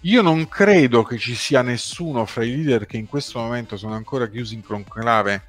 Io 0.00 0.22
non 0.22 0.48
credo 0.48 1.04
che 1.04 1.18
ci 1.18 1.36
sia 1.36 1.62
nessuno 1.62 2.26
fra 2.26 2.42
i 2.42 2.56
leader 2.56 2.84
che 2.84 2.96
in 2.96 3.06
questo 3.06 3.38
momento 3.38 3.76
sono 3.76 3.94
ancora 3.94 4.26
chiusi 4.26 4.54
in 4.54 4.64
conclave 4.64 5.44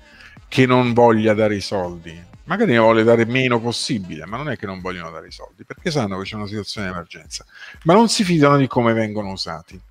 che 0.48 0.68
non 0.68 0.94
voglia 0.94 1.34
dare 1.34 1.56
i 1.56 1.62
soldi. 1.62 2.24
Magari 2.44 2.74
ne 2.74 2.78
vuole 2.78 3.04
dare 3.04 3.26
meno 3.26 3.60
possibile, 3.60 4.28
ma 4.28 4.38
non 4.38 4.52
è 4.52 4.56
che 4.56 4.68
non 4.68 4.82
vogliono 4.82 5.10
dare 5.10 5.30
i 5.30 5.32
soldi, 5.32 5.66
perché 5.66 5.90
sanno 5.90 6.16
che 6.20 6.26
c'è 6.26 6.36
una 6.36 6.46
situazione 6.46 6.86
di 6.86 6.94
emergenza, 6.94 7.44
ma 7.86 7.96
non 7.96 8.08
si 8.08 8.24
fidano 8.24 8.58
di 8.58 8.68
come 8.68 8.94
vengono 8.94 9.32
usati. 9.32 9.82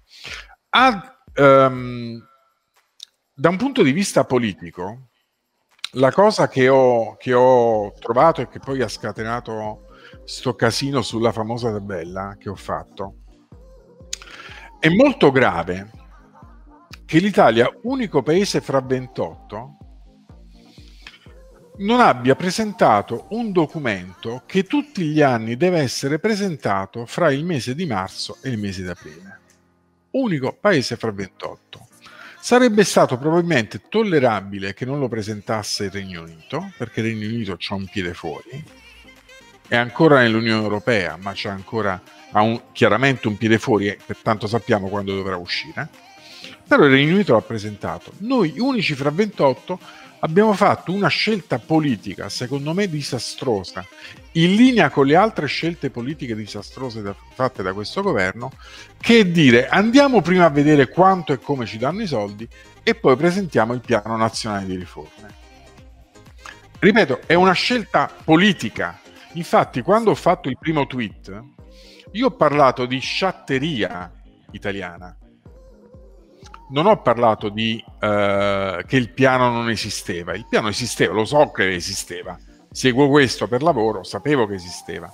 A, 0.69 1.19
um, 1.35 2.25
da 3.39 3.51
un 3.51 3.59
punto 3.59 3.83
di 3.83 3.93
vista 3.93 4.25
politico, 4.25 5.09
la 5.93 6.11
cosa 6.11 6.49
che 6.49 6.71
ho, 6.71 7.17
che 7.17 7.35
ho 7.35 7.93
trovato 8.01 8.41
e 8.41 8.49
che 8.49 8.61
poi 8.61 8.81
ha 8.81 8.89
scatenato 8.89 9.89
sto 10.25 10.55
casino 10.55 11.03
sulla 11.03 11.33
famosa 11.33 11.71
tabella 11.71 12.37
che 12.39 12.49
ho 12.49 12.55
fatto, 12.55 13.17
è 14.81 14.89
molto 14.89 15.31
grave 15.31 15.91
che 17.05 17.19
l'Italia, 17.19 17.71
unico 17.83 18.23
paese 18.23 18.63
fra 18.63 18.81
28, 18.81 19.77
non 21.81 22.01
abbia 22.01 22.35
presentato 22.37 23.27
un 23.33 23.53
documento 23.53 24.45
che 24.47 24.65
tutti 24.65 25.09
gli 25.09 25.21
anni 25.21 25.59
deve 25.59 25.81
essere 25.81 26.19
presentato 26.19 27.05
fra 27.05 27.31
il 27.31 27.45
mese 27.45 27.75
di 27.75 27.85
marzo 27.85 28.39
e 28.41 28.49
il 28.49 28.59
mese 28.59 28.83
di 28.83 28.89
aprile. 28.89 29.41
Unico 30.13 30.57
paese 30.59 30.97
fra 30.97 31.13
28. 31.13 31.86
Sarebbe 32.47 32.85
stato 32.85 33.19
probabilmente 33.19 33.89
tollerabile 33.89 34.73
che 34.73 34.85
non 34.85 35.01
lo 35.01 35.09
presentasse 35.09 35.87
il 35.87 35.91
Regno 35.91 36.23
Unito, 36.23 36.71
perché 36.79 37.01
il 37.01 37.07
Regno 37.07 37.27
Unito 37.27 37.59
ha 37.59 37.75
un 37.75 37.87
piede 37.87 38.15
fuori, 38.15 38.63
è 39.67 39.75
ancora 39.75 40.21
nell'Unione 40.21 40.63
Europea, 40.63 41.17
ma 41.21 41.33
c'è 41.33 41.49
ancora 41.49 42.01
ha 42.31 42.43
un, 42.43 42.71
chiaramente 42.71 43.27
un 43.27 43.37
piede 43.37 43.59
fuori 43.59 43.89
e 43.89 43.99
pertanto 44.07 44.47
sappiamo 44.47 44.87
quando 44.87 45.13
dovrà 45.13 45.37
uscire. 45.37 45.89
Però 46.69 46.85
il 46.85 46.93
Regno 46.93 47.15
Unito 47.15 47.33
l'ha 47.33 47.41
presentato. 47.41 48.13
Noi, 48.19 48.55
unici 48.61 48.95
fra 48.95 49.11
28, 49.11 49.81
abbiamo 50.21 50.53
fatto 50.53 50.93
una 50.93 51.09
scelta 51.09 51.59
politica, 51.59 52.29
secondo 52.29 52.73
me 52.73 52.89
disastrosa, 52.89 53.85
in 54.33 54.55
linea 54.55 54.91
con 54.91 55.07
le 55.07 55.17
altre 55.17 55.47
scelte 55.47 55.91
politiche 55.91 56.35
disastrose 56.35 57.03
da, 57.03 57.15
fatte 57.35 57.63
da 57.63 57.73
questo 57.73 58.03
governo, 58.03 58.51
che 58.99 59.21
è 59.21 59.27
dire 59.27 59.69
andiamo 59.69 60.21
prima 60.21 60.45
a 60.45 60.51
vedere 60.51 60.89
quanto 60.89 61.33
e 61.33 61.39
come 61.39 61.67
ci 61.67 61.79
danno 61.79 62.03
i 62.03 62.07
soldi 62.07 62.49
e 62.83 62.95
poi 62.95 63.17
presentiamo 63.17 63.73
il 63.73 63.81
piano 63.81 64.17
nazionale 64.17 64.67
di 64.67 64.77
riforme. 64.77 65.35
Ripeto, 66.79 67.21
è 67.27 67.35
una 67.35 67.53
scelta 67.53 68.11
politica. 68.25 69.01
Infatti, 69.33 69.83
quando 69.83 70.11
ho 70.11 70.15
fatto 70.15 70.49
il 70.49 70.59
primo 70.59 70.87
tweet, 70.87 71.43
io 72.13 72.27
ho 72.27 72.31
parlato 72.31 72.87
di 72.87 72.99
sciatteria 72.99 74.13
italiana 74.53 75.17
non 76.71 76.87
ho 76.87 77.01
parlato 77.01 77.49
di 77.49 77.83
uh, 77.87 78.85
che 78.87 78.97
il 78.97 79.11
piano 79.11 79.51
non 79.51 79.71
esisteva. 79.71 80.35
Il 80.35 80.47
piano 80.49 80.69
esisteva, 80.69 81.13
lo 81.15 81.25
so 81.25 81.51
che 81.51 81.75
esisteva. 81.75 82.39
Seguo 82.71 83.09
questo 83.09 83.47
per 83.47 83.63
lavoro, 83.63 84.03
sapevo 84.03 84.47
che 84.47 84.55
esisteva. 84.55 85.11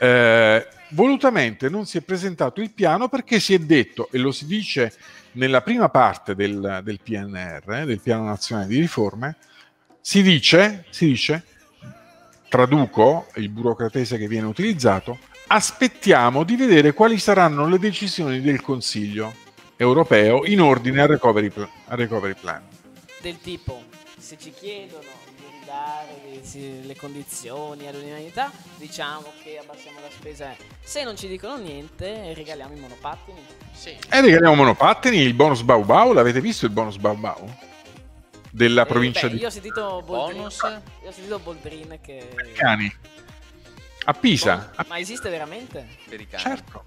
Uh, 0.00 0.64
volutamente 0.90 1.68
non 1.68 1.86
si 1.86 1.98
è 1.98 2.02
presentato 2.02 2.60
il 2.60 2.72
piano 2.72 3.08
perché 3.08 3.40
si 3.40 3.54
è 3.54 3.58
detto, 3.58 4.08
e 4.12 4.18
lo 4.18 4.30
si 4.30 4.46
dice 4.46 4.92
nella 5.32 5.60
prima 5.60 5.88
parte 5.88 6.34
del, 6.34 6.80
del 6.84 7.00
PNR, 7.00 7.72
eh, 7.72 7.84
del 7.84 8.00
Piano 8.00 8.24
Nazionale 8.24 8.68
di 8.68 8.80
Riforme, 8.80 9.36
si 10.00 10.22
dice, 10.22 10.84
si 10.90 11.06
dice 11.06 11.44
traduco 12.48 13.26
il 13.34 13.50
burocratese 13.50 14.16
che 14.16 14.26
viene 14.26 14.46
utilizzato, 14.46 15.18
aspettiamo 15.48 16.44
di 16.44 16.56
vedere 16.56 16.94
quali 16.94 17.18
saranno 17.18 17.66
le 17.68 17.78
decisioni 17.78 18.40
del 18.40 18.62
Consiglio 18.62 19.46
europeo 19.78 20.44
in 20.44 20.60
ordine 20.60 21.02
al 21.02 21.08
recovery, 21.08 21.50
al 21.54 21.96
recovery 21.96 22.34
plan. 22.34 22.62
Del 23.20 23.40
tipo, 23.40 23.84
se 24.18 24.36
ci 24.36 24.50
chiedono 24.50 25.06
di 25.36 25.44
ridare 25.60 26.84
le 26.84 26.96
condizioni 26.96 27.86
all'unanimità, 27.86 28.50
diciamo 28.76 29.32
che 29.42 29.58
abbassiamo 29.58 30.00
la 30.00 30.10
spesa. 30.10 30.54
Se 30.80 31.04
non 31.04 31.16
ci 31.16 31.28
dicono 31.28 31.56
niente, 31.56 32.34
regaliamo 32.34 32.74
i 32.74 32.80
monopattini. 32.80 33.40
Sì. 33.72 33.90
E 34.10 34.20
regaliamo 34.20 34.56
monopattini, 34.56 35.18
il 35.18 35.34
bonus 35.34 35.62
Bau 35.62 35.84
Bau, 35.84 36.12
l'avete 36.12 36.40
visto 36.40 36.66
il 36.66 36.72
bonus 36.72 36.96
Bau 36.96 37.14
Bau? 37.14 37.48
Della 38.50 38.82
eh, 38.82 38.86
provincia 38.86 39.28
beh, 39.28 39.34
di... 39.34 39.40
Io 39.40 39.46
ho 39.46 39.50
sentito 39.50 40.02
Boldrin, 40.04 40.40
io 40.40 40.46
ho 40.46 41.12
sentito 41.12 41.38
Boldrin 41.38 41.98
che... 42.02 42.34
Cani. 42.54 42.92
A 44.04 44.14
Pisa. 44.14 44.72
Oh, 44.76 44.84
ma 44.88 44.98
esiste 44.98 45.28
veramente? 45.28 45.86
Per 46.08 46.20
i 46.20 46.26
cani. 46.26 46.42
Certo, 46.42 46.84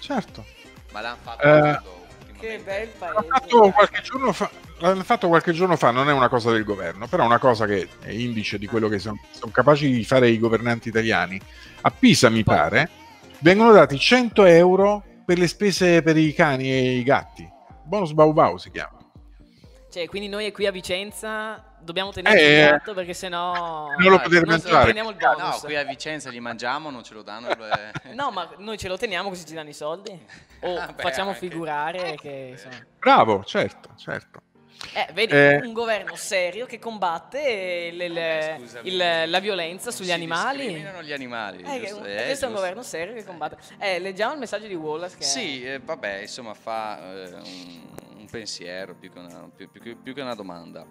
certo. 0.00 0.44
Ma 0.90 1.02
l'hanno 1.02 1.18
fatto 1.22 1.42
eh, 1.42 2.01
che 2.42 2.60
bel 2.62 2.88
paese. 2.98 3.14
L'hanno 3.14 3.28
fatto, 3.28 3.70
qualche 3.70 4.02
giorno 4.02 4.32
fa, 4.32 4.50
l'hanno 4.78 5.02
fatto 5.04 5.28
qualche 5.28 5.52
giorno 5.52 5.76
fa, 5.76 5.90
non 5.92 6.08
è 6.08 6.12
una 6.12 6.28
cosa 6.28 6.50
del 6.50 6.64
governo, 6.64 7.06
però 7.06 7.22
è 7.22 7.26
una 7.26 7.38
cosa 7.38 7.66
che 7.66 7.88
è 8.00 8.10
indice 8.10 8.58
di 8.58 8.66
quello 8.66 8.88
che 8.88 8.98
sono, 8.98 9.18
sono 9.30 9.52
capaci 9.52 9.90
di 9.90 10.04
fare 10.04 10.28
i 10.28 10.38
governanti 10.38 10.88
italiani. 10.88 11.40
A 11.82 11.90
Pisa, 11.90 12.28
mi 12.28 12.42
Poi. 12.42 12.54
pare, 12.54 12.90
vengono 13.38 13.72
dati 13.72 13.98
100 13.98 14.44
euro 14.44 15.02
per 15.24 15.38
le 15.38 15.46
spese 15.46 16.02
per 16.02 16.16
i 16.16 16.34
cani 16.34 16.70
e 16.70 16.96
i 16.96 17.02
gatti. 17.04 17.48
Bonus 17.84 18.12
Bau 18.12 18.32
Bau 18.32 18.56
si 18.56 18.70
chiama. 18.70 18.98
Cioè, 19.90 20.08
quindi 20.08 20.28
noi 20.28 20.50
qui 20.52 20.66
a 20.66 20.70
Vicenza 20.72 21.71
dobbiamo 21.82 22.10
tenere 22.10 22.40
eh, 22.40 22.62
il 22.64 22.70
gatto 22.70 22.94
perché 22.94 23.14
sennò 23.14 23.94
non 23.96 24.10
lo 24.10 24.20
potete 24.20 24.44
mangiare. 24.46 24.90
il 24.90 24.94
bonus. 24.94 25.38
No, 25.38 25.58
qui 25.62 25.76
a 25.76 25.84
Vicenza 25.84 26.30
li 26.30 26.40
mangiamo, 26.40 26.90
non 26.90 27.02
ce 27.02 27.14
lo 27.14 27.22
danno. 27.22 27.48
no, 28.14 28.30
ma 28.30 28.48
noi 28.58 28.78
ce 28.78 28.88
lo 28.88 28.96
teniamo 28.96 29.28
così 29.28 29.44
ci 29.44 29.54
danno 29.54 29.68
i 29.68 29.74
soldi. 29.74 30.10
O 30.60 30.76
ah, 30.78 30.86
beh, 30.86 31.02
facciamo 31.02 31.30
anche. 31.30 31.48
figurare 31.48 32.16
che 32.16 32.48
insomma... 32.52 32.84
Bravo, 32.98 33.44
certo, 33.44 33.90
certo. 33.96 34.40
Eh, 34.94 35.12
vedi, 35.12 35.32
eh, 35.32 35.60
un 35.62 35.72
governo 35.72 36.16
serio 36.16 36.66
che 36.66 36.78
combatte 36.78 37.90
le, 37.92 38.08
le, 38.08 38.56
eh, 38.56 38.80
il, 38.82 39.30
la 39.30 39.38
violenza 39.38 39.90
sugli 39.90 40.06
si 40.06 40.12
animali. 40.12 40.66
Discriminano 40.66 41.02
gli 41.02 41.12
animali. 41.12 41.62
Eh, 41.62 41.86
giusto, 41.86 42.04
eh, 42.04 42.24
questo 42.24 42.44
è 42.46 42.48
un 42.48 42.54
governo 42.54 42.82
serio 42.82 43.14
che 43.14 43.24
combatte. 43.24 43.58
Eh, 43.78 44.00
leggiamo 44.00 44.32
il 44.32 44.40
messaggio 44.40 44.66
di 44.66 44.74
Wallace. 44.74 45.16
Che 45.16 45.24
sì, 45.24 45.64
è... 45.64 45.80
vabbè, 45.80 46.20
insomma, 46.22 46.54
fa 46.54 46.98
un 48.16 48.26
pensiero 48.30 48.94
più 48.94 49.10
che 49.10 49.18
una, 49.18 49.48
più, 49.54 49.70
più, 49.70 50.02
più 50.02 50.14
che 50.14 50.20
una 50.20 50.34
domanda. 50.34 50.84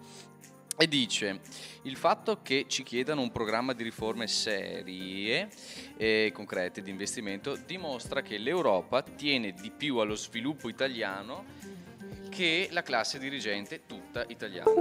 E 0.82 0.88
dice, 0.88 1.38
il 1.82 1.96
fatto 1.96 2.42
che 2.42 2.64
ci 2.66 2.82
chiedano 2.82 3.20
un 3.20 3.30
programma 3.30 3.72
di 3.72 3.84
riforme 3.84 4.26
serie 4.26 5.48
e 5.96 6.32
concrete 6.34 6.82
di 6.82 6.90
investimento 6.90 7.54
dimostra 7.54 8.20
che 8.20 8.36
l'Europa 8.36 9.00
tiene 9.00 9.52
di 9.52 9.70
più 9.70 9.98
allo 9.98 10.16
sviluppo 10.16 10.68
italiano 10.68 11.44
che 12.30 12.66
la 12.72 12.82
classe 12.82 13.20
dirigente 13.20 13.86
tutta 13.86 14.24
italiana. 14.26 14.72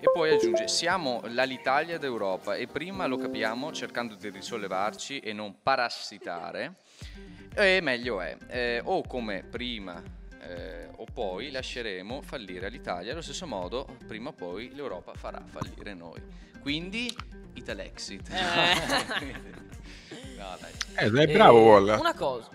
E 0.00 0.10
poi 0.12 0.32
aggiunge, 0.32 0.66
siamo 0.66 1.22
l'Italia 1.26 1.98
d'Europa 1.98 2.56
e 2.56 2.66
prima 2.66 3.06
lo 3.06 3.16
capiamo 3.16 3.70
cercando 3.70 4.16
di 4.16 4.30
risollevarci 4.30 5.20
e 5.20 5.32
non 5.32 5.62
parassitare, 5.62 6.78
e 7.54 7.78
meglio 7.80 8.20
è. 8.20 8.36
Eh, 8.48 8.80
o 8.82 9.06
come 9.06 9.44
prima 9.44 10.02
eh, 10.48 10.88
o 10.96 11.04
poi 11.12 11.50
lasceremo 11.50 12.22
fallire 12.22 12.68
l'Italia. 12.68 13.12
Allo 13.12 13.22
stesso 13.22 13.46
modo, 13.46 13.86
prima 14.06 14.30
o 14.30 14.32
poi 14.32 14.72
l'Europa 14.74 15.14
farà 15.14 15.42
fallire 15.44 15.94
noi. 15.94 16.22
Quindi, 16.60 17.14
Italexit. 17.54 18.30
Eh. 18.30 19.32
no, 20.38 20.56
dai. 20.60 20.72
Eh, 20.96 21.10
dai, 21.10 21.26
bravo, 21.26 21.60
Wall. 21.60 21.98
Una 21.98 22.14
cosa. 22.14 22.48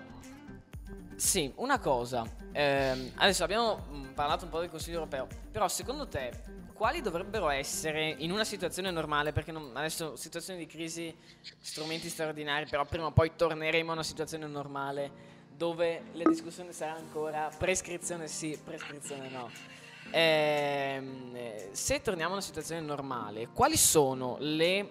Sì, 1.16 1.52
una 1.56 1.80
cosa. 1.80 2.26
Eh, 2.52 3.12
adesso 3.16 3.44
abbiamo 3.44 3.86
mm, 3.92 4.06
parlato 4.14 4.46
un 4.46 4.52
po' 4.52 4.60
del 4.60 4.70
Consiglio 4.70 4.98
europeo, 4.98 5.28
però 5.52 5.68
secondo 5.68 6.08
te 6.08 6.32
quali 6.74 7.02
dovrebbero 7.02 7.50
essere 7.50 8.16
in 8.20 8.32
una 8.32 8.46
situazione 8.46 8.90
normale, 8.90 9.34
perché 9.34 9.52
non, 9.52 9.72
adesso 9.74 10.16
situazioni 10.16 10.60
di 10.60 10.66
crisi, 10.66 11.14
strumenti 11.60 12.08
straordinari, 12.08 12.68
però 12.70 12.86
prima 12.86 13.08
o 13.08 13.12
poi 13.12 13.34
torneremo 13.36 13.90
a 13.90 13.94
una 13.96 14.04
situazione 14.04 14.48
normale 14.48 15.39
dove 15.60 16.04
le 16.14 16.24
discussioni 16.24 16.72
saranno 16.72 17.00
ancora 17.00 17.52
prescrizione 17.56 18.30
sì, 18.30 18.58
prescrizione 18.64 19.28
no. 19.28 19.50
Ehm, 20.10 21.72
se 21.74 22.02
torniamo 22.02 22.30
a 22.30 22.34
una 22.36 22.42
situazione 22.42 22.80
normale, 22.80 23.50
quali 23.50 23.76
sono 23.76 24.38
le 24.40 24.90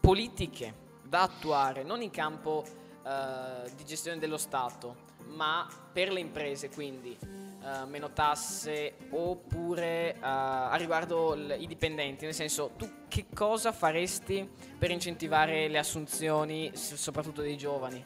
politiche 0.00 0.74
da 1.04 1.22
attuare, 1.22 1.84
non 1.84 2.02
in 2.02 2.10
campo 2.10 2.64
eh, 3.06 3.70
di 3.76 3.84
gestione 3.84 4.18
dello 4.18 4.38
Stato, 4.38 4.96
ma 5.28 5.68
per 5.92 6.10
le 6.10 6.18
imprese, 6.18 6.68
quindi 6.68 7.16
eh, 7.20 7.84
meno 7.86 8.12
tasse 8.12 8.96
oppure 9.10 10.14
eh, 10.14 10.18
a 10.20 10.74
riguardo 10.74 11.34
l- 11.36 11.54
i 11.56 11.68
dipendenti, 11.68 12.24
nel 12.24 12.34
senso 12.34 12.72
tu 12.76 12.90
che 13.06 13.26
cosa 13.32 13.70
faresti 13.70 14.50
per 14.76 14.90
incentivare 14.90 15.68
le 15.68 15.78
assunzioni, 15.78 16.72
soprattutto 16.74 17.40
dei 17.40 17.56
giovani? 17.56 18.04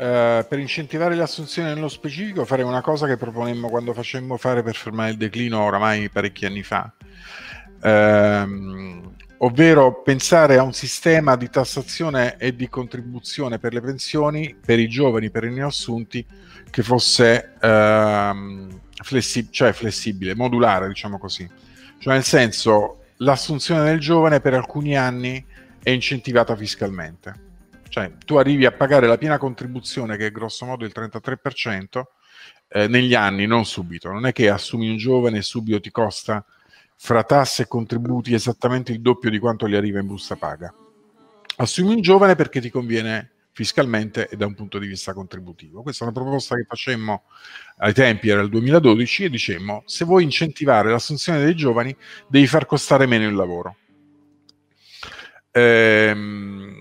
Eh, 0.00 0.46
per 0.48 0.58
incentivare 0.58 1.14
le 1.14 1.20
assunzioni 1.20 1.68
nello 1.68 1.90
specifico 1.90 2.46
farei 2.46 2.64
una 2.64 2.80
cosa 2.80 3.06
che 3.06 3.18
proponemmo 3.18 3.68
quando 3.68 3.92
facemmo 3.92 4.38
fare 4.38 4.62
per 4.62 4.74
fermare 4.74 5.10
il 5.10 5.18
declino 5.18 5.60
oramai 5.60 6.08
parecchi 6.08 6.46
anni 6.46 6.62
fa, 6.62 6.90
ehm, 7.82 9.14
ovvero 9.38 10.00
pensare 10.00 10.56
a 10.56 10.62
un 10.62 10.72
sistema 10.72 11.36
di 11.36 11.50
tassazione 11.50 12.38
e 12.38 12.56
di 12.56 12.66
contribuzione 12.70 13.58
per 13.58 13.74
le 13.74 13.82
pensioni 13.82 14.56
per 14.58 14.78
i 14.78 14.88
giovani, 14.88 15.28
per 15.28 15.44
i 15.44 15.52
neoassunti, 15.52 16.24
che 16.70 16.82
fosse 16.82 17.56
ehm, 17.60 18.80
flessi- 19.02 19.48
cioè 19.50 19.74
flessibile, 19.74 20.34
modulare, 20.34 20.88
diciamo 20.88 21.18
così. 21.18 21.46
Cioè 21.98 22.14
nel 22.14 22.24
senso, 22.24 23.00
l'assunzione 23.18 23.84
del 23.84 24.00
giovane 24.00 24.40
per 24.40 24.54
alcuni 24.54 24.96
anni 24.96 25.44
è 25.82 25.90
incentivata 25.90 26.56
fiscalmente 26.56 27.48
cioè, 27.90 28.12
tu 28.24 28.36
arrivi 28.36 28.64
a 28.66 28.72
pagare 28.72 29.08
la 29.08 29.18
piena 29.18 29.36
contribuzione, 29.36 30.16
che 30.16 30.26
è 30.26 30.30
grosso 30.30 30.64
modo 30.64 30.84
il 30.84 30.92
33%, 30.94 32.04
eh, 32.68 32.86
negli 32.86 33.14
anni, 33.14 33.46
non 33.46 33.66
subito. 33.66 34.10
Non 34.12 34.26
è 34.26 34.32
che 34.32 34.48
assumi 34.48 34.88
un 34.88 34.96
giovane 34.96 35.38
e 35.38 35.42
subito 35.42 35.80
ti 35.80 35.90
costa 35.90 36.44
fra 36.96 37.24
tasse 37.24 37.62
e 37.62 37.66
contributi 37.66 38.32
esattamente 38.32 38.92
il 38.92 39.00
doppio 39.00 39.28
di 39.28 39.40
quanto 39.40 39.68
gli 39.68 39.74
arriva 39.74 39.98
in 39.98 40.06
busta 40.06 40.36
paga. 40.36 40.72
Assumi 41.56 41.94
un 41.94 42.00
giovane 42.00 42.36
perché 42.36 42.60
ti 42.60 42.70
conviene 42.70 43.32
fiscalmente 43.52 44.28
e 44.28 44.36
da 44.36 44.46
un 44.46 44.54
punto 44.54 44.78
di 44.78 44.86
vista 44.86 45.12
contributivo. 45.12 45.82
Questa 45.82 46.04
è 46.04 46.08
una 46.08 46.16
proposta 46.16 46.54
che 46.54 46.64
facemmo 46.68 47.24
ai 47.78 47.92
tempi, 47.92 48.28
era 48.28 48.40
il 48.40 48.48
2012, 48.50 49.24
e 49.24 49.30
dicemmo, 49.30 49.82
se 49.84 50.04
vuoi 50.04 50.22
incentivare 50.22 50.90
l'assunzione 50.90 51.42
dei 51.42 51.56
giovani, 51.56 51.94
devi 52.28 52.46
far 52.46 52.66
costare 52.66 53.06
meno 53.06 53.26
il 53.26 53.34
lavoro. 53.34 53.76
Ehm, 55.50 56.80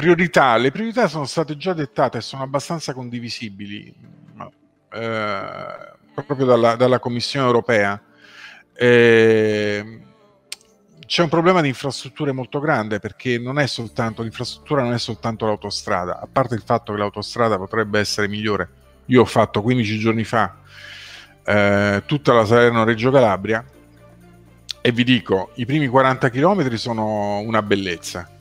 priorità, 0.00 0.56
le 0.56 0.70
priorità 0.70 1.08
sono 1.08 1.26
state 1.26 1.58
già 1.58 1.74
dettate 1.74 2.18
e 2.18 2.20
sono 2.22 2.42
abbastanza 2.42 2.94
condivisibili 2.94 3.94
eh, 4.92 5.92
proprio 6.14 6.46
dalla, 6.46 6.74
dalla, 6.74 6.98
Commissione 6.98 7.44
europea. 7.44 8.00
Eh, 8.72 10.00
c'è 11.04 11.22
un 11.22 11.28
problema 11.28 11.60
di 11.60 11.68
infrastrutture 11.68 12.32
molto 12.32 12.60
grande 12.60 12.98
perché 12.98 13.38
non 13.38 13.58
è 13.58 13.66
soltanto 13.66 14.22
l'infrastruttura, 14.22 14.82
non 14.82 14.94
è 14.94 14.98
soltanto 14.98 15.44
l'autostrada, 15.44 16.18
a 16.18 16.28
parte 16.30 16.54
il 16.54 16.62
fatto 16.64 16.92
che 16.92 16.98
l'autostrada 16.98 17.58
potrebbe 17.58 17.98
essere 17.98 18.26
migliore. 18.26 18.68
Io 19.06 19.20
ho 19.20 19.26
fatto 19.26 19.60
15 19.60 19.98
giorni 19.98 20.24
fa 20.24 20.60
eh, 21.44 22.02
tutta 22.06 22.32
la 22.32 22.46
Salerno-Reggio 22.46 23.10
Calabria 23.10 23.62
e 24.80 24.92
vi 24.92 25.04
dico, 25.04 25.50
i 25.56 25.66
primi 25.66 25.88
40 25.88 26.30
km 26.30 26.74
sono 26.76 27.40
una 27.40 27.60
bellezza 27.60 28.38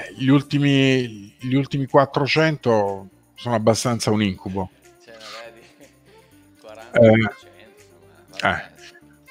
eh, 0.00 0.14
gli, 0.16 0.28
ultimi, 0.28 1.34
gli 1.38 1.54
ultimi 1.54 1.86
400 1.86 3.08
sono 3.34 3.54
abbastanza 3.54 4.10
un 4.10 4.22
incubo. 4.22 4.70
Cioè, 5.04 5.16
vedi, 5.52 5.90
40, 6.60 7.34
eh, 8.42 8.76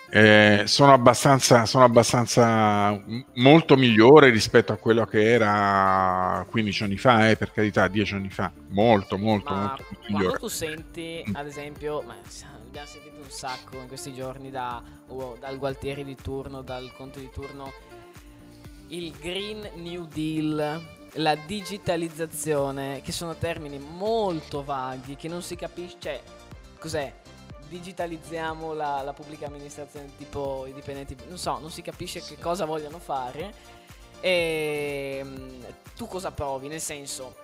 eh, 0.09 0.63
sono 0.67 0.93
abbastanza, 0.93 1.65
sono 1.65 1.83
abbastanza 1.83 2.97
molto 3.35 3.75
migliore 3.75 4.29
rispetto 4.29 4.71
a 4.71 4.77
quello 4.77 5.05
che 5.05 5.31
era 5.31 6.45
15 6.49 6.83
anni 6.83 6.97
fa, 6.97 7.29
eh, 7.29 7.35
per 7.35 7.51
carità, 7.51 7.87
10 7.87 8.13
anni 8.13 8.29
fa, 8.29 8.51
molto, 8.69 9.17
molto, 9.17 9.53
ma 9.53 9.67
molto 9.67 9.85
migliore. 10.07 10.37
Quando 10.37 10.39
tu 10.39 10.47
senti, 10.47 11.23
ad 11.33 11.45
esempio, 11.45 12.01
ma 12.03 12.15
abbiamo 12.65 12.87
sentito 12.87 13.17
un 13.17 13.29
sacco 13.29 13.77
in 13.77 13.87
questi 13.87 14.13
giorni 14.13 14.49
da, 14.49 14.81
oh, 15.07 15.35
dal 15.39 15.57
Gualtieri 15.57 16.05
di 16.05 16.15
turno, 16.15 16.61
dal 16.61 16.89
Conte 16.95 17.19
di 17.19 17.29
turno 17.29 17.73
il 18.87 19.11
Green 19.11 19.69
New 19.75 20.05
Deal, 20.05 20.81
la 21.13 21.35
digitalizzazione, 21.35 23.01
che 23.01 23.11
sono 23.11 23.35
termini 23.35 23.79
molto 23.79 24.63
vaghi, 24.63 25.15
che 25.15 25.27
non 25.27 25.41
si 25.41 25.55
capisce, 25.55 25.97
cioè, 25.99 26.21
cos'è? 26.79 27.13
Digitalizziamo 27.67 28.73
la, 28.73 29.01
la 29.01 29.13
pubblica 29.13 29.47
amministrazione, 29.47 30.15
tipo 30.15 30.65
i 30.67 30.73
dipendenti, 30.73 31.17
non 31.27 31.37
so, 31.37 31.59
non 31.59 31.69
si 31.69 31.81
capisce 31.81 32.21
che 32.21 32.37
cosa 32.37 32.65
vogliono 32.65 32.99
fare. 32.99 33.53
E, 34.21 35.25
tu 35.95 36.07
cosa 36.07 36.31
provi? 36.31 36.69
Nel 36.69 36.79
senso, 36.79 37.35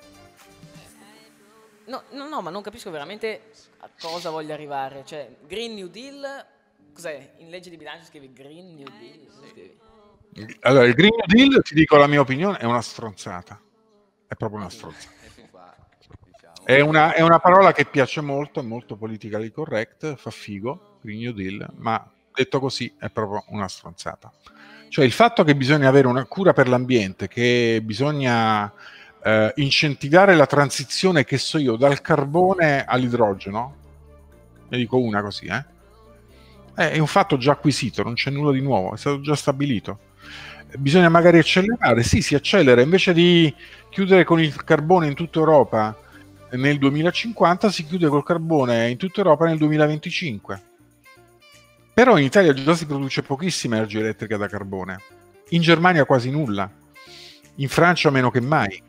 no, 1.85 2.03
no, 2.11 2.29
no, 2.29 2.41
ma 2.41 2.49
non 2.49 2.61
capisco 2.61 2.89
veramente 2.89 3.51
a 3.79 3.89
cosa 3.99 4.29
voglia 4.29 4.53
arrivare. 4.53 5.03
Cioè, 5.05 5.35
Green 5.45 5.73
New 5.73 5.87
Deal, 5.87 6.45
cos'è? 6.93 7.33
In 7.39 7.49
legge 7.49 7.69
di 7.69 7.75
bilancio 7.75 8.05
scrivi 8.05 8.31
Green 8.31 8.75
New 8.75 8.87
Deal? 8.97 9.49
Scrivi? 9.49 9.92
Allora, 10.61 10.85
il 10.85 10.93
Green 10.93 11.11
New 11.15 11.47
Deal, 11.47 11.61
ti 11.61 11.75
dico 11.75 11.95
la 11.97 12.07
mia 12.07 12.21
opinione, 12.21 12.57
è 12.57 12.65
una 12.65 12.81
stronzata. 12.81 13.59
È 14.27 14.35
proprio 14.35 14.59
una 14.59 14.69
stronzata. 14.69 15.11
È 16.65 16.79
una, 16.79 17.13
è 17.13 17.21
una 17.21 17.39
parola 17.39 17.73
che 17.73 17.85
piace 17.85 18.21
molto, 18.21 18.61
è 18.61 18.63
molto 18.63 18.95
politically 18.95 19.51
correct, 19.51 20.15
fa 20.15 20.31
figo, 20.31 20.97
Green 21.01 21.19
New 21.19 21.33
Deal, 21.33 21.69
ma 21.75 22.09
detto 22.33 22.59
così 22.59 22.93
è 22.97 23.09
proprio 23.09 23.43
una 23.49 23.67
stronzata. 23.67 24.31
Cioè 24.87 25.03
il 25.03 25.11
fatto 25.11 25.43
che 25.43 25.55
bisogna 25.55 25.89
avere 25.89 26.07
una 26.07 26.25
cura 26.25 26.53
per 26.53 26.69
l'ambiente, 26.69 27.27
che 27.27 27.81
bisogna 27.83 28.71
eh, 29.21 29.51
incentivare 29.55 30.35
la 30.35 30.45
transizione, 30.45 31.25
che 31.25 31.37
so 31.37 31.57
io, 31.57 31.75
dal 31.75 31.99
carbone 31.99 32.85
all'idrogeno, 32.85 33.75
ne 34.69 34.77
dico 34.77 34.97
una 34.97 35.21
così, 35.21 35.47
eh? 35.47 35.65
è 36.75 36.97
un 36.97 37.07
fatto 37.07 37.37
già 37.37 37.51
acquisito, 37.51 38.03
non 38.03 38.13
c'è 38.13 38.31
nulla 38.31 38.51
di 38.51 38.61
nuovo, 38.61 38.93
è 38.93 38.97
stato 38.97 39.19
già 39.19 39.35
stabilito. 39.35 40.11
Bisogna 40.77 41.09
magari 41.09 41.37
accelerare, 41.37 42.03
sì, 42.03 42.21
si 42.21 42.35
accelera, 42.35 42.81
invece 42.81 43.13
di 43.13 43.53
chiudere 43.89 44.23
con 44.23 44.39
il 44.41 44.63
carbone 44.63 45.07
in 45.07 45.13
tutta 45.13 45.39
Europa 45.39 45.95
nel 46.51 46.77
2050, 46.77 47.71
si 47.71 47.85
chiude 47.85 48.07
col 48.07 48.23
carbone 48.23 48.89
in 48.89 48.97
tutta 48.97 49.21
Europa 49.21 49.45
nel 49.45 49.57
2025. 49.57 50.61
Però 51.93 52.17
in 52.17 52.23
Italia 52.25 52.53
già 52.53 52.73
si 52.73 52.87
produce 52.87 53.21
pochissima 53.21 53.75
energia 53.75 53.99
elettrica 53.99 54.35
da 54.35 54.47
carbone, 54.47 54.99
in 55.49 55.61
Germania 55.61 56.05
quasi 56.05 56.31
nulla, 56.31 56.69
in 57.55 57.69
Francia 57.69 58.09
meno 58.09 58.31
che 58.31 58.41
mai. 58.41 58.81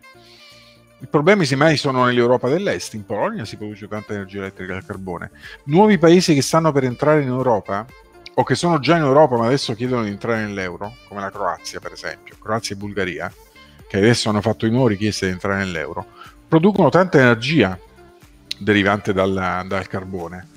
I 1.01 1.07
problemi 1.07 1.45
semmai 1.45 1.77
sono 1.77 2.07
nell'Europa 2.07 2.49
dell'Est, 2.49 2.95
in 2.95 3.05
Polonia 3.05 3.45
si 3.45 3.59
produce 3.59 3.89
tanta 3.89 4.15
energia 4.15 4.39
elettrica 4.39 4.73
da 4.73 4.81
carbone. 4.81 5.31
Nuovi 5.65 5.99
paesi 5.99 6.33
che 6.33 6.41
stanno 6.41 6.73
per 6.73 6.85
entrare 6.85 7.21
in 7.21 7.29
Europa, 7.29 7.85
o 8.35 8.43
che 8.43 8.55
sono 8.55 8.79
già 8.79 8.97
in 8.97 9.03
Europa 9.03 9.37
ma 9.37 9.47
adesso 9.47 9.75
chiedono 9.75 10.03
di 10.03 10.11
entrare 10.11 10.43
nell'euro, 10.43 10.97
come 11.09 11.21
la 11.21 11.31
Croazia 11.31 11.81
per 11.81 11.93
esempio, 11.93 12.37
Croazia 12.41 12.75
e 12.75 12.79
Bulgaria, 12.79 13.33
che 13.87 13.97
adesso 13.97 14.29
hanno 14.29 14.41
fatto 14.41 14.67
i 14.67 14.71
nuove 14.71 14.91
richieste 14.91 15.27
di 15.27 15.33
entrare 15.33 15.59
nell'euro, 15.59 16.07
producono 16.49 16.89
tanta 16.89 17.19
energia 17.19 17.79
derivante 18.59 19.13
dal, 19.13 19.65
dal 19.67 19.87
carbone 19.87 20.49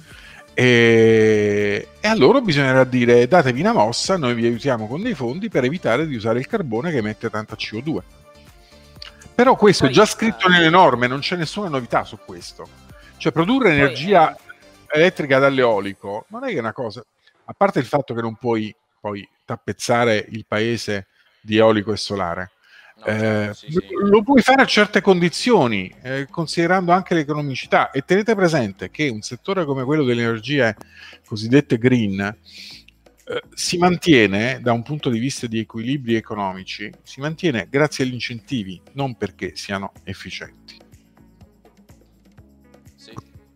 e, 0.59 1.87
e, 1.99 2.07
a 2.07 2.15
loro 2.15 2.41
bisognerà 2.41 2.83
dire 2.83 3.27
datevi 3.27 3.59
una 3.59 3.73
mossa, 3.73 4.17
noi 4.17 4.33
vi 4.33 4.47
aiutiamo 4.47 4.87
con 4.87 5.03
dei 5.03 5.13
fondi 5.13 5.49
per 5.49 5.63
evitare 5.63 6.07
di 6.07 6.15
usare 6.15 6.39
il 6.39 6.47
carbone 6.47 6.89
che 6.89 6.97
emette 6.97 7.29
tanta 7.29 7.55
CO2. 7.55 7.99
Però 9.35 9.55
questo 9.55 9.83
poi, 9.83 9.93
è 9.93 9.95
già 9.95 10.07
scritto 10.07 10.47
nelle 10.47 10.71
norme, 10.71 11.05
non 11.05 11.19
c'è 11.19 11.35
nessuna 11.35 11.69
novità 11.69 12.03
su 12.05 12.17
questo. 12.25 12.67
Cioè 13.17 13.31
produrre 13.31 13.69
energia 13.69 14.35
uh, 14.35 14.97
elettrica 14.97 15.37
dall'eolico 15.37 16.25
non 16.29 16.43
è 16.43 16.51
che 16.51 16.57
una 16.57 16.73
cosa, 16.73 17.05
a 17.49 17.53
parte 17.53 17.79
il 17.79 17.85
fatto 17.85 18.13
che 18.13 18.21
non 18.21 18.35
puoi 18.35 18.75
poi 18.99 19.27
tappezzare 19.45 20.25
il 20.29 20.45
paese 20.45 21.07
di 21.41 21.57
eolico 21.57 21.93
e 21.93 21.97
solare, 21.97 22.51
eh, 23.05 23.51
sì, 23.53 23.71
sì. 23.71 23.81
Lo 23.91 24.23
puoi 24.23 24.41
fare 24.41 24.61
a 24.61 24.65
certe 24.65 25.01
condizioni, 25.01 25.93
eh, 26.01 26.27
considerando 26.29 26.91
anche 26.91 27.13
l'economicità. 27.13 27.91
E 27.91 28.01
tenete 28.01 28.35
presente 28.35 28.89
che 28.89 29.07
un 29.09 29.21
settore 29.21 29.65
come 29.65 29.83
quello 29.83 30.03
delle 30.03 30.23
energie 30.23 30.75
cosiddette 31.25 31.77
green 31.77 32.19
eh, 32.19 33.43
si 33.53 33.77
mantiene 33.77 34.59
da 34.61 34.71
un 34.71 34.83
punto 34.83 35.09
di 35.09 35.19
vista 35.19 35.47
di 35.47 35.59
equilibri 35.59 36.15
economici, 36.15 36.91
si 37.03 37.19
mantiene 37.19 37.67
grazie 37.69 38.03
agli 38.03 38.13
incentivi, 38.13 38.81
non 38.93 39.15
perché 39.15 39.55
siano 39.55 39.91
efficienti. 40.03 40.66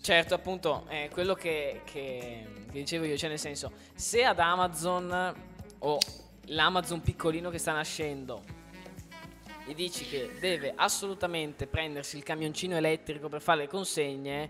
Certo, 0.02 0.34
appunto, 0.34 0.86
è 0.88 1.10
quello 1.12 1.36
che, 1.36 1.82
che, 1.86 2.48
che 2.66 2.72
dicevo 2.72 3.06
io, 3.06 3.16
cioè 3.18 3.30
nel 3.30 3.40
senso, 3.40 3.72
se 3.94 4.24
ad 4.24 4.40
Amazon 4.40 5.36
o 5.80 5.98
l'Amazon 6.46 7.02
piccolino 7.02 7.50
che 7.50 7.60
sta 7.60 7.72
nascendo 7.72 8.44
gli 9.66 9.76
dici 9.76 10.06
che 10.06 10.32
deve 10.40 10.74
assolutamente 10.76 11.68
prendersi 11.68 12.18
il 12.18 12.24
camioncino 12.24 12.76
elettrico 12.76 13.30
per 13.30 13.42
fare 13.42 13.60
le 13.60 13.68
consegne, 13.68 14.50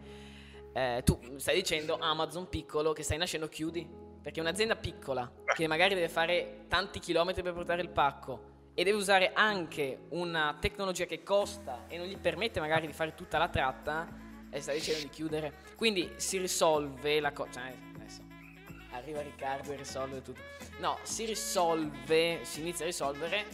eh, 0.73 1.01
tu 1.03 1.19
stai 1.35 1.55
dicendo 1.55 1.97
Amazon 1.99 2.47
piccolo 2.47 2.93
che 2.93 3.03
stai 3.03 3.17
nascendo 3.17 3.47
chiudi. 3.47 3.99
Perché 4.21 4.39
un'azienda 4.39 4.75
piccola 4.75 5.29
che 5.55 5.65
magari 5.65 5.95
deve 5.95 6.07
fare 6.07 6.65
tanti 6.67 6.99
chilometri 6.99 7.41
per 7.41 7.53
portare 7.53 7.81
il 7.81 7.89
pacco 7.89 8.69
e 8.75 8.83
deve 8.83 8.95
usare 8.95 9.31
anche 9.33 10.03
una 10.09 10.55
tecnologia 10.61 11.05
che 11.05 11.23
costa 11.23 11.85
e 11.87 11.97
non 11.97 12.05
gli 12.05 12.17
permette 12.17 12.59
magari 12.59 12.85
di 12.85 12.93
fare 12.93 13.15
tutta 13.15 13.39
la 13.39 13.49
tratta, 13.49 14.07
e 14.51 14.61
stai 14.61 14.77
dicendo 14.77 15.01
di 15.01 15.09
chiudere. 15.09 15.53
Quindi 15.75 16.11
si 16.17 16.37
risolve 16.37 17.19
la 17.19 17.31
cosa. 17.31 17.51
Cioè, 17.53 17.73
adesso 17.95 18.21
arriva 18.91 19.21
Riccardo 19.21 19.71
e 19.71 19.77
risolve 19.77 20.21
tutto. 20.21 20.41
No, 20.79 20.99
si 21.03 21.25
risolve, 21.25 22.39
si 22.43 22.59
inizia 22.59 22.85
a 22.85 22.87
risolvere 22.87 23.45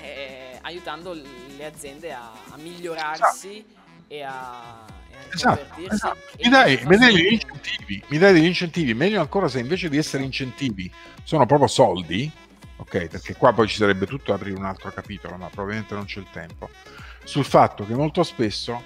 eh, 0.00 0.58
aiutando 0.62 1.12
le 1.12 1.64
aziende 1.64 2.12
a, 2.12 2.32
a 2.50 2.56
migliorarsi 2.56 3.64
esatto. 3.64 4.06
e 4.08 4.22
a, 4.22 4.84
esatto, 5.32 5.80
esatto. 5.80 6.18
Mi, 6.42 6.48
dai, 6.48 6.80
mi, 6.84 6.96
dai 6.96 7.14
degli 7.14 7.32
incentivi, 7.32 8.02
mi 8.08 8.18
dai 8.18 8.32
degli 8.32 8.44
incentivi, 8.44 8.94
meglio 8.94 9.20
ancora 9.20 9.48
se 9.48 9.58
invece 9.58 9.88
di 9.88 9.96
essere 9.96 10.22
incentivi 10.22 10.90
sono 11.22 11.46
proprio 11.46 11.68
soldi, 11.68 12.30
ok? 12.76 13.06
Perché 13.06 13.34
qua 13.36 13.52
poi 13.52 13.68
ci 13.68 13.76
sarebbe 13.76 14.06
tutto 14.06 14.32
aprire 14.32 14.56
un 14.56 14.64
altro 14.64 14.90
capitolo, 14.90 15.36
ma 15.36 15.48
probabilmente 15.48 15.94
non 15.94 16.04
c'è 16.04 16.20
il 16.20 16.28
tempo, 16.30 16.70
sul 17.24 17.44
fatto 17.44 17.84
che 17.84 17.94
molto 17.94 18.22
spesso 18.22 18.84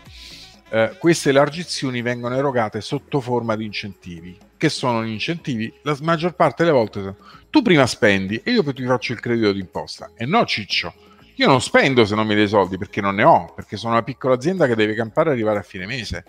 eh, 0.70 0.97
queste 0.98 1.30
elargizioni 1.30 2.01
vengono 2.01 2.36
erogate 2.36 2.80
sotto 2.80 3.20
forma 3.20 3.56
di 3.56 3.64
incentivi. 3.64 4.38
Che 4.56 4.68
sono 4.68 5.05
gli 5.05 5.10
incentivi? 5.10 5.72
La 5.82 5.97
maggior 6.01 6.34
parte 6.34 6.62
delle 6.62 6.74
volte 6.74 7.14
tu 7.51 7.62
prima 7.62 7.86
spendi 7.86 8.40
e 8.44 8.52
io 8.52 8.62
poi 8.62 8.74
ti 8.74 8.84
faccio 8.84 9.12
il 9.12 9.20
credito 9.20 9.52
d'imposta. 9.52 10.12
E 10.14 10.24
no, 10.24 10.44
ciccio, 10.44 10.94
io 11.34 11.48
non 11.48 11.60
spendo 11.60 12.05
se 12.05 12.14
non 12.14 12.26
mi 12.26 12.36
dai 12.36 12.47
soldi 12.47 12.78
perché 12.78 13.01
non 13.01 13.16
ne 13.16 13.24
ho, 13.24 13.52
perché 13.52 13.76
sono 13.76 13.94
una 13.94 14.05
piccola 14.05 14.34
azienda 14.34 14.66
che 14.66 14.76
deve 14.76 14.94
campare 14.94 15.30
e 15.30 15.32
arrivare 15.32 15.59
a 15.59 15.62
fine 15.62 15.86
mese. 15.86 16.24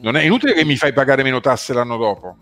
Non 0.00 0.16
è 0.16 0.22
inutile 0.24 0.52
che 0.52 0.64
mi 0.64 0.76
fai 0.76 0.92
pagare 0.92 1.22
meno 1.22 1.40
tasse 1.40 1.72
l'anno 1.72 1.96
dopo. 1.96 2.36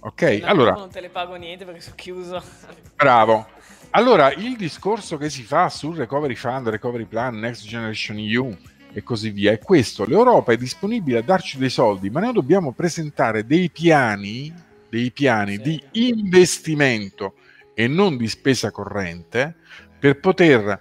Ok, 0.00 0.22
no, 0.42 0.46
allora... 0.46 0.72
Non 0.72 0.90
te 0.90 1.00
le 1.00 1.08
pago 1.08 1.36
niente 1.36 1.64
perché 1.64 1.80
sono 1.80 1.94
chiuso. 1.94 2.42
Bravo. 2.96 3.46
Allora, 3.90 4.32
il 4.32 4.56
discorso 4.56 5.16
che 5.16 5.30
si 5.30 5.42
fa 5.42 5.68
sul 5.68 5.96
Recovery 5.96 6.34
Fund, 6.34 6.68
Recovery 6.68 7.04
Plan, 7.04 7.38
Next 7.38 7.64
Generation 7.64 8.18
EU 8.18 8.56
e 8.96 9.02
così 9.02 9.28
via 9.28 9.52
è 9.52 9.58
questo. 9.58 10.06
L'Europa 10.06 10.52
è 10.52 10.56
disponibile 10.56 11.18
a 11.18 11.22
darci 11.22 11.58
dei 11.58 11.68
soldi, 11.68 12.08
ma 12.08 12.20
noi 12.20 12.32
dobbiamo 12.32 12.72
presentare 12.72 13.44
dei 13.44 13.68
piani 13.68 14.50
dei 14.88 15.10
piani 15.10 15.58
di 15.58 15.78
investimento 15.92 17.34
e 17.74 17.88
non 17.88 18.16
di 18.16 18.26
spesa 18.26 18.70
corrente 18.70 19.56
per 19.98 20.18
poter, 20.18 20.80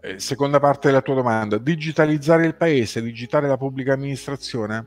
eh, 0.00 0.18
seconda 0.18 0.58
parte 0.58 0.88
della 0.88 1.02
tua 1.02 1.16
domanda, 1.16 1.58
digitalizzare 1.58 2.46
il 2.46 2.54
paese, 2.54 3.02
digitare 3.02 3.46
la 3.46 3.58
pubblica 3.58 3.92
amministrazione. 3.92 4.86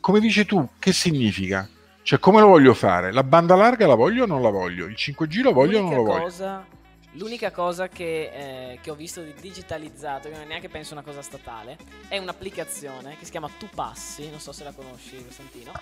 Come 0.00 0.18
dici 0.18 0.44
tu, 0.44 0.68
che 0.80 0.92
significa? 0.92 1.68
Cioè, 2.02 2.18
come 2.18 2.40
lo 2.40 2.48
voglio 2.48 2.74
fare? 2.74 3.12
La 3.12 3.22
banda 3.22 3.54
larga 3.54 3.86
la 3.86 3.94
voglio 3.94 4.24
o 4.24 4.26
non 4.26 4.42
la 4.42 4.50
voglio? 4.50 4.86
Il 4.86 4.96
5G 4.96 5.42
lo 5.42 5.52
voglio 5.52 5.78
o 5.78 5.82
non 5.82 5.94
lo 5.94 6.02
voglio? 6.02 6.22
Cosa 6.22 6.66
L'unica 7.16 7.50
cosa 7.50 7.88
che, 7.88 8.30
eh, 8.72 8.78
che, 8.80 8.90
ho 8.90 8.94
visto 8.94 9.20
di 9.20 9.34
digitalizzato, 9.34 10.28
che 10.28 10.34
non 10.34 10.44
è 10.44 10.46
neanche 10.46 10.70
penso 10.70 10.94
una 10.94 11.02
cosa 11.02 11.20
statale, 11.20 11.76
è 12.08 12.16
un'applicazione 12.16 13.18
che 13.18 13.26
si 13.26 13.30
chiama 13.30 13.50
Tu 13.58 13.68
Passi, 13.68 14.30
non 14.30 14.40
so 14.40 14.52
se 14.52 14.64
la 14.64 14.72
conosci 14.72 15.22
Costantino, 15.22 15.72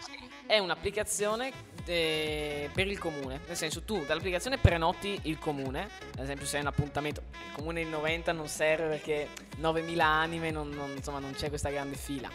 è 0.45 0.59
un'applicazione 0.59 1.53
de- 1.85 2.69
per 2.73 2.89
il 2.89 2.99
comune, 2.99 3.43
nel 3.47 3.57
senso 3.57 3.83
tu 3.83 4.05
dall'applicazione 4.05 4.59
prenoti 4.59 5.21
il 5.25 5.39
comune, 5.39 5.89
ad 6.15 6.25
esempio 6.25 6.47
se 6.47 6.57
hai 6.57 6.63
un 6.63 6.69
appuntamento, 6.69 7.23
il 7.31 7.53
comune 7.53 7.83
in 7.83 7.91
90 7.91 8.33
non 8.33 8.49
serve 8.49 8.89
perché 8.89 9.29
9000 9.59 10.05
anime, 10.05 10.51
non, 10.51 10.69
non, 10.71 10.91
insomma 10.97 11.21
non 11.21 11.35
c'è 11.35 11.49
questa 11.49 11.71
grande 11.71 11.95
fila, 11.95 12.29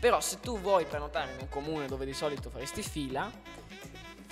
però 0.00 0.20
se 0.20 0.40
tu 0.40 0.58
vuoi 0.58 0.86
prenotare 0.86 1.34
in 1.34 1.38
un 1.38 1.48
comune 1.48 1.86
dove 1.86 2.04
di 2.04 2.12
solito 2.12 2.50
faresti 2.50 2.82
fila, 2.82 3.30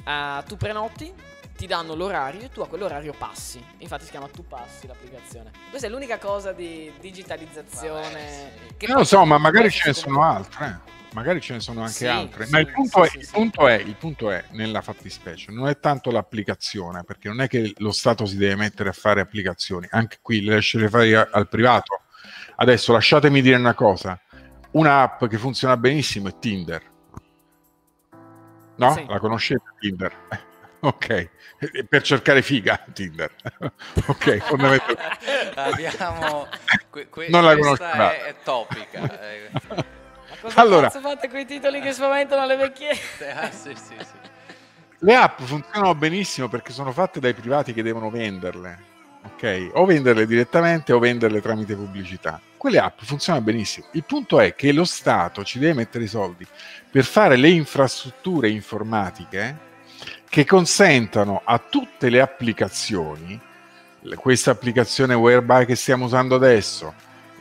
uh, 0.05 0.43
tu 0.45 0.57
prenoti 0.57 1.15
ti 1.63 1.69
danno 1.69 1.95
l'orario 1.95 2.41
e 2.41 2.49
tu 2.51 2.61
a 2.61 2.67
quell'orario 2.67 3.15
passi. 3.17 3.65
Infatti 3.79 4.05
si 4.07 4.11
chiama 4.11 4.27
Tu 4.27 4.45
Passi 4.45 4.89
l'applicazione. 4.89 5.53
Questa 5.71 5.87
è 5.87 5.91
l'unica 5.91 6.19
cosa 6.19 6.51
di 6.51 6.93
digitalizzazione. 6.99 8.51
Che 8.77 8.89
non 8.89 8.97
lo 8.97 9.05
so, 9.05 9.25
ma 9.25 9.39
magari 9.39 9.71
ce 9.71 9.85
ne 9.87 9.93
sono 9.93 10.25
altre. 10.25 10.81
Magari 11.13 11.41
ce 11.41 11.53
ne 11.53 11.61
sono 11.61 11.83
anche 11.83 11.93
sì, 11.93 12.07
altre. 12.09 12.47
Sì, 12.47 12.51
ma 12.51 12.59
il 12.59 12.69
punto, 12.69 13.05
sì, 13.05 13.17
è, 13.17 13.21
il, 13.21 13.29
punto 13.31 13.69
è, 13.69 13.75
il 13.75 13.95
punto 13.95 14.31
è, 14.33 14.45
nella 14.51 14.81
fattispecie, 14.81 15.53
non 15.53 15.69
è 15.69 15.79
tanto 15.79 16.11
l'applicazione, 16.11 17.05
perché 17.05 17.29
non 17.29 17.41
è 17.41 17.47
che 17.47 17.73
lo 17.77 17.93
Stato 17.93 18.27
si 18.27 18.37
deve 18.37 18.57
mettere 18.57 18.89
a 18.89 18.93
fare 18.93 19.21
applicazioni. 19.21 19.87
Anche 19.91 20.19
qui 20.21 20.43
le 20.43 20.55
lascerei 20.55 20.89
fare 20.89 21.29
al 21.31 21.49
privato. 21.49 22.01
Adesso 22.57 22.93
lasciatemi 22.93 23.41
dire 23.41 23.55
una 23.55 23.75
cosa. 23.75 24.21
Un'app 24.73 25.27
che 25.27 25.39
funziona 25.39 25.77
benissimo 25.77 26.27
è 26.27 26.37
Tinder. 26.41 26.83
No? 28.79 29.05
La 29.07 29.21
conoscete 29.21 29.63
Tinder? 29.79 30.13
ok, 30.81 31.31
per 31.89 32.03
cercare 32.03 32.43
figa 32.43 32.83
Tinder. 32.93 33.31
ok, 34.07 34.39
fondamentalmente. 34.39 35.53
Abbiamo... 35.55 36.49
Que- 36.91 37.09
que- 37.09 37.29
non 37.29 37.45
la 37.45 37.57
conosco. 37.57 37.85
È, 37.85 38.23
è 38.25 38.35
topica. 38.43 39.21
Eh. 39.21 39.51
Ma 39.53 39.85
cosa 40.41 40.61
allora, 40.61 40.91
fate 40.91 41.29
quei 41.29 41.47
titoli 41.47 41.81
che 41.81 41.93
spaventano 41.93 42.45
le 42.47 42.57
vecchiette? 42.57 43.31
Ah, 43.31 43.51
sì, 43.51 43.75
sì, 43.75 43.95
sì. 43.99 44.31
Le 44.99 45.15
app 45.15 45.41
funzionano 45.43 45.95
benissimo 45.95 46.49
perché 46.49 46.73
sono 46.73 46.93
fatte 46.93 47.21
dai 47.21 47.35
privati 47.35 47.73
che 47.73 47.83
devono 47.83 48.11
venderle. 48.11 48.91
Ok, 49.25 49.71
o 49.75 49.85
venderle 49.85 50.27
direttamente 50.27 50.93
o 50.93 50.99
venderle 50.99 51.41
tramite 51.41 51.77
pubblicità. 51.77 52.41
Quelle 52.57 52.79
app 52.79 53.01
funzionano 53.03 53.45
benissimo. 53.45 53.87
Il 53.93 54.05
punto 54.05 54.41
è 54.41 54.55
che 54.55 54.73
lo 54.73 54.85
Stato 54.85 55.45
ci 55.45 55.59
deve 55.59 55.75
mettere 55.75 56.05
i 56.05 56.09
soldi 56.09 56.47
per 56.91 57.05
fare 57.05 57.37
le 57.37 57.49
infrastrutture 57.51 58.49
informatiche 58.49 59.71
che 60.33 60.47
consentano 60.47 61.43
a 61.45 61.59
tutte 61.59 62.09
le 62.09 62.23
applicazioni, 62.23 63.39
questa 64.15 64.53
applicazione 64.53 65.13
whereby 65.13 65.67
che 65.67 65.77
stiamo 65.77 66.07
usando 66.07 66.37
adesso, 66.37 66.95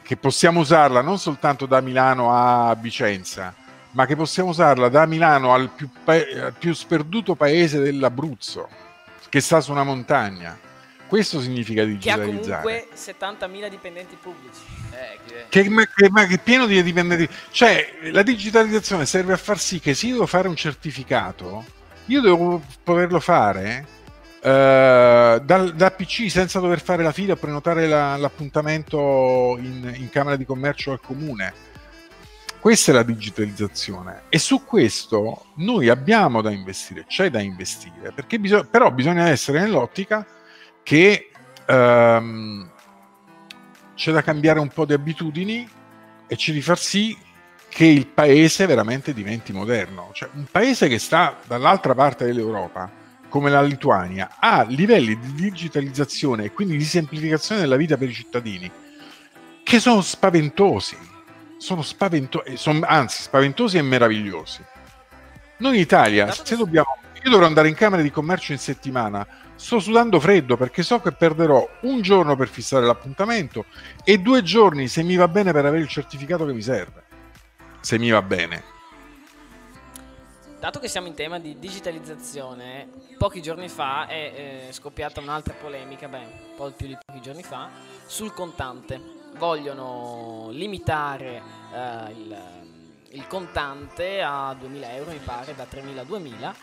che 0.04 0.18
possiamo 0.18 0.60
usarla 0.60 1.00
non 1.00 1.18
soltanto 1.18 1.66
da 1.66 1.80
Milano 1.80 2.34
a 2.36 2.76
Vicenza, 2.76 3.56
ma 3.92 4.06
che 4.06 4.18
possiamo 4.18 4.50
usarla 4.50 4.90
da 4.90 5.06
Milano 5.06 5.54
al 5.54 5.70
più, 5.70 5.90
pa- 6.04 6.16
al 6.16 6.54
più 6.60 6.74
sperduto 6.74 7.36
paese 7.36 7.80
dell'Abruzzo, 7.80 8.68
che 9.30 9.40
sta 9.40 9.62
su 9.62 9.72
una 9.72 9.86
montagna. 9.86 10.60
Questo 11.08 11.40
significa 11.40 11.86
digitalizzare. 11.86 12.90
Che 12.92 13.08
ha 13.08 13.28
comunque 13.30 13.68
70.000 13.68 13.70
dipendenti 13.70 14.18
pubblici. 14.22 14.60
Eh, 14.92 15.20
che... 15.26 15.46
Che, 15.48 15.70
ma, 15.70 15.86
che, 15.86 16.10
ma 16.10 16.26
che 16.26 16.40
pieno 16.40 16.66
di 16.66 16.84
dipendenti. 16.84 17.34
Cioè, 17.52 18.00
la 18.12 18.22
digitalizzazione 18.22 19.06
serve 19.06 19.32
a 19.32 19.38
far 19.38 19.60
sì 19.60 19.80
che 19.80 19.94
se 19.94 20.08
io 20.08 20.16
devo 20.16 20.26
fare 20.26 20.50
un 20.50 20.58
certificato, 20.58 21.80
io 22.12 22.20
devo 22.20 22.62
poterlo 22.84 23.22
fare 23.22 23.88
eh, 24.42 25.42
dal, 25.44 25.74
da 25.74 25.92
PC 25.92 26.30
senza 26.30 26.60
dover 26.60 26.82
fare 26.82 27.04
la 27.04 27.14
fila 27.14 27.34
a 27.34 27.38
prenotare 27.38 27.88
la, 27.88 28.18
l'appuntamento 28.18 29.58
in, 29.60 29.94
in, 29.96 30.10
Camera 30.10 30.36
di 30.36 30.44
Commercio 30.44 30.92
al 30.92 31.00
comune. 31.00 31.70
Questa 32.60 32.92
è 32.92 32.94
la 32.94 33.04
digitalizzazione 33.04 34.24
e 34.30 34.38
su 34.38 34.66
questo 34.66 35.46
noi 35.56 35.88
abbiamo 35.88 36.42
da 36.42 36.52
investire, 36.52 37.06
c'è 37.08 37.30
da 37.30 37.40
investire, 37.42 38.12
perché 38.12 38.40
bisog- 38.40 38.68
però 38.68 38.92
bisogna 38.92 39.30
essere 39.30 39.62
nell'ottica 39.62 40.28
che 40.84 41.32
ehm, 41.66 42.70
c'è 43.96 44.12
da 44.12 44.22
cambiare 44.22 44.60
un 44.60 44.68
po' 44.68 44.86
di 44.86 44.94
abitudini 44.94 45.68
e 46.28 46.36
c'è 46.36 46.52
di 46.52 46.62
far 46.62 46.78
sì 46.78 47.18
che 47.72 47.86
il 47.86 48.06
paese 48.06 48.66
veramente 48.66 49.14
diventi 49.14 49.54
moderno. 49.54 50.10
Cioè, 50.12 50.30
un 50.34 50.46
paese 50.52 50.90
che 50.90 51.00
sta 51.00 51.38
dall'altra 51.48 51.96
parte 51.96 52.26
dell'Europa, 52.26 52.92
come 53.30 53.50
la 53.50 53.62
Lituania, 53.62 54.36
ha 54.40 54.64
livelli 54.64 55.18
di 55.18 55.34
digitalizzazione 55.36 56.44
e 56.44 56.52
quindi 56.52 56.76
di 56.76 56.84
semplificazione 56.84 57.62
della 57.62 57.78
vita 57.78 57.96
per 57.96 58.10
i 58.10 58.14
cittadini 58.14 58.70
che 59.64 59.80
sono 59.80 60.02
spaventosi, 60.02 60.98
sono 61.58 61.82
spaventosi, 61.82 62.58
sono, 62.58 62.82
anzi 62.86 63.22
spaventosi 63.22 63.78
e 63.78 63.82
meravigliosi. 63.82 64.62
Noi 65.60 65.76
in 65.76 65.80
Italia, 65.80 66.30
se 66.30 66.58
dobbiamo, 66.58 66.98
io 67.24 67.30
dovrò 67.30 67.46
andare 67.46 67.70
in 67.70 67.76
Camera 67.76 68.02
di 68.02 68.12
Commercio 68.12 68.52
in 68.52 68.60
settimana, 68.60 69.26
sto 69.56 69.80
sudando 69.80 70.20
freddo 70.20 70.58
perché 70.58 70.84
so 70.84 71.00
che 71.00 71.14
perderò 71.14 71.66
un 71.84 72.02
giorno 72.02 72.36
per 72.36 72.50
fissare 72.50 72.86
l'appuntamento 72.86 73.64
e 74.04 74.18
due 74.18 74.44
giorni 74.44 74.90
se 74.90 75.04
mi 75.04 75.16
va 75.16 75.30
bene 75.30 75.54
per 75.54 75.66
avere 75.66 75.84
il 75.84 75.88
certificato 75.88 76.46
che 76.46 76.54
mi 76.54 76.62
serve 76.62 77.04
se 77.82 77.98
mi 77.98 78.10
va 78.10 78.22
bene. 78.22 78.80
Dato 80.60 80.80
che 80.80 80.88
siamo 80.88 81.08
in 81.08 81.16
tema 81.16 81.40
di 81.40 81.58
digitalizzazione, 81.58 82.88
pochi 83.18 83.42
giorni 83.42 83.68
fa 83.68 84.06
è 84.06 84.68
eh, 84.70 84.72
scoppiata 84.72 85.20
un'altra 85.20 85.56
polemica, 85.56 86.08
beh, 86.08 86.20
un 86.20 86.56
po' 86.56 86.70
più 86.70 86.86
di 86.86 86.96
pochi 87.04 87.20
giorni 87.20 87.42
fa, 87.42 87.70
sul 88.06 88.32
contante. 88.32 89.20
Vogliono 89.38 90.50
limitare 90.52 91.42
eh, 91.74 92.12
il, 92.12 92.42
il, 93.10 93.26
contante 93.26 94.22
a 94.22 94.54
2000 94.54 94.94
euro, 94.94 95.12
mi 95.12 95.20
pare, 95.24 95.56
da 95.56 95.66
3000 95.66 96.02
a 96.02 96.04
2000. 96.04 96.56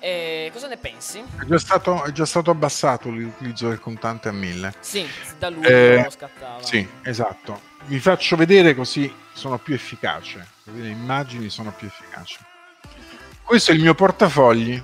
E 0.00 0.50
cosa 0.52 0.68
ne 0.68 0.76
pensi? 0.76 1.20
È 1.20 1.44
già, 1.44 1.58
stato, 1.58 2.04
è 2.04 2.12
già 2.12 2.24
stato 2.24 2.50
abbassato 2.50 3.10
l'utilizzo 3.10 3.68
del 3.68 3.80
contante 3.80 4.28
a 4.28 4.32
1000. 4.32 4.74
Sì, 4.80 5.06
da 5.38 5.48
lui 5.50 5.64
eh, 5.64 6.06
scattava. 6.10 6.62
Sì, 6.62 6.86
esatto. 7.02 7.60
Vi 7.86 7.98
faccio 7.98 8.36
vedere 8.36 8.74
così 8.74 9.12
sono 9.32 9.58
più 9.58 9.74
efficaci, 9.74 10.40
le 10.64 10.88
immagini 10.88 11.48
sono 11.48 11.72
più 11.72 11.86
efficaci. 11.86 12.38
Questo 13.42 13.70
è 13.70 13.74
il 13.74 13.80
mio 13.80 13.94
portafogli. 13.94 14.80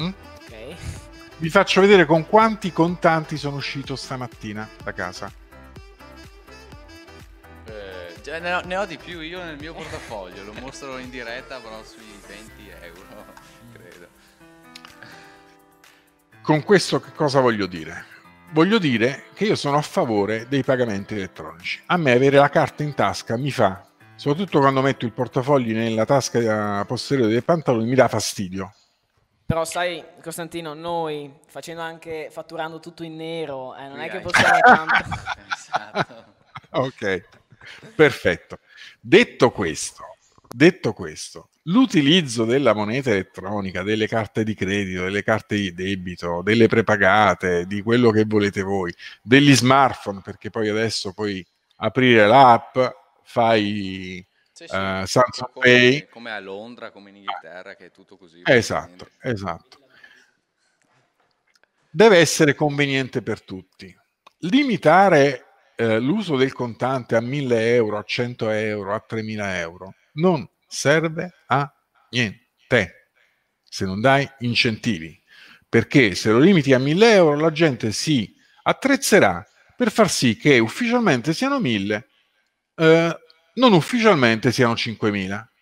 Mm? 0.00 0.10
Okay. 0.42 0.76
Vi 1.36 1.50
faccio 1.50 1.80
vedere 1.80 2.06
con 2.06 2.26
quanti 2.26 2.72
contanti 2.72 3.36
sono 3.36 3.56
uscito 3.56 3.96
stamattina 3.96 4.68
da 4.82 4.92
casa. 4.92 5.30
Eh, 7.66 8.40
ne, 8.40 8.54
ho, 8.54 8.60
ne, 8.64 8.76
ho, 8.76 8.86
di 8.86 8.96
più 8.96 9.20
io 9.20 9.42
nel 9.44 9.58
mio 9.58 9.74
portafoglio, 9.74 10.42
lo 10.42 10.52
mostro 10.54 10.98
in 10.98 11.10
diretta 11.10 11.58
però 11.58 11.82
sui 11.84 12.18
20 12.26 12.72
euro, 12.80 13.24
Con 16.46 16.62
questo 16.62 17.00
che 17.00 17.10
cosa 17.12 17.40
voglio 17.40 17.66
dire? 17.66 18.14
voglio 18.50 18.78
dire 18.78 19.24
che 19.34 19.44
io 19.44 19.56
sono 19.56 19.76
a 19.76 19.82
favore 19.82 20.46
dei 20.48 20.62
pagamenti 20.62 21.14
elettronici. 21.14 21.82
A 21.86 21.96
me 21.96 22.12
avere 22.12 22.36
la 22.36 22.48
carta 22.48 22.82
in 22.82 22.94
tasca 22.94 23.36
mi 23.36 23.50
fa, 23.50 23.84
soprattutto 24.14 24.60
quando 24.60 24.80
metto 24.80 25.04
il 25.04 25.12
portafogli 25.12 25.72
nella 25.72 26.04
tasca 26.04 26.84
posteriore 26.84 27.32
dei 27.32 27.42
pantaloni, 27.42 27.88
mi 27.88 27.94
dà 27.94 28.08
fastidio. 28.08 28.72
Però 29.44 29.64
sai, 29.64 30.04
Costantino, 30.22 30.74
noi 30.74 31.32
facendo 31.46 31.82
anche 31.82 32.28
fatturando 32.30 32.80
tutto 32.80 33.04
in 33.04 33.16
nero, 33.16 33.76
eh, 33.76 33.88
non 33.88 34.00
è 34.00 34.08
che 34.08 34.20
possiamo 34.20 34.58
tanto. 34.60 36.24
ok, 36.70 37.22
perfetto. 37.94 38.58
Detto 39.00 39.50
questo, 39.50 40.02
detto 40.48 40.92
questo, 40.92 41.48
l'utilizzo 41.66 42.44
della 42.44 42.74
moneta 42.74 43.10
elettronica, 43.10 43.82
delle 43.82 44.06
carte 44.06 44.44
di 44.44 44.54
credito, 44.54 45.02
delle 45.04 45.22
carte 45.22 45.56
di 45.56 45.72
debito, 45.72 46.42
delle 46.42 46.68
prepagate, 46.68 47.66
di 47.66 47.82
quello 47.82 48.10
che 48.10 48.24
volete 48.24 48.62
voi, 48.62 48.94
degli 49.22 49.54
smartphone, 49.54 50.20
perché 50.22 50.50
poi 50.50 50.68
adesso 50.68 51.12
puoi 51.12 51.44
aprire 51.76 52.26
l'app, 52.26 52.78
fai 53.22 54.24
sì, 54.52 54.64
sì, 54.66 54.74
uh, 54.74 55.04
Samsung 55.04 55.50
come, 55.52 55.64
Pay. 55.64 56.08
Come 56.08 56.30
a 56.32 56.40
Londra, 56.40 56.90
come 56.90 57.10
in 57.10 57.16
Inghilterra, 57.16 57.74
che 57.74 57.86
è 57.86 57.90
tutto 57.90 58.16
così. 58.16 58.42
Esatto, 58.44 59.08
esatto. 59.20 59.78
Deve 61.90 62.18
essere 62.18 62.54
conveniente 62.54 63.22
per 63.22 63.42
tutti. 63.42 63.94
Limitare 64.40 65.44
eh, 65.76 65.98
l'uso 65.98 66.36
del 66.36 66.52
contante 66.52 67.16
a 67.16 67.20
1000 67.20 67.74
euro, 67.74 67.98
a 67.98 68.02
100 68.02 68.50
euro, 68.50 68.94
a 68.94 69.00
3000 69.00 69.58
euro 69.58 69.94
non 70.16 70.46
serve 70.66 71.32
a 71.46 71.72
niente 72.10 73.10
se 73.62 73.84
non 73.84 74.00
dai 74.00 74.28
incentivi. 74.40 75.20
Perché 75.68 76.14
se 76.14 76.30
lo 76.30 76.38
limiti 76.38 76.72
a 76.72 76.78
1000 76.78 77.12
euro 77.12 77.36
la 77.36 77.50
gente 77.50 77.92
si 77.92 78.34
attrezzerà 78.62 79.44
per 79.76 79.90
far 79.90 80.10
sì 80.10 80.36
che 80.36 80.58
ufficialmente 80.58 81.34
siano 81.34 81.60
1000, 81.60 82.08
eh, 82.76 83.18
non 83.54 83.72
ufficialmente 83.72 84.52
siano 84.52 84.74
5000. 84.76 85.52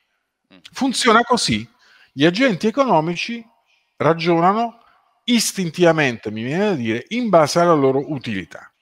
Funziona 0.73 1.23
così. 1.23 1.69
Gli 2.13 2.25
agenti 2.25 2.67
economici 2.69 3.45
ragionano 3.97 4.79
istintivamente, 5.25 6.31
mi 6.31 6.43
viene 6.43 6.67
da 6.67 6.75
dire, 6.75 7.05
in 7.09 7.29
base 7.29 7.59
alla 7.59 7.75
loro 7.75 8.13
utilità. 8.13 8.74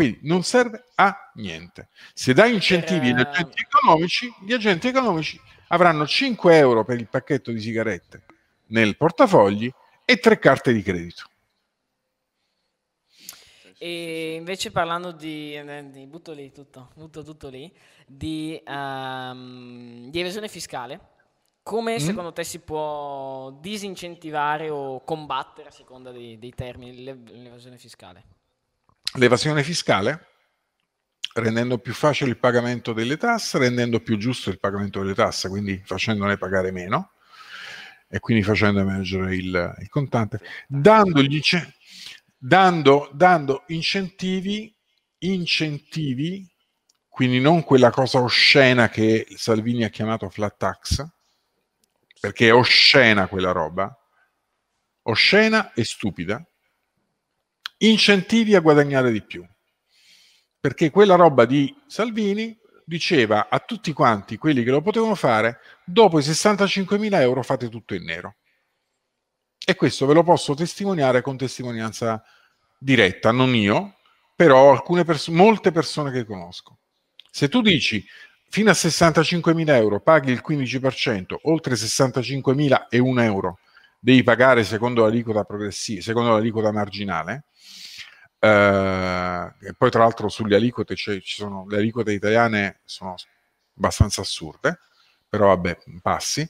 Quindi 0.00 0.20
non 0.22 0.42
serve 0.44 0.86
a 0.94 1.30
niente. 1.34 1.90
Se 2.14 2.32
dai 2.32 2.54
incentivi 2.54 3.10
agli 3.10 3.20
agenti 3.20 3.60
economici, 3.60 4.34
gli 4.40 4.54
agenti 4.54 4.88
economici 4.88 5.38
avranno 5.68 6.06
5 6.06 6.56
euro 6.56 6.84
per 6.86 6.98
il 6.98 7.06
pacchetto 7.06 7.50
di 7.50 7.60
sigarette 7.60 8.24
nel 8.68 8.96
portafogli 8.96 9.70
e 10.06 10.16
tre 10.16 10.38
carte 10.38 10.72
di 10.72 10.80
credito. 10.80 11.24
E 13.76 14.36
invece 14.36 14.70
parlando 14.70 15.12
di, 15.12 15.54
eh, 15.54 15.90
di 15.90 16.06
butto 16.06 16.32
lì 16.32 16.50
tutto, 16.50 16.92
butto 16.94 17.22
tutto 17.22 17.48
lì, 17.48 17.70
di, 18.06 18.58
um, 18.66 20.08
di 20.08 20.18
evasione 20.18 20.48
fiscale, 20.48 21.08
come 21.62 21.96
mm. 21.96 21.98
secondo 21.98 22.32
te 22.32 22.44
si 22.44 22.60
può 22.60 23.50
disincentivare 23.60 24.70
o 24.70 25.04
combattere 25.04 25.68
a 25.68 25.72
seconda 25.72 26.10
dei, 26.10 26.38
dei 26.38 26.54
termini 26.54 27.04
l'evasione 27.04 27.76
fiscale? 27.76 28.38
L'evasione 29.14 29.62
fiscale? 29.62 30.30
rendendo 31.34 31.78
più 31.78 31.92
facile 31.92 32.30
il 32.30 32.38
pagamento 32.38 32.92
delle 32.92 33.16
tasse, 33.16 33.58
rendendo 33.58 34.00
più 34.00 34.16
giusto 34.16 34.50
il 34.50 34.58
pagamento 34.58 35.00
delle 35.00 35.14
tasse, 35.14 35.48
quindi 35.48 35.80
facendone 35.84 36.36
pagare 36.36 36.72
meno 36.72 37.12
e 38.08 38.18
quindi 38.18 38.42
facendo 38.42 38.80
emergere 38.80 39.36
il, 39.36 39.76
il 39.80 39.88
contante, 39.88 40.40
dandogli, 40.66 41.40
dando, 42.36 43.08
dando 43.12 43.62
incentivi, 43.68 44.74
incentivi, 45.18 46.48
quindi 47.08 47.38
non 47.38 47.62
quella 47.62 47.90
cosa 47.90 48.20
oscena 48.20 48.88
che 48.88 49.26
Salvini 49.36 49.84
ha 49.84 49.90
chiamato 49.90 50.28
flat 50.28 50.56
tax, 50.56 51.06
perché 52.20 52.48
è 52.48 52.54
oscena 52.54 53.28
quella 53.28 53.52
roba, 53.52 53.96
oscena 55.02 55.72
e 55.72 55.84
stupida, 55.84 56.44
incentivi 57.82 58.54
a 58.54 58.60
guadagnare 58.60 59.10
di 59.10 59.22
più. 59.22 59.44
Perché 60.58 60.90
quella 60.90 61.14
roba 61.14 61.44
di 61.44 61.74
Salvini 61.86 62.58
diceva 62.84 63.48
a 63.48 63.60
tutti 63.60 63.92
quanti 63.92 64.36
quelli 64.36 64.62
che 64.62 64.70
lo 64.70 64.82
potevano 64.82 65.14
fare, 65.14 65.60
dopo 65.84 66.18
i 66.18 66.22
65.000 66.22 67.20
euro 67.20 67.42
fate 67.42 67.68
tutto 67.68 67.94
in 67.94 68.04
nero. 68.04 68.36
E 69.64 69.74
questo 69.74 70.06
ve 70.06 70.14
lo 70.14 70.22
posso 70.22 70.54
testimoniare 70.54 71.22
con 71.22 71.36
testimonianza 71.36 72.22
diretta, 72.78 73.30
non 73.30 73.54
io, 73.54 73.96
però 74.34 74.72
alcune 74.72 75.04
pers- 75.04 75.28
molte 75.28 75.70
persone 75.70 76.10
che 76.10 76.24
conosco. 76.24 76.78
Se 77.30 77.48
tu 77.48 77.62
dici 77.62 78.04
fino 78.48 78.70
a 78.70 78.74
65.000 78.74 79.68
euro 79.76 80.00
paghi 80.00 80.32
il 80.32 80.42
15%, 80.44 81.36
oltre 81.42 81.74
65.000 81.74 82.86
e 82.88 82.98
1 82.98 83.22
euro 83.22 83.58
devi 84.00 84.22
pagare 84.22 84.64
secondo 84.64 85.02
l'aliquota 85.02 85.44
progressiva, 85.44 86.00
secondo 86.00 86.32
l'aliquota 86.32 86.72
marginale, 86.72 87.44
eh, 88.38 89.52
e 89.60 89.74
poi 89.74 89.90
tra 89.90 90.00
l'altro 90.02 90.28
sulle 90.30 90.56
aliquote 90.56 90.96
ci 90.96 91.20
sono 91.22 91.66
le 91.68 91.76
aliquote 91.76 92.12
italiane 92.12 92.80
sono 92.84 93.14
abbastanza 93.76 94.22
assurde, 94.22 94.80
però 95.28 95.48
vabbè, 95.48 95.78
passi. 96.00 96.48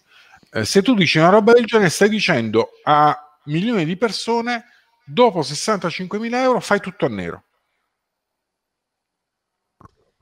Eh, 0.53 0.65
se 0.65 0.83
tu 0.83 0.95
dici 0.95 1.19
una 1.19 1.29
roba 1.29 1.53
del 1.53 1.67
genere, 1.67 1.91
stai 1.91 2.09
dicendo 2.09 2.71
a 2.85 3.39
milioni 3.45 3.85
di 3.85 3.97
persone 3.97 4.65
dopo 5.05 5.41
65.000 5.41 6.35
euro 6.35 6.61
fai 6.61 6.81
tutto 6.81 7.07
a 7.07 7.09
nero. 7.09 7.45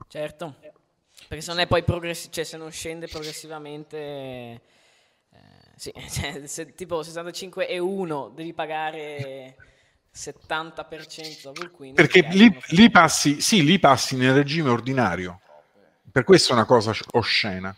Certo, 0.08 0.56
perché 1.28 1.42
se 1.42 1.50
non 1.50 1.60
è 1.60 1.66
poi 1.66 1.84
progressivo, 1.84 2.32
cioè 2.32 2.44
se 2.44 2.56
non 2.56 2.70
scende 2.70 3.08
progressivamente, 3.08 4.62
sì, 5.78 5.92
cioè, 6.10 6.46
se 6.46 6.74
tipo 6.74 7.02
65 7.02 7.68
e 7.68 7.78
1 7.78 8.32
devi 8.34 8.52
pagare 8.52 9.56
70% 10.12 11.52
sul 11.54 11.70
15. 11.70 11.94
Perché 11.94 12.26
lì, 12.36 12.54
lì, 12.70 12.90
passi, 12.90 13.40
sì, 13.40 13.64
lì 13.64 13.78
passi 13.78 14.16
nel 14.16 14.34
regime 14.34 14.70
ordinario, 14.70 15.40
per 16.10 16.24
questo 16.24 16.50
è 16.50 16.54
una 16.54 16.64
cosa 16.64 16.92
oscena. 17.12 17.74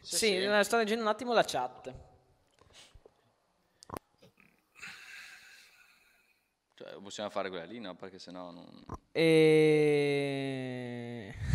Sì, 0.00 0.16
sì, 0.16 0.48
sto 0.62 0.76
leggendo 0.76 1.02
un 1.02 1.08
attimo 1.08 1.32
la 1.32 1.44
chat. 1.44 1.92
Possiamo 7.02 7.30
fare 7.30 7.48
quella 7.48 7.64
lì, 7.64 7.80
no? 7.80 7.94
Perché 7.94 8.18
sennò 8.18 8.50
non... 8.50 8.66
E... 9.12 9.74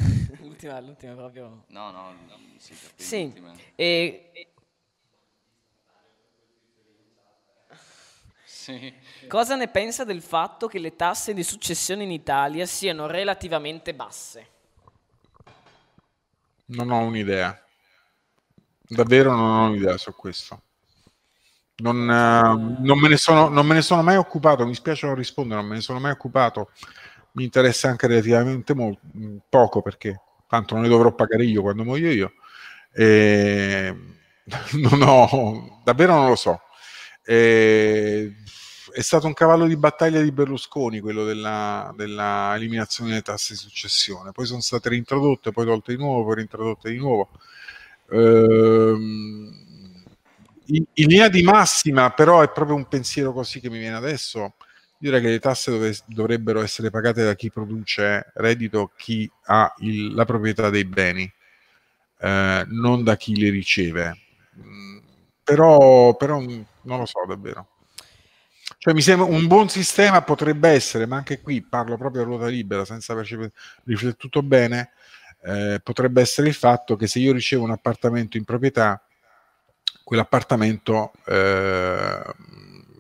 l'ultima, 0.40 0.80
l'ultima 0.80 1.14
proprio... 1.14 1.64
No, 1.68 1.92
no, 1.92 2.16
sì, 2.58 2.76
sì. 2.96 3.34
E... 3.76 4.32
Sì. 8.44 8.94
Cosa 9.28 9.56
ne 9.56 9.68
pensa 9.68 10.04
del 10.04 10.22
fatto 10.22 10.68
che 10.68 10.80
le 10.80 10.96
tasse 10.96 11.34
di 11.34 11.44
successione 11.44 12.04
in 12.04 12.12
Italia 12.12 12.66
siano 12.66 13.08
relativamente 13.08 13.96
basse? 13.96 14.48
Non 16.66 16.92
ho 16.92 17.00
un'idea. 17.00 17.60
Davvero 18.82 19.36
non 19.36 19.50
ho 19.50 19.68
un'idea 19.70 19.98
su 19.98 20.14
questo. 20.14 20.62
Non, 21.80 22.10
eh, 22.10 22.82
non, 22.82 23.00
me 23.00 23.18
sono, 23.18 23.48
non, 23.50 23.66
me 23.66 23.76
ne 23.76 23.82
sono, 23.82 24.04
mai 24.04 24.18
occupato, 24.18 24.66
mi 24.66 24.74
spiace 24.76 25.06
non 25.06 25.16
rispondere, 25.16 25.60
non 25.60 25.70
me 25.70 25.76
ne 25.76 25.82
sono 25.82 26.00
mai 26.00 26.12
occupato. 26.12 26.72
Mi 27.34 27.44
interessa 27.44 27.90
anche 27.90 28.08
relativamente 28.08 28.74
molto, 28.74 29.02
poco 29.48 29.82
perché 29.82 30.22
tanto 30.48 30.74
non 30.74 30.84
ne 30.84 30.90
dovrò 30.90 31.14
pagare 31.14 31.46
io 31.46 31.62
quando 31.62 31.84
muoio 31.84 32.12
io. 32.12 32.34
E, 32.94 33.96
non 34.74 35.02
ho, 35.02 35.82
davvero 35.84 36.16
non 36.16 36.28
lo 36.28 36.36
so. 36.36 36.62
E, 37.24 38.34
è 38.92 39.02
stato 39.02 39.28
un 39.28 39.34
cavallo 39.34 39.68
di 39.68 39.78
battaglia 39.78 40.22
di 40.22 40.32
Berlusconi 40.32 41.00
quello 41.00 41.24
della, 41.24 41.94
della 41.96 42.54
eliminazione 42.56 43.12
delle 43.12 43.22
tasse 43.22 43.54
di 43.54 43.60
successione. 43.60 44.32
Poi 44.32 44.46
sono 44.46 44.62
state 44.62 44.90
reintrodotte, 44.90 45.52
poi 45.52 45.66
tolte 45.66 45.96
di 45.96 46.02
nuovo, 46.02 46.26
poi 46.26 46.36
reintrodotte 46.36 46.90
di 46.90 46.98
nuovo. 46.98 47.30
Ehm, 48.12 49.68
in, 50.72 50.84
in, 50.94 51.08
linea 51.08 51.30
di 51.30 51.42
massima, 51.42 52.12
però, 52.12 52.42
è 52.42 52.52
proprio 52.52 52.76
un 52.76 52.88
pensiero 52.88 53.32
così 53.34 53.60
che 53.60 53.70
mi 53.70 53.80
viene 53.80 53.96
adesso. 53.96 54.56
Direi 54.98 55.22
che 55.22 55.30
le 55.30 55.40
tasse 55.40 55.72
dove, 55.72 55.96
dovrebbero 56.06 56.62
essere 56.62 56.90
pagate 56.90 57.24
da 57.24 57.36
chi 57.36 57.50
produce 57.50 58.32
reddito, 58.36 58.92
chi 58.98 59.30
ha 59.46 59.74
il, 59.80 60.14
la 60.14 60.26
proprietà 60.26 60.70
dei 60.70 60.86
beni, 60.86 61.32
eh, 62.20 62.66
non 62.68 63.04
da 63.04 63.16
chi 63.16 63.34
li 63.36 63.50
riceve. 63.50 64.18
Mm, 64.58 64.98
però, 65.44 66.16
però 66.16 66.40
non 66.40 66.66
lo 67.00 67.06
so 67.06 67.24
davvero. 67.26 67.68
Cioè, 68.78 68.94
mi 68.94 69.02
sembra 69.02 69.26
un 69.26 69.48
buon 69.48 69.70
sistema 69.70 70.22
potrebbe 70.22 70.70
essere, 70.70 71.06
ma 71.06 71.18
anche 71.18 71.42
qui 71.42 71.62
parlo 71.62 71.98
proprio 71.98 72.22
a 72.22 72.26
ruota 72.26 72.48
libera, 72.48 72.86
senza 72.86 73.14
averci 73.14 73.38
riflettuto 73.86 74.42
bene, 74.42 74.92
eh, 75.44 75.80
potrebbe 75.84 76.22
essere 76.22 76.48
il 76.48 76.54
fatto 76.54 76.96
che 76.96 77.08
se 77.08 77.20
io 77.20 77.34
ricevo 77.34 77.64
un 77.64 77.72
appartamento 77.72 78.38
in 78.38 78.46
proprietà, 78.46 79.02
quell'appartamento 80.10 81.12
eh, 81.28 82.20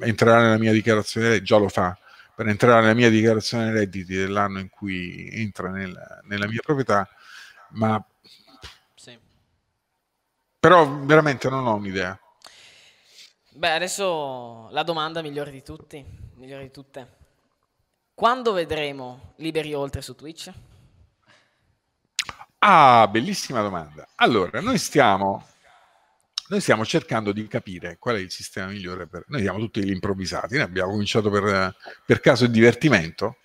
entrerà 0.01 0.41
nella 0.41 0.59
mia 0.59 0.71
dichiarazione, 0.71 1.41
già 1.41 1.57
lo 1.57 1.67
fa, 1.67 1.97
per 2.35 2.47
entrare 2.47 2.81
nella 2.81 2.93
mia 2.93 3.09
dichiarazione 3.09 3.71
dei 3.71 3.79
redditi 3.79 4.13
dell'anno 4.13 4.59
in 4.59 4.69
cui 4.69 5.27
entra 5.31 5.69
nel, 5.69 6.21
nella 6.25 6.45
mia 6.45 6.59
proprietà, 6.63 7.09
ma 7.69 7.99
sì. 8.93 9.17
però 10.59 10.87
veramente 10.87 11.49
non 11.49 11.65
ho 11.65 11.73
un'idea. 11.73 12.19
Beh, 13.53 13.71
adesso 13.71 14.69
la 14.69 14.83
domanda 14.83 15.23
migliore 15.23 15.49
di 15.49 15.63
tutti, 15.63 16.05
migliore 16.35 16.61
di 16.61 16.71
tutte. 16.71 17.17
Quando 18.13 18.51
vedremo 18.51 19.33
Liberi 19.37 19.73
Oltre 19.73 20.03
su 20.03 20.13
Twitch? 20.13 20.51
Ah, 22.59 23.07
bellissima 23.09 23.63
domanda. 23.63 24.07
Allora, 24.17 24.61
noi 24.61 24.77
stiamo, 24.77 25.47
noi 26.49 26.61
stiamo 26.61 26.83
cercando 26.83 27.31
di 27.31 27.47
capire 27.47 27.97
qual 27.99 28.15
è 28.15 28.19
il 28.19 28.31
sistema 28.31 28.67
migliore 28.67 29.07
per... 29.07 29.23
Noi 29.27 29.41
siamo 29.41 29.59
tutti 29.59 29.83
gli 29.83 29.91
improvvisati, 29.91 30.55
noi 30.55 30.63
abbiamo 30.63 30.91
cominciato 30.91 31.29
per, 31.29 31.75
per 32.05 32.19
caso 32.19 32.45
e 32.45 32.49
divertimento. 32.49 33.37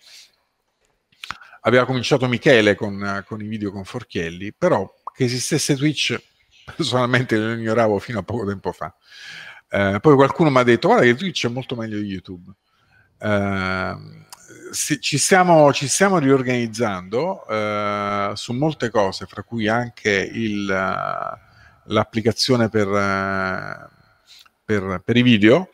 Aveva 1.61 1.85
cominciato 1.85 2.27
Michele 2.29 2.75
con, 2.75 3.23
con 3.27 3.43
i 3.43 3.47
video 3.47 3.71
con 3.71 3.85
Forchielli, 3.85 4.53
però 4.53 4.91
che 5.15 5.25
esistesse 5.25 5.77
Twitch 5.77 6.19
personalmente 6.75 7.37
lo 7.37 7.53
ignoravo 7.53 7.99
fino 7.99 8.21
a 8.21 8.23
poco 8.23 8.47
tempo 8.47 8.73
fa. 8.73 8.95
Eh, 9.69 9.99
poi 10.01 10.15
qualcuno 10.15 10.51
mi 10.51 10.59
ha 10.59 10.63
detto: 10.63 10.89
Guarda, 10.89 11.05
che 11.05 11.15
Twitch 11.15 11.47
è 11.47 11.51
molto 11.51 11.77
meglio 11.77 11.99
di 11.99 12.07
YouTube. 12.07 12.53
Eh, 13.19 13.97
ci, 14.73 15.19
stiamo, 15.19 15.73
ci, 15.73 15.89
stiamo, 15.89 16.19
riorganizzando 16.19 17.47
eh, 17.49 18.33
su 18.35 18.53
molte 18.53 18.91
cose, 18.91 19.27
fra 19.27 19.43
cui 19.43 19.69
anche 19.69 20.11
il, 20.11 20.69
l'applicazione 21.87 22.69
per, 22.69 22.89
per, 24.65 25.03
per, 25.05 25.17
i 25.17 25.23
video. 25.23 25.71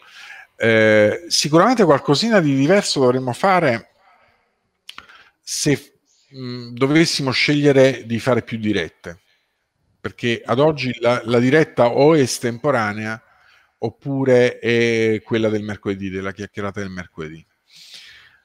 Eh, 0.57 1.24
sicuramente 1.28 1.85
qualcosina 1.85 2.41
di 2.41 2.55
diverso 2.55 3.01
dovremmo 3.01 3.32
fare 3.32 3.89
se 5.41 5.95
mh, 6.28 6.73
dovessimo 6.73 7.31
scegliere 7.31 8.05
di 8.07 8.19
fare 8.19 8.43
più 8.43 8.59
dirette, 8.59 9.20
perché 10.01 10.43
ad 10.45 10.59
oggi 10.59 10.95
la, 11.01 11.23
la 11.24 11.39
diretta 11.39 11.89
o 11.89 12.15
è 12.15 12.20
estemporanea 12.20 13.23
oppure 13.78 14.59
è 14.59 15.20
quella 15.23 15.49
del 15.49 15.62
mercoledì, 15.62 16.11
della 16.11 16.32
chiacchierata 16.32 16.81
del 16.81 16.91
mercoledì. 16.91 17.45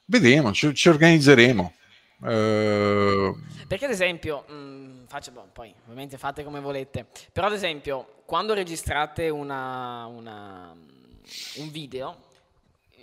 Vedremo, 0.05 0.51
ci, 0.53 0.73
ci 0.73 0.89
organizzeremo. 0.89 1.73
Uh... 2.19 3.37
Perché 3.67 3.85
ad 3.85 3.91
esempio, 3.91 4.41
mh, 4.47 5.07
faccio, 5.07 5.31
boh, 5.31 5.49
poi 5.51 5.73
ovviamente 5.83 6.17
fate 6.17 6.43
come 6.43 6.59
volete, 6.59 7.05
però 7.31 7.47
ad 7.47 7.53
esempio 7.53 8.21
quando 8.25 8.53
registrate 8.53 9.29
una, 9.29 10.05
una, 10.05 10.71
un 10.71 11.71
video, 11.71 12.23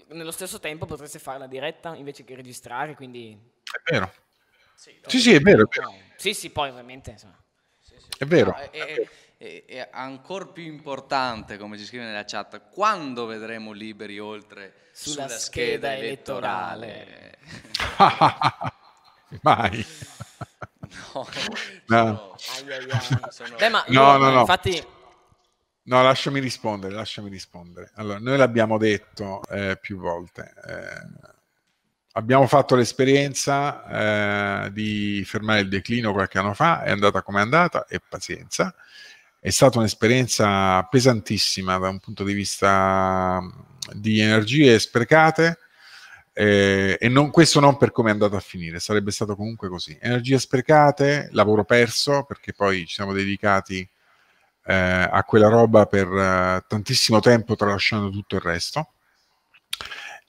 nello 0.09 0.31
stesso 0.31 0.59
tempo 0.61 0.87
potreste 0.87 1.19
fare 1.19 1.39
la 1.39 1.47
diretta 1.47 1.95
invece 1.95 2.25
che 2.25 2.35
registrare, 2.35 2.95
quindi... 2.95 3.39
È 3.63 3.93
vero. 3.93 4.13
Sì, 4.75 4.99
sì, 5.07 5.21
sì, 5.21 5.35
è 5.35 5.41
vero. 5.41 5.63
È 5.63 5.79
vero. 5.79 5.95
Sì, 6.17 6.35
sì, 6.35 6.51
poi 6.51 6.71
ovviamente... 6.71 7.17
Sì, 7.17 7.27
sì. 7.81 7.95
È 8.19 8.25
vero. 8.27 8.51
No, 8.51 8.57
è, 8.57 8.71
è, 8.71 9.09
e, 9.39 9.65
e 9.67 9.89
ancora 9.91 10.47
più 10.47 10.65
importante, 10.65 11.57
come 11.57 11.79
ci 11.79 11.85
scrive 11.85 12.05
nella 12.05 12.25
chat, 12.25 12.69
quando 12.71 13.27
vedremo 13.27 13.73
liberi 13.73 14.19
oltre 14.19 14.89
sulla, 14.93 15.27
sulla 15.27 15.39
scheda, 15.39 15.89
scheda, 15.89 15.97
elettorale? 15.97 17.37
elettorale. 17.99 18.71
Mai. 19.41 19.85
No, 21.87 22.05
no. 22.05 22.35
Sono, 22.37 22.71
ai, 22.71 22.91
ai, 22.91 23.01
sono... 23.31 23.57
Beh, 23.57 23.69
ma 23.69 23.85
no, 23.89 24.17
no, 24.17 24.31
no. 24.31 24.41
Infatti... 24.41 24.85
No, 25.85 26.03
lasciami 26.03 26.39
rispondere, 26.39 26.95
lasciami 26.95 27.29
rispondere. 27.29 27.91
Allora, 27.95 28.19
noi 28.19 28.37
l'abbiamo 28.37 28.79
detto 28.79 29.43
eh, 29.49 29.77
più 29.81 29.99
volte. 29.99 30.53
Eh, 30.65 31.31
abbiamo 32.13 32.47
fatto 32.47 32.77
l'esperienza 32.77 34.67
eh, 34.67 34.73
di 34.73 35.25
fermare 35.25 35.61
il 35.61 35.69
declino 35.69 36.13
qualche 36.13 36.39
anno 36.39 36.55
fa, 36.55 36.83
è 36.83 36.91
andata 36.91 37.23
come 37.23 37.41
è 37.41 37.43
andata 37.43 37.87
e 37.89 38.01
pazienza 38.07 38.75
è 39.45 39.51
stata 39.51 39.79
un'esperienza 39.79 40.85
pesantissima 40.85 41.77
da 41.77 41.89
un 41.89 41.99
punto 41.99 42.23
di 42.23 42.33
vista 42.33 43.43
di 43.93 44.21
energie 44.21 44.79
sprecate 44.79 45.59
eh, 46.35 46.97
e 46.99 47.09
non, 47.09 47.31
questo 47.31 47.61
non 47.61 47.77
per 47.77 47.93
come 47.93 48.09
è 48.11 48.13
andato 48.13 48.37
a 48.37 48.41
finire, 48.41 48.81
sarebbe 48.81 49.11
stato 49.11 49.37
comunque 49.37 49.69
così. 49.69 49.97
Energie 50.01 50.39
sprecate, 50.39 51.29
lavoro 51.33 51.65
perso 51.65 52.25
perché 52.25 52.53
poi 52.53 52.87
ci 52.87 52.95
siamo 52.95 53.13
dedicati 53.13 53.89
eh, 54.65 54.75
a 55.11 55.23
quella 55.25 55.49
roba 55.49 55.87
per 55.87 56.07
eh, 56.07 56.65
tantissimo 56.67 57.21
tempo 57.21 57.57
tralasciando 57.57 58.11
tutto 58.11 58.37
il 58.37 58.43
resto 58.43 58.93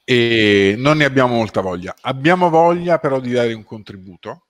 e 0.03 0.75
non 0.77 0.97
ne 0.97 1.05
abbiamo 1.05 1.35
molta 1.35 1.61
voglia. 1.61 1.95
Abbiamo 2.01 2.49
voglia 2.49 2.99
però 2.99 3.19
di 3.19 3.31
dare 3.31 3.53
un 3.53 3.63
contributo. 3.63 4.47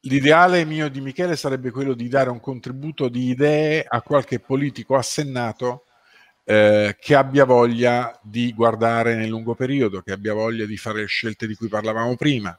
L'ideale 0.00 0.64
mio 0.64 0.88
di 0.88 1.00
Michele 1.00 1.36
sarebbe 1.36 1.70
quello 1.70 1.92
di 1.92 2.08
dare 2.08 2.30
un 2.30 2.40
contributo 2.40 3.08
di 3.08 3.28
idee 3.30 3.84
a 3.86 4.00
qualche 4.02 4.38
politico 4.38 4.96
assennato 4.96 5.85
eh, 6.48 6.96
che 7.00 7.14
abbia 7.16 7.44
voglia 7.44 8.16
di 8.22 8.52
guardare 8.54 9.16
nel 9.16 9.28
lungo 9.28 9.56
periodo, 9.56 10.00
che 10.00 10.12
abbia 10.12 10.32
voglia 10.32 10.64
di 10.64 10.76
fare 10.76 11.00
le 11.00 11.06
scelte 11.06 11.48
di 11.48 11.56
cui 11.56 11.66
parlavamo 11.66 12.14
prima, 12.14 12.56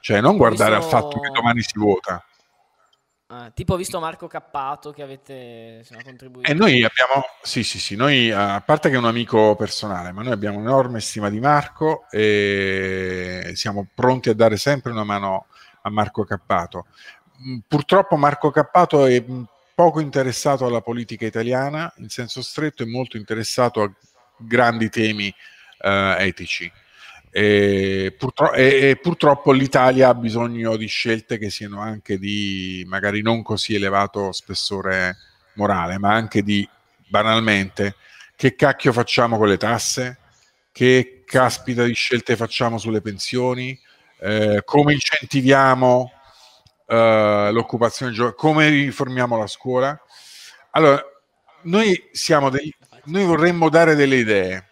cioè 0.00 0.20
non 0.20 0.36
guardare 0.36 0.76
visto... 0.76 0.96
al 0.96 1.02
fatto 1.02 1.18
che 1.18 1.30
domani 1.30 1.60
si 1.60 1.76
vota. 1.76 2.24
Ah, 3.26 3.50
tipo 3.50 3.74
ho 3.74 3.76
visto 3.76 3.98
Marco 3.98 4.28
Cappato 4.28 4.92
che 4.92 5.02
avete 5.02 5.78
insomma, 5.78 6.02
contribuito. 6.04 6.48
E 6.48 6.54
noi 6.54 6.84
abbiamo, 6.84 7.24
sì 7.42 7.64
sì 7.64 7.80
sì, 7.80 7.96
noi 7.96 8.30
a 8.30 8.62
parte 8.64 8.88
che 8.88 8.94
è 8.94 8.98
un 8.98 9.06
amico 9.06 9.56
personale, 9.56 10.12
ma 10.12 10.22
noi 10.22 10.32
abbiamo 10.32 10.58
un'enorme 10.58 11.00
stima 11.00 11.28
di 11.28 11.40
Marco 11.40 12.06
e 12.10 13.50
siamo 13.54 13.88
pronti 13.92 14.28
a 14.28 14.34
dare 14.34 14.56
sempre 14.56 14.92
una 14.92 15.02
mano 15.02 15.46
a 15.82 15.90
Marco 15.90 16.22
Cappato. 16.22 16.86
Mm, 17.44 17.58
purtroppo 17.66 18.16
Marco 18.16 18.52
Cappato 18.52 19.06
è 19.06 19.24
poco 19.74 20.00
interessato 20.00 20.66
alla 20.66 20.80
politica 20.80 21.26
italiana 21.26 21.92
in 21.98 22.08
senso 22.08 22.42
stretto 22.42 22.82
e 22.82 22.86
molto 22.86 23.16
interessato 23.16 23.82
a 23.82 23.92
grandi 24.36 24.88
temi 24.88 25.34
eh, 25.80 26.16
etici. 26.18 26.70
E, 27.30 28.14
purtro- 28.16 28.52
e, 28.52 28.90
e, 28.90 28.96
purtroppo 28.96 29.50
l'Italia 29.50 30.10
ha 30.10 30.14
bisogno 30.14 30.76
di 30.76 30.86
scelte 30.86 31.36
che 31.36 31.50
siano 31.50 31.80
anche 31.80 32.16
di 32.16 32.84
magari 32.86 33.22
non 33.22 33.42
così 33.42 33.74
elevato 33.74 34.30
spessore 34.30 35.16
morale, 35.54 35.98
ma 35.98 36.12
anche 36.12 36.42
di 36.42 36.68
banalmente 37.08 37.96
che 38.36 38.54
cacchio 38.54 38.92
facciamo 38.92 39.36
con 39.36 39.48
le 39.48 39.56
tasse, 39.56 40.18
che 40.70 41.22
caspita 41.24 41.84
di 41.84 41.94
scelte 41.94 42.36
facciamo 42.36 42.78
sulle 42.78 43.00
pensioni, 43.00 43.78
eh, 44.20 44.62
come 44.64 44.92
incentiviamo 44.92 46.12
uh, 46.86 47.52
l'occupazione 47.52 48.12
giovanile, 48.12 48.38
come 48.38 48.68
riformiamo 48.68 49.36
la 49.36 49.46
scuola. 49.46 49.98
Allora, 50.70 51.02
noi, 51.62 52.08
siamo 52.12 52.50
dei, 52.50 52.74
noi 53.04 53.24
vorremmo 53.24 53.68
dare 53.68 53.94
delle 53.94 54.16
idee, 54.16 54.68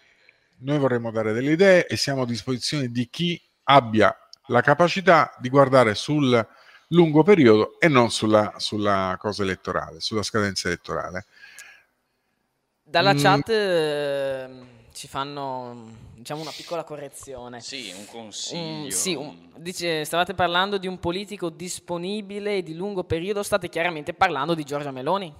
noi 0.59 0.77
vorremmo 0.77 1.11
dare 1.11 1.33
delle 1.33 1.51
idee 1.51 1.87
e 1.87 1.97
siamo 1.97 2.23
a 2.23 2.25
disposizione 2.25 2.89
di 2.89 3.09
chi 3.09 3.41
abbia 3.63 4.15
la 4.47 4.61
capacità 4.61 5.33
di 5.39 5.49
guardare 5.49 5.95
sul 5.95 6.45
lungo 6.89 7.23
periodo 7.23 7.79
e 7.79 7.87
non 7.87 8.11
sulla, 8.11 8.53
sulla 8.57 9.15
cosa 9.19 9.43
elettorale, 9.43 9.99
sulla 9.99 10.23
scadenza 10.23 10.67
elettorale. 10.67 11.25
Dalla 12.83 13.13
mm. 13.13 13.17
chat 13.17 13.49
eh, 13.49 14.72
ci 14.93 15.07
fanno 15.07 16.11
diciamo 16.15 16.41
una 16.41 16.53
piccola 16.55 16.83
correzione. 16.83 17.59
Sì, 17.59 17.93
un 17.97 18.05
consiglio. 18.05 18.85
Mm, 18.85 18.87
sì, 18.87 19.15
un, 19.15 19.49
dice, 19.57 20.05
stavate 20.05 20.33
parlando 20.33 20.77
di 20.77 20.87
un 20.87 20.99
politico 20.99 21.49
disponibile 21.49 22.57
e 22.57 22.63
di 22.63 22.75
lungo 22.75 23.03
periodo, 23.03 23.43
state 23.43 23.69
chiaramente 23.69 24.13
parlando 24.13 24.53
di 24.53 24.63
Giorgia 24.63 24.91
Meloni. 24.91 25.33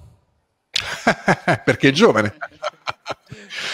Perché 1.63 1.89
è 1.89 1.91
giovane. 1.91 2.35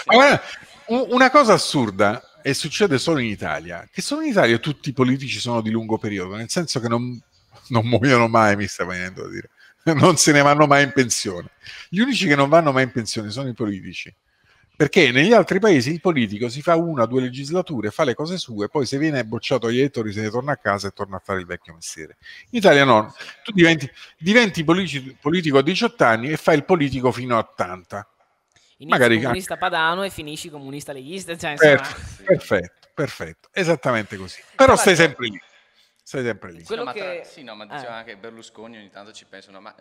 Ma 0.06 0.14
guarda, 0.14 0.42
una 0.88 1.32
cosa 1.32 1.54
assurda, 1.54 2.22
e 2.42 2.54
succede 2.54 2.98
solo 2.98 3.20
in 3.20 3.28
Italia, 3.28 3.88
che 3.92 4.02
solo 4.02 4.22
in 4.22 4.30
Italia 4.30 4.58
tutti 4.60 4.90
i 4.90 4.94
politici 4.94 5.40
sono 5.40 5.62
di 5.62 5.72
lungo 5.72 5.98
periodo, 5.98 6.36
nel 6.36 6.50
senso 6.50 6.80
che 6.80 6.88
non, 6.88 7.22
non 7.70 7.88
muoiono 7.88 8.28
mai, 8.28 8.56
mi 8.56 8.68
sta 8.68 8.86
venendo 8.86 9.26
a 9.26 9.30
dire. 9.30 9.50
Non 9.90 10.18
se 10.18 10.32
ne 10.34 10.42
vanno 10.42 10.68
mai 10.68 10.84
in 10.84 10.92
pensione. 10.92 11.52
Gli 11.88 12.00
unici 12.00 12.28
che 12.28 12.36
non 12.36 12.50
vanno 12.50 12.72
mai 12.72 12.84
in 12.84 12.92
pensione 12.92 13.32
sono 13.32 13.48
i 13.48 13.54
politici. 13.54 14.14
Perché 14.80 15.12
negli 15.12 15.34
altri 15.34 15.60
paesi 15.60 15.92
il 15.92 16.00
politico 16.00 16.48
si 16.48 16.62
fa 16.62 16.78
una 16.78 17.04
o 17.04 17.06
due 17.06 17.20
legislature, 17.20 17.92
fa 17.92 18.06
le 18.06 18.14
cose 18.14 18.38
sue, 18.38 18.70
poi 18.70 18.86
se 18.86 18.98
viene 18.98 19.26
bocciato 19.26 19.68
agli 19.68 19.80
elettori 19.80 20.14
se 20.14 20.22
ne 20.22 20.30
torna 20.30 20.54
a 20.54 20.56
casa 20.56 20.88
e 20.88 20.92
torna 20.92 21.18
a 21.18 21.22
fare 21.22 21.42
il 21.42 21.46
vecchio 21.46 21.74
mestiere. 21.74 22.16
In 22.52 22.60
Italia 22.60 22.86
no, 22.86 23.14
tu 23.44 23.52
diventi, 23.52 23.92
diventi 24.18 24.64
politico, 24.64 25.14
politico 25.20 25.58
a 25.58 25.64
18 25.64 26.04
anni 26.06 26.30
e 26.30 26.38
fai 26.38 26.56
il 26.56 26.64
politico 26.64 27.12
fino 27.12 27.36
a 27.36 27.40
80. 27.40 28.10
Inizi 28.78 28.98
Magari 28.98 29.22
comunista 29.22 29.58
padano 29.58 30.04
e 30.04 30.10
finisci 30.10 30.50
comunista 30.50 30.94
leghista. 30.94 31.36
Cioè, 31.36 31.56
perfetto, 31.56 32.24
perfetto, 32.24 32.88
perfetto, 32.94 33.50
esattamente 33.52 34.16
così. 34.16 34.42
Però 34.56 34.78
stai 34.78 34.96
sempre 34.96 35.28
lì 35.28 35.42
sei 36.10 36.24
sempre 36.24 36.52
lì. 36.52 36.64
Quello 36.64 36.86
no, 36.86 36.92
che... 36.92 37.00
tra... 37.00 37.24
Sì, 37.24 37.44
no, 37.44 37.54
ma 37.54 37.66
diceva 37.66 37.98
eh. 37.98 38.00
anche 38.00 38.18
Berlusconi 38.18 38.78
ogni 38.78 38.90
tanto 38.90 39.12
ci 39.12 39.26
pensano, 39.26 39.62
ma 39.62 39.76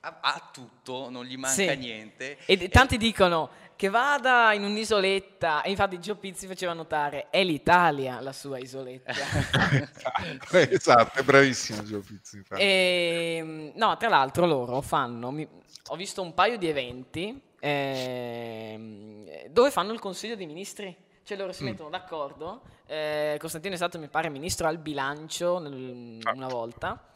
ha, 0.00 0.50
tutto, 0.52 1.10
non 1.10 1.24
gli 1.24 1.36
manca 1.36 1.72
sì. 1.72 1.76
niente. 1.76 2.38
E, 2.46 2.56
e 2.56 2.68
tanti 2.68 2.96
dicono 2.96 3.50
che 3.74 3.88
vada 3.88 4.52
in 4.52 4.62
un'isoletta, 4.62 5.62
e 5.62 5.70
infatti 5.70 5.98
Gio 5.98 6.14
Pizzi 6.14 6.46
faceva 6.46 6.72
notare, 6.72 7.30
è 7.30 7.42
l'Italia 7.42 8.20
la 8.20 8.32
sua 8.32 8.58
isoletta. 8.58 9.10
esatto, 9.10 10.56
esatto, 10.56 11.18
è 11.18 11.24
bravissimo 11.24 11.82
Gio 11.82 11.98
Pizzi. 11.98 12.40
E, 12.50 13.36
ehm, 13.40 13.72
no, 13.74 13.96
tra 13.96 14.08
l'altro 14.08 14.46
loro 14.46 14.82
fanno, 14.82 15.32
mi, 15.32 15.48
ho 15.88 15.96
visto 15.96 16.22
un 16.22 16.32
paio 16.32 16.58
di 16.58 16.68
eventi 16.68 17.42
eh, 17.58 19.48
dove 19.50 19.72
fanno 19.72 19.92
il 19.92 19.98
Consiglio 19.98 20.36
dei 20.36 20.46
Ministri 20.46 20.96
cioè 21.24 21.36
loro 21.36 21.52
si 21.52 21.62
mm. 21.62 21.66
mettono 21.66 21.90
d'accordo. 21.90 22.62
Eh, 22.86 23.36
Costantino 23.38 23.74
è 23.74 23.76
stato, 23.76 23.98
mi 23.98 24.08
pare, 24.08 24.28
ministro 24.28 24.66
al 24.66 24.78
bilancio 24.78 25.58
nel, 25.58 26.18
ah. 26.22 26.32
una 26.32 26.48
volta. 26.48 27.08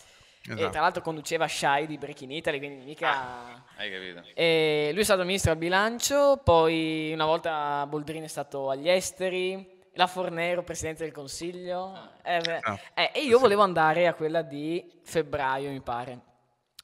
Esatto. 0.42 0.64
E 0.64 0.70
tra 0.70 0.80
l'altro 0.80 1.02
conduceva 1.02 1.48
Shai 1.48 1.86
di 1.86 1.98
Breaking 1.98 2.30
Italy, 2.30 2.58
quindi 2.58 2.84
mica... 2.84 3.10
Ah, 3.10 3.62
hai 3.78 3.90
capito. 3.90 4.22
E 4.34 4.90
lui 4.92 5.00
è 5.00 5.04
stato 5.04 5.24
ministro 5.24 5.50
al 5.50 5.56
bilancio, 5.56 6.40
poi 6.42 7.10
una 7.12 7.24
volta 7.24 7.84
Boldrini 7.88 8.26
è 8.26 8.28
stato 8.28 8.70
agli 8.70 8.88
esteri, 8.88 9.74
la 9.94 10.06
Fornero, 10.06 10.62
presidente 10.62 11.02
del 11.02 11.12
consiglio. 11.12 11.92
Ah. 11.92 12.12
Eh, 12.22 12.60
ah. 12.62 12.80
eh, 12.94 13.10
e 13.12 13.24
io 13.24 13.40
volevo 13.40 13.62
andare 13.62 14.06
a 14.06 14.14
quella 14.14 14.42
di 14.42 14.88
febbraio, 15.02 15.70
mi 15.70 15.80
pare. 15.80 16.20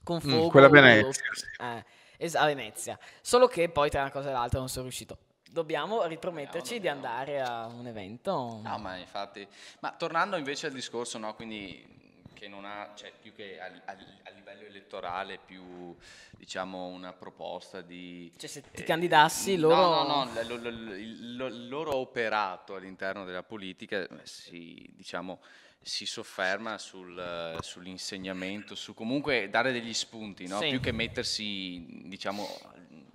Con 0.03 0.17
mm, 0.17 0.29
fuoco. 0.29 0.47
Mm, 0.47 0.51
quella 0.51 0.69
Venezia. 0.69 1.25
Eh, 1.61 1.85
es- 2.17 2.35
a 2.35 2.45
Venezia. 2.47 2.99
Solo 3.21 3.47
che 3.47 3.69
poi 3.69 3.91
tra 3.91 4.01
una 4.01 4.11
cosa 4.11 4.31
e 4.31 4.33
l'altra 4.33 4.59
non 4.59 4.69
sono 4.69 4.83
riuscito 4.83 5.19
dobbiamo 5.53 6.05
riprometterci 6.07 6.81
di 6.81 6.89
andare 6.89 7.41
a 7.41 7.67
un 7.67 7.87
evento. 7.87 8.61
No, 8.63 8.79
ma 8.79 8.97
infatti, 8.97 9.47
ma 9.81 9.93
tornando 9.93 10.37
invece 10.37 10.67
al 10.67 10.73
discorso, 10.73 11.19
no, 11.19 11.35
quindi 11.35 12.01
che 12.33 12.49
non 12.49 12.65
ha, 12.65 12.91
cioè 12.97 13.13
più 13.21 13.33
che 13.35 13.61
a, 13.61 13.67
a, 13.67 13.97
a, 14.25 14.31
livello 14.31 14.67
elettorale, 14.67 15.39
più 15.39 15.95
diciamo 16.31 16.87
una 16.87 17.13
proposta 17.13 17.83
di... 17.83 18.33
Cioè 18.37 18.49
se 18.49 18.63
ti 18.63 18.81
eh, 18.81 18.85
candidassi 18.85 19.59
loro... 19.59 19.77
No, 19.77 20.03
no, 20.03 20.25
no, 20.25 20.43
lo, 20.43 20.57
lo, 20.57 20.71
lo, 20.71 20.95
il 20.95 21.69
loro 21.69 21.95
operato 21.97 22.75
all'interno 22.75 23.25
della 23.25 23.45
politica 23.45 24.01
eh, 24.01 24.09
si, 24.25 24.91
diciamo, 24.95 25.41
si 25.81 26.07
sofferma 26.07 26.79
sul, 26.79 27.59
sull'insegnamento, 27.61 28.75
su 28.75 28.95
comunque 28.95 29.49
dare 29.51 29.71
degli 29.71 29.95
spunti, 29.95 30.47
no? 30.47 30.59
sì. 30.61 30.71
più 30.71 30.81
che 30.81 30.93
mettersi 30.93 31.85
diciamo, 32.07 32.49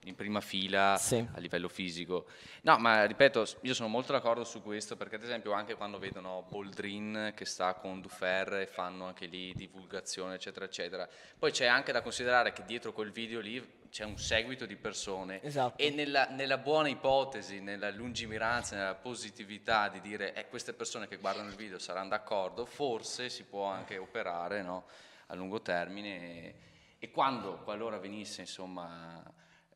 in 0.08 0.16
prima 0.16 0.42
fila 0.42 0.98
sì. 0.98 1.26
a 1.34 1.40
livello 1.40 1.68
fisico. 1.70 2.26
No, 2.62 2.78
ma 2.78 3.06
ripeto, 3.06 3.46
io 3.62 3.74
sono 3.74 3.88
molto 3.88 4.12
d'accordo 4.12 4.44
su 4.44 4.62
questo 4.62 4.96
perché 4.96 5.16
ad 5.16 5.24
esempio 5.24 5.52
anche 5.52 5.76
quando 5.76 6.00
vedono 6.00 6.46
Boldrin 6.50 7.34
che 7.36 7.46
sta 7.46 7.74
con 7.76 8.02
Dufer 8.02 8.54
e 8.54 8.68
fanno 8.68 9.06
anche 9.06 9.26
lì 9.26 9.54
divulgazione 9.54 10.36
eccetera 10.36 10.66
eccetera, 10.66 11.08
poi 11.38 11.52
c'è 11.52 11.66
anche 11.66 11.92
da 11.92 12.02
considerare 12.02 12.54
che 12.54 12.64
dietro 12.66 12.94
quel 12.94 13.12
video 13.12 13.40
lì 13.40 13.76
c'è 13.90 14.04
un 14.04 14.18
seguito 14.18 14.66
di 14.66 14.76
persone 14.76 15.42
esatto. 15.42 15.82
e 15.82 15.90
nella, 15.90 16.28
nella, 16.28 16.58
buona 16.58 16.90
ipotesi, 16.90 17.60
nella 17.60 17.90
lungimiranza, 17.90 18.76
nella 18.76 18.96
positività 18.96 19.88
di 19.90 20.02
dire 20.02 20.34
eh, 20.34 20.48
queste 20.50 20.74
persone 20.74 21.08
che 21.08 21.18
guardano 21.18 21.50
il 21.50 21.56
video 21.56 21.80
saranno 21.80 22.10
d'accordo, 22.10 22.66
forse 22.66 23.30
si 23.30 23.44
può 23.44 23.66
anche 23.66 23.98
operare 23.98 24.62
no, 24.62 24.86
a 25.28 25.36
lungo 25.36 25.62
termine 25.62 26.22
e, 26.22 26.56
e 27.00 27.12
quando, 27.12 27.60
qualora 27.64 27.98
venisse 27.98 28.42
insomma 28.42 29.24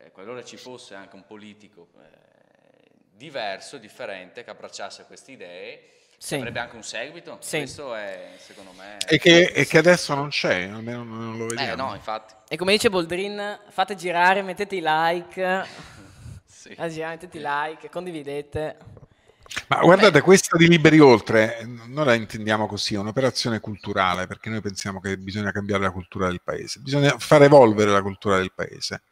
eh, 0.03 0.11
qualora 0.11 0.43
ci 0.43 0.57
fosse 0.57 0.95
anche 0.95 1.15
un 1.15 1.25
politico 1.25 1.89
eh, 1.97 2.89
diverso, 3.13 3.77
differente, 3.77 4.43
che 4.43 4.49
abbracciasse 4.49 5.05
queste 5.05 5.31
idee, 5.31 5.81
sì. 6.17 6.35
avrebbe 6.35 6.59
anche 6.59 6.75
un 6.75 6.83
seguito. 6.83 7.37
Sì. 7.41 7.57
Questo 7.57 7.95
è, 7.95 8.35
secondo 8.37 8.71
me... 8.77 8.97
E 9.07 9.17
che, 9.17 9.51
e 9.53 9.65
che 9.65 9.77
adesso 9.77 10.13
non 10.15 10.29
c'è, 10.29 10.63
almeno 10.63 11.03
non 11.03 11.37
lo 11.37 11.47
vediamo. 11.47 11.71
Eh, 11.71 11.75
no, 11.75 11.95
infatti. 11.95 12.33
E 12.47 12.57
come 12.57 12.73
dice 12.73 12.89
Boldrin, 12.89 13.59
fate 13.69 13.95
girare, 13.95 14.41
mettete 14.41 14.75
i 14.75 14.81
like, 14.83 15.65
sì. 16.45 16.75
girare, 16.75 17.15
mettete 17.15 17.37
i 17.37 17.41
like, 17.43 17.89
condividete. 17.89 18.77
Ma 19.67 19.79
guardate, 19.81 20.21
questa 20.21 20.55
di 20.57 20.67
Liberi 20.67 20.99
Oltre, 20.99 21.65
noi 21.65 22.05
la 22.05 22.13
intendiamo 22.13 22.67
così, 22.67 22.95
è 22.95 22.97
un'operazione 22.97 23.59
culturale, 23.59 24.25
perché 24.25 24.49
noi 24.49 24.61
pensiamo 24.61 25.01
che 25.01 25.17
bisogna 25.17 25.51
cambiare 25.51 25.83
la 25.83 25.91
cultura 25.91 26.27
del 26.27 26.41
paese, 26.41 26.79
bisogna 26.79 27.17
far 27.17 27.43
evolvere 27.43 27.91
la 27.91 28.01
cultura 28.01 28.37
del 28.37 28.53
paese, 28.53 29.03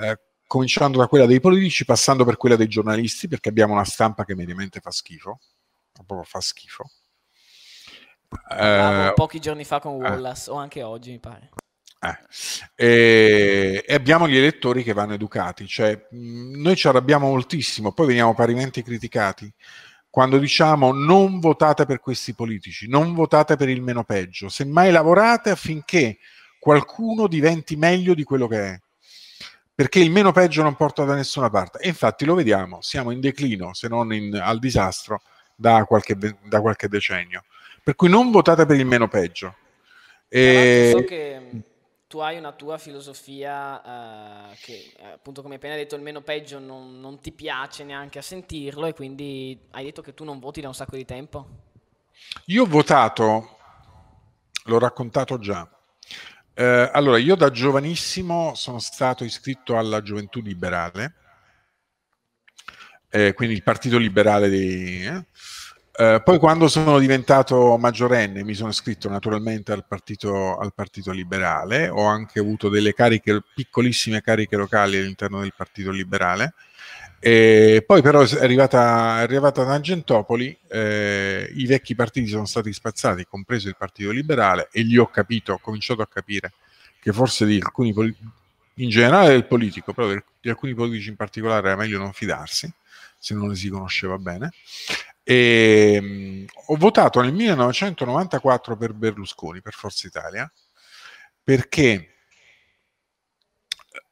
eh, 0.00 0.18
cominciando 0.46 0.98
da 0.98 1.06
quella 1.06 1.26
dei 1.26 1.40
politici, 1.40 1.84
passando 1.84 2.24
per 2.24 2.36
quella 2.36 2.56
dei 2.56 2.68
giornalisti, 2.68 3.28
perché 3.28 3.48
abbiamo 3.48 3.72
una 3.74 3.84
stampa 3.84 4.24
che 4.24 4.34
mediamente 4.34 4.80
fa 4.80 4.90
schifo, 4.90 5.40
proprio 5.92 6.22
fa 6.24 6.40
schifo. 6.40 6.90
Eh, 8.50 9.12
pochi 9.14 9.40
giorni 9.40 9.64
fa 9.64 9.80
con 9.80 10.04
eh. 10.04 10.08
Wallace, 10.08 10.50
eh. 10.50 10.52
o 10.52 10.56
anche 10.56 10.82
oggi 10.82 11.10
mi 11.10 11.18
pare. 11.18 11.50
Eh. 12.00 12.18
E, 12.76 13.84
e, 13.86 13.94
abbiamo 13.94 14.28
gli 14.28 14.36
elettori 14.36 14.82
che 14.82 14.92
vanno 14.92 15.14
educati, 15.14 15.66
cioè 15.66 16.06
noi 16.10 16.76
ci 16.76 16.86
arrabbiamo 16.86 17.28
moltissimo, 17.28 17.92
poi 17.92 18.06
veniamo 18.06 18.34
parimenti 18.34 18.82
criticati 18.82 19.52
quando 20.10 20.38
diciamo 20.38 20.92
non 20.92 21.38
votate 21.38 21.84
per 21.86 22.00
questi 22.00 22.34
politici, 22.34 22.88
non 22.88 23.14
votate 23.14 23.56
per 23.56 23.68
il 23.68 23.82
meno 23.82 24.04
peggio, 24.04 24.48
semmai 24.48 24.90
lavorate 24.90 25.50
affinché 25.50 26.18
qualcuno 26.58 27.26
diventi 27.26 27.76
meglio 27.76 28.14
di 28.14 28.24
quello 28.24 28.46
che 28.46 28.60
è, 28.60 28.80
perché 29.78 30.00
il 30.00 30.10
meno 30.10 30.32
peggio 30.32 30.64
non 30.64 30.74
porta 30.74 31.04
da 31.04 31.14
nessuna 31.14 31.50
parte. 31.50 31.78
E 31.78 31.86
infatti 31.86 32.24
lo 32.24 32.34
vediamo, 32.34 32.80
siamo 32.80 33.12
in 33.12 33.20
declino, 33.20 33.74
se 33.74 33.86
non 33.86 34.12
in, 34.12 34.34
al 34.34 34.58
disastro, 34.58 35.22
da 35.54 35.84
qualche, 35.84 36.16
da 36.16 36.60
qualche 36.60 36.88
decennio. 36.88 37.44
Per 37.84 37.94
cui 37.94 38.08
non 38.08 38.32
votate 38.32 38.66
per 38.66 38.76
il 38.76 38.86
meno 38.86 39.06
peggio. 39.06 39.54
E... 40.28 40.90
So 40.96 41.04
che 41.04 41.62
tu 42.08 42.18
hai 42.18 42.38
una 42.38 42.50
tua 42.50 42.76
filosofia 42.76 44.50
uh, 44.50 44.56
che 44.60 44.94
appunto 45.14 45.42
come 45.42 45.54
hai 45.54 45.60
appena 45.60 45.76
detto 45.76 45.94
il 45.94 46.02
meno 46.02 46.22
peggio 46.22 46.58
non, 46.58 46.98
non, 46.98 47.20
ti 47.20 47.30
piace 47.30 47.84
neanche 47.84 48.18
a 48.18 48.22
sentirlo 48.22 48.86
e 48.86 48.94
quindi 48.94 49.56
hai 49.70 49.84
detto 49.84 50.02
che 50.02 50.12
tu 50.12 50.24
non 50.24 50.40
voti 50.40 50.60
da 50.60 50.66
un 50.66 50.74
sacco 50.74 50.96
di 50.96 51.04
tempo. 51.04 51.46
Io 52.46 52.64
ho 52.64 52.66
votato, 52.66 53.58
l'ho 54.64 54.78
raccontato 54.80 55.38
già. 55.38 55.70
Eh, 56.60 56.90
allora, 56.92 57.18
io 57.18 57.36
da 57.36 57.52
giovanissimo 57.52 58.52
sono 58.56 58.80
stato 58.80 59.22
iscritto 59.22 59.78
alla 59.78 60.02
Gioventù 60.02 60.40
Liberale, 60.40 61.14
eh, 63.08 63.32
quindi 63.32 63.54
il 63.54 63.62
Partito 63.62 63.96
Liberale 63.96 64.48
dei... 64.48 65.06
Eh, 65.06 65.24
eh, 65.92 66.20
poi 66.24 66.38
quando 66.40 66.66
sono 66.66 66.98
diventato 66.98 67.76
maggiorenne 67.76 68.42
mi 68.42 68.54
sono 68.54 68.70
iscritto 68.70 69.08
naturalmente 69.08 69.70
al 69.70 69.86
partito, 69.86 70.56
al 70.56 70.74
partito, 70.74 71.12
Liberale, 71.12 71.88
ho 71.88 72.06
anche 72.06 72.40
avuto 72.40 72.68
delle 72.68 72.92
cariche, 72.92 73.40
piccolissime 73.54 74.20
cariche 74.20 74.56
locali 74.56 74.96
all'interno 74.96 75.38
del 75.42 75.54
Partito 75.56 75.92
Liberale. 75.92 76.54
E 77.20 77.82
poi 77.84 78.00
però 78.00 78.22
è 78.22 78.42
arrivata, 78.42 79.18
è 79.18 79.22
arrivata 79.22 79.64
Tangentopoli, 79.64 80.56
eh, 80.68 81.50
i 81.56 81.66
vecchi 81.66 81.96
partiti 81.96 82.28
sono 82.28 82.46
stati 82.46 82.72
spazzati, 82.72 83.26
compreso 83.26 83.68
il 83.68 83.76
Partito 83.76 84.10
Liberale, 84.10 84.68
e 84.70 84.82
lì 84.82 84.96
ho 84.96 85.08
capito, 85.08 85.54
ho 85.54 85.58
cominciato 85.58 86.02
a 86.02 86.06
capire 86.06 86.52
che 87.00 87.12
forse 87.12 87.44
di 87.44 87.60
alcuni 87.62 87.92
in 88.74 88.88
generale 88.88 89.30
del 89.30 89.46
politico, 89.46 89.92
però 89.92 90.14
di 90.40 90.48
alcuni 90.48 90.74
politici 90.74 91.08
in 91.08 91.16
particolare 91.16 91.66
era 91.66 91.76
meglio 91.76 91.98
non 91.98 92.12
fidarsi, 92.12 92.72
se 93.18 93.34
non 93.34 93.48
li 93.48 93.56
si 93.56 93.68
conosceva 93.68 94.16
bene. 94.18 94.52
E, 95.24 95.98
mh, 96.00 96.44
ho 96.66 96.76
votato 96.76 97.20
nel 97.20 97.32
1994 97.32 98.76
per 98.76 98.92
Berlusconi, 98.92 99.60
per 99.60 99.72
Forza 99.74 100.06
Italia, 100.06 100.50
perché 101.42 102.17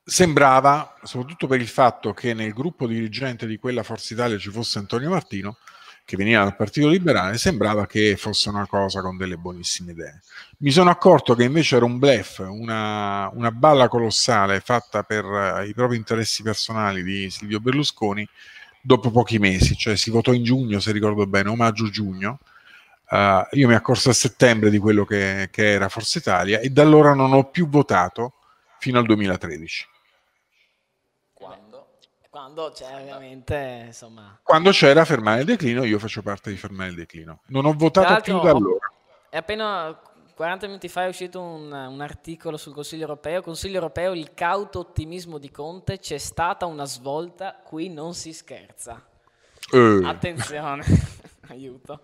sembrava, 0.09 0.95
soprattutto 1.03 1.49
per 1.49 1.61
il 1.61 1.67
fatto 1.67 2.15
che 2.15 2.33
nel 2.33 2.53
gruppo 2.53 2.87
dirigente 2.87 3.45
di 3.45 3.59
quella 3.59 3.83
Forza 3.83 4.15
Italia 4.15 4.39
ci 4.39 4.51
fosse 4.51 4.79
Antonio 4.79 5.11
Martino, 5.11 5.57
che 6.05 6.17
veniva 6.17 6.45
dal 6.45 6.55
Partito 6.55 6.87
Liberale, 6.87 7.37
sembrava 7.37 7.87
che 7.87 8.17
fosse 8.17 8.49
una 8.49 8.69
cosa 8.69 9.01
con 9.01 9.17
delle 9.17 9.37
buonissime 9.37 9.91
idee. 9.91 10.21
Mi 10.59 10.71
sono 10.71 10.91
accorto 10.91 11.35
che 11.35 11.43
invece 11.43 11.75
era 11.75 11.85
un 11.85 11.99
blef, 11.99 12.39
una, 12.49 13.29
una 13.35 13.51
balla 13.51 13.89
colossale 13.89 14.61
fatta 14.61 15.03
per 15.03 15.25
uh, 15.25 15.63
i 15.65 15.75
propri 15.75 15.97
interessi 15.97 16.45
personali 16.45 17.03
di 17.03 17.29
Silvio 17.29 17.59
Berlusconi, 17.59 18.27
dopo 18.81 19.11
pochi 19.11 19.41
mesi, 19.41 19.77
cioè 19.77 19.97
si 19.97 20.13
votò 20.13 20.33
in 20.33 20.45
giugno, 20.45 20.79
se 20.79 20.93
ricordo 20.93 21.27
bene, 21.27 21.49
o 21.49 21.57
maggio-giugno. 21.57 22.39
Uh, 23.11 23.45
io 23.57 23.67
mi 23.67 23.75
accorso 23.75 24.11
a 24.11 24.13
settembre 24.13 24.71
di 24.71 24.79
quello 24.79 25.05
che, 25.05 25.49
che, 25.51 25.73
era 25.73 25.89
Forza 25.89 26.19
Italia 26.19 26.61
e 26.61 26.71
da 26.71 26.83
allora 26.83 27.15
non 27.15 27.33
ho 27.33 27.51
più 27.51 27.69
votato 27.69 28.35
fino 28.79 29.01
al 29.01 29.07
2013. 29.07 29.95
Quando? 32.57 32.73
Quando 32.73 32.73
c'era 32.73 33.01
ovviamente, 33.01 33.83
insomma... 33.87 34.39
Quando 34.43 34.71
c'era 34.71 35.05
fermare 35.05 35.41
il 35.41 35.47
declino, 35.47 35.85
io 35.85 35.99
faccio 35.99 36.23
parte 36.23 36.51
di 36.51 36.57
fermare 36.57 36.89
il 36.89 36.97
declino. 36.97 37.41
Non 37.49 37.67
ho 37.67 37.75
votato 37.75 38.23
più 38.23 38.41
da 38.41 38.51
allora. 38.51 38.91
È 39.29 39.37
appena 39.37 39.99
40 40.35 40.67
minuti 40.67 40.89
fa 40.89 41.05
è 41.05 41.09
uscito 41.09 41.41
un, 41.41 41.71
un, 41.71 42.01
articolo 42.01 42.57
sul 42.57 42.73
Consiglio 42.73 43.03
europeo. 43.03 43.43
Consiglio 43.43 43.75
europeo, 43.75 44.15
il 44.15 44.33
cauto 44.33 44.79
ottimismo 44.79 45.37
di 45.37 45.51
Conte, 45.51 45.99
c'è 45.99 46.17
stata 46.17 46.65
una 46.65 46.87
svolta, 46.87 47.61
qui 47.63 47.91
non 47.91 48.15
si 48.15 48.33
scherza. 48.33 49.05
Eh. 49.71 50.01
Attenzione, 50.03 50.85
aiuto. 51.49 52.01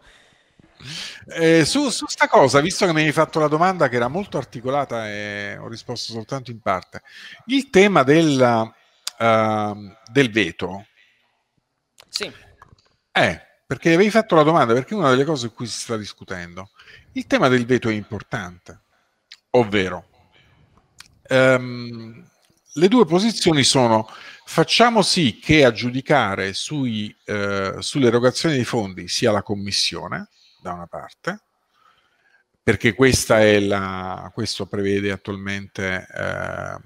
Eh, 1.29 1.65
su, 1.65 1.89
su 1.91 2.07
sta 2.07 2.29
cosa, 2.29 2.61
visto 2.61 2.85
che 2.85 2.93
mi 2.93 3.03
hai 3.03 3.13
fatto 3.13 3.39
la 3.39 3.47
domanda 3.47 3.89
che 3.89 3.97
era 3.97 4.09
molto 4.09 4.37
articolata 4.37 5.09
e 5.09 5.57
ho 5.57 5.69
risposto 5.69 6.13
soltanto 6.13 6.51
in 6.51 6.61
parte, 6.61 7.03
il 7.47 7.71
tema 7.71 8.03
del, 8.03 8.75
uh, 9.23 9.97
del 10.11 10.31
veto. 10.31 10.87
Sì. 12.09 12.31
Eh, 13.13 13.41
perché 13.67 13.95
avevi 13.95 14.11
fatto 14.11 14.35
la 14.35 14.43
domanda, 14.43 14.75
perché 14.75 14.95
è 14.95 14.99
una 14.99 15.11
delle 15.11 15.25
cose 15.25 15.49
su 15.49 15.55
cui 15.55 15.67
si 15.67 15.79
sta 15.79 15.97
discutendo. 15.97 16.71
Il 17.13 17.27
tema 17.27 17.49
del 17.49 17.65
veto 17.65 17.89
è 17.89 17.93
importante, 17.93 18.81
ovvero 19.51 20.09
um, 21.29 22.31
le 22.75 22.89
due 22.89 23.05
posizioni 23.07 23.65
sono 23.65 24.09
facciamo 24.45 25.03
sì 25.03 25.39
che 25.39 25.65
a 25.65 25.73
giudicare 25.73 26.53
sui, 26.53 27.15
uh, 27.27 27.81
sull'erogazione 27.81 28.55
dei 28.55 28.65
fondi 28.65 29.09
sia 29.09 29.31
la 29.31 29.43
Commissione, 29.43 30.29
da 30.61 30.73
una 30.73 30.87
parte, 30.87 31.41
perché 32.63 32.95
questa 32.95 33.41
è 33.41 33.59
la, 33.61 34.31
questo 34.35 34.67
prevede 34.67 35.11
attualmente, 35.11 36.07
uh, 36.09 36.83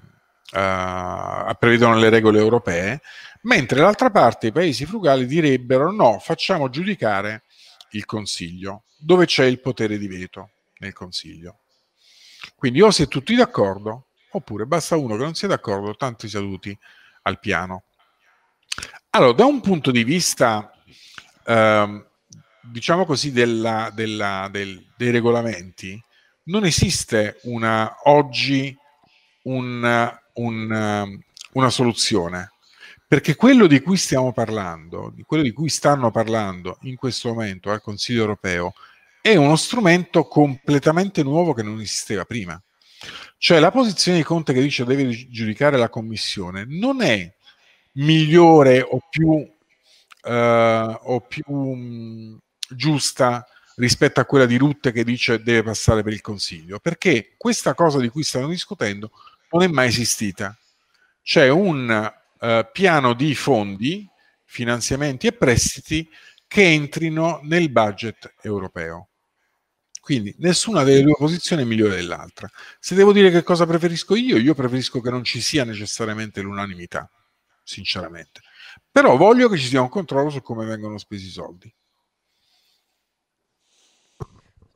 uh, 0.53 1.55
prevedono 1.57 1.97
le 1.97 2.09
regole 2.09 2.39
europee, 2.39 3.01
mentre 3.43 3.79
l'altra 3.79 4.09
parte 4.09 4.47
i 4.47 4.51
paesi 4.51 4.85
frugali 4.85 5.25
direbbero 5.25 5.91
no, 5.91 6.19
facciamo 6.19 6.69
giudicare 6.69 7.43
il 7.91 8.05
Consiglio 8.05 8.83
dove 8.97 9.25
c'è 9.25 9.45
il 9.45 9.61
potere 9.61 9.97
di 9.97 10.07
veto 10.07 10.49
nel 10.79 10.93
Consiglio. 10.93 11.59
Quindi 12.55 12.81
o 12.81 12.91
si 12.91 13.03
è 13.03 13.07
tutti 13.07 13.35
d'accordo, 13.35 14.07
oppure 14.31 14.65
basta 14.65 14.95
uno 14.95 15.15
che 15.15 15.23
non 15.23 15.35
sia 15.35 15.47
d'accordo, 15.47 15.95
tanti 15.95 16.27
seduti 16.27 16.77
al 17.23 17.39
piano. 17.39 17.83
Allora, 19.11 19.33
da 19.33 19.45
un 19.45 19.61
punto 19.61 19.91
di 19.91 20.03
vista, 20.03 20.71
eh, 21.45 22.05
diciamo 22.61 23.05
così, 23.05 23.31
della, 23.31 23.91
della, 23.93 24.47
del, 24.51 24.83
dei 24.95 25.11
regolamenti, 25.11 26.01
non 26.43 26.65
esiste 26.65 27.39
una, 27.43 27.95
oggi 28.03 28.75
un, 29.43 30.19
un, 30.37 31.19
una 31.53 31.69
soluzione. 31.69 32.51
Perché 33.07 33.35
quello 33.35 33.67
di 33.67 33.79
cui 33.79 33.95
stiamo 33.95 34.33
parlando, 34.33 35.11
di 35.15 35.23
quello 35.23 35.43
di 35.43 35.53
cui 35.53 35.69
stanno 35.69 36.11
parlando 36.11 36.77
in 36.81 36.97
questo 36.97 37.29
momento 37.29 37.71
al 37.71 37.81
Consiglio 37.81 38.21
europeo, 38.21 38.73
è 39.21 39.35
uno 39.35 39.55
strumento 39.55 40.25
completamente 40.25 41.23
nuovo 41.23 41.53
che 41.53 41.63
non 41.63 41.79
esisteva 41.79 42.25
prima. 42.25 42.61
Cioè 43.37 43.59
la 43.59 43.71
posizione 43.71 44.17
di 44.17 44.23
Conte 44.23 44.51
che 44.51 44.61
dice 44.61 44.83
deve 44.83 45.09
giudicare 45.29 45.77
la 45.77 45.89
Commissione 45.89 46.65
non 46.67 47.01
è 47.01 47.33
migliore 47.93 48.81
o 48.81 48.99
più, 49.09 49.29
uh, 49.29 50.29
o 50.29 51.21
più 51.21 51.43
um, 51.45 52.37
giusta 52.69 53.45
rispetto 53.75 54.19
a 54.19 54.25
quella 54.25 54.45
di 54.45 54.57
Rutte 54.57 54.91
che 54.91 55.03
dice 55.03 55.41
deve 55.41 55.63
passare 55.63 56.03
per 56.03 56.13
il 56.13 56.21
Consiglio, 56.21 56.79
perché 56.79 57.35
questa 57.37 57.73
cosa 57.73 57.99
di 57.99 58.09
cui 58.09 58.23
stanno 58.23 58.47
discutendo 58.47 59.11
non 59.51 59.63
è 59.63 59.67
mai 59.67 59.87
esistita. 59.87 60.57
C'è 61.21 61.49
un 61.49 62.13
eh, 62.39 62.69
piano 62.71 63.13
di 63.13 63.35
fondi, 63.35 64.07
finanziamenti 64.45 65.27
e 65.27 65.33
prestiti 65.33 66.09
che 66.47 66.63
entrino 66.63 67.39
nel 67.43 67.69
budget 67.69 68.33
europeo. 68.41 69.09
Quindi 69.99 70.33
nessuna 70.39 70.83
delle 70.83 71.03
due 71.03 71.15
posizioni 71.17 71.63
è 71.63 71.65
migliore 71.65 71.95
dell'altra. 71.97 72.49
Se 72.79 72.95
devo 72.95 73.11
dire 73.11 73.29
che 73.29 73.43
cosa 73.43 73.65
preferisco 73.65 74.15
io, 74.15 74.37
io 74.37 74.53
preferisco 74.53 75.01
che 75.01 75.09
non 75.09 75.25
ci 75.25 75.41
sia 75.41 75.65
necessariamente 75.65 76.39
l'unanimità, 76.39 77.11
sinceramente. 77.61 78.39
Però 78.89 79.17
voglio 79.17 79.49
che 79.49 79.57
ci 79.57 79.67
sia 79.67 79.81
un 79.81 79.89
controllo 79.89 80.29
su 80.29 80.41
come 80.41 80.65
vengono 80.65 80.97
spesi 80.97 81.27
i 81.27 81.31
soldi. 81.31 81.73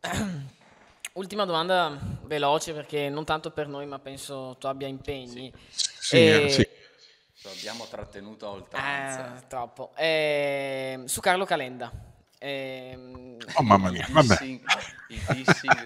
Ultima 1.13 1.43
domanda 1.43 1.97
veloce 2.23 2.73
perché 2.73 3.09
non 3.09 3.25
tanto 3.25 3.51
per 3.51 3.67
noi, 3.67 3.85
ma 3.85 3.99
penso 3.99 4.55
tu 4.59 4.67
abbia 4.67 4.87
impegni. 4.87 5.51
Sì, 5.69 5.89
sì, 5.99 6.17
e... 6.17 6.49
sì. 6.49 6.67
Abbiamo 7.57 7.85
trattenuto 7.85 8.45
a 8.45 8.49
oltranza. 8.51 9.35
Eh, 9.35 9.47
troppo. 9.47 9.91
Eh, 9.95 11.01
su 11.05 11.19
Carlo 11.19 11.43
Calenda. 11.43 11.91
Eh, 12.37 13.37
oh 13.55 13.63
mamma 13.63 13.91
mia, 13.91 14.07
vabbè. 14.09 14.37
Dissing, 14.37 15.79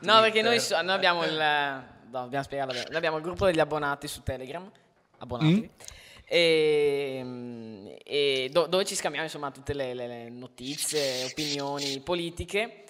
no, 0.02 0.20
perché 0.20 0.42
noi, 0.42 0.58
noi, 0.70 0.90
abbiamo 0.90 1.24
il... 1.24 1.36
No, 1.36 2.20
dobbiamo 2.22 2.44
spiegarlo 2.44 2.72
bene. 2.72 2.86
Noi 2.88 2.96
abbiamo 2.96 3.16
il 3.18 3.22
gruppo 3.22 3.46
degli 3.46 3.60
abbonati 3.60 4.08
su 4.08 4.22
Telegram. 4.22 4.70
Abbonati. 5.18 5.60
Mm. 5.60 5.90
E, 6.24 7.98
e 8.04 8.48
do, 8.50 8.66
dove 8.66 8.84
ci 8.86 8.94
scambiamo 8.94 9.26
insomma 9.26 9.50
tutte 9.50 9.74
le, 9.74 9.92
le, 9.92 10.06
le 10.06 10.28
notizie, 10.30 11.24
opinioni 11.24 12.00
politiche 12.00 12.81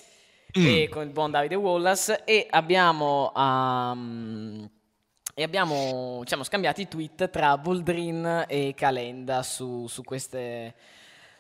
mm. 0.59 0.91
con 0.91 1.03
il 1.03 1.11
buon 1.11 1.31
Davide 1.31 1.55
Wallace 1.55 2.25
e 2.25 2.47
abbiamo 2.51 3.33
um, 3.35 4.69
e 5.35 5.43
abbiamo 5.43 6.19
diciamo, 6.21 6.43
scambiato 6.43 6.81
i 6.81 6.89
tweet 6.89 7.31
tra 7.31 7.57
Boldrin 7.57 8.45
e 8.47 8.75
Calenda 8.77 9.43
su, 9.43 9.87
su, 9.87 10.03
queste, 10.03 10.75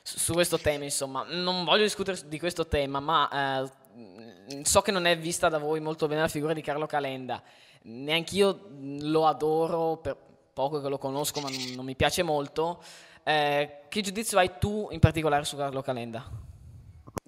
su, 0.02 0.32
questo 0.32 0.58
tema. 0.58 0.84
Insomma, 0.84 1.24
non 1.28 1.64
voglio 1.64 1.82
discutere 1.82 2.18
di 2.26 2.38
questo 2.38 2.66
tema, 2.66 3.00
ma 3.00 3.62
eh, 3.62 4.62
so 4.62 4.80
che 4.80 4.92
non 4.92 5.04
è 5.04 5.18
vista 5.18 5.48
da 5.48 5.58
voi 5.58 5.80
molto 5.80 6.06
bene 6.06 6.22
la 6.22 6.28
figura 6.28 6.54
di 6.54 6.62
Carlo 6.62 6.86
Calenda. 6.86 7.42
Neanch'io 7.82 8.68
lo 9.00 9.26
adoro, 9.26 9.98
per 9.98 10.16
poco 10.54 10.80
che 10.80 10.88
lo 10.88 10.98
conosco, 10.98 11.40
ma 11.40 11.50
non, 11.50 11.72
non 11.74 11.84
mi 11.84 11.94
piace 11.94 12.22
molto. 12.22 12.82
Eh, 13.22 13.82
che 13.88 14.00
giudizio 14.00 14.38
hai 14.38 14.52
tu 14.58 14.88
in 14.90 15.00
particolare 15.00 15.44
su 15.44 15.56
Carlo 15.56 15.82
Calenda? 15.82 16.50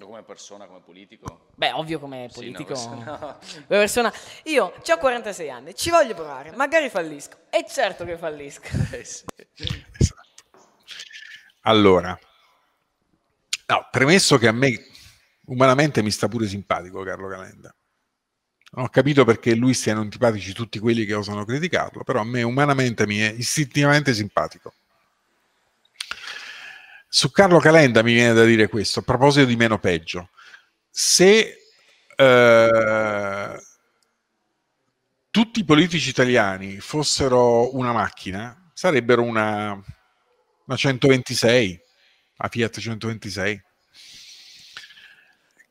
Come 0.05 0.23
persona, 0.23 0.67
come 0.67 0.81
politico? 0.81 1.49
Beh, 1.55 1.73
ovvio 1.73 1.99
come 1.99 2.29
politico. 2.33 2.75
Sì, 2.75 2.89
no, 2.89 3.05
no. 3.05 3.17
Come 3.67 3.67
persona. 3.67 4.13
Io 4.45 4.75
ho 4.77 4.99
46 4.99 5.51
anni, 5.51 5.75
ci 5.75 5.91
voglio 5.91 6.15
provare, 6.15 6.53
magari 6.53 6.89
fallisco. 6.91 7.39
E 7.51 7.65
certo 7.69 8.05
che 8.05 8.19
fallisco. 8.19 8.69
Eh 8.93 9.05
sì. 9.05 9.25
Esatto. 9.99 10.23
Allora, 11.63 12.19
no, 13.67 13.89
premesso 13.91 14.37
che 14.37 14.49
a 14.49 14.53
me 14.53 14.73
umanamente 15.47 16.03
mi 16.03 16.11
sta 16.11 16.29
pure 16.29 16.47
simpatico 16.47 17.03
Carlo 17.03 17.29
Calenda. 17.29 17.75
Non 18.73 18.87
ho 18.87 18.89
capito 18.89 19.25
perché 19.25 19.55
lui 19.55 19.73
siano 19.73 20.01
antipatici 20.01 20.53
tutti 20.53 20.79
quelli 20.79 21.05
che 21.05 21.15
osano 21.15 21.45
criticarlo, 21.45 22.03
però 22.03 22.21
a 22.21 22.25
me 22.25 22.43
umanamente 22.43 23.07
mi 23.07 23.19
è 23.19 23.31
istintivamente 23.31 24.13
simpatico. 24.13 24.75
Su 27.17 27.31
Carlo 27.31 27.61
Calenda 27.61 28.03
mi 28.03 28.13
viene 28.13 28.33
da 28.33 28.43
dire 28.43 28.67
questo, 28.67 28.99
a 28.99 29.03
proposito 29.05 29.45
di 29.45 29.55
meno 29.55 29.79
peggio. 29.79 30.31
Se 30.91 31.59
eh, 32.17 33.63
tutti 35.31 35.61
i 35.61 35.65
politici 35.65 36.09
italiani 36.09 36.81
fossero 36.81 37.77
una 37.77 37.93
macchina, 37.93 38.69
sarebbero 38.75 39.23
una, 39.23 39.81
una 40.67 40.77
126, 40.77 41.81
la 42.35 42.49
Fiat 42.49 42.81
126. 42.81 43.63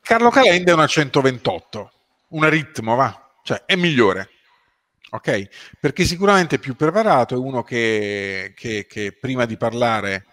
Carlo 0.00 0.30
Calenda 0.30 0.70
è 0.70 0.74
una 0.74 0.86
128, 0.86 1.92
una 2.28 2.48
ritmo, 2.48 2.94
va, 2.94 3.34
cioè 3.42 3.64
è 3.66 3.76
migliore. 3.76 4.30
Ok? 5.10 5.76
Perché 5.78 6.06
sicuramente 6.06 6.56
è 6.56 6.58
più 6.58 6.74
preparato, 6.74 7.34
è 7.34 7.38
uno 7.38 7.62
che, 7.62 8.54
che, 8.56 8.86
che 8.88 9.12
prima 9.12 9.44
di 9.44 9.58
parlare 9.58 10.24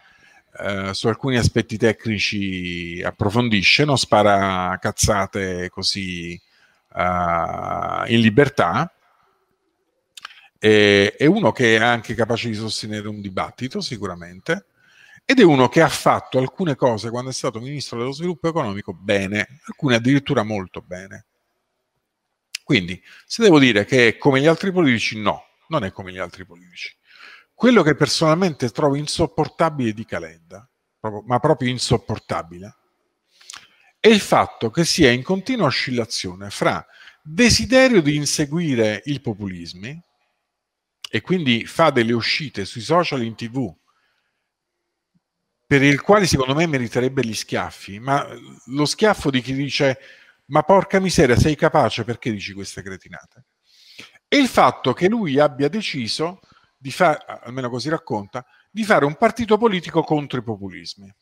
eh, 0.60 0.94
su 0.94 1.08
alcuni 1.08 1.38
aspetti 1.38 1.78
tecnici 1.78 3.02
approfondisce, 3.04 3.86
non 3.86 3.98
spara 3.98 4.78
cazzate 4.80 5.70
così 5.70 6.40
uh, 6.94 8.06
in 8.08 8.20
libertà. 8.20 8.94
E, 10.60 11.16
è 11.18 11.26
uno 11.26 11.52
che 11.52 11.76
è 11.78 11.82
anche 11.82 12.14
capace 12.14 12.50
di 12.50 12.56
sostenere 12.56 13.08
un 13.08 13.22
dibattito, 13.22 13.82
sicuramente, 13.82 14.66
ed 15.26 15.40
è 15.40 15.44
uno 15.44 15.70
che 15.70 15.82
ha 15.82 15.90
fatto 15.90 16.38
alcune 16.38 16.76
cose 16.76 17.10
quando 17.10 17.30
è 17.30 17.34
stato 17.34 17.60
ministro 17.60 17.98
dello 17.98 18.12
sviluppo 18.12 18.50
economico 18.50 18.94
bene, 18.94 19.60
alcune 19.66 19.96
addirittura 19.96 20.44
molto 20.44 20.82
bene. 20.82 21.26
Quindi, 22.64 23.02
se 23.26 23.44
devo 23.44 23.60
dire 23.60 23.86
che 23.86 24.10
è 24.10 24.18
come 24.18 24.42
gli 24.42 24.48
altri 24.48 24.72
politici, 24.72 25.20
no, 25.20 25.46
non 25.70 25.84
è 25.84 25.92
come 25.92 26.12
gli 26.12 26.20
altri 26.20 26.46
politici. 26.46 26.94
Quello 27.62 27.84
che 27.84 27.94
personalmente 27.94 28.70
trovo 28.70 28.96
insopportabile 28.96 29.94
di 29.94 30.04
Calenda, 30.04 30.68
ma 31.26 31.38
proprio 31.38 31.70
insopportabile, 31.70 32.76
è 34.00 34.08
il 34.08 34.20
fatto 34.20 34.72
che 34.72 34.84
sia 34.84 35.12
in 35.12 35.22
continua 35.22 35.68
oscillazione 35.68 36.50
fra 36.50 36.84
desiderio 37.22 38.02
di 38.02 38.16
inseguire 38.16 39.04
il 39.06 39.22
populismo 39.22 40.04
e 41.08 41.22
quindi 41.22 41.68
fa 41.68 41.92
delle 41.92 42.14
uscite 42.14 42.66
sui 42.66 42.82
social 42.82 43.22
in 43.22 43.36
tv 43.36 43.72
per 45.68 45.84
il 45.84 46.02
quale 46.02 46.26
secondo 46.26 46.56
me 46.56 46.66
meriterebbe 46.66 47.24
gli 47.24 47.36
schiaffi, 47.36 48.00
ma 48.00 48.28
lo 48.66 48.86
schiaffo 48.86 49.30
di 49.30 49.40
chi 49.40 49.54
dice 49.54 50.00
ma 50.48 50.64
porca 50.64 51.00
miseria 51.00 51.38
sei 51.38 51.56
capace 51.56 52.06
perché 52.06 52.32
dici 52.32 52.54
queste 52.54 52.82
cretinate? 52.82 53.46
E 54.28 54.38
il 54.38 54.48
fatto 54.48 54.94
che 54.94 55.08
lui 55.08 55.38
abbia 55.38 55.68
deciso 55.68 56.40
di 56.82 56.92
fare, 56.92 57.24
almeno 57.44 57.70
così 57.70 57.90
racconta, 57.90 58.44
di 58.72 58.84
fare 58.84 59.06
un 59.06 59.16
partito 59.16 59.56
politico 59.58 60.02
contro 60.02 60.40
i 60.40 60.44
populismi. 60.44 61.14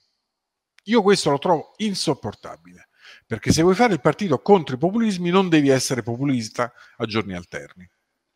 Io 0.86 1.02
questo 1.02 1.32
lo 1.32 1.38
trovo 1.38 1.74
insopportabile, 1.78 2.88
perché 3.26 3.52
se 3.52 3.62
vuoi 3.62 3.76
fare 3.76 3.92
il 3.92 4.00
partito 4.00 4.40
contro 4.40 4.76
i 4.76 4.78
populismi 4.78 5.30
non 5.30 5.50
devi 5.50 5.68
essere 5.68 6.02
populista 6.02 6.72
a 6.96 7.06
giorni 7.06 7.34
alterni. 7.34 7.88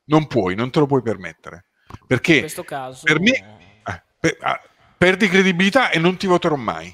Non 0.06 0.28
puoi, 0.28 0.54
non 0.56 0.70
te 0.70 0.80
lo 0.80 0.86
puoi 0.86 1.02
permettere. 1.02 1.68
Perché 2.06 2.52
caso... 2.66 3.04
per 3.04 3.22
me 3.22 3.32
eh, 3.86 4.04
per, 4.20 4.38
ah, 4.42 4.62
perdi 4.98 5.30
credibilità 5.30 5.92
e 5.92 6.00
non 6.00 6.18
ti 6.18 6.28
voterò 6.28 6.56
mai. 6.56 6.94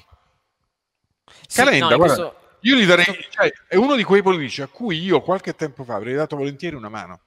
Sì, 1.48 1.56
Calenda, 1.56 1.88
no, 1.88 1.96
guarda, 1.96 2.14
questo... 2.14 2.56
io 2.60 2.76
gli 2.76 2.86
darei, 2.86 3.04
cioè, 3.30 3.50
è 3.66 3.74
uno 3.74 3.96
di 3.96 4.04
quei 4.04 4.22
politici 4.22 4.62
a 4.62 4.68
cui 4.68 5.00
io 5.02 5.20
qualche 5.22 5.56
tempo 5.56 5.82
fa 5.82 5.96
avrei 5.96 6.14
dato 6.14 6.36
volentieri 6.36 6.76
una 6.76 6.88
mano 6.88 7.22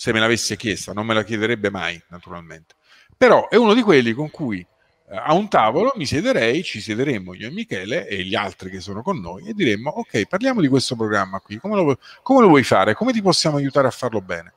se 0.00 0.12
me 0.12 0.20
l'avesse 0.20 0.56
chiesta, 0.56 0.92
non 0.92 1.04
me 1.04 1.12
la 1.12 1.24
chiederebbe 1.24 1.70
mai, 1.70 2.00
naturalmente. 2.10 2.76
Però 3.16 3.48
è 3.48 3.56
uno 3.56 3.74
di 3.74 3.82
quelli 3.82 4.12
con 4.12 4.30
cui 4.30 4.60
eh, 4.60 5.16
a 5.16 5.34
un 5.34 5.48
tavolo 5.48 5.92
mi 5.96 6.06
siederei, 6.06 6.62
ci 6.62 6.80
siederemmo 6.80 7.34
io 7.34 7.48
e 7.48 7.50
Michele 7.50 8.06
e 8.06 8.22
gli 8.22 8.36
altri 8.36 8.70
che 8.70 8.78
sono 8.78 9.02
con 9.02 9.18
noi 9.18 9.48
e 9.48 9.54
diremmo 9.54 9.90
ok, 9.90 10.26
parliamo 10.26 10.60
di 10.60 10.68
questo 10.68 10.94
programma 10.94 11.40
qui, 11.40 11.56
come 11.56 11.74
lo, 11.74 11.98
come 12.22 12.42
lo 12.42 12.46
vuoi 12.46 12.62
fare, 12.62 12.94
come 12.94 13.12
ti 13.12 13.20
possiamo 13.20 13.56
aiutare 13.56 13.88
a 13.88 13.90
farlo 13.90 14.20
bene? 14.20 14.54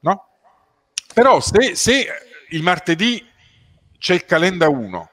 No? 0.00 0.28
Però 1.12 1.38
se, 1.40 1.74
se 1.74 2.06
il 2.48 2.62
martedì 2.62 3.22
c'è 3.98 4.14
il 4.14 4.24
calenda 4.24 4.70
1 4.70 5.10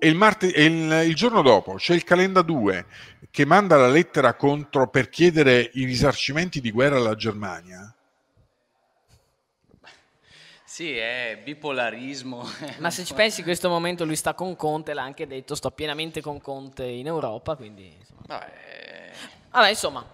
e, 0.00 0.06
il, 0.06 0.16
martedì, 0.16 0.52
e 0.52 0.64
il, 0.66 1.08
il, 1.08 1.14
giorno 1.14 1.40
dopo 1.40 1.76
c'è 1.76 1.94
il 1.94 2.04
calenda 2.04 2.42
2 2.42 2.84
che 3.30 3.46
manda 3.46 3.78
la 3.78 3.88
lettera 3.88 4.34
contro 4.34 4.90
per 4.90 5.08
chiedere 5.08 5.70
i 5.72 5.86
risarcimenti 5.86 6.60
di 6.60 6.70
guerra 6.70 6.96
alla 6.96 7.14
Germania, 7.14 7.90
sì, 10.74 10.96
è 10.96 11.38
bipolarismo. 11.40 12.44
Ma 12.78 12.90
se 12.90 13.04
ci 13.04 13.14
pensi 13.14 13.38
in 13.38 13.46
questo 13.46 13.68
momento 13.68 14.04
lui 14.04 14.16
sta 14.16 14.34
con 14.34 14.56
Conte, 14.56 14.92
l'ha 14.92 15.04
anche 15.04 15.24
detto, 15.24 15.54
sto 15.54 15.70
pienamente 15.70 16.20
con 16.20 16.40
Conte 16.40 16.84
in 16.84 17.06
Europa, 17.06 17.54
quindi... 17.54 17.94
Insomma. 17.96 18.22
Vabbè. 18.26 18.52
Allora, 19.50 19.68
insomma, 19.68 20.04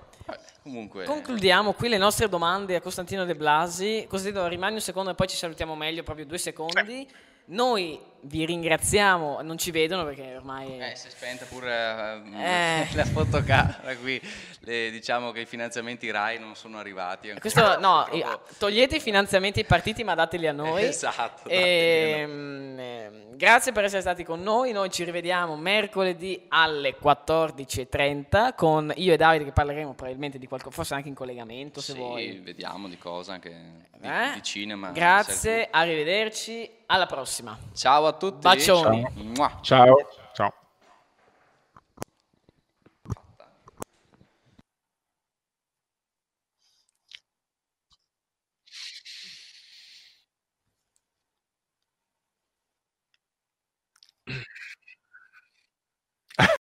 Comunque... 0.62 1.04
Concludiamo 1.04 1.72
qui 1.72 1.88
le 1.88 1.96
nostre 1.96 2.28
domande 2.28 2.76
a 2.76 2.82
Costantino 2.82 3.24
De 3.24 3.34
Blasi. 3.34 4.04
Costantino, 4.06 4.46
rimani 4.48 4.74
un 4.74 4.82
secondo 4.82 5.12
e 5.12 5.14
poi 5.14 5.28
ci 5.28 5.36
salutiamo 5.36 5.74
meglio, 5.74 6.02
proprio 6.02 6.26
due 6.26 6.36
secondi. 6.36 7.08
Noi 7.46 7.98
vi 8.22 8.44
ringraziamo, 8.44 9.40
non 9.42 9.58
ci 9.58 9.70
vedono 9.70 10.04
perché 10.04 10.34
ormai... 10.36 10.78
Eh, 10.78 10.96
si 10.96 11.06
è 11.06 11.10
spenta 11.10 11.44
pure 11.46 12.22
uh, 12.22 12.36
eh. 12.36 12.88
la 12.94 13.04
fotocamera 13.04 13.96
qui, 14.00 14.20
Le, 14.60 14.90
diciamo 14.90 15.30
che 15.32 15.40
i 15.40 15.46
finanziamenti 15.46 16.10
RAI 16.10 16.38
non 16.38 16.54
sono 16.54 16.78
arrivati. 16.78 17.32
Questo, 17.38 17.78
no, 17.78 18.04
proprio... 18.08 18.42
togliete 18.58 18.96
i 18.96 19.00
finanziamenti 19.00 19.60
ai 19.60 19.64
partiti 19.64 20.04
ma 20.04 20.14
dateli 20.14 20.46
a 20.46 20.52
noi. 20.52 20.84
Esatto. 20.84 21.48
E, 21.48 22.14
ehm, 22.18 22.78
eh, 22.78 23.10
grazie 23.32 23.72
per 23.72 23.84
essere 23.84 24.02
stati 24.02 24.24
con 24.24 24.42
noi, 24.42 24.72
noi 24.72 24.90
ci 24.90 25.04
rivediamo 25.04 25.56
mercoledì 25.56 26.44
alle 26.48 26.96
14.30 27.00 28.54
con 28.54 28.92
io 28.96 29.12
e 29.12 29.16
Davide 29.16 29.44
che 29.44 29.52
parleremo 29.52 29.94
probabilmente 29.94 30.38
di 30.38 30.46
qualcosa, 30.46 30.74
forse 30.74 30.94
anche 30.94 31.08
in 31.08 31.14
collegamento 31.14 31.80
se 31.80 31.92
sì, 31.92 31.98
vuoi. 31.98 32.38
vediamo 32.42 32.88
di 32.88 32.98
cosa, 32.98 33.32
anche 33.32 33.50
di, 33.96 34.06
eh? 34.06 34.32
di 34.34 34.42
cinema. 34.42 34.90
Grazie, 34.90 35.68
arrivederci 35.70 36.78
alla 36.86 37.06
prossima. 37.06 37.58
Ciao 37.74 38.06
a 38.10 38.12
tutti. 38.12 38.42
Bacioni. 38.42 39.34
Ciao. 39.34 39.58
Ciao. 39.62 39.96